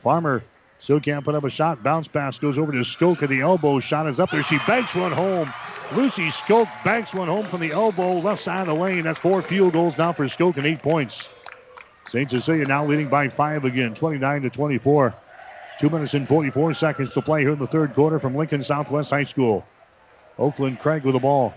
Farmer 0.03 0.43
still 0.81 0.99
can't 0.99 1.23
put 1.23 1.33
up 1.33 1.45
a 1.45 1.49
shot. 1.49 1.81
Bounce 1.81 2.09
pass 2.09 2.37
goes 2.39 2.59
over 2.59 2.73
to 2.73 2.79
Skoke 2.79 3.23
at 3.23 3.29
the 3.29 3.39
elbow. 3.39 3.79
Shot 3.79 4.05
is 4.07 4.19
up 4.19 4.31
there. 4.31 4.43
She 4.43 4.57
banks 4.67 4.95
one 4.95 5.13
home. 5.13 5.49
Lucy 5.93 6.27
Skoke 6.27 6.67
banks 6.83 7.13
one 7.13 7.29
home 7.29 7.45
from 7.45 7.61
the 7.61 7.71
elbow, 7.71 8.19
left 8.19 8.43
side 8.43 8.59
of 8.59 8.67
the 8.67 8.75
lane. 8.75 9.03
That's 9.03 9.19
four 9.19 9.41
field 9.41 9.71
goals 9.71 9.97
now 9.97 10.11
for 10.11 10.25
Skoke 10.25 10.57
and 10.57 10.65
eight 10.65 10.83
points. 10.83 11.29
St. 12.09 12.29
Cecilia 12.29 12.65
now 12.65 12.85
leading 12.85 13.07
by 13.07 13.29
five 13.29 13.63
again, 13.63 13.93
29 13.93 14.41
to 14.41 14.49
24. 14.49 15.15
Two 15.79 15.91
minutes 15.91 16.15
and 16.15 16.27
44 16.27 16.73
seconds 16.73 17.11
to 17.11 17.21
play 17.21 17.41
here 17.41 17.51
in 17.51 17.59
the 17.59 17.67
third 17.67 17.93
quarter 17.93 18.17
from 18.17 18.35
Lincoln 18.35 18.63
Southwest 18.63 19.11
High 19.11 19.25
School. 19.25 19.63
Oakland 20.39 20.79
Craig 20.79 21.03
with 21.03 21.13
the 21.13 21.19
ball. 21.19 21.53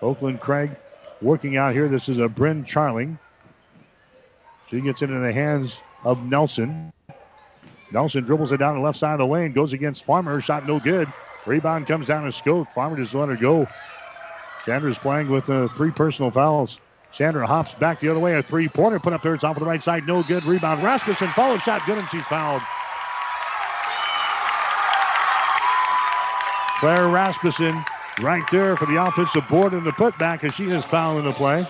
Oakland 0.00 0.40
Craig 0.40 0.74
working 1.20 1.56
out 1.56 1.74
here. 1.74 1.88
This 1.88 2.08
is 2.08 2.18
a 2.18 2.28
Bryn 2.28 2.64
Charling. 2.64 3.18
She 4.68 4.80
gets 4.80 5.02
it 5.02 5.10
in 5.10 5.22
the 5.22 5.32
hands 5.32 5.80
of 6.04 6.24
Nelson. 6.24 6.92
Nelson 7.92 8.24
dribbles 8.24 8.50
it 8.50 8.56
down 8.56 8.74
the 8.74 8.80
left 8.80 8.98
side 8.98 9.12
of 9.12 9.18
the 9.20 9.26
lane, 9.26 9.52
goes 9.52 9.72
against 9.72 10.04
Farmer. 10.04 10.40
Shot 10.40 10.66
no 10.66 10.80
good. 10.80 11.12
Rebound 11.46 11.86
comes 11.86 12.06
down 12.06 12.24
to 12.24 12.30
Skoke. 12.30 12.68
Farmer 12.72 12.96
just 12.96 13.14
let 13.14 13.28
her 13.28 13.36
go. 13.36 13.68
Chandra's 14.66 14.98
playing 14.98 15.28
with 15.28 15.48
uh, 15.50 15.68
three 15.68 15.90
personal 15.90 16.30
fouls. 16.30 16.80
Chandra 17.12 17.46
hops 17.46 17.74
back 17.74 18.00
the 18.00 18.08
other 18.08 18.20
way. 18.20 18.34
A 18.36 18.42
three 18.42 18.68
pointer 18.68 18.98
put 18.98 19.12
up 19.12 19.22
there. 19.22 19.34
It's 19.34 19.44
off 19.44 19.56
of 19.56 19.60
the 19.60 19.66
right 19.66 19.82
side. 19.82 20.06
No 20.06 20.22
good. 20.22 20.44
Rebound. 20.44 20.82
Rasmussen 20.82 21.28
follow 21.28 21.58
shot. 21.58 21.84
Good 21.86 21.98
and 21.98 22.08
she's 22.08 22.24
fouled. 22.24 22.62
Claire 26.78 27.08
Rasmussen 27.08 27.84
right 28.22 28.42
there 28.50 28.76
for 28.76 28.86
the 28.86 28.96
offensive 28.96 29.46
board 29.48 29.72
and 29.72 29.86
the 29.86 29.92
putback 29.92 30.42
as 30.42 30.54
she 30.54 30.64
is 30.64 30.84
fouling 30.84 31.24
the 31.24 31.32
play. 31.32 31.66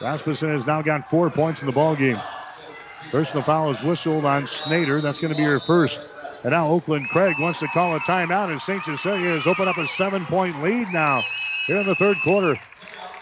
Rasmussen 0.00 0.50
has 0.50 0.66
now 0.66 0.82
got 0.82 1.08
four 1.08 1.30
points 1.30 1.62
in 1.62 1.66
the 1.66 1.72
ball 1.72 1.94
game. 1.94 2.16
Personal 3.10 3.42
foul 3.42 3.70
is 3.70 3.82
whistled 3.82 4.24
on 4.24 4.44
Snader. 4.44 5.00
That's 5.00 5.18
going 5.18 5.32
to 5.32 5.36
be 5.36 5.44
her 5.44 5.60
first. 5.60 6.06
And 6.42 6.52
now 6.52 6.68
Oakland 6.68 7.08
Craig 7.08 7.36
wants 7.38 7.60
to 7.60 7.68
call 7.68 7.94
a 7.96 8.00
timeout 8.00 8.54
as 8.54 8.62
St. 8.62 8.82
Cecilia 8.84 9.30
has 9.30 9.46
opened 9.46 9.68
up 9.68 9.78
a 9.78 9.86
seven 9.86 10.24
point 10.26 10.62
lead 10.62 10.88
now 10.92 11.22
here 11.66 11.78
in 11.78 11.86
the 11.86 11.94
third 11.94 12.18
quarter. 12.22 12.58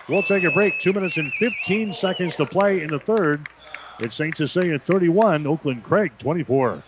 We'll 0.08 0.22
take 0.22 0.44
a 0.44 0.50
break. 0.50 0.80
Two 0.80 0.92
minutes 0.92 1.18
and 1.18 1.32
15 1.34 1.92
seconds 1.92 2.36
to 2.36 2.46
play 2.46 2.80
in 2.80 2.88
the 2.88 2.98
third. 2.98 3.46
It's 4.00 4.14
St. 4.14 4.36
Cecilia 4.36 4.78
31, 4.78 5.46
Oakland 5.46 5.84
Craig 5.84 6.12
24. 6.18 6.82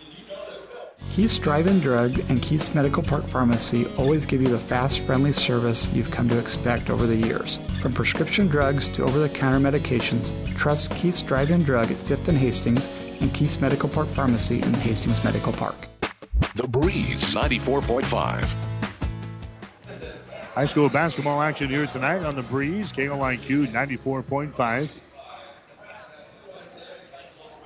Keith's 1.11 1.37
Drive-In 1.37 1.81
Drug 1.81 2.17
and 2.29 2.41
Keith's 2.41 2.73
Medical 2.73 3.03
Park 3.03 3.27
Pharmacy 3.27 3.85
always 3.97 4.25
give 4.25 4.41
you 4.41 4.47
the 4.47 4.59
fast, 4.59 4.99
friendly 5.01 5.33
service 5.33 5.91
you've 5.91 6.09
come 6.09 6.29
to 6.29 6.39
expect 6.39 6.89
over 6.89 7.05
the 7.05 7.15
years. 7.15 7.59
From 7.81 7.93
prescription 7.93 8.47
drugs 8.47 8.87
to 8.89 9.03
over-the-counter 9.03 9.59
medications, 9.59 10.31
trust 10.55 10.91
Keith's 10.95 11.21
Drive-In 11.21 11.63
Drug 11.63 11.91
at 11.91 11.97
5th 11.97 12.27
and 12.29 12.37
Hastings 12.37 12.87
and 13.19 13.33
Keith's 13.33 13.59
Medical 13.59 13.89
Park 13.89 14.07
Pharmacy 14.09 14.61
in 14.61 14.73
Hastings 14.75 15.23
Medical 15.23 15.53
Park. 15.53 15.75
The 16.55 16.67
Breeze 16.67 17.35
94.5. 17.35 18.70
High 20.55 20.65
school 20.65 20.89
basketball 20.89 21.41
action 21.41 21.69
here 21.69 21.87
tonight 21.87 22.23
on 22.23 22.35
the 22.35 22.43
Breeze, 22.43 22.91
KOIQ 22.91 23.71
94.5. 23.71 24.89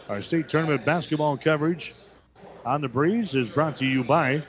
Our 0.07 0.21
state 0.21 0.47
tournament 0.47 0.85
basketball 0.85 1.35
coverage 1.35 1.95
on 2.63 2.81
the 2.81 2.87
Breeze 2.87 3.33
is 3.33 3.49
brought 3.49 3.77
to 3.77 3.87
you 3.87 4.03
by 4.03 4.43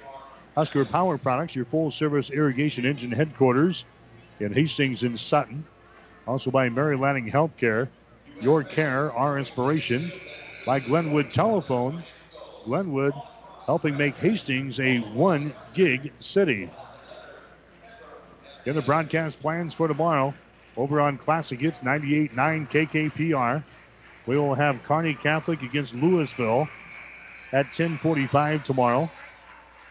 Husker 0.55 0.84
Power 0.84 1.16
Products, 1.16 1.57
your 1.57 1.64
full 1.64 1.91
service 1.91 2.28
irrigation 2.28 2.84
engine 2.84 3.11
headquarters 3.11 3.87
in 4.39 4.53
Hastings 4.53 5.03
and 5.03 5.18
Sutton. 5.18 5.64
Also 6.26 6.51
by 6.51 6.68
Mary 6.68 6.99
Lanning 6.99 7.30
Healthcare, 7.30 7.89
your 8.43 8.62
care, 8.64 9.14
our 9.14 9.39
inspiration. 9.39 10.12
By 10.66 10.80
Glenwood 10.80 11.30
Telephone, 11.30 12.05
Glenwood 12.66 13.14
helping 13.64 13.97
make 13.97 14.18
Hastings 14.18 14.78
a 14.78 14.99
one 14.99 15.55
gig 15.72 16.12
city. 16.20 16.68
In 18.66 18.74
the 18.74 18.82
broadcast 18.82 19.38
plans 19.38 19.72
for 19.74 19.86
tomorrow, 19.86 20.34
over 20.76 21.00
on 21.00 21.18
Classic 21.18 21.60
Hits 21.60 21.78
98.9 21.78 22.68
KKPR, 22.68 23.62
we 24.26 24.36
will 24.36 24.56
have 24.56 24.82
Kearney 24.82 25.14
Catholic 25.14 25.62
against 25.62 25.94
Louisville 25.94 26.68
at 27.52 27.70
10:45 27.70 28.64
tomorrow. 28.64 29.08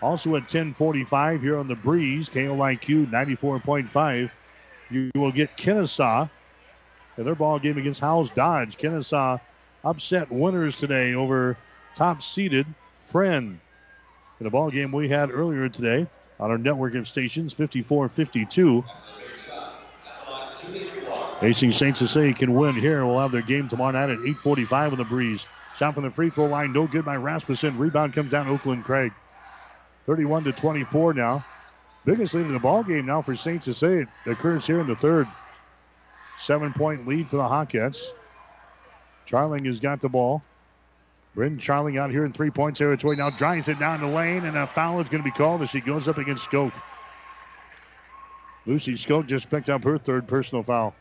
Also 0.02 0.36
at 0.36 0.50
10:45 0.50 1.42
here 1.42 1.58
on 1.58 1.70
the 1.70 1.76
Breeze, 1.76 2.28
KOIQ 2.28 3.10
94.5, 3.10 4.30
you 4.90 5.10
will 5.16 5.32
get 5.32 5.56
Kenesaw 5.56 6.30
in 7.18 7.24
their 7.24 7.34
ball 7.34 7.60
game 7.60 7.78
against 7.78 8.02
Howells 8.02 8.30
Dodge. 8.32 8.78
Kenesaw 8.78 9.40
upset 9.86 10.30
winners 10.30 10.76
today 10.76 11.14
over 11.14 11.56
top-seeded 11.96 12.68
Friend. 12.98 13.58
In 14.42 14.48
a 14.48 14.50
ball 14.50 14.70
game 14.70 14.92
we 14.92 15.08
had 15.08 15.32
earlier 15.32 15.70
today 15.70 16.08
on 16.40 16.52
our 16.52 16.58
network 16.58 16.96
of 16.96 17.08
stations, 17.08 17.54
54-52. 17.54 18.84
Hastings 21.40 21.76
St. 21.78 21.98
Cecilia 21.98 22.34
can 22.34 22.54
win 22.54 22.76
here. 22.76 23.06
We'll 23.06 23.20
have 23.20 23.32
their 23.32 23.42
game 23.42 23.68
tomorrow 23.68 23.92
night 23.92 24.10
at 24.10 24.20
8:45 24.20 24.94
on 24.94 24.98
the 24.98 25.04
Breeze. 25.04 25.46
Shot 25.76 25.94
from 25.94 26.06
the 26.06 26.10
free 26.10 26.30
throw 26.30 26.46
line, 26.46 26.72
no 26.72 26.88
good 26.88 27.04
by 27.04 27.18
Rasmussen. 27.18 27.78
Rebound 27.78 28.14
comes 28.14 28.32
down 28.32 28.48
Oakland 28.48 28.86
Craig. 28.86 29.12
31 30.06 30.46
to 30.46 30.54
24 30.54 31.14
now. 31.14 31.44
Biggest 32.06 32.34
lead 32.34 32.46
in 32.46 32.54
the 32.54 32.60
ball 32.60 32.84
game 32.84 33.06
now 33.06 33.22
for 33.22 33.36
St. 33.36 33.68
It 33.68 34.08
occurs 34.26 34.66
here 34.66 34.80
in 34.80 34.88
the 34.88 34.96
third. 34.96 35.28
Seven 36.40 36.72
point 36.72 37.08
lead 37.08 37.30
for 37.30 37.38
the 37.38 37.44
Hawkettes. 37.44 38.14
Charling 39.28 39.66
has 39.66 39.80
got 39.80 40.02
the 40.02 40.10
ball. 40.10 40.44
Bryn 41.36 41.58
Charling 41.58 42.00
out 42.00 42.12
here 42.12 42.24
in 42.24 42.32
three 42.32 42.50
point 42.50 42.78
territory 42.78 43.18
now 43.18 43.30
drives 43.30 43.68
it 43.68 43.78
down 43.78 44.00
the 44.00 44.08
lane, 44.08 44.46
and 44.46 44.58
a 44.58 44.66
foul 44.66 45.02
is 45.02 45.10
going 45.10 45.22
to 45.22 45.30
be 45.30 45.36
called 45.36 45.62
as 45.62 45.70
she 45.70 45.82
goes 45.82 46.08
up 46.08 46.18
against 46.18 46.50
Skoke. 46.50 46.72
Lucy 48.66 48.94
Skoke 48.94 49.28
just 49.28 49.50
picked 49.50 49.70
up 49.70 49.84
her 49.84 49.98
third 49.98 50.28
personal 50.28 50.64
foul. 50.64 50.96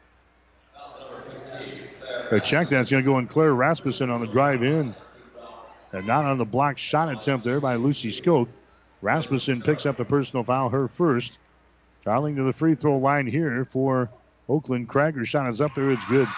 A 2.32 2.40
check 2.40 2.68
that's 2.68 2.90
going 2.90 3.04
to 3.04 3.08
go 3.08 3.16
on 3.16 3.28
Claire 3.28 3.54
Rasmussen 3.54 4.10
on 4.10 4.20
the 4.20 4.26
drive 4.26 4.62
in. 4.64 4.94
And 5.92 6.06
not 6.06 6.24
on 6.24 6.36
the 6.36 6.44
block 6.44 6.78
shot 6.78 7.08
attempt 7.08 7.44
there 7.44 7.60
by 7.60 7.76
Lucy 7.76 8.10
Skoke. 8.10 8.48
Rasmussen 9.02 9.62
picks 9.62 9.86
up 9.86 9.96
the 9.96 10.04
personal 10.04 10.42
foul, 10.42 10.68
her 10.68 10.88
first. 10.88 11.38
Charling 12.04 12.34
to 12.36 12.42
the 12.42 12.52
free 12.52 12.74
throw 12.74 12.98
line 12.98 13.28
here 13.28 13.64
for 13.64 14.10
Oakland 14.48 14.88
Craig. 14.88 15.14
Her 15.14 15.24
shot 15.24 15.46
is 15.46 15.60
up 15.60 15.74
there. 15.76 15.92
It's 15.92 16.04
good. 16.06 16.28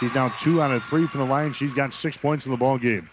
She's 0.00 0.14
now 0.14 0.30
two 0.30 0.60
out 0.60 0.72
of 0.72 0.82
three 0.84 1.06
from 1.06 1.20
the 1.20 1.26
line. 1.26 1.52
She's 1.52 1.72
got 1.72 1.94
six 1.94 2.16
points 2.16 2.46
in 2.46 2.52
the 2.52 2.58
ball 2.58 2.76
game. 2.76 3.08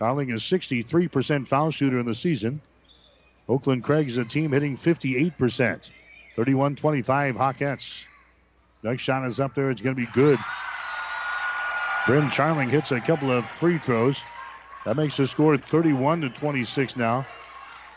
Charling 0.00 0.32
is 0.32 0.42
63% 0.42 1.46
foul 1.46 1.70
shooter 1.70 1.98
in 1.98 2.06
the 2.06 2.14
season. 2.14 2.60
Oakland 3.48 3.84
Craig 3.84 4.08
is 4.08 4.16
a 4.16 4.24
team 4.24 4.52
hitting 4.52 4.76
58%. 4.76 5.90
31 6.36 6.76
25 6.76 7.34
Hawkettes. 7.34 8.04
Next 8.82 9.02
shot 9.02 9.26
is 9.26 9.40
up 9.40 9.54
there. 9.54 9.70
It's 9.70 9.82
going 9.82 9.94
to 9.94 10.00
be 10.00 10.10
good. 10.12 10.38
Bryn 12.06 12.30
Charling 12.30 12.70
hits 12.70 12.92
a 12.92 13.00
couple 13.00 13.30
of 13.30 13.44
free 13.44 13.76
throws. 13.76 14.22
That 14.86 14.96
makes 14.96 15.18
the 15.18 15.26
score 15.26 15.58
31 15.58 16.22
to 16.22 16.30
26 16.30 16.96
now. 16.96 17.26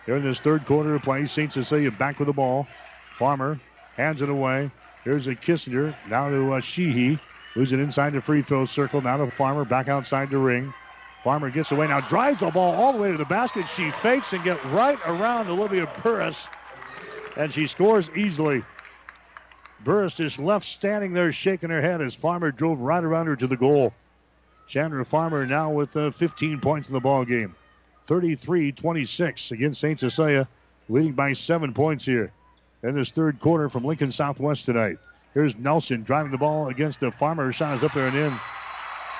Here 0.06 0.18
in 0.18 0.24
this 0.24 0.42
third 0.42 0.66
quarter 0.66 0.96
of 0.96 1.04
play, 1.04 1.26
St. 1.26 1.54
Cecilia 1.54 1.92
back 1.92 2.20
with 2.20 2.28
the 2.28 2.34
ball. 2.34 2.68
Farmer 3.14 3.58
hands 3.96 4.22
it 4.22 4.30
away. 4.30 4.70
Here's 5.06 5.28
a 5.28 5.36
Kissinger. 5.36 5.96
Now 6.10 6.30
to 6.30 6.54
uh, 6.54 6.60
Sheehy. 6.60 7.18
It 7.56 7.72
inside 7.72 8.12
the 8.14 8.20
free 8.20 8.42
throw 8.42 8.66
circle. 8.66 9.00
Now 9.00 9.18
to 9.18 9.32
Farmer. 9.32 9.64
Back 9.64 9.88
outside 9.88 10.30
the 10.32 10.38
ring. 10.38 10.74
Farmer 11.24 11.50
gets 11.50 11.72
away. 11.72 11.88
Now 11.88 12.02
drives 12.02 12.42
the 12.42 12.52
ball 12.52 12.76
all 12.76 12.92
the 12.92 13.00
way 13.00 13.10
to 13.10 13.18
the 13.18 13.24
basket. 13.26 13.66
She 13.70 13.90
fakes 13.92 14.34
and 14.34 14.44
gets 14.44 14.64
right 14.66 15.00
around 15.06 15.48
Olivia 15.48 15.90
Burris. 16.04 16.48
And 17.38 17.52
she 17.54 17.66
scores 17.66 18.10
easily. 18.14 18.64
Burris 19.86 20.20
is 20.20 20.38
left 20.38 20.66
standing 20.66 21.14
there 21.14 21.32
shaking 21.32 21.70
her 21.70 21.82
head 21.82 22.02
as 22.02 22.14
Farmer 22.14 22.52
drove 22.52 22.80
right 22.80 23.04
around 23.04 23.28
her 23.28 23.38
to 23.38 23.48
the 23.48 23.56
goal. 23.56 23.94
Chandra 24.68 25.06
Farmer 25.06 25.46
now 25.46 25.72
with 25.72 25.96
uh, 25.96 26.12
15 26.12 26.60
points 26.60 26.90
in 26.90 26.94
the 26.94 27.00
ball 27.00 27.24
game. 27.24 27.56
33-26 28.08 29.52
against 29.52 29.80
St. 29.80 30.00
Cecilia, 30.00 30.46
leading 30.90 31.14
by 31.14 31.32
seven 31.32 31.74
points 31.74 32.04
here 32.04 32.32
in 32.84 32.96
this 32.96 33.12
third 33.12 33.40
quarter 33.40 33.70
from 33.70 33.86
Lincoln 33.86 34.12
Southwest 34.12 34.66
tonight. 34.66 34.98
Here's 35.34 35.58
Nelson 35.58 36.04
driving 36.04 36.34
the 36.34 36.38
ball 36.38 36.68
against 36.68 37.00
the 37.00 37.12
Farmer. 37.12 37.54
Shot 37.54 37.78
is 37.78 37.84
up 37.84 37.94
there 37.94 38.08
and 38.08 38.18
in. 38.18 38.34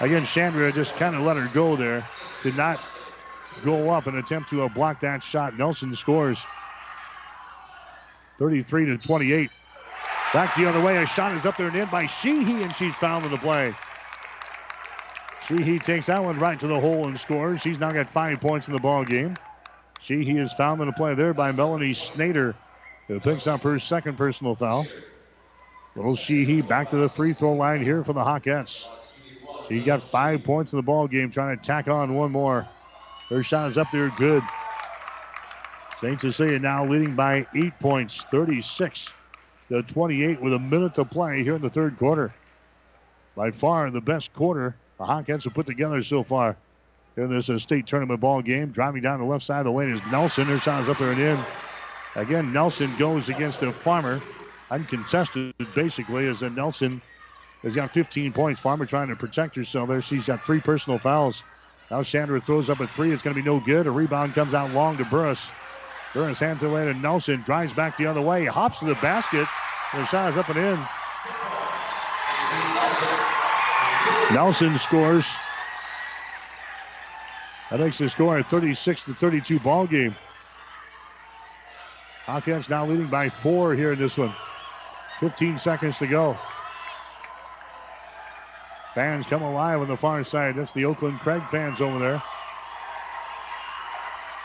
Again, 0.02 0.26
Chandra 0.26 0.72
just 0.72 0.96
kind 0.96 1.16
of 1.16 1.22
let 1.22 1.38
her 1.38 1.50
go 1.54 1.76
there. 1.76 2.08
Did 2.44 2.56
not 2.56 2.80
go 3.64 3.90
up 3.90 4.08
and 4.08 4.18
attempt 4.18 4.50
to 4.50 4.64
uh, 4.64 4.70
block 4.70 5.00
that 5.02 5.24
shot. 5.24 5.58
Nelson 5.58 5.96
scores 5.96 6.44
33 8.38 8.86
to 8.86 8.98
28. 8.98 9.50
Back 10.34 10.56
the 10.56 10.66
other 10.66 10.82
way. 10.82 10.98
A 10.98 11.06
shot 11.06 11.34
is 11.34 11.46
up 11.46 11.58
there 11.58 11.68
and 11.68 11.76
in 11.76 11.88
by 11.90 12.08
Sheehy, 12.08 12.64
and 12.64 12.76
she's 12.76 12.96
fouled 12.96 13.26
in 13.26 13.32
the 13.32 13.38
play. 13.38 13.74
Sheehy 15.48 15.78
takes 15.78 16.08
that 16.08 16.24
one 16.24 16.40
right 16.40 16.60
to 16.60 16.68
the 16.68 16.80
hole 16.80 17.08
and 17.08 17.20
scores. 17.20 17.62
She's 17.62 17.78
now 17.78 17.92
got 17.92 18.10
five 18.10 18.42
points 18.42 18.68
in 18.68 18.74
the 18.74 18.82
ball 18.82 19.04
game. 19.04 19.36
Sheehy 20.00 20.38
is 20.38 20.52
fouled 20.54 20.82
in 20.82 20.88
the 20.88 20.94
play 20.94 21.14
there 21.14 21.34
by 21.34 21.52
Melanie 21.52 21.94
Snader, 21.94 22.56
who 23.08 23.20
picks 23.20 23.46
up 23.46 23.64
her 23.64 23.78
second 23.78 24.18
personal 24.18 24.56
foul. 24.56 24.88
Little 25.96 26.16
Sheehy 26.16 26.62
back 26.62 26.90
to 26.90 26.98
the 26.98 27.10
free 27.10 27.34
throw 27.34 27.54
line 27.54 27.84
here 27.84 28.04
for 28.04 28.14
the 28.14 28.24
Hawkettes. 28.24 28.88
She's 29.68 29.84
got 29.84 30.04
five 30.04 30.44
points 30.44 30.74
in 30.74 30.78
the 30.78 30.84
ball 30.84 31.08
game, 31.08 31.32
trying 31.32 31.58
to 31.58 31.64
tack 31.64 31.88
on 31.88 32.16
one 32.16 32.32
more. 32.32 32.68
Her 33.30 33.44
shot 33.44 33.72
is 33.72 33.78
up 33.78 33.88
there, 33.92 34.10
good. 34.18 34.44
St. 36.00 36.20
Cecilia 36.20 36.60
now 36.60 36.86
leading 36.86 37.16
by 37.16 37.48
eight 37.56 37.80
points, 37.80 38.24
36 38.30 39.14
to 39.70 39.82
28, 39.84 40.42
with 40.42 40.54
a 40.54 40.60
minute 40.60 40.96
to 40.96 41.06
play 41.06 41.44
here 41.44 41.56
in 41.56 41.62
the 41.62 41.70
third 41.70 41.98
quarter. 41.98 42.34
By 43.36 43.52
far 43.52 43.90
the 43.90 44.02
best 44.02 44.34
quarter 44.34 44.76
the 44.98 45.06
Hawkettes 45.06 45.46
have 45.46 45.54
put 45.54 45.66
together 45.66 46.04
so 46.04 46.24
far 46.24 46.56
in 47.18 47.30
this 47.30 47.50
uh, 47.50 47.58
state 47.58 47.88
tournament 47.88 48.20
ball 48.20 48.42
game. 48.42 48.72
Driving 48.72 49.02
down 49.02 49.20
the 49.20 49.26
left 49.26 49.46
side 49.46 49.60
of 49.60 49.66
the 49.66 49.72
lane 49.72 49.90
is 49.90 50.02
Nelson. 50.12 50.46
Her 50.46 50.58
shot 50.60 50.82
is 50.84 50.90
up 50.90 50.98
there 50.98 51.12
and 51.12 51.22
in. 51.22 51.40
Again, 52.16 52.54
Nelson 52.54 52.92
goes 52.98 53.30
against 53.30 53.62
a 53.64 53.74
farmer. 53.74 54.22
Uncontested, 54.70 55.54
basically, 55.76 56.28
as 56.28 56.42
a 56.42 56.50
Nelson 56.50 57.02
has 57.64 57.76
got 57.76 57.92
15 57.92 58.34
points. 58.34 58.62
Farmer 58.62 58.86
trying 58.86 59.08
to 59.08 59.16
protect 59.16 59.56
herself 59.56 59.90
there. 59.90 60.02
She's 60.02 60.26
got 60.26 60.46
three 60.46 60.60
personal 60.60 61.00
fouls. 61.00 61.44
Now 61.90 62.04
Chandra 62.04 62.40
throws 62.40 62.70
up 62.70 62.80
a 62.80 62.88
three. 62.88 63.12
It's 63.12 63.22
going 63.22 63.36
to 63.36 63.42
be 63.42 63.46
no 63.46 63.60
good. 63.60 63.88
A 63.88 63.92
rebound 63.92 64.36
comes 64.36 64.54
out 64.54 64.72
long 64.74 64.98
to 64.98 65.06
Burris. 65.06 65.48
Burris 66.14 66.40
hands 66.40 66.64
it 66.64 66.68
away 66.68 66.86
to 66.86 66.94
Nelson. 66.94 67.42
Drives 67.42 67.74
back 67.74 67.98
the 67.98 68.06
other 68.06 68.22
way. 68.22 68.46
Hops 68.46 68.80
to 68.80 68.86
the 68.86 68.96
basket. 68.96 69.48
The 69.94 70.06
shot 70.06 70.30
is 70.30 70.38
up 70.38 70.50
and 70.50 70.58
in. 70.58 70.80
Nelson 74.34 74.78
scores. 74.78 75.28
That 77.70 77.80
makes 77.80 77.98
the 77.98 78.10
score 78.10 78.38
a 78.38 78.44
36 78.44 79.04
to 79.04 79.14
32 79.14 79.60
ball 79.60 79.88
game. 79.88 80.16
Hawkettes 82.26 82.70
now 82.70 82.86
leading 82.86 83.08
by 83.08 83.30
four 83.30 83.76
here 83.76 83.94
in 83.94 84.00
this 84.00 84.18
one. 84.18 84.34
15 85.20 85.58
seconds 85.60 85.98
to 86.00 86.08
go. 86.08 86.38
Fans 88.94 89.26
come 89.26 89.42
alive 89.42 89.82
on 89.82 89.88
the 89.88 89.98
far 89.98 90.24
side. 90.24 90.56
That's 90.56 90.72
the 90.72 90.86
Oakland 90.86 91.20
Craig 91.20 91.42
fans 91.44 91.82
over 91.82 91.98
there. 91.98 92.22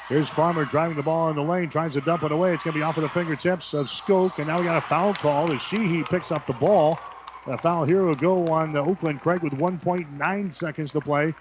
Here's 0.09 0.31
Farmer 0.31 0.65
driving 0.65 0.97
the 0.97 1.03
ball 1.03 1.29
in 1.29 1.37
the 1.37 1.43
lane, 1.43 1.69
tries 1.69 1.93
to 1.93 2.01
dump 2.01 2.23
it 2.23 2.33
away. 2.33 2.55
It's 2.55 2.65
going 2.65 2.73
to 2.73 2.79
be 2.79 2.83
off 2.83 2.97
of 2.97 3.03
the 3.03 3.11
fingertips 3.11 3.75
of 3.75 3.89
Skoke, 3.89 4.39
and 4.39 4.47
now 4.47 4.59
we 4.59 4.65
got 4.65 4.79
a 4.79 4.81
foul 4.81 5.13
call 5.13 5.53
as 5.53 5.61
Sheehy 5.61 6.03
picks 6.05 6.33
up 6.33 6.47
the 6.47 6.55
ball. 6.55 6.99
A 7.47 7.59
foul 7.59 7.85
here 7.85 8.05
will 8.05 8.15
go 8.15 8.47
on 8.47 8.73
the 8.73 8.81
Oakland 8.81 9.21
Craig 9.21 9.43
with 9.43 9.53
1.9 9.53 10.53
seconds 10.53 10.93
to 10.93 11.01
play 11.03 11.35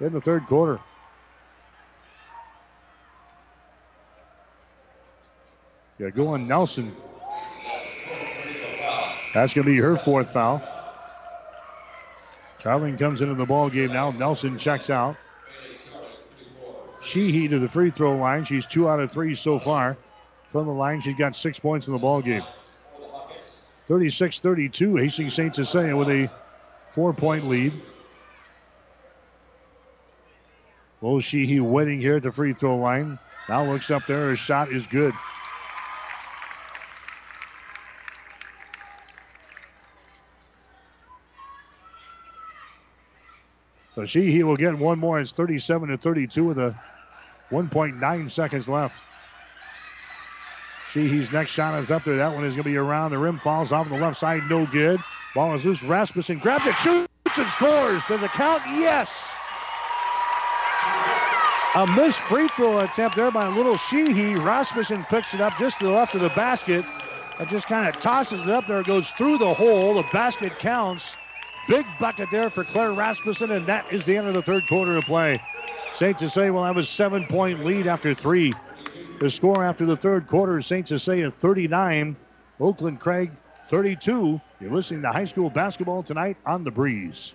in 0.00 0.12
the 0.12 0.20
third 0.20 0.46
quarter. 0.46 0.78
Yeah, 5.98 6.10
go 6.10 6.28
on 6.28 6.46
Nelson. 6.46 6.94
That's 9.34 9.52
going 9.52 9.64
to 9.64 9.72
be 9.72 9.78
her 9.78 9.96
fourth 9.96 10.30
foul. 10.30 10.71
Charling 12.62 12.96
comes 12.96 13.22
into 13.22 13.34
the 13.34 13.44
ball 13.44 13.68
game 13.68 13.92
now. 13.92 14.12
Nelson 14.12 14.56
checks 14.56 14.88
out. 14.88 15.16
Sheehy 17.02 17.48
to 17.48 17.58
the 17.58 17.68
free 17.68 17.90
throw 17.90 18.16
line. 18.16 18.44
She's 18.44 18.66
two 18.66 18.88
out 18.88 19.00
of 19.00 19.10
three 19.10 19.34
so 19.34 19.58
far. 19.58 19.96
From 20.50 20.66
the 20.66 20.72
line, 20.72 21.00
she's 21.00 21.16
got 21.16 21.34
six 21.34 21.58
points 21.58 21.88
in 21.88 21.92
the 21.92 21.98
ball 21.98 22.22
game. 22.22 22.44
36-32, 23.88 25.00
Hastings 25.00 25.34
St. 25.34 25.54
Cecilia 25.54 25.96
with 25.96 26.08
a 26.08 26.30
four-point 26.90 27.48
lead. 27.48 27.72
Will 31.00 31.18
Sheehy 31.18 31.58
waiting 31.58 32.00
here 32.00 32.16
at 32.16 32.22
the 32.22 32.30
free 32.30 32.52
throw 32.52 32.76
line. 32.76 33.18
Now 33.48 33.64
looks 33.64 33.90
up 33.90 34.06
there. 34.06 34.28
Her 34.28 34.36
shot 34.36 34.68
is 34.68 34.86
good. 34.86 35.12
So 44.02 44.06
Sheehy 44.06 44.42
will 44.42 44.56
get 44.56 44.76
one 44.76 44.98
more. 44.98 45.20
It's 45.20 45.30
37 45.30 45.90
to 45.90 45.96
32 45.96 46.44
with 46.44 46.58
a 46.58 46.76
1.9 47.52 48.30
seconds 48.32 48.68
left. 48.68 49.00
Sheehy's 50.90 51.32
next 51.32 51.52
shot 51.52 51.78
is 51.78 51.92
up 51.92 52.02
there. 52.02 52.16
That 52.16 52.34
one 52.34 52.42
is 52.42 52.56
going 52.56 52.64
to 52.64 52.70
be 52.70 52.76
around 52.76 53.12
the 53.12 53.18
rim. 53.18 53.38
Falls 53.38 53.70
off 53.70 53.88
the 53.88 53.94
left 53.94 54.18
side. 54.18 54.42
No 54.50 54.66
good. 54.66 54.98
Ball 55.36 55.54
is 55.54 55.64
loose. 55.64 55.84
Rasmussen 55.84 56.38
grabs 56.38 56.66
it, 56.66 56.74
shoots, 56.78 57.08
and 57.38 57.48
scores. 57.50 58.04
Does 58.06 58.24
it 58.24 58.32
count? 58.32 58.64
Yes. 58.66 59.32
A 61.76 61.86
missed 61.94 62.18
free 62.18 62.48
throw 62.48 62.80
attempt 62.80 63.14
there 63.14 63.30
by 63.30 63.46
little 63.50 63.76
Sheehy. 63.76 64.34
Rasmussen 64.34 65.04
picks 65.04 65.32
it 65.32 65.40
up 65.40 65.56
just 65.58 65.78
to 65.78 65.86
the 65.86 65.92
left 65.92 66.16
of 66.16 66.22
the 66.22 66.30
basket. 66.30 66.84
And 67.38 67.48
just 67.48 67.68
kind 67.68 67.88
of 67.88 68.02
tosses 68.02 68.48
it 68.48 68.52
up 68.52 68.66
there. 68.66 68.80
It 68.80 68.86
goes 68.86 69.10
through 69.10 69.38
the 69.38 69.54
hole. 69.54 69.94
The 69.94 70.04
basket 70.12 70.58
counts. 70.58 71.14
Big 71.66 71.86
bucket 71.98 72.30
there 72.30 72.50
for 72.50 72.64
Claire 72.64 72.92
Rasmussen, 72.92 73.50
and 73.52 73.66
that 73.66 73.92
is 73.92 74.04
the 74.04 74.16
end 74.16 74.26
of 74.28 74.34
the 74.34 74.42
third 74.42 74.66
quarter 74.68 74.96
of 74.96 75.04
play. 75.06 75.38
St. 75.92 76.18
Cecilia 76.18 76.52
will 76.52 76.64
have 76.64 76.76
a 76.76 76.84
seven 76.84 77.24
point 77.24 77.64
lead 77.64 77.86
after 77.86 78.14
three. 78.14 78.52
The 79.20 79.30
score 79.30 79.62
after 79.62 79.86
the 79.86 79.96
third 79.96 80.26
quarter 80.26 80.60
St. 80.60 80.88
Cecilia 80.88 81.30
39, 81.30 82.16
Oakland 82.60 83.00
Craig 83.00 83.30
32. 83.66 84.40
You're 84.60 84.72
listening 84.72 85.02
to 85.02 85.12
high 85.12 85.24
school 85.24 85.50
basketball 85.50 86.02
tonight 86.02 86.36
on 86.44 86.64
The 86.64 86.70
Breeze. 86.72 87.34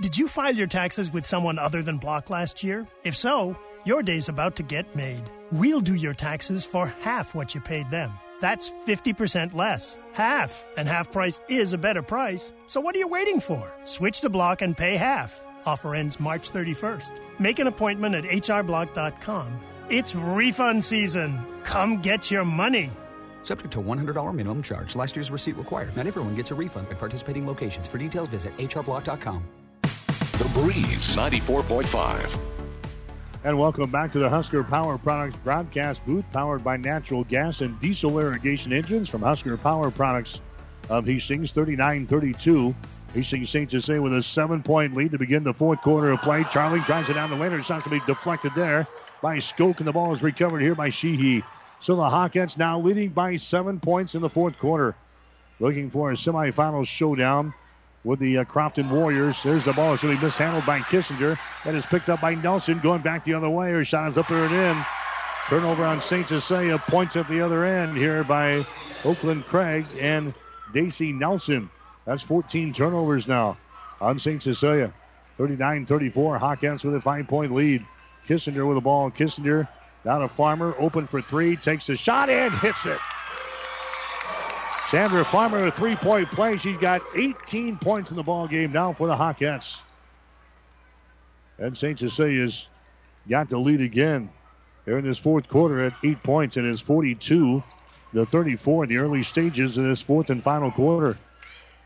Did 0.00 0.16
you 0.16 0.28
file 0.28 0.54
your 0.54 0.66
taxes 0.66 1.12
with 1.12 1.26
someone 1.26 1.58
other 1.58 1.82
than 1.82 1.98
Block 1.98 2.30
last 2.30 2.64
year? 2.64 2.88
If 3.04 3.14
so, 3.14 3.54
your 3.84 4.02
day's 4.02 4.30
about 4.30 4.56
to 4.56 4.62
get 4.62 4.96
made. 4.96 5.24
We'll 5.52 5.82
do 5.82 5.94
your 5.94 6.14
taxes 6.14 6.64
for 6.64 6.86
half 7.00 7.34
what 7.34 7.54
you 7.54 7.60
paid 7.60 7.90
them. 7.90 8.10
That's 8.40 8.70
50% 8.86 9.54
less. 9.54 9.98
Half. 10.14 10.64
And 10.78 10.88
half 10.88 11.12
price 11.12 11.38
is 11.50 11.74
a 11.74 11.78
better 11.78 12.00
price. 12.00 12.50
So 12.66 12.80
what 12.80 12.94
are 12.94 12.98
you 12.98 13.08
waiting 13.08 13.40
for? 13.40 13.70
Switch 13.84 14.22
to 14.22 14.30
Block 14.30 14.62
and 14.62 14.74
pay 14.74 14.96
half. 14.96 15.44
Offer 15.66 15.94
ends 15.94 16.18
March 16.18 16.50
31st. 16.50 17.20
Make 17.38 17.58
an 17.58 17.66
appointment 17.66 18.14
at 18.14 18.24
hrblock.com. 18.24 19.60
It's 19.90 20.14
refund 20.14 20.82
season. 20.82 21.44
Come 21.62 22.00
get 22.00 22.30
your 22.30 22.46
money. 22.46 22.90
Subject 23.42 23.70
to 23.72 23.82
$100 23.82 24.34
minimum 24.34 24.62
charge. 24.62 24.96
Last 24.96 25.14
year's 25.14 25.30
receipt 25.30 25.58
required. 25.58 25.94
Not 25.94 26.06
everyone 26.06 26.34
gets 26.36 26.52
a 26.52 26.54
refund 26.54 26.88
at 26.90 26.98
participating 26.98 27.46
locations. 27.46 27.86
For 27.86 27.98
details, 27.98 28.28
visit 28.28 28.56
hrblock.com. 28.56 29.44
The 30.40 30.48
Breeze 30.58 31.14
94.5. 31.16 32.40
And 33.44 33.58
welcome 33.58 33.90
back 33.90 34.10
to 34.12 34.18
the 34.18 34.30
Husker 34.30 34.64
Power 34.64 34.96
Products 34.96 35.36
broadcast 35.36 36.06
booth, 36.06 36.24
powered 36.32 36.64
by 36.64 36.78
natural 36.78 37.24
gas 37.24 37.60
and 37.60 37.78
diesel 37.78 38.18
irrigation 38.18 38.72
engines 38.72 39.10
from 39.10 39.20
Husker 39.20 39.58
Power 39.58 39.90
Products 39.90 40.40
um, 40.88 40.96
of 40.96 41.06
Hastings, 41.06 41.52
39 41.52 42.06
32. 42.06 42.74
Hastings 43.12 43.50
St. 43.50 43.70
Cecilia 43.70 44.00
with 44.00 44.14
a 44.14 44.22
seven 44.22 44.62
point 44.62 44.96
lead 44.96 45.10
to 45.10 45.18
begin 45.18 45.44
the 45.44 45.52
fourth 45.52 45.82
quarter 45.82 46.08
of 46.08 46.22
play. 46.22 46.42
Charlie 46.50 46.80
drives 46.86 47.10
it 47.10 47.14
down 47.14 47.28
the 47.28 47.36
lane. 47.36 47.52
It's 47.52 47.68
not 47.68 47.84
going 47.84 48.00
to 48.00 48.06
be 48.06 48.10
deflected 48.10 48.52
there 48.56 48.86
by 49.20 49.36
Skoke, 49.36 49.76
and 49.76 49.86
the 49.86 49.92
ball 49.92 50.14
is 50.14 50.22
recovered 50.22 50.62
here 50.62 50.74
by 50.74 50.88
Sheehy. 50.88 51.44
So 51.80 51.96
the 51.96 52.02
Hawkettes 52.04 52.56
now 52.56 52.80
leading 52.80 53.10
by 53.10 53.36
seven 53.36 53.78
points 53.78 54.14
in 54.14 54.22
the 54.22 54.30
fourth 54.30 54.58
quarter. 54.58 54.94
Looking 55.58 55.90
for 55.90 56.12
a 56.12 56.14
semifinal 56.14 56.86
showdown 56.86 57.52
with 58.04 58.18
the 58.18 58.38
uh, 58.38 58.44
Crofton 58.44 58.88
Warriors. 58.90 59.42
There's 59.42 59.64
the 59.64 59.72
ball. 59.72 59.92
It's 59.92 60.02
going 60.02 60.14
to 60.14 60.20
be 60.20 60.26
mishandled 60.26 60.66
by 60.66 60.80
Kissinger. 60.80 61.38
That 61.64 61.74
is 61.74 61.84
picked 61.86 62.08
up 62.08 62.20
by 62.20 62.34
Nelson. 62.34 62.80
Going 62.80 63.02
back 63.02 63.24
the 63.24 63.34
other 63.34 63.50
way. 63.50 63.70
Her 63.70 63.84
shot 63.84 64.08
is 64.08 64.18
up 64.18 64.28
there 64.28 64.44
and 64.44 64.54
in. 64.54 64.84
Turnover 65.48 65.84
on 65.84 66.00
St. 66.00 66.28
Cecilia. 66.28 66.78
Points 66.78 67.16
at 67.16 67.28
the 67.28 67.40
other 67.40 67.64
end 67.64 67.96
here 67.96 68.24
by 68.24 68.64
Oakland 69.04 69.44
Craig 69.46 69.84
and 69.98 70.32
Daisy 70.72 71.12
Nelson. 71.12 71.70
That's 72.06 72.22
14 72.22 72.72
turnovers 72.72 73.26
now 73.26 73.58
on 74.00 74.18
St. 74.18 74.42
Cecilia. 74.42 74.92
39 75.36 75.86
34. 75.86 76.38
Hawkettes 76.38 76.84
with 76.84 76.94
a 76.94 77.00
five 77.00 77.26
point 77.28 77.52
lead. 77.52 77.84
Kissinger 78.26 78.66
with 78.66 78.76
the 78.76 78.82
ball. 78.82 79.10
Kissinger 79.10 79.68
down 80.04 80.20
to 80.20 80.28
Farmer. 80.28 80.74
Open 80.78 81.06
for 81.06 81.20
three. 81.20 81.56
Takes 81.56 81.86
the 81.86 81.96
shot 81.96 82.30
and 82.30 82.52
hits 82.54 82.86
it. 82.86 82.98
Chandra 84.90 85.24
Farmer, 85.24 85.58
a 85.58 85.70
three 85.70 85.94
point 85.94 86.28
play. 86.32 86.56
She's 86.56 86.76
got 86.76 87.00
18 87.14 87.78
points 87.78 88.10
in 88.10 88.16
the 88.16 88.24
ball 88.24 88.48
game 88.48 88.72
now 88.72 88.92
for 88.92 89.06
the 89.06 89.14
Hawkettes. 89.14 89.78
And 91.60 91.78
St. 91.78 91.96
Cecilia's 91.96 92.66
got 93.28 93.48
the 93.48 93.58
lead 93.58 93.80
again 93.80 94.30
here 94.86 94.98
in 94.98 95.04
this 95.04 95.18
fourth 95.18 95.46
quarter 95.46 95.84
at 95.84 95.92
eight 96.02 96.20
points 96.24 96.56
and 96.56 96.66
is 96.66 96.80
42 96.80 97.62
to 98.14 98.26
34 98.26 98.84
in 98.84 98.90
the 98.90 98.96
early 98.96 99.22
stages 99.22 99.78
of 99.78 99.84
this 99.84 100.02
fourth 100.02 100.28
and 100.30 100.42
final 100.42 100.72
quarter. 100.72 101.14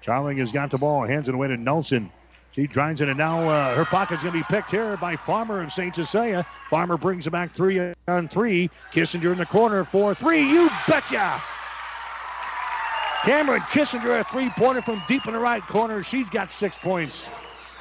Charling 0.02 0.38
has 0.38 0.50
got 0.50 0.70
the 0.70 0.78
ball, 0.78 1.07
hands 1.07 1.28
it 1.28 1.34
away 1.34 1.48
to 1.48 1.59
Nelson. 1.59 2.11
She 2.52 2.66
drives 2.66 3.02
it, 3.02 3.11
and 3.11 3.18
now 3.18 3.46
uh, 3.46 3.74
her 3.74 3.84
pocket's 3.84 4.22
going 4.22 4.32
to 4.32 4.38
be 4.38 4.44
picked 4.44 4.70
here 4.70 4.96
by 4.96 5.16
Farmer 5.16 5.61
of 5.61 5.72
St. 5.72 5.94
Cecilia. 5.94 6.46
Farmer 6.70 6.96
brings 6.96 7.26
it 7.26 7.30
back 7.30 7.52
three 7.52 7.92
on 8.09 8.28
three. 8.28 8.70
Kissinger 8.92 9.32
in 9.32 9.38
the 9.38 9.46
corner 9.46 9.84
for 9.84 10.14
three. 10.14 10.48
You 10.48 10.70
betcha! 10.86 11.42
Cameron 13.24 13.62
Kissinger, 13.62 14.20
a 14.20 14.24
three 14.24 14.51
pointer 14.51 14.82
from 14.82 15.02
deep 15.09 15.26
in 15.26 15.32
the 15.32 15.38
right 15.38 15.66
corner. 15.66 16.02
She's 16.02 16.28
got 16.28 16.51
six 16.51 16.76
points. 16.76 17.26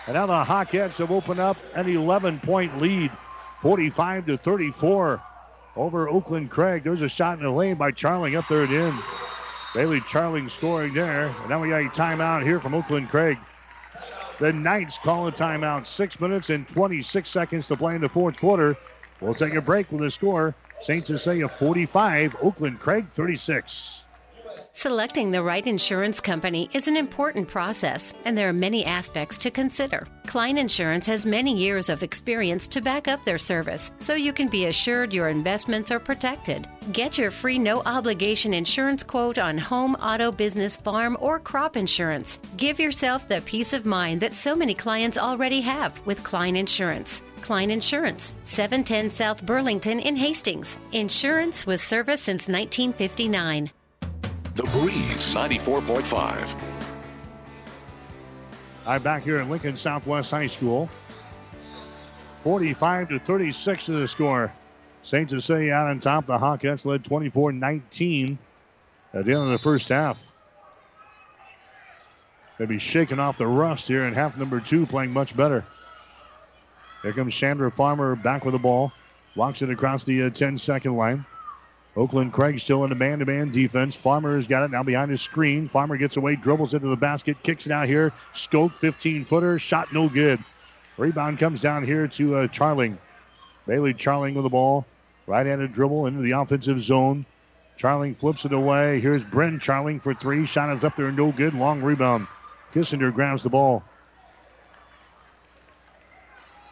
And 0.07 0.15
now 0.15 0.25
the 0.25 0.41
Hawkettes 0.41 0.99
have 0.99 1.11
opened 1.11 1.41
up 1.41 1.57
an 1.75 1.89
11 1.89 2.39
point 2.39 2.81
lead, 2.81 3.11
45 3.61 4.27
to 4.27 4.37
34 4.37 5.21
over 5.75 6.07
Oakland 6.07 6.49
Craig. 6.49 6.83
There's 6.83 7.01
a 7.01 7.09
shot 7.09 7.39
in 7.39 7.43
the 7.43 7.51
lane 7.51 7.75
by 7.75 7.91
Charling 7.91 8.37
up 8.37 8.47
there 8.47 8.63
at 8.63 8.69
the 8.69 8.77
end. 8.77 8.99
Bailey 9.75 9.99
Charling 10.01 10.49
scoring 10.49 10.93
there. 10.93 11.25
And 11.25 11.49
now 11.49 11.59
we 11.59 11.67
got 11.67 11.81
a 11.81 11.89
timeout 11.89 12.43
here 12.43 12.61
from 12.61 12.73
Oakland 12.73 13.09
Craig. 13.09 13.37
The 14.39 14.53
Knights 14.53 14.97
call 14.97 15.27
a 15.27 15.31
timeout. 15.33 15.85
Six 15.85 16.21
minutes 16.21 16.51
and 16.51 16.65
26 16.69 17.29
seconds 17.29 17.67
to 17.67 17.75
play 17.75 17.95
in 17.95 18.01
the 18.01 18.07
fourth 18.07 18.37
quarter. 18.37 18.77
We'll 19.19 19.35
take 19.35 19.55
a 19.55 19.61
break 19.61 19.91
with 19.91 19.99
the 19.99 20.11
score. 20.11 20.55
St. 20.79 21.05
Cecilia 21.05 21.49
45, 21.49 22.37
Oakland 22.41 22.79
Craig 22.79 23.07
36. 23.13 24.02
Selecting 24.75 25.29
the 25.29 25.43
right 25.43 25.67
insurance 25.67 26.19
company 26.19 26.67
is 26.73 26.87
an 26.87 26.97
important 26.97 27.47
process, 27.47 28.11
and 28.25 28.35
there 28.35 28.49
are 28.49 28.53
many 28.67 28.83
aspects 28.83 29.37
to 29.37 29.51
consider. 29.51 30.07
Klein 30.25 30.57
Insurance 30.57 31.05
has 31.05 31.27
many 31.27 31.55
years 31.55 31.89
of 31.89 32.01
experience 32.01 32.67
to 32.69 32.81
back 32.81 33.07
up 33.07 33.23
their 33.23 33.37
service, 33.37 33.91
so 33.99 34.15
you 34.15 34.33
can 34.33 34.47
be 34.47 34.65
assured 34.65 35.13
your 35.13 35.29
investments 35.29 35.91
are 35.91 35.99
protected. 35.99 36.67
Get 36.91 37.19
your 37.19 37.29
free 37.29 37.59
no 37.59 37.83
obligation 37.85 38.51
insurance 38.51 39.03
quote 39.03 39.37
on 39.37 39.59
home, 39.59 39.93
auto, 40.01 40.31
business, 40.31 40.75
farm, 40.75 41.17
or 41.21 41.39
crop 41.39 41.77
insurance. 41.77 42.39
Give 42.57 42.79
yourself 42.79 43.29
the 43.29 43.41
peace 43.41 43.73
of 43.73 43.85
mind 43.85 44.21
that 44.21 44.33
so 44.33 44.55
many 44.55 44.73
clients 44.73 45.19
already 45.19 45.61
have 45.61 46.03
with 46.07 46.23
Klein 46.23 46.55
Insurance. 46.55 47.21
Klein 47.41 47.69
Insurance, 47.69 48.33
710 48.45 49.11
South 49.11 49.45
Burlington 49.45 49.99
in 49.99 50.15
Hastings. 50.15 50.79
Insurance 50.93 51.67
with 51.67 51.79
service 51.79 52.21
since 52.21 52.49
1959. 52.49 53.69
The 54.55 54.63
Breeze 54.65 55.33
94.5. 55.33 56.55
I'm 58.85 59.01
back 59.01 59.23
here 59.23 59.37
at 59.39 59.49
Lincoln 59.49 59.75
Southwest 59.75 60.29
High 60.29 60.45
School. 60.45 60.91
45 62.41 63.09
to 63.09 63.19
36 63.19 63.89
is 63.89 64.01
the 64.01 64.07
score. 64.07 64.53
St. 65.01 65.27
Cecilia 65.27 65.73
out 65.73 65.87
on 65.87 65.99
top. 65.99 66.27
The 66.27 66.37
Hawkettes 66.37 66.85
led 66.85 67.03
24 67.03 67.51
19 67.53 68.37
at 69.15 69.25
the 69.25 69.31
end 69.31 69.41
of 69.41 69.49
the 69.49 69.57
first 69.57 69.89
half. 69.89 70.23
They'll 72.59 72.67
be 72.67 72.77
shaking 72.77 73.19
off 73.19 73.37
the 73.37 73.47
rust 73.47 73.87
here 73.87 74.05
in 74.05 74.13
half 74.13 74.37
number 74.37 74.59
two, 74.59 74.85
playing 74.85 75.13
much 75.13 75.35
better. 75.35 75.65
Here 77.01 77.13
comes 77.13 77.33
Chandra 77.33 77.71
Farmer 77.71 78.15
back 78.15 78.45
with 78.45 78.51
the 78.51 78.59
ball. 78.59 78.91
Walks 79.35 79.63
it 79.63 79.71
across 79.71 80.03
the 80.03 80.23
uh, 80.23 80.29
10 80.29 80.59
second 80.59 80.95
line. 80.95 81.25
Oakland 81.95 82.33
Craig 82.33 82.59
still 82.59 82.83
in 82.83 82.89
the 82.89 82.95
man 82.95 83.19
to 83.19 83.25
man 83.25 83.51
defense. 83.51 83.95
Farmer 83.95 84.35
has 84.35 84.47
got 84.47 84.63
it 84.63 84.71
now 84.71 84.81
behind 84.81 85.11
his 85.11 85.21
screen. 85.21 85.67
Farmer 85.67 85.95
gets 85.95 86.17
away, 86.17 86.35
dribbles 86.35 86.73
into 86.73 86.87
the 86.87 86.97
basket, 86.97 87.37
kicks 87.43 87.67
it 87.67 87.71
out 87.71 87.87
here. 87.87 88.11
Skoke, 88.33 88.75
15 88.77 89.25
footer, 89.25 89.59
shot 89.59 89.93
no 89.93 90.09
good. 90.09 90.39
Rebound 90.97 91.37
comes 91.37 91.61
down 91.61 91.83
here 91.83 92.07
to 92.07 92.35
uh, 92.35 92.47
Charling. 92.47 92.97
Bailey 93.67 93.93
Charling 93.93 94.33
with 94.33 94.43
the 94.43 94.49
ball. 94.49 94.85
Right 95.27 95.45
handed 95.45 95.71
dribble 95.71 96.07
into 96.07 96.21
the 96.21 96.31
offensive 96.31 96.81
zone. 96.81 97.25
Charling 97.77 98.15
flips 98.15 98.45
it 98.45 98.53
away. 98.53 98.99
Here's 98.99 99.23
Bryn 99.23 99.59
Charling 99.59 100.01
for 100.01 100.13
three. 100.13 100.45
Shot 100.45 100.71
is 100.71 100.83
up 100.83 100.95
there, 100.95 101.11
no 101.11 101.31
good. 101.31 101.53
Long 101.53 101.81
rebound. 101.81 102.27
Kissinger 102.73 103.13
grabs 103.13 103.43
the 103.43 103.49
ball. 103.49 103.83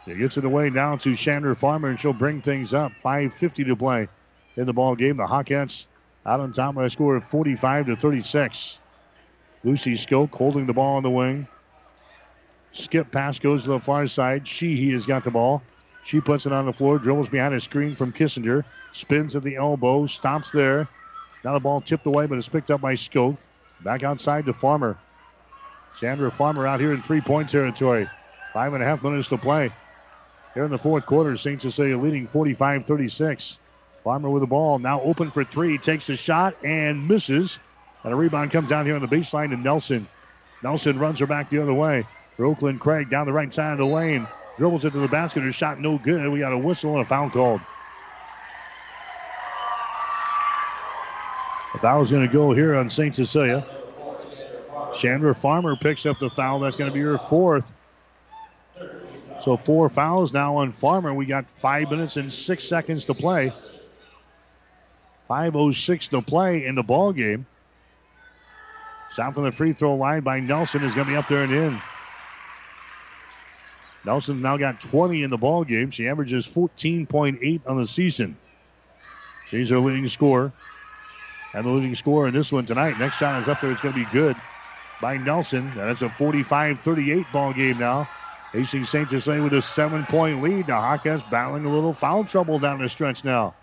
He 0.04 0.14
gets 0.16 0.36
it 0.36 0.44
away 0.44 0.68
down 0.70 0.98
to 0.98 1.14
Chandra 1.14 1.54
Farmer, 1.54 1.88
and 1.88 1.98
she'll 1.98 2.12
bring 2.12 2.40
things 2.40 2.74
up. 2.74 2.92
5.50 3.02 3.66
to 3.66 3.76
play 3.76 4.08
in 4.56 4.66
the 4.66 4.72
ball 4.72 4.94
game. 4.94 5.16
The 5.16 5.26
Hawkettes 5.26 5.86
out 6.24 6.40
on 6.40 6.52
top 6.52 6.74
by 6.74 6.84
a 6.84 6.90
score 6.90 7.16
of 7.16 7.24
45 7.24 7.86
to 7.86 7.96
36. 7.96 8.78
Lucy 9.64 9.94
Skoke 9.94 10.34
holding 10.34 10.66
the 10.66 10.72
ball 10.72 10.96
on 10.96 11.02
the 11.02 11.10
wing. 11.10 11.46
Skip 12.72 13.10
pass 13.10 13.38
goes 13.38 13.64
to 13.64 13.70
the 13.70 13.80
far 13.80 14.06
side. 14.06 14.46
Sheehy 14.46 14.92
has 14.92 15.06
got 15.06 15.24
the 15.24 15.30
ball. 15.30 15.62
She 16.04 16.20
puts 16.20 16.46
it 16.46 16.52
on 16.52 16.66
the 16.66 16.72
floor, 16.72 16.98
dribbles 16.98 17.28
behind 17.28 17.54
a 17.54 17.60
screen 17.60 17.94
from 17.94 18.12
Kissinger, 18.12 18.64
spins 18.92 19.36
at 19.36 19.42
the 19.42 19.56
elbow, 19.56 20.06
stops 20.06 20.50
there. 20.50 20.88
Now 21.44 21.52
the 21.52 21.60
ball 21.60 21.80
tipped 21.80 22.06
away, 22.06 22.26
but 22.26 22.38
it's 22.38 22.48
picked 22.48 22.70
up 22.70 22.80
by 22.80 22.94
Skoke. 22.94 23.36
Back 23.82 24.02
outside 24.02 24.46
to 24.46 24.52
Farmer. 24.52 24.96
Chandra 25.98 26.30
Farmer 26.30 26.66
out 26.66 26.80
here 26.80 26.92
in 26.92 27.02
three 27.02 27.20
point 27.20 27.48
territory. 27.48 28.08
Five 28.52 28.74
and 28.74 28.82
a 28.82 28.86
half 28.86 29.02
minutes 29.02 29.28
to 29.28 29.38
play. 29.38 29.70
Here 30.54 30.64
in 30.64 30.70
the 30.70 30.78
fourth 30.78 31.06
quarter, 31.06 31.36
St. 31.36 31.60
Cecilia 31.60 31.98
leading 31.98 32.26
45 32.26 32.86
36. 32.86 33.58
Farmer 34.04 34.28
with 34.28 34.42
the 34.42 34.48
ball, 34.48 34.78
now 34.78 35.00
open 35.00 35.30
for 35.30 35.44
three, 35.44 35.78
takes 35.78 36.08
a 36.08 36.16
shot 36.16 36.56
and 36.64 37.06
misses. 37.06 37.58
And 38.02 38.12
a 38.12 38.16
rebound 38.16 38.50
comes 38.50 38.68
down 38.68 38.84
here 38.84 38.96
on 38.96 39.00
the 39.00 39.06
baseline 39.06 39.50
to 39.50 39.56
Nelson. 39.56 40.08
Nelson 40.62 40.98
runs 40.98 41.20
her 41.20 41.26
back 41.26 41.50
the 41.50 41.58
other 41.58 41.74
way. 41.74 42.04
For 42.36 42.46
Oakland 42.46 42.80
Craig 42.80 43.10
down 43.10 43.26
the 43.26 43.32
right 43.32 43.52
side 43.52 43.72
of 43.72 43.78
the 43.78 43.86
lane. 43.86 44.26
Dribbles 44.58 44.84
into 44.84 44.98
the 44.98 45.08
basket. 45.08 45.42
Her 45.42 45.52
shot 45.52 45.78
no 45.78 45.98
good. 45.98 46.28
We 46.30 46.40
got 46.40 46.52
a 46.52 46.58
whistle 46.58 46.92
and 46.92 47.02
a 47.02 47.04
foul 47.04 47.30
called. 47.30 47.60
The 51.72 51.78
foul's 51.78 52.10
going 52.10 52.26
to 52.26 52.32
go 52.32 52.52
here 52.52 52.74
on 52.74 52.90
St. 52.90 53.14
Cecilia. 53.14 53.64
Chandra 54.98 55.34
Farmer 55.34 55.76
picks 55.76 56.06
up 56.06 56.18
the 56.18 56.28
foul. 56.28 56.58
That's 56.60 56.76
going 56.76 56.90
to 56.90 56.94
be 56.94 57.00
her 57.00 57.18
fourth. 57.18 57.72
So 59.42 59.56
four 59.56 59.88
fouls 59.88 60.32
now 60.32 60.56
on 60.56 60.72
Farmer. 60.72 61.14
We 61.14 61.26
got 61.26 61.48
five 61.58 61.90
minutes 61.90 62.16
and 62.16 62.32
six 62.32 62.64
seconds 62.64 63.06
to 63.06 63.14
play. 63.14 63.52
5.06 65.32 66.10
to 66.10 66.20
play 66.20 66.66
in 66.66 66.74
the 66.74 66.82
ball 66.82 67.10
game. 67.10 67.46
Shot 69.14 69.34
from 69.34 69.44
the 69.44 69.52
free 69.52 69.72
throw 69.72 69.94
line 69.94 70.20
by 70.20 70.40
Nelson 70.40 70.82
is 70.84 70.94
going 70.94 71.06
to 71.06 71.12
be 71.12 71.16
up 71.16 71.26
there 71.26 71.44
and 71.44 71.52
in. 71.52 71.80
Nelson's 74.04 74.42
now 74.42 74.58
got 74.58 74.82
20 74.82 75.22
in 75.22 75.30
the 75.30 75.38
ball 75.38 75.64
game. 75.64 75.90
She 75.90 76.06
averages 76.06 76.46
14.8 76.46 77.62
on 77.66 77.76
the 77.78 77.86
season. 77.86 78.36
She's 79.48 79.70
her 79.70 79.78
leading 79.78 80.06
scorer. 80.08 80.52
And 81.54 81.64
the 81.64 81.70
leading 81.70 81.94
scorer 81.94 82.28
in 82.28 82.34
this 82.34 82.52
one 82.52 82.66
tonight. 82.66 82.98
Next 82.98 83.16
shot 83.16 83.40
is 83.40 83.48
up 83.48 83.62
there. 83.62 83.70
It's 83.70 83.80
going 83.80 83.94
to 83.94 84.04
be 84.04 84.10
good 84.12 84.36
by 85.00 85.16
Nelson. 85.16 85.72
That's 85.74 86.02
a 86.02 86.08
45-38 86.08 87.32
ball 87.32 87.54
game 87.54 87.78
now. 87.78 88.06
Hastings 88.52 88.90
St. 88.90 89.08
Cecilia 89.08 89.42
with 89.42 89.54
a 89.54 89.62
seven-point 89.62 90.42
lead. 90.42 90.66
The 90.66 90.72
Hawkettes 90.72 91.28
battling 91.30 91.64
a 91.64 91.72
little 91.72 91.94
foul 91.94 92.24
trouble 92.24 92.58
down 92.58 92.82
the 92.82 92.88
stretch 92.90 93.24
now. 93.24 93.54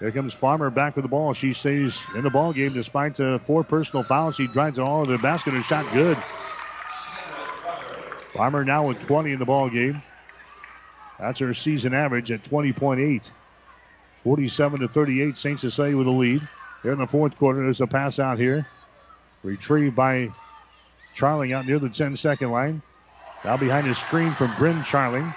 Here 0.00 0.12
comes 0.12 0.32
Farmer 0.32 0.70
back 0.70 0.94
with 0.94 1.02
the 1.02 1.08
ball. 1.08 1.34
She 1.34 1.52
stays 1.52 2.00
in 2.14 2.22
the 2.22 2.30
ball 2.30 2.52
game 2.52 2.72
despite 2.72 3.16
the 3.16 3.40
four 3.42 3.64
personal 3.64 4.04
fouls. 4.04 4.36
She 4.36 4.46
drives 4.46 4.78
it 4.78 4.82
all 4.82 5.04
to 5.04 5.10
the 5.10 5.18
basket. 5.18 5.54
Her 5.54 5.62
shot 5.62 5.92
good. 5.92 6.16
Farmer 8.32 8.64
now 8.64 8.86
with 8.86 9.00
20 9.06 9.32
in 9.32 9.38
the 9.40 9.44
ball 9.44 9.68
game. 9.68 10.00
That's 11.18 11.40
her 11.40 11.52
season 11.52 11.94
average 11.94 12.30
at 12.30 12.44
20.8. 12.44 13.32
47 14.22 14.80
to 14.80 14.88
38. 14.88 15.36
St. 15.36 15.58
Cecilia 15.58 15.96
with 15.96 16.06
a 16.06 16.12
lead. 16.12 16.46
Here 16.84 16.92
in 16.92 16.98
the 16.98 17.06
fourth 17.06 17.36
quarter, 17.36 17.62
there's 17.62 17.80
a 17.80 17.86
pass 17.86 18.20
out 18.20 18.38
here. 18.38 18.64
Retrieved 19.42 19.96
by 19.96 20.30
Charling 21.16 21.52
out 21.52 21.66
near 21.66 21.80
the 21.80 21.88
10 21.88 22.14
second 22.14 22.52
line. 22.52 22.82
Now 23.44 23.56
behind 23.56 23.88
the 23.88 23.94
screen 23.94 24.32
from 24.32 24.54
Bryn 24.56 24.82
Charling. 24.82 25.34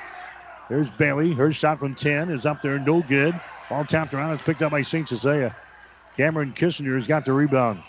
There's 0.69 0.91
Bailey. 0.91 1.33
Her 1.33 1.51
shot 1.51 1.79
from 1.79 1.95
10 1.95 2.29
is 2.29 2.45
up 2.45 2.61
there, 2.61 2.77
no 2.77 3.01
good. 3.01 3.39
Ball 3.71 3.85
tapped 3.85 4.13
around. 4.13 4.33
It's 4.33 4.43
picked 4.43 4.61
up 4.63 4.71
by 4.71 4.81
St. 4.81 5.07
Cecilia. 5.07 5.55
Cameron 6.17 6.51
Kissinger 6.51 6.95
has 6.95 7.07
got 7.07 7.23
the 7.23 7.31
rebound. 7.31 7.81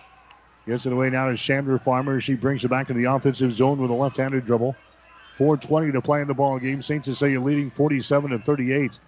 Gets 0.64 0.86
it 0.86 0.92
away 0.92 1.10
now 1.10 1.28
to 1.28 1.36
Chandra 1.36 1.76
Farmer. 1.76 2.20
She 2.20 2.36
brings 2.36 2.64
it 2.64 2.68
back 2.68 2.86
to 2.86 2.92
the 2.92 3.06
offensive 3.06 3.52
zone 3.52 3.80
with 3.80 3.90
a 3.90 3.94
left-handed 3.94 4.46
dribble. 4.46 4.76
4.20 5.36 5.92
to 5.94 6.00
play 6.00 6.20
in 6.20 6.28
the 6.28 6.34
ball 6.34 6.60
game. 6.60 6.82
St. 6.82 7.04
Cecilia 7.04 7.40
leading 7.40 7.68
47 7.68 8.30
to 8.30 8.38
38. 8.38 9.00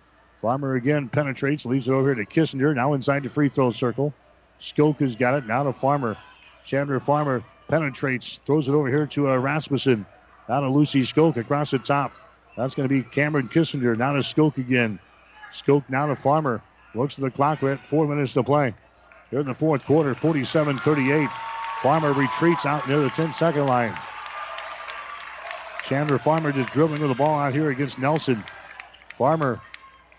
Farmer 0.42 0.74
again 0.74 1.08
penetrates, 1.08 1.64
leaves 1.64 1.86
it 1.86 1.92
over 1.92 2.12
here 2.12 2.24
to 2.24 2.28
Kissinger. 2.28 2.74
Now 2.74 2.94
inside 2.94 3.22
the 3.22 3.28
free 3.28 3.48
throw 3.48 3.70
circle. 3.70 4.12
Skoke 4.60 4.98
has 4.98 5.14
got 5.14 5.34
it. 5.34 5.46
Now 5.46 5.62
to 5.62 5.72
Farmer. 5.72 6.16
Chandra 6.64 7.00
Farmer 7.00 7.44
penetrates, 7.68 8.40
throws 8.44 8.66
it 8.68 8.72
over 8.72 8.88
here 8.88 9.06
to 9.06 9.30
uh, 9.30 9.36
Rasmussen. 9.36 10.04
Now 10.48 10.58
to 10.58 10.70
Lucy 10.70 11.02
Skoke 11.02 11.36
across 11.36 11.70
the 11.70 11.78
top. 11.78 12.10
That's 12.56 12.74
going 12.74 12.88
to 12.88 12.92
be 12.92 13.04
Cameron 13.04 13.48
Kissinger. 13.48 13.96
Now 13.96 14.14
to 14.14 14.22
Skoke 14.22 14.58
again. 14.58 14.98
Skoke 15.54 15.88
now 15.88 16.06
to 16.06 16.16
Farmer. 16.16 16.62
Looks 16.94 17.18
at 17.18 17.22
the 17.22 17.30
clock. 17.30 17.62
We're 17.62 17.72
at 17.72 17.86
four 17.86 18.06
minutes 18.06 18.32
to 18.34 18.42
play. 18.42 18.74
Here 19.30 19.40
in 19.40 19.46
the 19.46 19.54
fourth 19.54 19.84
quarter, 19.84 20.14
47 20.14 20.78
38. 20.78 21.30
Farmer 21.80 22.12
retreats 22.12 22.66
out 22.66 22.88
near 22.88 23.00
the 23.00 23.10
10 23.10 23.32
second 23.32 23.66
line. 23.66 23.94
Chandra 25.84 26.18
Farmer 26.18 26.50
just 26.50 26.72
dribbling 26.72 27.00
with 27.00 27.10
the 27.10 27.14
ball 27.14 27.38
out 27.38 27.52
here 27.52 27.70
against 27.70 27.98
Nelson. 27.98 28.42
Farmer 29.14 29.60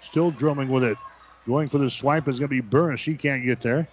still 0.02 0.32
dribbling 0.32 0.70
with 0.70 0.84
it. 0.84 0.98
Going 1.48 1.70
for 1.70 1.80
the 1.80 1.90
swipe 1.90 2.28
is 2.28 2.40
going 2.40 2.49
to 2.49 2.56
be 2.56 2.62
Burns. 2.62 2.99
She 2.99 3.16
can't 3.16 3.44
get 3.45 3.62
there. 3.62 3.88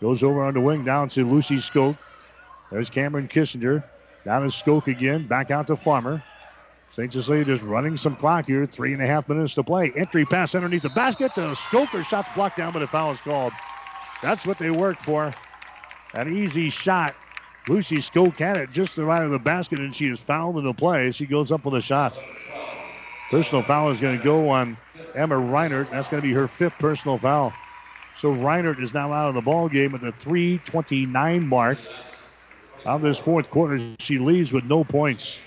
Goes 0.00 0.22
over 0.22 0.42
on 0.42 0.54
the 0.54 0.60
wing 0.60 0.84
down 0.84 1.08
to 1.10 1.28
Lucy 1.28 1.56
Skoke. 1.56 1.96
There's 2.70 2.90
Cameron 2.90 3.28
Kissinger. 3.28 3.84
Down 4.24 4.42
to 4.42 4.48
Skoke 4.48 4.88
again. 4.88 5.26
Back 5.26 5.50
out 5.50 5.68
to 5.68 5.76
Farmer. 5.76 6.22
St. 6.92 7.10
Cecilia 7.10 7.42
just 7.42 7.62
running 7.62 7.96
some 7.96 8.14
clock 8.14 8.46
here. 8.46 8.66
Three 8.66 8.92
and 8.92 9.00
a 9.00 9.06
half 9.06 9.26
minutes 9.26 9.54
to 9.54 9.64
play. 9.64 9.90
Entry 9.96 10.26
pass 10.26 10.54
underneath 10.54 10.82
the 10.82 10.90
basket 10.90 11.34
to 11.36 11.40
Skoker. 11.40 12.04
Shot's 12.04 12.28
blocked 12.34 12.58
down, 12.58 12.74
but 12.74 12.82
a 12.82 12.86
foul 12.86 13.12
is 13.12 13.20
called. 13.22 13.54
That's 14.20 14.46
what 14.46 14.58
they 14.58 14.70
worked 14.70 15.00
for. 15.00 15.32
An 16.12 16.28
easy 16.36 16.68
shot. 16.68 17.14
Lucy 17.66 17.96
Skoke 17.96 18.36
had 18.36 18.58
it 18.58 18.72
just 18.72 18.94
the 18.94 19.06
right 19.06 19.22
of 19.22 19.30
the 19.30 19.38
basket, 19.38 19.78
and 19.78 19.94
she 19.94 20.06
is 20.06 20.20
fouled 20.20 20.58
in 20.58 20.66
the 20.66 20.74
play. 20.74 21.10
She 21.12 21.24
goes 21.24 21.50
up 21.50 21.64
with 21.64 21.74
a 21.74 21.80
shot. 21.80 22.18
Personal 23.30 23.62
foul 23.62 23.88
is 23.90 23.98
going 23.98 24.18
to 24.18 24.22
go 24.22 24.50
on 24.50 24.76
Emma 25.14 25.36
Reinert. 25.36 25.88
That's 25.88 26.08
going 26.08 26.22
to 26.22 26.28
be 26.28 26.34
her 26.34 26.46
fifth 26.46 26.78
personal 26.78 27.16
foul. 27.16 27.54
So 28.18 28.34
Reinert 28.34 28.82
is 28.82 28.92
now 28.92 29.10
out 29.14 29.30
of 29.30 29.34
the 29.34 29.40
ball 29.40 29.70
game 29.70 29.94
at 29.94 30.02
the 30.02 30.12
3:29 30.12 31.48
mark. 31.48 31.78
Of 32.84 33.00
this 33.00 33.18
fourth 33.18 33.48
quarter, 33.48 33.80
she 34.00 34.18
leaves 34.18 34.52
with 34.52 34.64
no 34.64 34.84
points. 34.84 35.40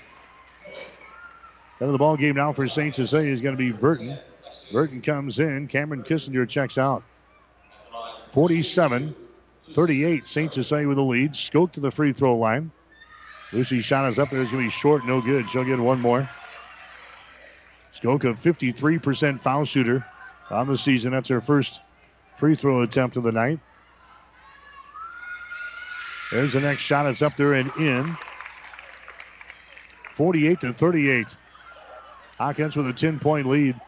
Out 1.82 1.88
of 1.88 1.92
the 1.92 1.98
ball 1.98 2.16
game 2.16 2.36
now 2.36 2.54
for 2.54 2.68
St. 2.68 2.96
Cecilia 2.96 3.32
is 3.32 3.42
going 3.42 3.54
to 3.54 3.58
be 3.58 3.72
Burton. 3.72 4.18
Burton 4.72 5.02
comes 5.02 5.40
in. 5.40 5.68
Cameron 5.68 6.04
Kissinger 6.04 6.48
checks 6.48 6.78
out. 6.78 7.04
47 8.32 9.14
38. 9.72 10.28
St. 10.28 10.54
Cecilia 10.54 10.88
with 10.88 10.98
the 10.98 11.04
lead. 11.04 11.32
Skoke 11.32 11.74
to 11.74 11.82
the 11.82 11.92
free 11.92 12.14
throw 12.14 12.38
line. 12.38 12.72
Lucy 13.52 13.82
shot 13.82 14.08
is 14.08 14.20
up 14.20 14.30
there. 14.30 14.42
It's 14.42 14.52
going 14.52 14.64
to 14.64 14.68
be 14.68 14.72
short. 14.72 15.06
No 15.06 15.22
good. 15.22 15.50
She'll 15.50 15.66
get 15.66 15.80
one 15.80 16.00
more. 16.00 16.30
Skoke, 18.02 18.22
53% 18.22 19.40
foul 19.40 19.66
shooter 19.66 20.06
on 20.50 20.68
the 20.68 20.78
season. 20.78 21.12
That's 21.12 21.30
her 21.30 21.42
first 21.42 21.80
free 22.36 22.56
throw 22.56 22.82
attempt 22.82 23.18
of 23.18 23.24
the 23.24 23.32
night. 23.32 23.60
There's 26.32 26.54
the 26.54 26.62
next 26.62 26.82
shot. 26.82 27.06
It's 27.06 27.22
up 27.22 27.36
there 27.38 27.54
and 27.54 27.72
in. 27.78 28.18
48 30.12 30.60
to 30.62 30.74
38. 30.74 31.38
Hawkettes 32.40 32.76
with 32.76 32.88
a 32.88 32.94
10 32.94 33.20
point 33.20 33.48
lead. 33.48 33.80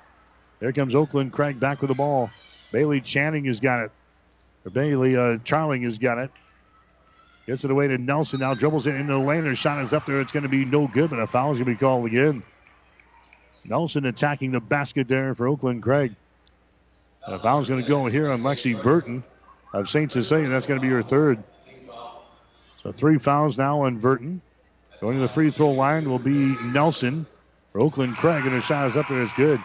There 0.59 0.71
comes 0.71 0.95
Oakland 0.95 1.33
Craig 1.33 1.59
back 1.59 1.81
with 1.81 1.89
the 1.89 1.95
ball. 1.95 2.29
Bailey 2.71 3.01
Channing 3.01 3.45
has 3.45 3.59
got 3.59 3.81
it. 3.81 3.91
Or 4.65 4.71
Bailey 4.71 5.15
uh, 5.15 5.37
Charling 5.37 5.83
has 5.83 5.97
got 5.97 6.17
it. 6.17 6.31
Gets 7.45 7.63
it 7.63 7.71
away 7.71 7.87
to 7.87 7.97
Nelson. 7.97 8.41
Now 8.41 8.53
dribbles 8.53 8.87
it 8.87 8.95
into 8.95 9.13
the 9.13 9.19
lane. 9.19 9.45
Her 9.45 9.55
shot 9.55 9.81
is 9.81 9.93
up 9.93 10.05
there. 10.05 10.19
It's 10.19 10.31
going 10.31 10.43
to 10.43 10.49
be 10.49 10.65
no 10.65 10.87
good, 10.87 11.09
but 11.09 11.19
a 11.19 11.27
foul 11.27 11.51
is 11.51 11.59
going 11.59 11.65
to 11.65 11.71
be 11.71 11.77
called 11.77 12.05
again. 12.05 12.43
Nelson 13.63 14.05
attacking 14.05 14.51
the 14.51 14.59
basket 14.59 15.07
there 15.07 15.33
for 15.35 15.47
Oakland 15.47 15.83
Craig. 15.83 16.15
And 17.25 17.35
a 17.35 17.39
foul's 17.39 17.67
going 17.69 17.81
to 17.81 17.87
go 17.87 18.05
here 18.07 18.31
on 18.31 18.41
Lexi 18.41 18.81
Burton 18.81 19.23
of 19.73 19.89
St. 19.89 20.11
Cecilia. 20.11 20.49
That's 20.49 20.65
going 20.65 20.79
to 20.79 20.85
be 20.85 20.91
her 20.91 21.03
third. 21.03 21.43
So 22.83 22.91
three 22.91 23.17
fouls 23.17 23.57
now 23.57 23.81
on 23.81 23.97
Burton. 23.97 24.41
Going 25.01 25.15
to 25.15 25.21
the 25.21 25.27
free 25.27 25.51
throw 25.51 25.71
line 25.71 26.09
will 26.09 26.19
be 26.19 26.55
Nelson 26.63 27.25
Oakland 27.79 28.15
Craig, 28.17 28.43
and 28.43 28.53
her 28.53 28.61
shot 28.61 28.87
is 28.87 28.97
up 28.97 29.07
there. 29.07 29.21
It's 29.21 29.33
good. 29.33 29.61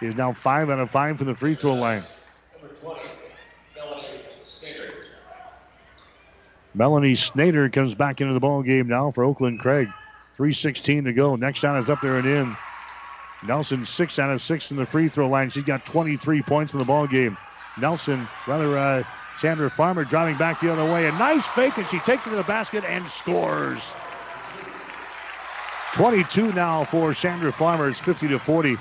She 0.00 0.06
is 0.06 0.16
now 0.16 0.32
five 0.32 0.70
out 0.70 0.80
of 0.80 0.90
five 0.90 1.18
from 1.18 1.26
the 1.26 1.34
free 1.34 1.54
throw 1.54 1.74
line. 1.74 2.02
Melanie 6.74 7.12
Snader 7.12 7.72
comes 7.72 7.94
back 7.94 8.20
into 8.20 8.34
the 8.34 8.40
ball 8.40 8.62
game 8.62 8.88
now 8.88 9.10
for 9.10 9.22
Oakland 9.22 9.60
Craig. 9.60 9.88
3.16 10.36 11.04
to 11.04 11.12
go. 11.12 11.36
Next 11.36 11.60
shot 11.60 11.76
is 11.78 11.88
up 11.88 12.00
there 12.00 12.16
and 12.16 12.26
in. 12.26 12.56
Nelson 13.46 13.86
six 13.86 14.18
out 14.18 14.30
of 14.30 14.40
six 14.40 14.70
in 14.70 14.76
the 14.76 14.86
free 14.86 15.08
throw 15.08 15.28
line. 15.28 15.50
She's 15.50 15.64
got 15.64 15.84
23 15.86 16.42
points 16.42 16.72
in 16.72 16.78
the 16.78 16.84
ball 16.84 17.06
game. 17.06 17.36
Nelson, 17.78 18.26
rather, 18.48 18.76
uh, 18.76 19.02
Chandra 19.38 19.70
Farmer 19.70 20.04
driving 20.04 20.36
back 20.36 20.60
the 20.60 20.72
other 20.72 20.84
way. 20.92 21.06
A 21.06 21.12
nice 21.12 21.46
fake, 21.46 21.76
and 21.76 21.86
she 21.88 21.98
takes 22.00 22.26
it 22.26 22.30
to 22.30 22.36
the 22.36 22.42
basket 22.44 22.84
and 22.84 23.06
scores. 23.08 23.82
22 25.94 26.52
now 26.54 26.82
for 26.82 27.14
Chandra 27.14 27.52
Farmer. 27.52 27.88
It's 27.88 28.00
50 28.00 28.26
to 28.28 28.38
40. 28.40 28.76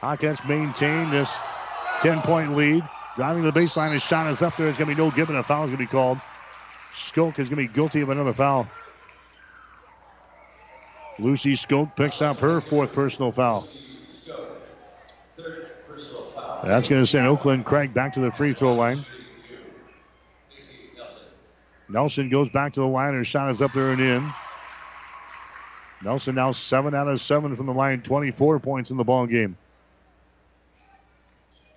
Hawkettes 0.00 0.48
maintain 0.48 1.10
this 1.10 1.28
10 2.02 2.22
point 2.22 2.56
lead. 2.56 2.88
Driving 3.16 3.42
the 3.42 3.50
baseline, 3.50 3.92
his 3.92 4.02
shot 4.02 4.28
is 4.28 4.40
up 4.40 4.56
there. 4.56 4.68
It's 4.68 4.78
going 4.78 4.88
to 4.88 4.94
be 4.94 5.02
no 5.02 5.10
given. 5.10 5.34
A 5.34 5.42
foul 5.42 5.64
is 5.64 5.70
going 5.70 5.78
to 5.78 5.82
be 5.82 5.88
called. 5.88 6.20
Skoke 6.94 7.40
is 7.40 7.48
going 7.48 7.66
to 7.66 7.68
be 7.68 7.74
guilty 7.74 8.00
of 8.00 8.10
another 8.10 8.32
foul. 8.32 8.68
Lucy 11.18 11.54
Skoke 11.54 11.96
picks 11.96 12.22
up 12.22 12.38
her 12.38 12.60
fourth 12.60 12.92
personal 12.92 13.32
foul. 13.32 13.66
That's 16.62 16.88
going 16.88 17.02
to 17.02 17.06
send 17.06 17.26
Oakland 17.26 17.64
Craig 17.64 17.92
back 17.92 18.12
to 18.12 18.20
the 18.20 18.30
free 18.30 18.52
throw 18.52 18.76
line. 18.76 19.04
Nelson 21.88 22.28
goes 22.28 22.50
back 22.50 22.74
to 22.74 22.80
the 22.80 22.86
line. 22.86 23.14
Her 23.14 23.24
shot 23.24 23.50
is 23.50 23.60
up 23.60 23.72
there 23.72 23.90
and 23.90 24.00
in. 24.00 24.32
Nelson 26.02 26.34
now 26.34 26.52
seven 26.52 26.94
out 26.94 27.08
of 27.08 27.20
seven 27.20 27.56
from 27.56 27.66
the 27.66 27.74
line, 27.74 28.02
24 28.02 28.58
points 28.60 28.90
in 28.90 28.96
the 28.96 29.04
ball 29.04 29.26
game. 29.26 29.56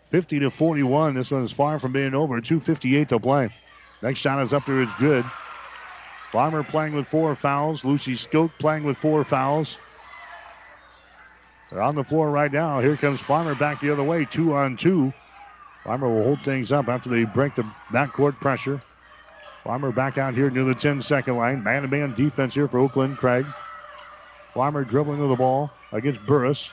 50 0.06 0.40
to 0.42 0.52
41. 0.52 1.16
This 1.16 1.32
one 1.32 1.44
is 1.44 1.52
far 1.52 1.80
from 1.80 1.92
being 1.92 2.14
over. 2.14 2.40
2:58 2.40 3.08
to 3.10 3.20
play. 3.20 3.50
Next 4.02 4.20
shot 4.20 4.40
is 4.42 4.54
up 4.54 4.66
there. 4.66 4.82
It's 4.82 4.94
good. 4.96 5.26
Farmer 6.32 6.64
playing 6.64 6.94
with 6.94 7.08
four 7.08 7.36
fouls. 7.36 7.84
Lucy 7.84 8.14
Skoke 8.14 8.52
playing 8.60 8.84
with 8.84 8.98
four 8.98 9.24
fouls. 9.24 9.78
They're 11.70 11.82
on 11.82 11.96
the 11.96 12.04
floor 12.04 12.30
right 12.30 12.52
now. 12.52 12.80
Here 12.80 12.96
comes 12.98 13.22
Farmer 13.22 13.56
back 13.56 13.82
the 13.82 13.90
other 13.90 14.04
way, 14.04 14.26
two 14.26 14.54
on 14.54 14.78
two. 14.78 15.12
Farmer 15.84 16.08
will 16.08 16.24
hold 16.24 16.42
things 16.42 16.72
up 16.72 16.88
after 16.88 17.10
they 17.10 17.24
break 17.24 17.56
the 17.56 17.66
backcourt 17.92 18.40
pressure. 18.40 18.80
Farmer 19.64 19.92
back 19.92 20.18
out 20.18 20.36
here 20.36 20.50
near 20.50 20.66
the 20.66 20.76
10 20.76 21.02
second 21.02 21.38
line. 21.38 21.64
Man 21.64 21.82
to 21.82 21.88
man 21.88 22.14
defense 22.14 22.54
here 22.54 22.68
for 22.68 22.80
Oakland 22.80 23.18
Craig. 23.18 23.46
Farmer 24.54 24.84
dribbling 24.84 25.20
to 25.20 25.28
the 25.28 25.36
ball 25.36 25.72
against 25.92 26.26
Burris. 26.26 26.72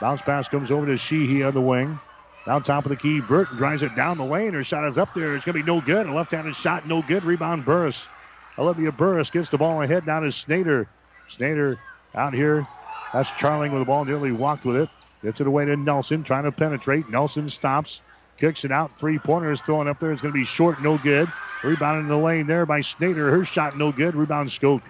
Bounce 0.00 0.22
pass 0.22 0.48
comes 0.48 0.70
over 0.70 0.86
to 0.86 0.96
Sheehy 0.96 1.44
on 1.44 1.54
the 1.54 1.60
wing. 1.60 2.00
Now 2.46 2.58
top 2.58 2.84
of 2.84 2.90
the 2.90 2.96
key, 2.96 3.20
Burton 3.20 3.56
drives 3.56 3.84
it 3.84 3.94
down 3.94 4.18
the 4.18 4.24
lane. 4.24 4.52
Her 4.52 4.64
shot 4.64 4.84
is 4.84 4.98
up 4.98 5.14
there. 5.14 5.36
It's 5.36 5.44
going 5.44 5.56
to 5.56 5.62
be 5.62 5.66
no 5.66 5.80
good. 5.80 6.06
A 6.06 6.12
left-handed 6.12 6.56
shot, 6.56 6.88
no 6.88 7.00
good. 7.02 7.22
Rebound 7.24 7.64
Burris. 7.64 8.04
Olivia 8.58 8.90
Burris 8.90 9.30
gets 9.30 9.50
the 9.50 9.58
ball 9.58 9.80
ahead. 9.82 10.06
Now 10.06 10.20
to 10.20 10.26
Snader. 10.26 10.86
Snader 11.30 11.78
out 12.14 12.34
here. 12.34 12.66
That's 13.12 13.30
Charling 13.30 13.70
with 13.70 13.80
the 13.80 13.86
ball. 13.86 14.04
Nearly 14.04 14.32
walked 14.32 14.64
with 14.64 14.76
it. 14.76 14.88
Gets 15.22 15.40
it 15.40 15.46
away 15.46 15.64
to 15.66 15.76
Nelson. 15.76 16.24
Trying 16.24 16.44
to 16.44 16.52
penetrate. 16.52 17.08
Nelson 17.08 17.48
stops. 17.48 18.00
Kicks 18.38 18.64
it 18.64 18.72
out. 18.72 18.98
Three 18.98 19.20
pointers 19.20 19.60
thrown 19.60 19.86
up 19.86 20.00
there. 20.00 20.10
It's 20.10 20.20
going 20.20 20.34
to 20.34 20.38
be 20.38 20.44
short. 20.44 20.82
No 20.82 20.98
good. 20.98 21.30
Rebound 21.62 22.00
in 22.00 22.08
the 22.08 22.18
lane 22.18 22.48
there 22.48 22.66
by 22.66 22.80
Snader. 22.80 23.30
Her 23.30 23.44
shot 23.44 23.78
no 23.78 23.92
good. 23.92 24.16
Rebound 24.16 24.48
Skoke. 24.48 24.82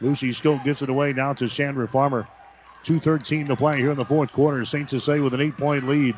Lucy 0.00 0.30
Skoke 0.30 0.64
gets 0.64 0.82
it 0.82 0.88
away 0.88 1.12
now 1.12 1.32
to 1.34 1.48
Chandra 1.48 1.86
Farmer. 1.86 2.26
2.13 2.84 3.48
to 3.48 3.56
play 3.56 3.78
here 3.78 3.90
in 3.90 3.96
the 3.96 4.04
fourth 4.04 4.32
quarter. 4.32 4.64
St. 4.64 4.88
Cecilia 4.88 5.22
with 5.22 5.34
an 5.34 5.40
eight 5.40 5.56
point 5.56 5.86
lead, 5.86 6.16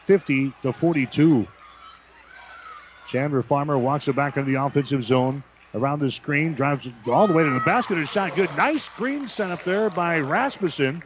50 0.00 0.54
to 0.62 0.72
42. 0.72 1.46
Chandra 3.06 3.42
Farmer 3.42 3.78
walks 3.78 4.08
it 4.08 4.16
back 4.16 4.36
into 4.36 4.50
the 4.50 4.62
offensive 4.62 5.04
zone. 5.04 5.42
Around 5.74 6.00
the 6.00 6.10
screen, 6.10 6.54
drives 6.54 6.88
all 7.06 7.26
the 7.26 7.34
way 7.34 7.44
to 7.44 7.50
the 7.50 7.60
basket. 7.60 7.98
A 7.98 8.06
shot 8.06 8.34
good. 8.34 8.56
Nice 8.56 8.84
screen 8.84 9.26
set 9.26 9.50
up 9.50 9.64
there 9.64 9.90
by 9.90 10.20
Rasmussen. 10.20 11.02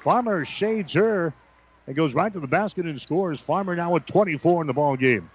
Farmer 0.00 0.44
shades 0.44 0.92
her 0.94 1.34
and 1.86 1.96
goes 1.96 2.14
right 2.14 2.32
to 2.32 2.38
the 2.38 2.46
basket 2.46 2.86
and 2.86 3.00
scores. 3.00 3.40
Farmer 3.40 3.74
now 3.74 3.90
with 3.90 4.06
24 4.06 4.62
in 4.62 4.66
the 4.68 4.72
ball 4.72 4.96
game. 4.96 5.28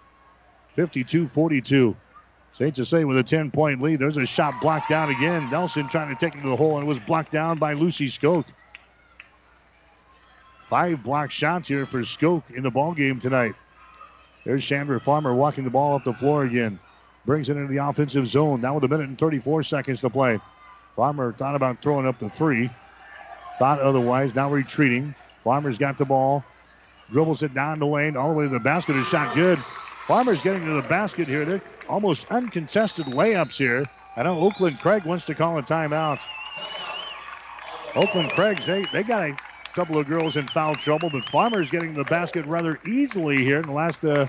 52 0.76 1.28
42. 1.28 1.96
St. 2.54 2.76
Cecilia 2.76 3.08
with 3.08 3.18
a 3.18 3.24
10 3.24 3.52
point 3.52 3.82
lead. 3.82 4.00
There's 4.00 4.18
a 4.18 4.26
shot 4.26 4.62
blocked 4.62 4.90
down 4.90 5.10
again. 5.10 5.50
Nelson 5.50 5.88
trying 5.88 6.10
to 6.10 6.16
take 6.16 6.36
it 6.36 6.42
to 6.42 6.50
the 6.50 6.56
hole 6.56 6.78
and 6.78 6.86
it 6.86 6.88
was 6.88 7.00
blocked 7.00 7.32
down 7.32 7.58
by 7.58 7.74
Lucy 7.74 8.08
Skoke. 8.08 8.46
Five 10.66 11.04
block 11.04 11.32
shots 11.32 11.68
here 11.68 11.86
for 11.86 12.00
Skoke 12.02 12.52
in 12.56 12.64
the 12.64 12.72
ball 12.72 12.94
game 12.94 13.20
tonight. 13.20 13.56
There's 14.46 14.64
Chandra 14.64 15.00
Farmer 15.00 15.34
walking 15.34 15.64
the 15.64 15.70
ball 15.70 15.96
up 15.96 16.04
the 16.04 16.14
floor 16.14 16.44
again. 16.44 16.80
Brings 17.26 17.50
it 17.50 17.58
into 17.58 17.72
the 17.72 17.78
offensive 17.78 18.28
zone. 18.28 18.62
Now 18.62 18.76
with 18.76 18.84
a 18.84 18.88
minute 18.88 19.08
and 19.08 19.18
34 19.18 19.64
seconds 19.64 20.02
to 20.02 20.10
play. 20.10 20.40
Farmer 20.96 21.32
thought 21.32 21.56
about 21.56 21.80
throwing 21.80 22.06
up 22.06 22.20
the 22.20 22.30
three. 22.30 22.70
Thought 23.58 23.80
otherwise. 23.80 24.36
Now 24.36 24.50
retreating. 24.50 25.16
Farmer's 25.44 25.78
got 25.78 25.98
the 25.98 26.06
ball. 26.06 26.44
Dribbles 27.12 27.44
it 27.44 27.54
down 27.54 27.80
the 27.80 27.88
lane. 27.88 28.18
All 28.18 28.30
the 28.30 28.36
way 28.36 28.46
to 28.46 28.50
the 28.50 28.60
basket. 28.60 28.96
Is 28.96 29.06
shot 29.08 29.36
good. 29.36 29.58
Farmer's 30.08 30.42
getting 30.42 30.66
to 30.66 30.74
the 30.74 30.88
basket 30.88 31.28
here. 31.28 31.46
They're 31.46 31.62
almost 31.88 32.30
uncontested 32.32 33.06
layups 33.08 33.58
here. 33.58 33.86
I 34.18 34.24
know 34.24 34.40
Oakland 34.40 34.80
Craig 34.80 35.06
wants 35.06 35.26
to 35.26 35.36
call 35.36 35.58
a 35.58 35.64
timeout. 35.64 36.20
Oakland 37.96 38.30
Craig, 38.32 38.58
they, 38.60 38.84
they 38.92 39.04
got 39.04 39.30
a 39.30 39.38
couple 39.74 39.98
of 39.98 40.08
girls 40.08 40.38
in 40.38 40.48
foul 40.48 40.76
trouble, 40.76 41.10
but 41.12 41.24
Farmer's 41.26 41.70
getting 41.70 41.94
the 41.94 42.04
basket 42.06 42.46
rather 42.46 42.80
easily 42.88 43.38
here 43.38 43.58
in 43.58 43.64
the 43.64 43.72
last 43.72 44.04
uh, 44.04 44.28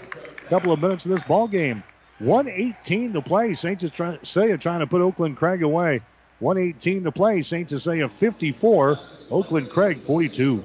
couple 0.49 0.73
of 0.73 0.81
minutes 0.81 1.05
of 1.05 1.13
this 1.13 1.23
ball 1.23 1.49
game. 1.49 1.83
118 2.19 3.13
to 3.15 3.23
play. 3.23 3.53
St. 3.55 3.81
Cecilia 3.81 4.59
trying 4.59 4.81
to 4.81 4.87
put 4.87 5.01
Oakland 5.01 5.37
Craig 5.37 5.63
away. 5.63 6.01
118 6.39 7.05
to 7.05 7.13
play. 7.13 7.43
St. 7.43 7.69
Cecilia 7.69 8.09
54. 8.09 8.99
Oakland 9.31 9.71
Craig 9.71 9.99
42. 9.99 10.65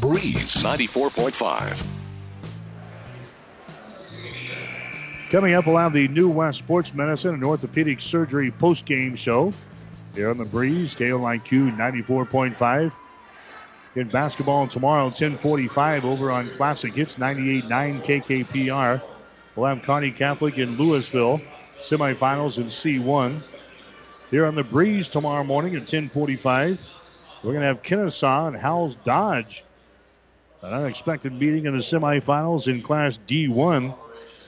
Breeze 0.00 0.62
94.5. 0.62 1.86
Coming 5.28 5.54
up, 5.54 5.66
we'll 5.66 5.76
have 5.76 5.92
the 5.92 6.08
New 6.08 6.30
West 6.30 6.58
Sports 6.58 6.94
Medicine 6.94 7.34
and 7.34 7.44
Orthopedic 7.44 8.00
Surgery 8.00 8.50
post-game 8.50 9.14
show 9.14 9.52
here 10.14 10.30
on 10.30 10.38
the 10.38 10.46
Breeze, 10.46 10.94
KOIQ 10.94 11.76
94.5. 11.76 12.92
In 13.96 14.08
basketball 14.08 14.66
tomorrow, 14.68 15.04
1045 15.04 16.06
over 16.06 16.30
on 16.30 16.48
Classic 16.50 16.94
Hits 16.94 17.16
98.9 17.16 18.02
KKPR. 18.02 19.02
We'll 19.54 19.66
have 19.66 19.82
Kearney 19.82 20.12
Catholic 20.12 20.56
in 20.56 20.78
Louisville, 20.78 21.42
semifinals 21.80 22.56
in 22.56 22.68
C1. 22.68 23.42
Here 24.30 24.46
on 24.46 24.54
the 24.54 24.64
Breeze 24.64 25.08
tomorrow 25.08 25.44
morning 25.44 25.74
at 25.74 25.80
1045, 25.80 26.86
we're 27.42 27.52
going 27.52 27.60
to 27.60 27.66
have 27.66 27.82
Kenesaw 27.82 28.48
and 28.48 28.56
Howells 28.56 28.94
Dodge. 29.04 29.62
An 30.62 30.74
unexpected 30.74 31.32
meeting 31.32 31.64
in 31.64 31.72
the 31.72 31.82
semifinals 31.82 32.68
in 32.68 32.82
Class 32.82 33.18
D1 33.26 33.94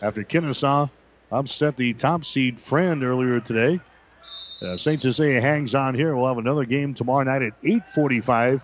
after 0.03 0.23
Kenesaw 0.23 0.91
upset 1.31 1.77
the 1.77 1.95
top 1.95 2.25
seed 2.25 2.61
Friend 2.61 3.03
earlier 3.03 3.41
today. 3.41 3.81
Uh, 4.61 4.77
St. 4.77 5.01
Cecilia 5.01 5.41
hangs 5.41 5.75
on 5.75 5.95
here. 5.95 6.15
We'll 6.15 6.29
have 6.29 6.39
another 6.39 6.67
game 6.67 6.95
tomorrow 6.95 7.25
night 7.25 7.43
at 7.43 7.55
8:45. 7.63 8.63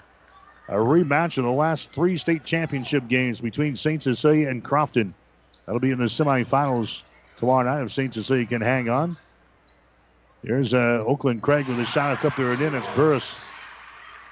A 0.68 0.74
rematch 0.74 1.38
of 1.38 1.44
the 1.44 1.50
last 1.50 1.90
three 1.90 2.18
state 2.18 2.44
championship 2.44 3.08
games 3.08 3.40
between 3.40 3.76
St. 3.76 4.02
Cecilia 4.02 4.50
and 4.50 4.62
Crofton. 4.62 5.14
That'll 5.64 5.80
be 5.80 5.90
in 5.90 5.98
the 5.98 6.04
semifinals 6.04 7.02
tomorrow 7.38 7.64
night 7.64 7.82
if 7.82 7.90
St. 7.92 8.12
Cecilia 8.12 8.44
can 8.44 8.60
hang 8.60 8.90
on. 8.90 9.16
Here's 10.44 10.74
uh, 10.74 11.02
Oakland 11.06 11.42
Craig 11.42 11.66
with 11.66 11.80
a 11.80 11.86
shot. 11.86 12.12
It's 12.12 12.24
up 12.26 12.36
there 12.36 12.52
and 12.52 12.60
in. 12.60 12.74
It's 12.74 12.88
Burris. 12.88 13.34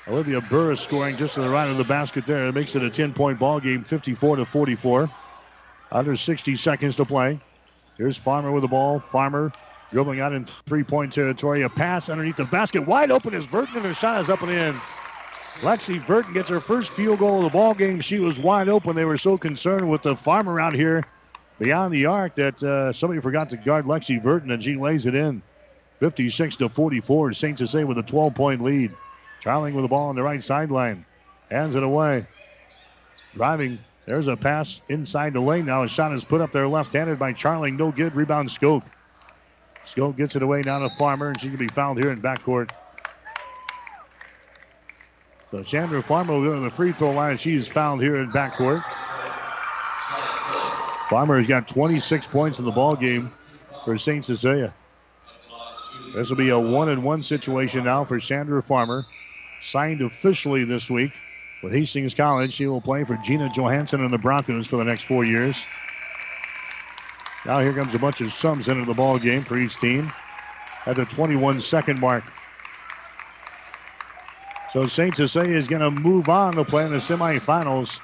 Olivia 0.09 0.41
Burr 0.41 0.77
scoring 0.77 1.17
just 1.17 1.35
to 1.35 1.41
the 1.41 1.49
right 1.49 1.69
of 1.69 1.77
the 1.79 1.85
basket 1.85 2.27
there. 2.27 2.47
It 2.47 2.55
makes 2.55 2.77
it 2.77 2.83
a 2.83 2.91
10 2.91 3.13
point 3.13 3.39
ball 3.39 3.59
game, 3.59 3.83
54 3.83 4.37
to 4.37 4.45
44. 4.45 5.11
Under 5.91 6.17
60 6.17 6.57
seconds 6.57 6.97
to 6.97 7.05
play. 7.05 7.41
Here's 7.97 8.17
Farmer 8.17 8.53
with 8.53 8.63
the 8.63 8.69
ball. 8.69 9.01
Farmer 9.01 9.53
dribbling 9.91 10.21
out 10.21 10.33
in 10.33 10.47
three 10.67 10.85
point 10.85 11.13
territory. 11.13 11.63
A 11.63 11.69
pass 11.69 12.09
underneath 12.09 12.37
the 12.37 12.45
basket. 12.45 12.87
Wide 12.87 13.11
open 13.11 13.35
is 13.35 13.47
Verton, 13.47 13.77
and 13.77 13.87
her 13.87 13.95
shot 13.95 14.21
is 14.21 14.29
up 14.29 14.43
and 14.43 14.51
in. 14.51 14.75
Lexi 15.61 15.99
Verton 16.01 16.35
gets 16.35 16.51
her 16.51 16.61
first 16.61 16.91
field 16.91 17.19
goal 17.19 17.39
of 17.39 17.45
the 17.45 17.51
ball 17.51 17.73
game. 17.73 18.01
She 18.01 18.19
was 18.19 18.39
wide 18.39 18.69
open. 18.69 18.95
They 18.95 19.07
were 19.07 19.17
so 19.17 19.39
concerned 19.39 19.91
with 19.91 20.03
the 20.03 20.15
Farmer 20.15 20.61
out 20.61 20.75
here 20.75 21.03
beyond 21.59 21.95
the 21.95 22.07
arc 22.07 22.35
that 22.35 22.63
uh, 22.63 22.93
somebody 22.93 23.21
forgot 23.21 23.49
to 23.51 23.57
guard 23.57 23.87
Lexi 23.87 24.23
Verton, 24.23 24.51
and 24.51 24.63
she 24.63 24.77
lays 24.77 25.07
it 25.07 25.15
in. 25.15 25.43
56 26.01 26.57
to 26.57 26.69
44. 26.69 27.33
St. 27.33 27.59
Cecilia 27.59 27.87
with 27.87 27.97
a 27.97 28.03
12 28.03 28.35
point 28.35 28.61
lead. 28.61 28.93
Charling 29.47 29.75
with 29.75 29.85
the 29.85 29.89
ball 29.89 30.09
on 30.09 30.17
the 30.17 30.25
right 30.25 30.43
sideline. 30.43 31.07
Hands 31.53 31.73
it 31.73 31.83
away. 31.85 32.27
Driving. 33.33 33.79
There's 34.05 34.27
a 34.27 34.37
pass 34.37 34.81
inside 34.89 35.35
the 35.35 35.41
lane 35.41 35.67
now. 35.67 35.85
A 35.85 35.89
shot 35.89 36.13
is 36.13 36.25
put 36.25 36.41
up 36.41 36.51
there 36.51 36.67
left 36.67 36.93
handed 36.93 37.21
by 37.21 37.33
Charling. 37.33 37.79
No 37.79 37.93
good. 37.93 38.17
Rebound 38.17 38.49
Skoke. 38.49 38.85
Skoke 39.85 40.17
gets 40.17 40.35
it 40.35 40.43
away 40.43 40.63
down 40.63 40.81
to 40.81 40.91
Farmer, 40.97 41.29
and 41.29 41.41
she 41.41 41.47
can 41.47 41.59
be 41.59 41.69
fouled 41.69 42.03
here 42.03 42.11
in 42.11 42.19
backcourt. 42.19 42.73
So 45.53 45.63
Chandra 45.63 46.03
Farmer 46.03 46.35
will 46.35 46.45
go 46.45 46.55
to 46.57 46.61
the 46.61 46.71
free 46.71 46.91
throw 46.91 47.13
line. 47.13 47.37
She's 47.37 47.69
fouled 47.69 48.03
here 48.03 48.17
in 48.17 48.33
backcourt. 48.33 48.83
Farmer 51.09 51.37
has 51.37 51.47
got 51.47 51.69
26 51.69 52.27
points 52.27 52.59
in 52.59 52.65
the 52.65 52.73
ball 52.73 52.97
game 52.97 53.31
for 53.85 53.97
St. 53.97 54.25
Cecilia. 54.25 54.75
This 56.17 56.31
will 56.31 56.37
be 56.37 56.49
a 56.49 56.59
one 56.59 56.89
and 56.89 57.05
one 57.05 57.23
situation 57.23 57.85
now 57.85 58.05
for 58.05 58.19
Chandra 58.19 58.61
Farmer. 58.61 59.07
Signed 59.63 60.03
officially 60.03 60.65
this 60.65 60.91
week 60.91 61.13
with 61.63 61.73
Hastings 61.73 62.15
College. 62.15 62.53
She 62.53 62.67
will 62.67 62.81
play 62.81 63.05
for 63.05 63.17
Gina 63.17 63.49
Johansson 63.49 64.03
and 64.03 64.11
the 64.11 64.19
Broncos 64.19 64.67
for 64.67 64.77
the 64.77 64.85
next 64.85 65.03
four 65.03 65.25
years. 65.25 65.57
Now 67.45 67.61
here 67.61 67.73
comes 67.73 67.95
a 67.95 67.99
bunch 67.99 68.21
of 68.21 68.33
sums 68.33 68.69
into 68.69 68.85
the 68.85 68.95
ball 68.95 69.19
game 69.19 69.43
for 69.43 69.57
each 69.57 69.77
team 69.79 70.13
at 70.85 70.97
the 70.97 71.05
21 71.05 71.61
second 71.61 72.01
mark. 72.01 72.25
So 74.73 74.87
St. 74.87 75.17
Cecilia 75.17 75.57
is 75.57 75.69
going 75.69 75.81
to 75.81 76.03
move 76.03 76.29
on 76.29 76.55
to 76.55 76.65
play 76.65 76.85
in 76.85 76.93
the 76.93 76.99
semifinals. 76.99 77.99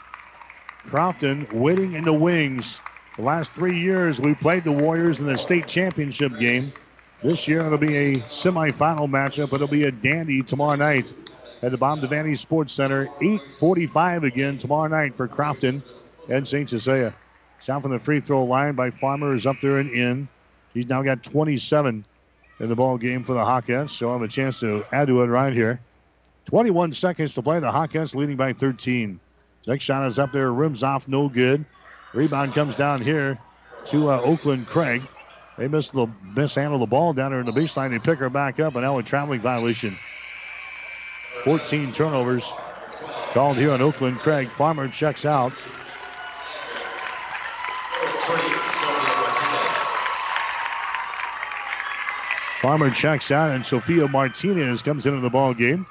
Crofton 0.86 1.46
waiting 1.52 1.94
in 1.94 2.02
the 2.02 2.12
wings. 2.12 2.80
The 3.16 3.22
last 3.22 3.52
three 3.52 3.78
years 3.78 4.20
we 4.20 4.34
played 4.34 4.64
the 4.64 4.72
Warriors 4.72 5.20
in 5.20 5.26
the 5.26 5.36
state 5.36 5.66
championship 5.66 6.38
game. 6.38 6.72
This 7.22 7.46
year 7.46 7.58
it'll 7.58 7.78
be 7.78 7.96
a 7.96 8.14
semifinal 8.16 9.08
matchup. 9.08 9.52
It'll 9.52 9.68
be 9.68 9.84
a 9.84 9.92
dandy 9.92 10.40
tomorrow 10.42 10.76
night 10.76 11.12
at 11.62 11.70
the 11.70 11.78
Bob 11.78 12.00
Devaney 12.00 12.36
Sports 12.36 12.72
Center. 12.72 13.08
8:45 13.20 14.24
again 14.24 14.58
tomorrow 14.58 14.88
night 14.88 15.14
for 15.14 15.28
Crofton 15.28 15.82
and 16.28 16.46
St. 16.46 16.68
Cecilia. 16.68 17.14
Shot 17.62 17.82
from 17.82 17.92
the 17.92 17.98
free 17.98 18.20
throw 18.20 18.44
line 18.44 18.74
by 18.74 18.90
Farmer 18.90 19.34
is 19.34 19.46
up 19.46 19.56
there 19.60 19.78
and 19.78 19.90
in. 19.90 20.28
He's 20.74 20.88
now 20.88 21.02
got 21.02 21.22
27 21.22 22.04
in 22.58 22.68
the 22.68 22.76
ball 22.76 22.98
game 22.98 23.22
for 23.22 23.34
the 23.34 23.40
Hawkettes, 23.40 23.90
so 23.90 24.08
I'll 24.08 24.14
have 24.14 24.22
a 24.22 24.28
chance 24.28 24.60
to 24.60 24.84
add 24.92 25.08
to 25.08 25.22
it 25.22 25.26
right 25.26 25.52
here. 25.52 25.80
21 26.46 26.92
seconds 26.92 27.34
to 27.34 27.42
play. 27.42 27.60
The 27.60 27.70
Hawkettes 27.70 28.14
leading 28.14 28.36
by 28.36 28.52
13. 28.52 29.20
Next 29.66 29.84
shot 29.84 30.04
is 30.06 30.18
up 30.18 30.32
there, 30.32 30.52
rims 30.52 30.82
off, 30.82 31.06
no 31.06 31.28
good. 31.28 31.64
Rebound 32.14 32.54
comes 32.54 32.74
down 32.74 33.00
here 33.00 33.38
to 33.86 34.10
uh, 34.10 34.20
Oakland 34.22 34.66
Craig. 34.66 35.02
They 35.56 35.68
missed 35.68 35.92
the 35.92 36.08
mishandle 36.34 36.80
the 36.80 36.86
ball 36.86 37.12
down 37.12 37.30
there 37.30 37.40
in 37.40 37.46
the 37.46 37.52
baseline. 37.52 37.90
They 37.90 37.98
pick 37.98 38.18
her 38.18 38.30
back 38.30 38.58
up, 38.58 38.74
and 38.74 38.82
now 38.82 38.98
a 38.98 39.02
traveling 39.02 39.40
violation. 39.40 39.96
14 41.44 41.92
turnovers 41.92 42.50
called 43.32 43.56
here 43.56 43.72
on 43.72 43.80
Oakland 43.80 44.20
Craig. 44.20 44.50
Farmer 44.50 44.88
checks 44.88 45.24
out. 45.24 45.52
Farmer 52.60 52.90
checks 52.90 53.32
out, 53.32 53.50
and 53.50 53.66
Sophia 53.66 54.06
Martinez 54.06 54.82
comes 54.82 55.04
into 55.06 55.20
the 55.20 55.30
ball 55.30 55.52
game. 55.52 55.84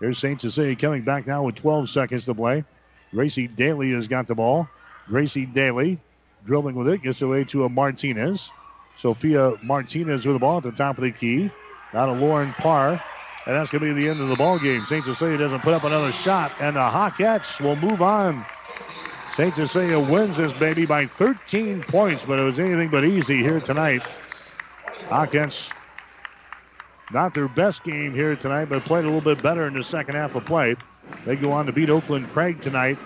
Here's 0.00 0.18
St. 0.18 0.40
Cecilia 0.40 0.74
coming 0.74 1.02
back 1.02 1.28
now 1.28 1.44
with 1.44 1.54
12 1.54 1.88
seconds 1.88 2.24
to 2.24 2.34
play. 2.34 2.64
Gracie 3.12 3.46
Daly 3.46 3.92
has 3.92 4.08
got 4.08 4.26
the 4.26 4.34
ball. 4.34 4.68
Gracie 5.06 5.46
Daly 5.46 6.00
dribbling 6.44 6.74
with 6.74 6.88
it, 6.88 7.02
gets 7.02 7.22
away 7.22 7.44
to 7.44 7.64
a 7.64 7.68
Martinez. 7.68 8.50
Sophia 8.96 9.54
Martinez 9.62 10.26
with 10.26 10.34
the 10.34 10.40
ball 10.40 10.56
at 10.56 10.64
the 10.64 10.72
top 10.72 10.98
of 10.98 11.04
the 11.04 11.12
key. 11.12 11.50
Now 11.94 12.06
to 12.06 12.12
Lauren 12.12 12.52
Parr. 12.54 13.02
And 13.48 13.56
that's 13.56 13.70
going 13.70 13.80
to 13.80 13.94
be 13.94 14.02
the 14.02 14.10
end 14.10 14.20
of 14.20 14.28
the 14.28 14.36
ball 14.36 14.58
game. 14.58 14.84
St. 14.84 15.02
Cecilia 15.06 15.38
doesn't 15.38 15.62
put 15.62 15.72
up 15.72 15.82
another 15.82 16.12
shot, 16.12 16.52
and 16.60 16.76
the 16.76 16.80
Hawkettes 16.80 17.58
will 17.62 17.76
move 17.76 18.02
on. 18.02 18.44
St. 19.36 19.54
Cecilia 19.54 19.98
wins 19.98 20.36
this 20.36 20.52
baby 20.52 20.84
by 20.84 21.06
13 21.06 21.80
points, 21.80 22.26
but 22.26 22.38
it 22.38 22.42
was 22.42 22.58
anything 22.58 22.90
but 22.90 23.06
easy 23.06 23.38
here 23.38 23.58
tonight. 23.58 24.02
Hawkettes, 25.08 25.72
not 27.10 27.32
their 27.32 27.48
best 27.48 27.84
game 27.84 28.12
here 28.12 28.36
tonight, 28.36 28.66
but 28.66 28.82
played 28.82 29.04
a 29.04 29.08
little 29.08 29.22
bit 29.22 29.42
better 29.42 29.66
in 29.66 29.72
the 29.72 29.82
second 29.82 30.16
half 30.16 30.34
of 30.34 30.44
play. 30.44 30.76
They 31.24 31.34
go 31.34 31.50
on 31.52 31.64
to 31.66 31.72
beat 31.72 31.88
Oakland 31.88 32.28
Craig 32.34 32.60
tonight 32.60 32.98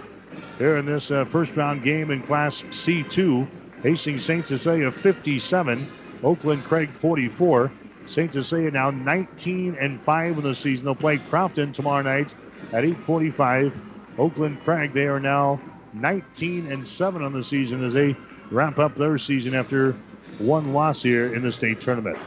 here 0.59 0.77
in 0.77 0.87
this 0.87 1.13
uh, 1.13 1.25
first 1.25 1.55
round 1.55 1.85
game 1.85 2.11
in 2.11 2.21
Class 2.21 2.63
C2. 2.63 3.47
Hastings 3.85 4.25
St. 4.25 4.45
Cecilia 4.45 4.91
57, 4.91 5.87
Oakland 6.25 6.65
Craig 6.65 6.91
44. 6.91 7.71
St. 8.07 8.33
Cecilia 8.33 8.71
now 8.71 8.91
19 8.91 9.75
and 9.75 10.01
5 10.01 10.39
in 10.39 10.43
the 10.43 10.55
season. 10.55 10.87
They'll 10.87 10.95
play 10.95 11.19
Crofton 11.19 11.73
tomorrow 11.73 12.03
night 12.03 12.35
at 12.73 12.85
8:45. 12.85 13.73
Oakland 14.19 14.61
Craig 14.65 14.93
they 14.93 15.07
are 15.07 15.21
now 15.21 15.61
19 15.95 16.67
and 16.71 16.87
7 16.87 17.23
on 17.23 17.33
the 17.33 17.43
season 17.43 17.83
as 17.85 17.95
they 17.95 18.17
wrap 18.51 18.79
up 18.79 18.95
their 18.97 19.19
season 19.19 19.55
after 19.55 19.93
one 20.39 20.73
loss 20.73 21.03
here 21.03 21.35
in 21.35 21.43
the 21.43 21.53
state 21.53 21.81
tournament. 21.81 22.19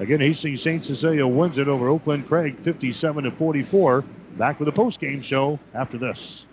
Again, 0.00 0.20
Hastings 0.20 0.62
St. 0.62 0.84
Cecilia 0.84 1.26
wins 1.26 1.58
it 1.58 1.68
over 1.68 1.88
Oakland 1.88 2.26
Craig 2.26 2.56
57 2.56 3.24
to 3.24 3.30
44. 3.30 4.04
Back 4.36 4.58
with 4.58 4.68
a 4.68 4.72
post-game 4.72 5.20
show 5.22 5.60
after 5.74 5.96
this. 5.96 6.44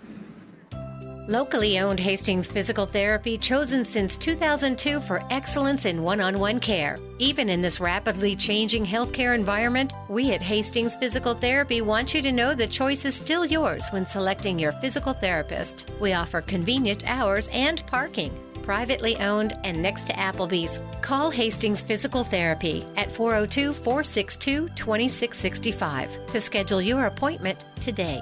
Locally 1.28 1.78
owned 1.78 2.00
Hastings 2.00 2.48
Physical 2.48 2.84
Therapy, 2.84 3.38
chosen 3.38 3.84
since 3.84 4.18
2002 4.18 5.00
for 5.00 5.22
excellence 5.30 5.84
in 5.84 6.02
one 6.02 6.20
on 6.20 6.40
one 6.40 6.58
care. 6.58 6.98
Even 7.20 7.48
in 7.48 7.62
this 7.62 7.78
rapidly 7.78 8.34
changing 8.34 8.84
healthcare 8.84 9.32
environment, 9.32 9.92
we 10.08 10.32
at 10.32 10.42
Hastings 10.42 10.96
Physical 10.96 11.34
Therapy 11.34 11.80
want 11.80 12.12
you 12.12 12.22
to 12.22 12.32
know 12.32 12.56
the 12.56 12.66
choice 12.66 13.04
is 13.04 13.14
still 13.14 13.46
yours 13.46 13.86
when 13.90 14.04
selecting 14.04 14.58
your 14.58 14.72
physical 14.72 15.12
therapist. 15.12 15.88
We 16.00 16.12
offer 16.12 16.40
convenient 16.40 17.08
hours 17.08 17.48
and 17.52 17.86
parking. 17.86 18.36
Privately 18.64 19.16
owned 19.18 19.56
and 19.62 19.80
next 19.80 20.08
to 20.08 20.12
Applebee's. 20.14 20.80
Call 21.02 21.30
Hastings 21.30 21.82
Physical 21.82 22.24
Therapy 22.24 22.84
at 22.96 23.12
402 23.12 23.72
462 23.74 24.70
2665 24.70 26.26
to 26.30 26.40
schedule 26.40 26.82
your 26.82 27.04
appointment 27.04 27.64
today. 27.80 28.20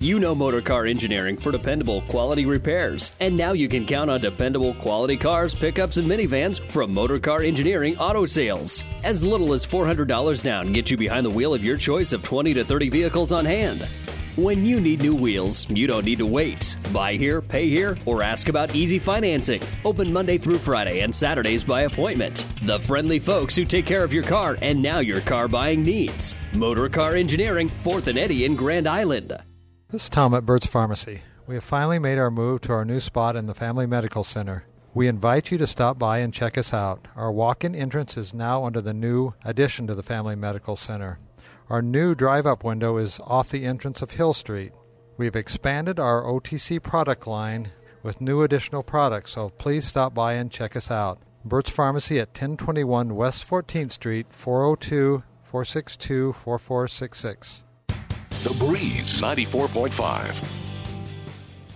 You 0.00 0.18
know 0.18 0.34
Motorcar 0.34 0.86
Engineering 0.86 1.36
for 1.36 1.52
dependable 1.52 2.02
quality 2.02 2.44
repairs. 2.44 3.12
And 3.20 3.36
now 3.36 3.52
you 3.52 3.68
can 3.68 3.86
count 3.86 4.10
on 4.10 4.20
dependable 4.20 4.74
quality 4.74 5.16
cars, 5.16 5.54
pickups, 5.54 5.96
and 5.96 6.10
minivans 6.10 6.60
from 6.68 6.92
Motorcar 6.92 7.42
Engineering 7.42 7.96
Auto 7.98 8.26
Sales. 8.26 8.82
As 9.02 9.24
little 9.24 9.54
as 9.54 9.64
$400 9.64 10.42
down 10.42 10.72
gets 10.72 10.90
you 10.90 10.96
behind 10.96 11.24
the 11.24 11.30
wheel 11.30 11.54
of 11.54 11.64
your 11.64 11.76
choice 11.76 12.12
of 12.12 12.22
20 12.22 12.54
to 12.54 12.64
30 12.64 12.90
vehicles 12.90 13.32
on 13.32 13.44
hand. 13.44 13.88
When 14.36 14.66
you 14.66 14.80
need 14.80 15.00
new 15.00 15.14
wheels, 15.14 15.64
you 15.70 15.86
don't 15.86 16.04
need 16.04 16.18
to 16.18 16.26
wait. 16.26 16.74
Buy 16.92 17.12
here, 17.12 17.40
pay 17.40 17.68
here, 17.68 17.96
or 18.04 18.20
ask 18.20 18.48
about 18.48 18.74
easy 18.74 18.98
financing. 18.98 19.62
Open 19.84 20.12
Monday 20.12 20.38
through 20.38 20.58
Friday 20.58 21.02
and 21.02 21.14
Saturdays 21.14 21.62
by 21.62 21.82
appointment. 21.82 22.44
The 22.62 22.80
friendly 22.80 23.20
folks 23.20 23.54
who 23.54 23.64
take 23.64 23.86
care 23.86 24.02
of 24.02 24.12
your 24.12 24.24
car 24.24 24.58
and 24.60 24.82
now 24.82 24.98
your 24.98 25.20
car 25.20 25.46
buying 25.46 25.84
needs. 25.84 26.34
Motorcar 26.52 27.14
Engineering, 27.14 27.68
4th 27.68 28.08
and 28.08 28.18
Eddy 28.18 28.44
in 28.44 28.56
Grand 28.56 28.88
Island. 28.88 29.38
This 29.94 30.02
is 30.02 30.08
Tom 30.08 30.34
at 30.34 30.44
Burt's 30.44 30.66
Pharmacy. 30.66 31.22
We 31.46 31.54
have 31.54 31.62
finally 31.62 32.00
made 32.00 32.18
our 32.18 32.28
move 32.28 32.62
to 32.62 32.72
our 32.72 32.84
new 32.84 32.98
spot 32.98 33.36
in 33.36 33.46
the 33.46 33.54
Family 33.54 33.86
Medical 33.86 34.24
Center. 34.24 34.64
We 34.92 35.06
invite 35.06 35.52
you 35.52 35.58
to 35.58 35.68
stop 35.68 36.00
by 36.00 36.18
and 36.18 36.34
check 36.34 36.58
us 36.58 36.74
out. 36.74 37.06
Our 37.14 37.30
walk 37.30 37.62
in 37.62 37.76
entrance 37.76 38.16
is 38.16 38.34
now 38.34 38.64
under 38.64 38.80
the 38.80 38.92
new 38.92 39.34
addition 39.44 39.86
to 39.86 39.94
the 39.94 40.02
Family 40.02 40.34
Medical 40.34 40.74
Center. 40.74 41.20
Our 41.70 41.80
new 41.80 42.16
drive 42.16 42.44
up 42.44 42.64
window 42.64 42.96
is 42.96 43.20
off 43.22 43.50
the 43.50 43.64
entrance 43.64 44.02
of 44.02 44.10
Hill 44.10 44.32
Street. 44.32 44.72
We've 45.16 45.36
expanded 45.36 46.00
our 46.00 46.24
OTC 46.24 46.82
product 46.82 47.28
line 47.28 47.70
with 48.02 48.20
new 48.20 48.42
additional 48.42 48.82
products, 48.82 49.30
so 49.34 49.50
please 49.50 49.86
stop 49.86 50.12
by 50.12 50.32
and 50.32 50.50
check 50.50 50.74
us 50.74 50.90
out. 50.90 51.20
Burt's 51.44 51.70
Pharmacy 51.70 52.18
at 52.18 52.30
1021 52.30 53.14
West 53.14 53.48
14th 53.48 53.92
Street, 53.92 54.26
402 54.30 55.22
462 55.44 56.32
4466. 56.32 57.62
The 58.44 58.52
Breeze 58.62 59.22
94.5. 59.22 60.44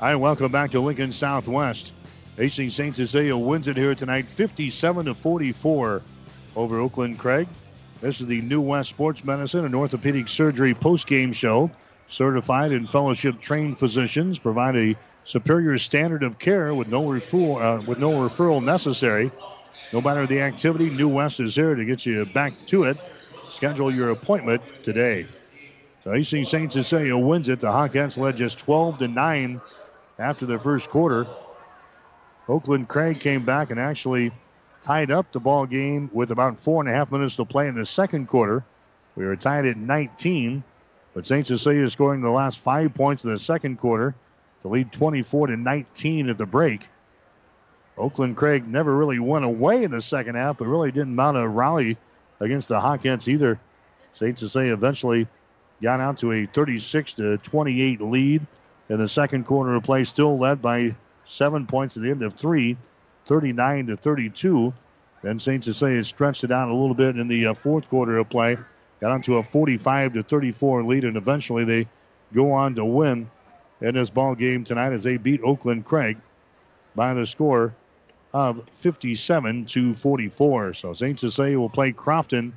Hi, 0.00 0.16
welcome 0.16 0.52
back 0.52 0.70
to 0.72 0.80
Lincoln 0.80 1.12
Southwest. 1.12 1.94
Hastings 2.36 2.74
St. 2.74 2.94
Cecilia 2.94 3.38
wins 3.38 3.68
it 3.68 3.76
here 3.78 3.94
tonight, 3.94 4.28
57 4.28 5.06
to 5.06 5.14
44 5.14 6.02
over 6.56 6.78
Oakland 6.78 7.18
Craig. 7.18 7.48
This 8.02 8.20
is 8.20 8.26
the 8.26 8.42
New 8.42 8.60
West 8.60 8.90
Sports 8.90 9.24
Medicine 9.24 9.64
and 9.64 9.74
Orthopedic 9.74 10.28
Surgery 10.28 10.74
post-game 10.74 11.32
show. 11.32 11.70
Certified 12.06 12.72
and 12.72 12.86
fellowship 12.86 13.40
trained 13.40 13.78
physicians 13.78 14.38
provide 14.38 14.76
a 14.76 14.94
superior 15.24 15.78
standard 15.78 16.22
of 16.22 16.38
care 16.38 16.74
with 16.74 16.88
no 16.88 17.02
uh, 17.02 17.82
with 17.86 17.98
no 17.98 18.12
referral 18.12 18.62
necessary. 18.62 19.32
No 19.94 20.02
matter 20.02 20.26
the 20.26 20.42
activity, 20.42 20.90
New 20.90 21.08
West 21.08 21.40
is 21.40 21.54
here 21.54 21.74
to 21.74 21.84
get 21.86 22.04
you 22.04 22.26
back 22.26 22.52
to 22.66 22.84
it. 22.84 22.98
Schedule 23.50 23.90
your 23.90 24.10
appointment 24.10 24.60
today. 24.82 25.28
Hastings 26.12 26.48
St. 26.48 26.72
Cecilia 26.72 27.16
wins 27.16 27.48
it. 27.48 27.60
The 27.60 27.68
Hawkettes 27.68 28.16
led 28.16 28.36
just 28.36 28.58
12 28.60 28.98
to 28.98 29.08
9 29.08 29.60
after 30.18 30.46
the 30.46 30.58
first 30.58 30.90
quarter. 30.90 31.26
Oakland 32.48 32.88
Craig 32.88 33.20
came 33.20 33.44
back 33.44 33.70
and 33.70 33.78
actually 33.78 34.32
tied 34.80 35.10
up 35.10 35.32
the 35.32 35.40
ball 35.40 35.66
game 35.66 36.08
with 36.12 36.30
about 36.30 36.58
four 36.58 36.80
and 36.80 36.88
a 36.88 36.92
half 36.94 37.12
minutes 37.12 37.36
to 37.36 37.44
play 37.44 37.68
in 37.68 37.74
the 37.74 37.84
second 37.84 38.26
quarter. 38.26 38.64
We 39.16 39.26
were 39.26 39.36
tied 39.36 39.66
at 39.66 39.76
19, 39.76 40.62
but 41.14 41.26
St. 41.26 41.46
Cecilia 41.46 41.90
scoring 41.90 42.22
the 42.22 42.30
last 42.30 42.60
five 42.60 42.94
points 42.94 43.24
in 43.24 43.30
the 43.30 43.38
second 43.38 43.78
quarter 43.78 44.14
to 44.62 44.68
lead 44.68 44.92
24 44.92 45.48
to 45.48 45.56
19 45.56 46.30
at 46.30 46.38
the 46.38 46.46
break. 46.46 46.88
Oakland 47.98 48.36
Craig 48.36 48.66
never 48.66 48.96
really 48.96 49.18
went 49.18 49.44
away 49.44 49.82
in 49.82 49.90
the 49.90 50.00
second 50.00 50.36
half, 50.36 50.58
but 50.58 50.68
really 50.68 50.92
didn't 50.92 51.14
mount 51.14 51.36
a 51.36 51.46
rally 51.46 51.96
against 52.40 52.68
the 52.68 52.80
Hawkettes 52.80 53.26
either. 53.28 53.58
St. 54.12 54.38
Cecilia 54.38 54.72
eventually 54.72 55.26
got 55.82 56.00
out 56.00 56.18
to 56.18 56.32
a 56.32 56.44
36 56.46 57.14
to 57.14 57.38
28 57.38 58.00
lead 58.00 58.46
in 58.88 58.98
the 58.98 59.08
second 59.08 59.44
quarter 59.44 59.74
of 59.74 59.82
play, 59.82 60.04
still 60.04 60.38
led 60.38 60.62
by 60.62 60.94
seven 61.24 61.66
points 61.66 61.96
at 61.96 62.02
the 62.02 62.10
end 62.10 62.22
of 62.22 62.34
three, 62.34 62.76
39 63.26 63.88
to 63.88 63.96
32. 63.96 64.72
Then 65.22 65.38
St. 65.38 65.64
Cecilia 65.64 66.02
stretched 66.02 66.44
it 66.44 66.50
out 66.50 66.68
a 66.68 66.74
little 66.74 66.94
bit 66.94 67.16
in 67.16 67.28
the 67.28 67.48
uh, 67.48 67.54
fourth 67.54 67.88
quarter 67.88 68.18
of 68.18 68.28
play, 68.30 68.56
got 69.00 69.12
onto 69.12 69.36
a 69.36 69.42
45 69.42 70.14
to 70.14 70.22
34 70.22 70.84
lead, 70.84 71.04
and 71.04 71.16
eventually 71.16 71.64
they 71.64 71.88
go 72.32 72.52
on 72.52 72.74
to 72.74 72.84
win 72.84 73.30
in 73.80 73.94
this 73.94 74.10
ball 74.10 74.34
game 74.34 74.64
tonight 74.64 74.92
as 74.92 75.02
they 75.02 75.16
beat 75.16 75.40
Oakland 75.42 75.84
Craig 75.84 76.18
by 76.94 77.14
the 77.14 77.26
score 77.26 77.74
of 78.32 78.62
57 78.72 79.64
to 79.66 79.94
44. 79.94 80.74
So 80.74 80.92
St. 80.92 81.18
Cecilia 81.18 81.58
will 81.58 81.70
play 81.70 81.92
Crofton 81.92 82.52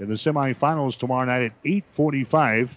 in 0.00 0.08
the 0.08 0.14
semifinals 0.14 0.96
tomorrow 0.96 1.26
night 1.26 1.42
at 1.42 1.52
8:45. 1.62 2.76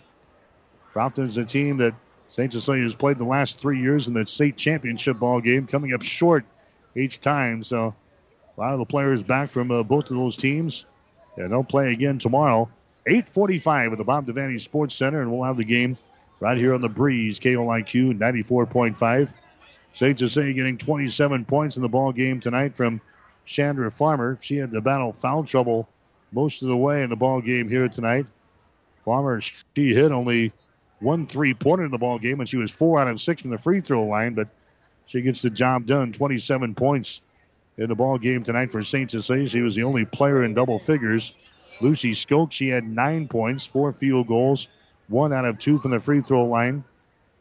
Crofton's 0.94 1.38
a 1.38 1.45
team 1.45 1.78
that 1.78 1.95
St. 2.28 2.52
Cecilia 2.52 2.84
has 2.84 2.95
played 2.95 3.18
the 3.18 3.24
last 3.24 3.60
three 3.60 3.80
years 3.80 4.08
in 4.08 4.14
the 4.14 4.26
state 4.28 4.58
championship 4.58 5.18
ball 5.18 5.40
game, 5.40 5.66
coming 5.66 5.94
up 5.94 6.04
short 6.04 6.45
each 6.95 7.22
time. 7.22 7.64
So 7.64 7.95
a 8.56 8.60
lot 8.60 8.74
of 8.74 8.80
the 8.80 8.86
players 8.86 9.24
back 9.24 9.50
from 9.50 9.72
uh, 9.72 9.84
both 9.84 10.12
of 10.12 10.18
those 10.18 10.36
teams, 10.36 10.86
and 11.38 11.52
they'll 11.52 11.64
play 11.64 11.91
again 11.91 12.20
tomorrow. 12.20 12.70
8:45 13.08 13.94
at 13.94 13.98
the 13.98 14.04
Bob 14.04 14.28
Devaney 14.28 14.60
Sports 14.60 14.95
Center, 14.95 15.22
and 15.22 15.32
we'll 15.32 15.44
have 15.44 15.58
the 15.58 15.64
game 15.64 15.98
right 16.40 16.58
here 16.58 16.74
on 16.74 16.82
the 16.82 16.90
breeze. 16.90 17.40
KOIQ 17.40 18.18
94.5. 18.20 19.34
St. 19.95 20.20
Cecilia 20.20 20.54
getting 20.54 20.78
27 20.78 21.45
points 21.45 21.78
in 21.78 21.84
the 21.84 21.90
ball 21.90 22.12
game 22.12 22.40
tonight 22.40 22.76
from 22.76 23.00
Chandra 23.45 23.91
Farmer. 23.91 24.38
She 24.41 24.58
had 24.58 24.72
to 24.72 24.82
battle 24.82 25.14
foul 25.14 25.44
trouble 25.44 25.88
most 26.34 26.62
of 26.62 26.68
the 26.68 26.78
way 26.78 27.04
in 27.04 27.10
the 27.10 27.16
ball 27.16 27.42
game 27.42 27.70
here 27.70 27.88
tonight. 27.88 28.28
Farmer, 29.06 29.42
she 29.42 29.94
hit 29.94 30.12
only 30.12 30.52
one 31.00 31.28
three 31.28 31.54
pointer 31.54 31.86
in 31.86 31.92
the 31.92 31.98
ball 31.98 32.18
game, 32.18 32.40
and 32.40 32.50
she 32.50 32.58
was 32.58 32.72
four 32.72 33.00
out 33.00 33.08
of 33.08 33.22
six 33.22 33.42
from 33.42 33.52
the 33.52 33.58
free 33.58 33.82
throw 33.82 34.06
line, 34.06 34.34
but 34.34 34.48
she 35.06 35.22
gets 35.22 35.42
the 35.42 35.50
job 35.50 35.86
done. 35.86 36.14
27 36.14 36.76
points 36.76 37.22
in 37.78 37.90
the 37.90 37.96
ball 37.96 38.18
game 38.18 38.44
tonight 38.44 38.72
for 38.72 38.84
St. 38.84 39.12
Cecilia. 39.12 39.48
She 39.48 39.62
was 39.62 39.76
the 39.76 39.84
only 39.84 40.06
player 40.06 40.44
in 40.44 40.54
double 40.54 40.80
figures. 40.80 41.34
Lucy 41.82 42.14
Skoke, 42.14 42.52
she 42.52 42.70
had 42.70 42.88
nine 42.88 43.28
points, 43.28 43.66
four 43.66 43.92
field 43.92 44.28
goals, 44.28 44.70
one 45.10 45.34
out 45.34 45.46
of 45.46 45.60
two 45.60 45.80
from 45.80 45.92
the 45.92 46.00
free 46.00 46.22
throw 46.22 46.46
line. 46.46 46.84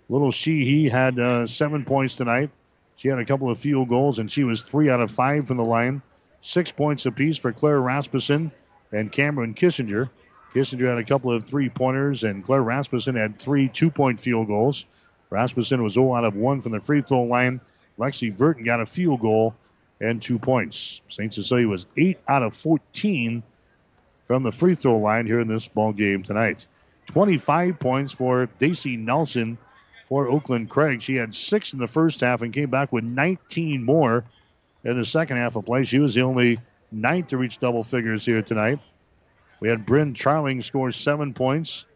Little 0.08 0.32
Sheehy 0.32 0.88
had 0.88 1.18
uh, 1.18 1.46
seven 1.46 1.84
points 1.84 2.16
tonight. 2.16 2.50
She 2.96 3.08
had 3.08 3.18
a 3.18 3.24
couple 3.24 3.50
of 3.50 3.58
field 3.58 3.88
goals, 3.88 4.18
and 4.18 4.30
she 4.30 4.44
was 4.44 4.62
three 4.62 4.90
out 4.90 5.00
of 5.00 5.10
five 5.10 5.46
from 5.46 5.56
the 5.56 5.64
line. 5.64 6.02
Six 6.40 6.72
points 6.72 7.06
apiece 7.06 7.38
for 7.38 7.52
Claire 7.52 7.80
Rasmussen 7.80 8.50
and 8.92 9.10
Cameron 9.10 9.54
Kissinger. 9.54 10.10
Kissinger 10.54 10.88
had 10.88 10.98
a 10.98 11.04
couple 11.04 11.32
of 11.32 11.44
three 11.44 11.68
pointers, 11.68 12.24
and 12.24 12.44
Claire 12.44 12.62
Rasmussen 12.62 13.16
had 13.16 13.38
three 13.38 13.68
two 13.68 13.90
point 13.90 14.20
field 14.20 14.46
goals. 14.46 14.84
Rasmussen 15.30 15.82
was 15.82 15.94
0 15.94 16.14
out 16.14 16.24
of 16.24 16.36
1 16.36 16.60
from 16.60 16.72
the 16.72 16.80
free 16.80 17.00
throw 17.00 17.22
line. 17.22 17.60
Lexi 17.98 18.32
Verton 18.32 18.64
got 18.64 18.80
a 18.80 18.86
field 18.86 19.20
goal 19.20 19.54
and 20.00 20.20
two 20.20 20.38
points. 20.38 21.00
St. 21.08 21.32
Cecilia 21.32 21.66
was 21.66 21.86
8 21.96 22.18
out 22.28 22.42
of 22.42 22.54
14 22.54 23.42
from 24.26 24.42
the 24.42 24.52
free 24.52 24.74
throw 24.74 24.98
line 24.98 25.26
here 25.26 25.40
in 25.40 25.48
this 25.48 25.68
ball 25.68 25.92
game 25.92 26.22
tonight. 26.22 26.66
25 27.06 27.78
points 27.78 28.12
for 28.12 28.46
Daisy 28.58 28.96
Nelson 28.96 29.56
for 30.06 30.28
Oakland 30.28 30.68
Craig. 30.68 31.02
She 31.02 31.16
had 31.16 31.34
six 31.34 31.72
in 31.72 31.78
the 31.78 31.88
first 31.88 32.20
half 32.20 32.42
and 32.42 32.52
came 32.52 32.68
back 32.68 32.92
with 32.92 33.04
19 33.04 33.82
more 33.82 34.24
in 34.84 34.96
the 34.96 35.04
second 35.04 35.38
half 35.38 35.56
of 35.56 35.64
play. 35.64 35.84
She 35.84 35.98
was 35.98 36.14
the 36.14 36.22
only 36.22 36.58
ninth 36.92 37.28
to 37.28 37.36
reach 37.36 37.58
double 37.58 37.84
figures 37.84 38.24
here 38.24 38.42
tonight. 38.42 38.80
We 39.60 39.68
had 39.68 39.86
Bryn 39.86 40.14
Charling 40.14 40.62
score 40.62 40.92
seven 40.92 41.34
points. 41.34 41.86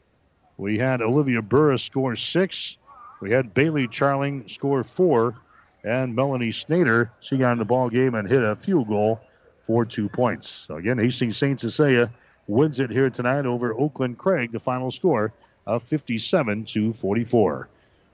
We 0.56 0.78
had 0.78 1.02
Olivia 1.02 1.42
Burris 1.42 1.82
score 1.82 2.16
six. 2.16 2.76
We 3.20 3.30
had 3.30 3.54
Bailey 3.54 3.88
Charling 3.88 4.50
score 4.50 4.84
four. 4.84 5.36
And 5.84 6.16
Melanie 6.16 6.50
Snader, 6.50 7.10
she 7.20 7.36
got 7.36 7.52
in 7.52 7.58
the 7.58 7.64
ball 7.64 7.90
game 7.90 8.14
and 8.14 8.28
hit 8.28 8.42
a 8.42 8.56
field 8.56 8.88
goal 8.88 9.20
for 9.62 9.84
two 9.84 10.08
points. 10.08 10.48
So 10.48 10.76
again, 10.76 10.98
Hastings 10.98 11.36
St. 11.36 11.60
Cecilia 11.60 12.10
wins 12.48 12.80
it 12.80 12.90
here 12.90 13.10
tonight 13.10 13.46
over 13.46 13.74
Oakland 13.74 14.18
Craig. 14.18 14.52
The 14.52 14.60
final 14.60 14.90
score 14.90 15.32
of 15.66 15.82
57 15.82 16.64
to 16.66 16.92
44. 16.92 17.68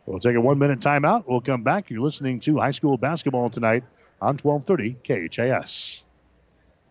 We'll 0.06 0.18
take 0.18 0.36
a 0.36 0.40
one 0.40 0.58
minute 0.58 0.80
timeout. 0.80 1.24
We'll 1.26 1.40
come 1.40 1.62
back. 1.62 1.90
You're 1.90 2.00
listening 2.00 2.40
to 2.40 2.58
high 2.58 2.72
school 2.72 2.96
basketball 2.96 3.50
tonight 3.50 3.84
on 4.20 4.36
1230 4.36 5.28
KHAS. 5.28 6.02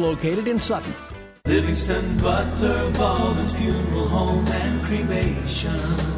located 0.00 0.48
in 0.48 0.60
Sutton. 0.60 0.94
Livingston 1.44 2.18
Butler 2.18 2.90
Volland 2.92 3.50
Funeral 3.52 4.08
Home 4.08 4.46
and 4.48 4.84
Cremation. 4.84 6.17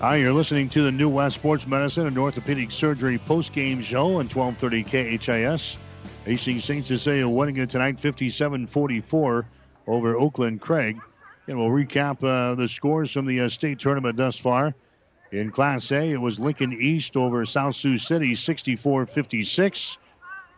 Hi, 0.00 0.16
you're 0.16 0.32
listening 0.32 0.70
to 0.70 0.82
the 0.82 0.90
New 0.90 1.10
West 1.10 1.36
Sports 1.36 1.66
Medicine 1.66 2.06
and 2.06 2.16
Orthopedic 2.16 2.70
Surgery 2.70 3.18
post-game 3.18 3.82
show 3.82 4.06
on 4.16 4.30
1230 4.30 5.18
KHAS. 5.18 5.76
Hastings 6.24 6.64
St. 6.64 6.86
Cecilia 6.86 7.28
winning 7.28 7.58
it 7.58 7.68
tonight 7.68 7.98
57-44 7.98 9.44
over 9.86 10.16
Oakland 10.16 10.62
Craig. 10.62 10.98
And 11.48 11.58
we'll 11.58 11.68
recap 11.68 12.24
uh, 12.24 12.54
the 12.54 12.66
scores 12.66 13.12
from 13.12 13.26
the 13.26 13.42
uh, 13.42 13.50
state 13.50 13.78
tournament 13.78 14.16
thus 14.16 14.38
far. 14.38 14.74
In 15.32 15.50
Class 15.50 15.92
A, 15.92 16.12
it 16.12 16.20
was 16.20 16.38
Lincoln 16.38 16.72
East 16.72 17.14
over 17.14 17.44
South 17.44 17.76
Sioux 17.76 17.98
City 17.98 18.32
64-56. 18.32 19.98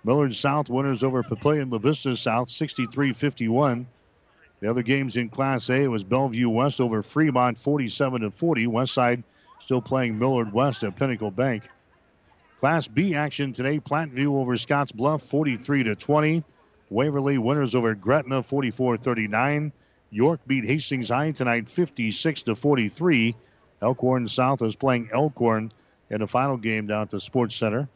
Millard 0.05 0.37
South 0.37 0.71
winners 0.71 1.03
over 1.03 1.25
Papillion 1.25 1.73
La 1.73 1.79
Vista 1.79 2.17
South 2.17 2.47
63-51. 2.47 3.87
The 4.61 4.71
other 4.71 4.83
games 4.83 5.17
in 5.17 5.31
Class 5.31 5.69
A, 5.69 5.89
was 5.89 6.05
Bellevue 6.05 6.49
West 6.49 6.81
over 6.81 7.03
Fremont 7.03 7.59
47 7.59 8.21
to 8.21 8.31
40. 8.31 8.67
Westside 8.69 9.25
still 9.63 9.81
playing 9.81 10.19
Millard 10.19 10.53
West 10.53 10.83
at 10.83 10.97
Pinnacle 10.97 11.31
Bank. 11.31 11.69
Class 12.59 12.89
B 12.89 13.15
action 13.15 13.53
today, 13.53 13.81
Platteview 13.81 14.37
over 14.37 14.57
Scotts 14.57 14.93
Bluff 14.93 15.23
43 15.23 15.85
to 15.85 15.95
20. 15.97 16.45
Waverly 16.91 17.39
winners 17.39 17.75
over 17.75 17.95
Gretna 17.95 18.43
44 18.43 18.99
39. 18.99 19.73
York 20.11 20.41
beat 20.47 20.65
Hastings 20.65 21.09
High 21.09 21.31
tonight 21.31 21.69
56 21.69 22.43
to 22.43 22.55
43. 22.55 23.35
Elkhorn 23.81 24.29
South 24.29 24.63
is 24.63 24.77
playing 24.77 25.09
Elkhorn 25.13 25.73
in 26.11 26.21
the 26.21 26.27
final 26.27 26.57
game 26.57 26.87
down 26.87 27.03
at 27.03 27.11
the 27.11 27.19
Sports 27.19 27.57
Center. 27.57 27.89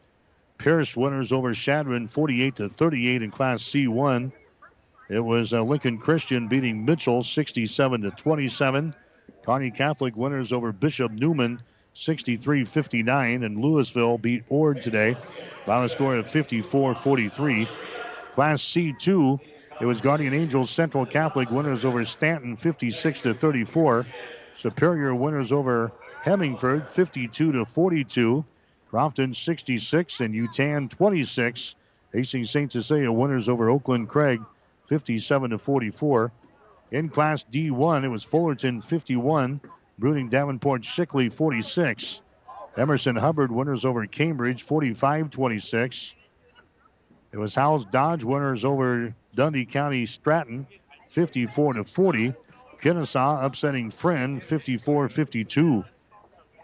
Pierce 0.58 0.96
winners 0.96 1.32
over 1.32 1.52
Chadron 1.52 2.08
48 2.08 2.56
to 2.56 2.68
38 2.68 3.22
in 3.22 3.30
Class 3.30 3.62
C1. 3.62 4.32
It 5.08 5.20
was 5.20 5.52
uh, 5.52 5.62
Lincoln 5.62 5.98
Christian 5.98 6.48
beating 6.48 6.84
Mitchell 6.84 7.22
67 7.22 8.00
to 8.00 8.10
27. 8.10 8.94
Kearney 9.46 9.70
Catholic 9.70 10.16
winners 10.16 10.52
over 10.52 10.72
Bishop 10.72 11.12
Neumann 11.12 11.62
63 11.94 12.64
59. 12.64 13.44
And 13.44 13.58
Louisville 13.58 14.18
beat 14.18 14.42
Ord 14.48 14.82
today 14.82 15.14
by 15.64 15.84
a 15.84 15.88
score 15.88 16.16
of 16.16 16.28
54 16.28 16.96
43. 16.96 17.68
Class 18.32 18.60
C2, 18.60 19.38
it 19.80 19.86
was 19.86 20.00
Guardian 20.00 20.34
Angels 20.34 20.70
Central 20.70 21.06
Catholic 21.06 21.48
winners 21.48 21.84
over 21.84 22.04
Stanton 22.04 22.56
56 22.56 23.20
to 23.20 23.34
34. 23.34 24.04
Superior 24.56 25.14
winners 25.14 25.52
over 25.52 25.92
Hemingford 26.22 26.84
52 26.88 27.52
to 27.52 27.64
42. 27.64 28.44
Crofton 28.90 29.32
66 29.32 30.20
and 30.20 30.34
Yutan 30.34 30.90
26. 30.90 31.76
Hastings 32.12 32.50
St. 32.50 32.72
Cecilia 32.72 33.12
winners 33.12 33.48
over 33.48 33.70
Oakland 33.70 34.08
Craig 34.08 34.40
57 34.86 35.50
to 35.50 35.58
44. 35.58 36.32
In 36.92 37.08
Class 37.08 37.44
D1, 37.50 38.04
it 38.04 38.08
was 38.08 38.22
Fullerton 38.22 38.80
51, 38.80 39.60
Bruning 40.00 40.30
Davenport 40.30 40.82
Shickley 40.82 41.32
46. 41.32 42.20
Emerson 42.76 43.16
Hubbard 43.16 43.50
winners 43.50 43.84
over 43.84 44.06
Cambridge 44.06 44.62
45 44.62 45.30
26. 45.30 46.12
It 47.32 47.38
was 47.38 47.54
Howells 47.54 47.86
Dodge 47.86 48.22
winners 48.22 48.64
over 48.64 49.14
Dundee 49.34 49.64
County 49.64 50.06
Stratton 50.06 50.66
54 51.10 51.74
to 51.74 51.84
40. 51.84 52.34
Kenesaw 52.80 53.44
upsetting 53.44 53.90
Friend 53.90 54.40
54 54.42 55.08
52. 55.08 55.84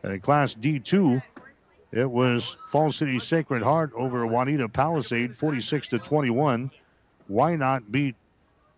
In 0.04 0.20
Class 0.20 0.54
D2, 0.54 1.22
it 1.90 2.10
was 2.10 2.56
Fall 2.68 2.92
City 2.92 3.18
Sacred 3.18 3.62
Heart 3.62 3.92
over 3.94 4.26
Wauneta 4.26 4.72
Palisade 4.72 5.36
46 5.36 5.88
to 5.88 5.98
21. 5.98 6.70
Wynot 7.30 7.90
beat 7.90 8.14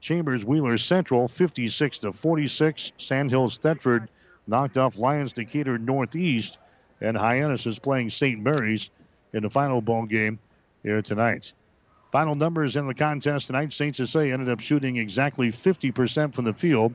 Chambers 0.05 0.45
Wheeler 0.45 0.77
Central 0.77 1.29
56 1.29 1.97
to 2.01 2.13
46. 2.13 2.93
Sandhills 2.99 3.57
Thedford 3.59 4.09
knocked 4.47 4.77
off 4.77 4.99
Lyons 4.99 5.33
Decatur 5.33 5.79
Northeast, 5.79 6.59
and 7.01 7.17
Hyannis 7.17 7.65
is 7.65 7.79
playing 7.79 8.11
St. 8.11 8.39
Mary's 8.39 8.91
in 9.33 9.43
the 9.43 9.49
final 9.49 9.81
ball 9.81 10.05
game 10.05 10.39
here 10.83 11.01
tonight. 11.01 11.55
Final 12.13 12.35
numbers 12.35 12.77
in 12.77 12.87
the 12.87 12.93
contest 12.93 13.47
tonight. 13.47 13.73
St. 13.73 13.97
Cecilia 13.97 14.35
ended 14.35 14.51
up 14.51 14.61
shooting 14.61 14.99
exactly 14.99 15.49
50% 15.49 16.35
from 16.35 16.45
the 16.45 16.53
field. 16.53 16.93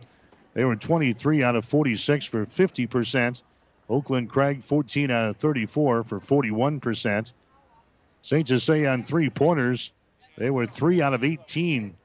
They 0.53 0.63
were 0.63 0.75
23 0.75 1.41
out 1.41 1.55
of 1.55 1.65
46 1.65 2.25
for 2.25 2.45
50%. 2.45 3.41
Oakland 3.89 4.29
Craig 4.29 4.63
14 4.63 5.09
out 5.09 5.29
of 5.29 5.37
34 5.37 6.03
for 6.03 6.19
41%. 6.19 7.33
St. 8.21 8.47
Cecilia 8.47 8.89
on 8.89 9.03
three 9.03 9.31
pointers. 9.31 9.93
They 10.37 10.51
were 10.51 10.67
3 10.67 11.01
out 11.01 11.15
of 11.15 11.23
18 11.23 11.95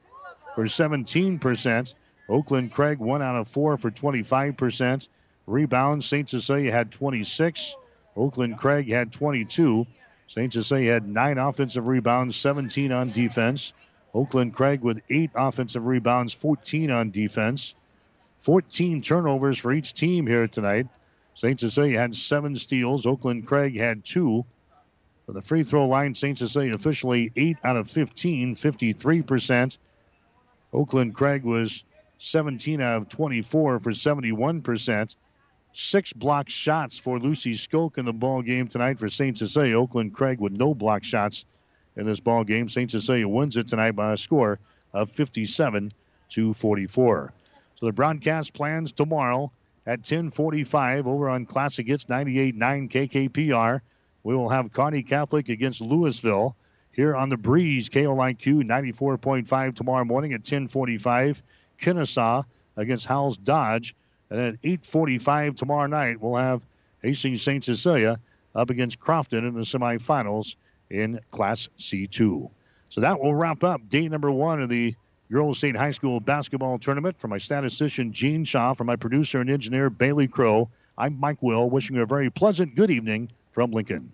for 0.55 0.65
17%. 0.65 1.93
Oakland 2.27 2.73
Craig 2.73 2.97
1 2.97 3.21
out 3.21 3.35
of 3.35 3.47
4 3.49 3.77
for 3.77 3.91
25%. 3.91 5.07
Rebounds, 5.45 6.05
St. 6.07 6.29
Cecilia 6.29 6.71
had 6.71 6.91
26. 6.91 7.75
Oakland 8.15 8.57
Craig 8.57 8.89
had 8.89 9.11
22. 9.11 9.85
St. 10.27 10.53
Cecilia 10.53 10.93
had 10.93 11.07
9 11.07 11.37
offensive 11.37 11.85
rebounds, 11.85 12.35
17 12.37 12.91
on 12.91 13.11
defense. 13.11 13.73
Oakland 14.13 14.55
Craig 14.55 14.81
with 14.81 15.01
8 15.09 15.31
offensive 15.35 15.85
rebounds, 15.85 16.33
14 16.33 16.89
on 16.89 17.11
defense. 17.11 17.75
14 18.39 19.01
turnovers 19.01 19.57
for 19.57 19.71
each 19.73 19.93
team 19.93 20.25
here 20.25 20.47
tonight. 20.47 20.87
St. 21.35 21.59
Cecilia 21.59 21.99
had 21.99 22.15
7 22.15 22.57
steals. 22.57 23.05
Oakland 23.05 23.45
Craig 23.45 23.77
had 23.77 24.05
2. 24.05 24.45
For 25.25 25.31
the 25.33 25.41
free 25.41 25.63
throw 25.63 25.87
line, 25.87 26.15
St. 26.15 26.37
Cecilia 26.37 26.73
officially 26.73 27.31
8 27.35 27.57
out 27.63 27.75
of 27.75 27.89
15, 27.89 28.55
53%. 28.55 29.77
Oakland 30.75 31.15
Craig 31.15 31.43
was 31.43 31.83
17 32.19 32.81
out 32.81 32.97
of 32.97 33.09
24 33.09 33.79
for 33.79 33.91
71%. 33.91 35.15
Six 35.73 36.13
block 36.13 36.49
shots 36.49 36.97
for 36.97 37.19
Lucy 37.19 37.53
Skoke 37.53 37.97
in 37.97 38.05
the 38.05 38.13
ball 38.13 38.41
game 38.41 38.67
tonight 38.67 38.99
for 38.99 39.09
St. 39.09 39.37
Cecilia. 39.37 39.79
Oakland 39.79 40.13
Craig 40.13 40.39
with 40.39 40.53
no 40.53 40.73
block 40.73 41.03
shots 41.03 41.45
in 41.95 42.05
this 42.05 42.19
ball 42.19 42.43
game. 42.43 42.69
St. 42.69 42.91
Cecilia 42.91 43.27
wins 43.27 43.57
it 43.57 43.67
tonight 43.67 43.91
by 43.91 44.13
a 44.13 44.17
score 44.17 44.59
of 44.93 45.11
57 45.11 45.91
to 46.29 46.53
44. 46.53 47.33
So 47.75 47.85
the 47.85 47.91
broadcast 47.91 48.53
plans 48.53 48.91
tomorrow 48.91 49.51
at 49.85 50.03
10:45 50.03 51.07
over 51.07 51.29
on 51.29 51.45
Classic 51.45 51.87
Hits 51.87 52.05
98.9 52.05 52.89
KKPR. 52.89 53.81
We 54.23 54.35
will 54.35 54.49
have 54.49 54.71
Kearney 54.71 55.03
Catholic 55.03 55.49
against 55.49 55.81
Louisville 55.81 56.55
here 56.95 57.13
on 57.13 57.27
the 57.27 57.37
Breeze 57.37 57.89
KOIQ 57.89 58.63
94.5 58.63 59.75
tomorrow 59.75 60.05
morning 60.05 60.33
at 60.33 60.43
10:45. 60.43 61.41
Kenesaw 61.79 62.43
against 62.77 63.05
Howells 63.05 63.37
Dodge. 63.37 63.95
And 64.29 64.39
at 64.39 64.55
8:45 64.63 65.55
tomorrow 65.57 65.87
night, 65.87 66.21
we'll 66.21 66.37
have 66.37 66.61
Hastings 67.03 67.43
St. 67.43 67.63
Cecilia 67.63 68.19
up 68.55 68.69
against 68.69 68.99
Crofton 68.99 69.45
in 69.45 69.53
the 69.53 69.61
semifinals 69.61 70.55
in 70.89 71.19
Class 71.31 71.67
C2. 71.77 72.49
So 72.89 73.01
that 73.01 73.19
will 73.19 73.35
wrap 73.35 73.63
up 73.63 73.87
day 73.89 74.07
number 74.07 74.31
one 74.31 74.61
of 74.61 74.69
the 74.69 74.95
Girls 75.29 75.57
State 75.57 75.75
High 75.75 75.91
School 75.91 76.21
basketball 76.21 76.79
tournament. 76.79 77.19
For 77.19 77.27
my 77.27 77.37
statistician 77.37 78.13
Gene 78.13 78.45
Shaw, 78.45 78.73
for 78.73 78.85
my 78.85 78.95
producer 78.95 79.41
and 79.41 79.49
engineer 79.49 79.89
Bailey 79.89 80.29
Crow, 80.29 80.69
I'm 80.97 81.19
Mike 81.19 81.43
Will, 81.43 81.69
wishing 81.69 81.97
you 81.97 82.03
a 82.03 82.05
very 82.05 82.29
pleasant 82.29 82.75
good 82.75 82.89
evening 82.89 83.29
from 83.51 83.71
Lincoln. 83.71 84.13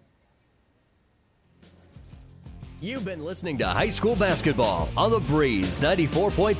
You've 2.83 3.05
been 3.05 3.23
listening 3.23 3.59
to 3.59 3.67
high 3.67 3.89
school 3.89 4.15
basketball 4.15 4.89
on 4.97 5.11
the 5.11 5.19
Breeze 5.19 5.79
94.5, 5.79 6.55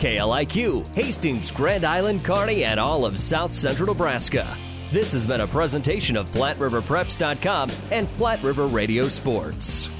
KLIQ, 0.00 0.96
Hastings, 0.96 1.52
Grand 1.52 1.84
Island, 1.84 2.24
Kearney, 2.24 2.64
and 2.64 2.80
all 2.80 3.04
of 3.04 3.16
South 3.16 3.52
Central 3.52 3.86
Nebraska. 3.86 4.58
This 4.90 5.12
has 5.12 5.28
been 5.28 5.42
a 5.42 5.46
presentation 5.46 6.16
of 6.16 6.28
PlatteRiverPreps.com 6.32 7.70
and 7.92 8.08
Platte 8.14 8.42
River 8.42 8.66
Radio 8.66 9.06
Sports. 9.06 9.90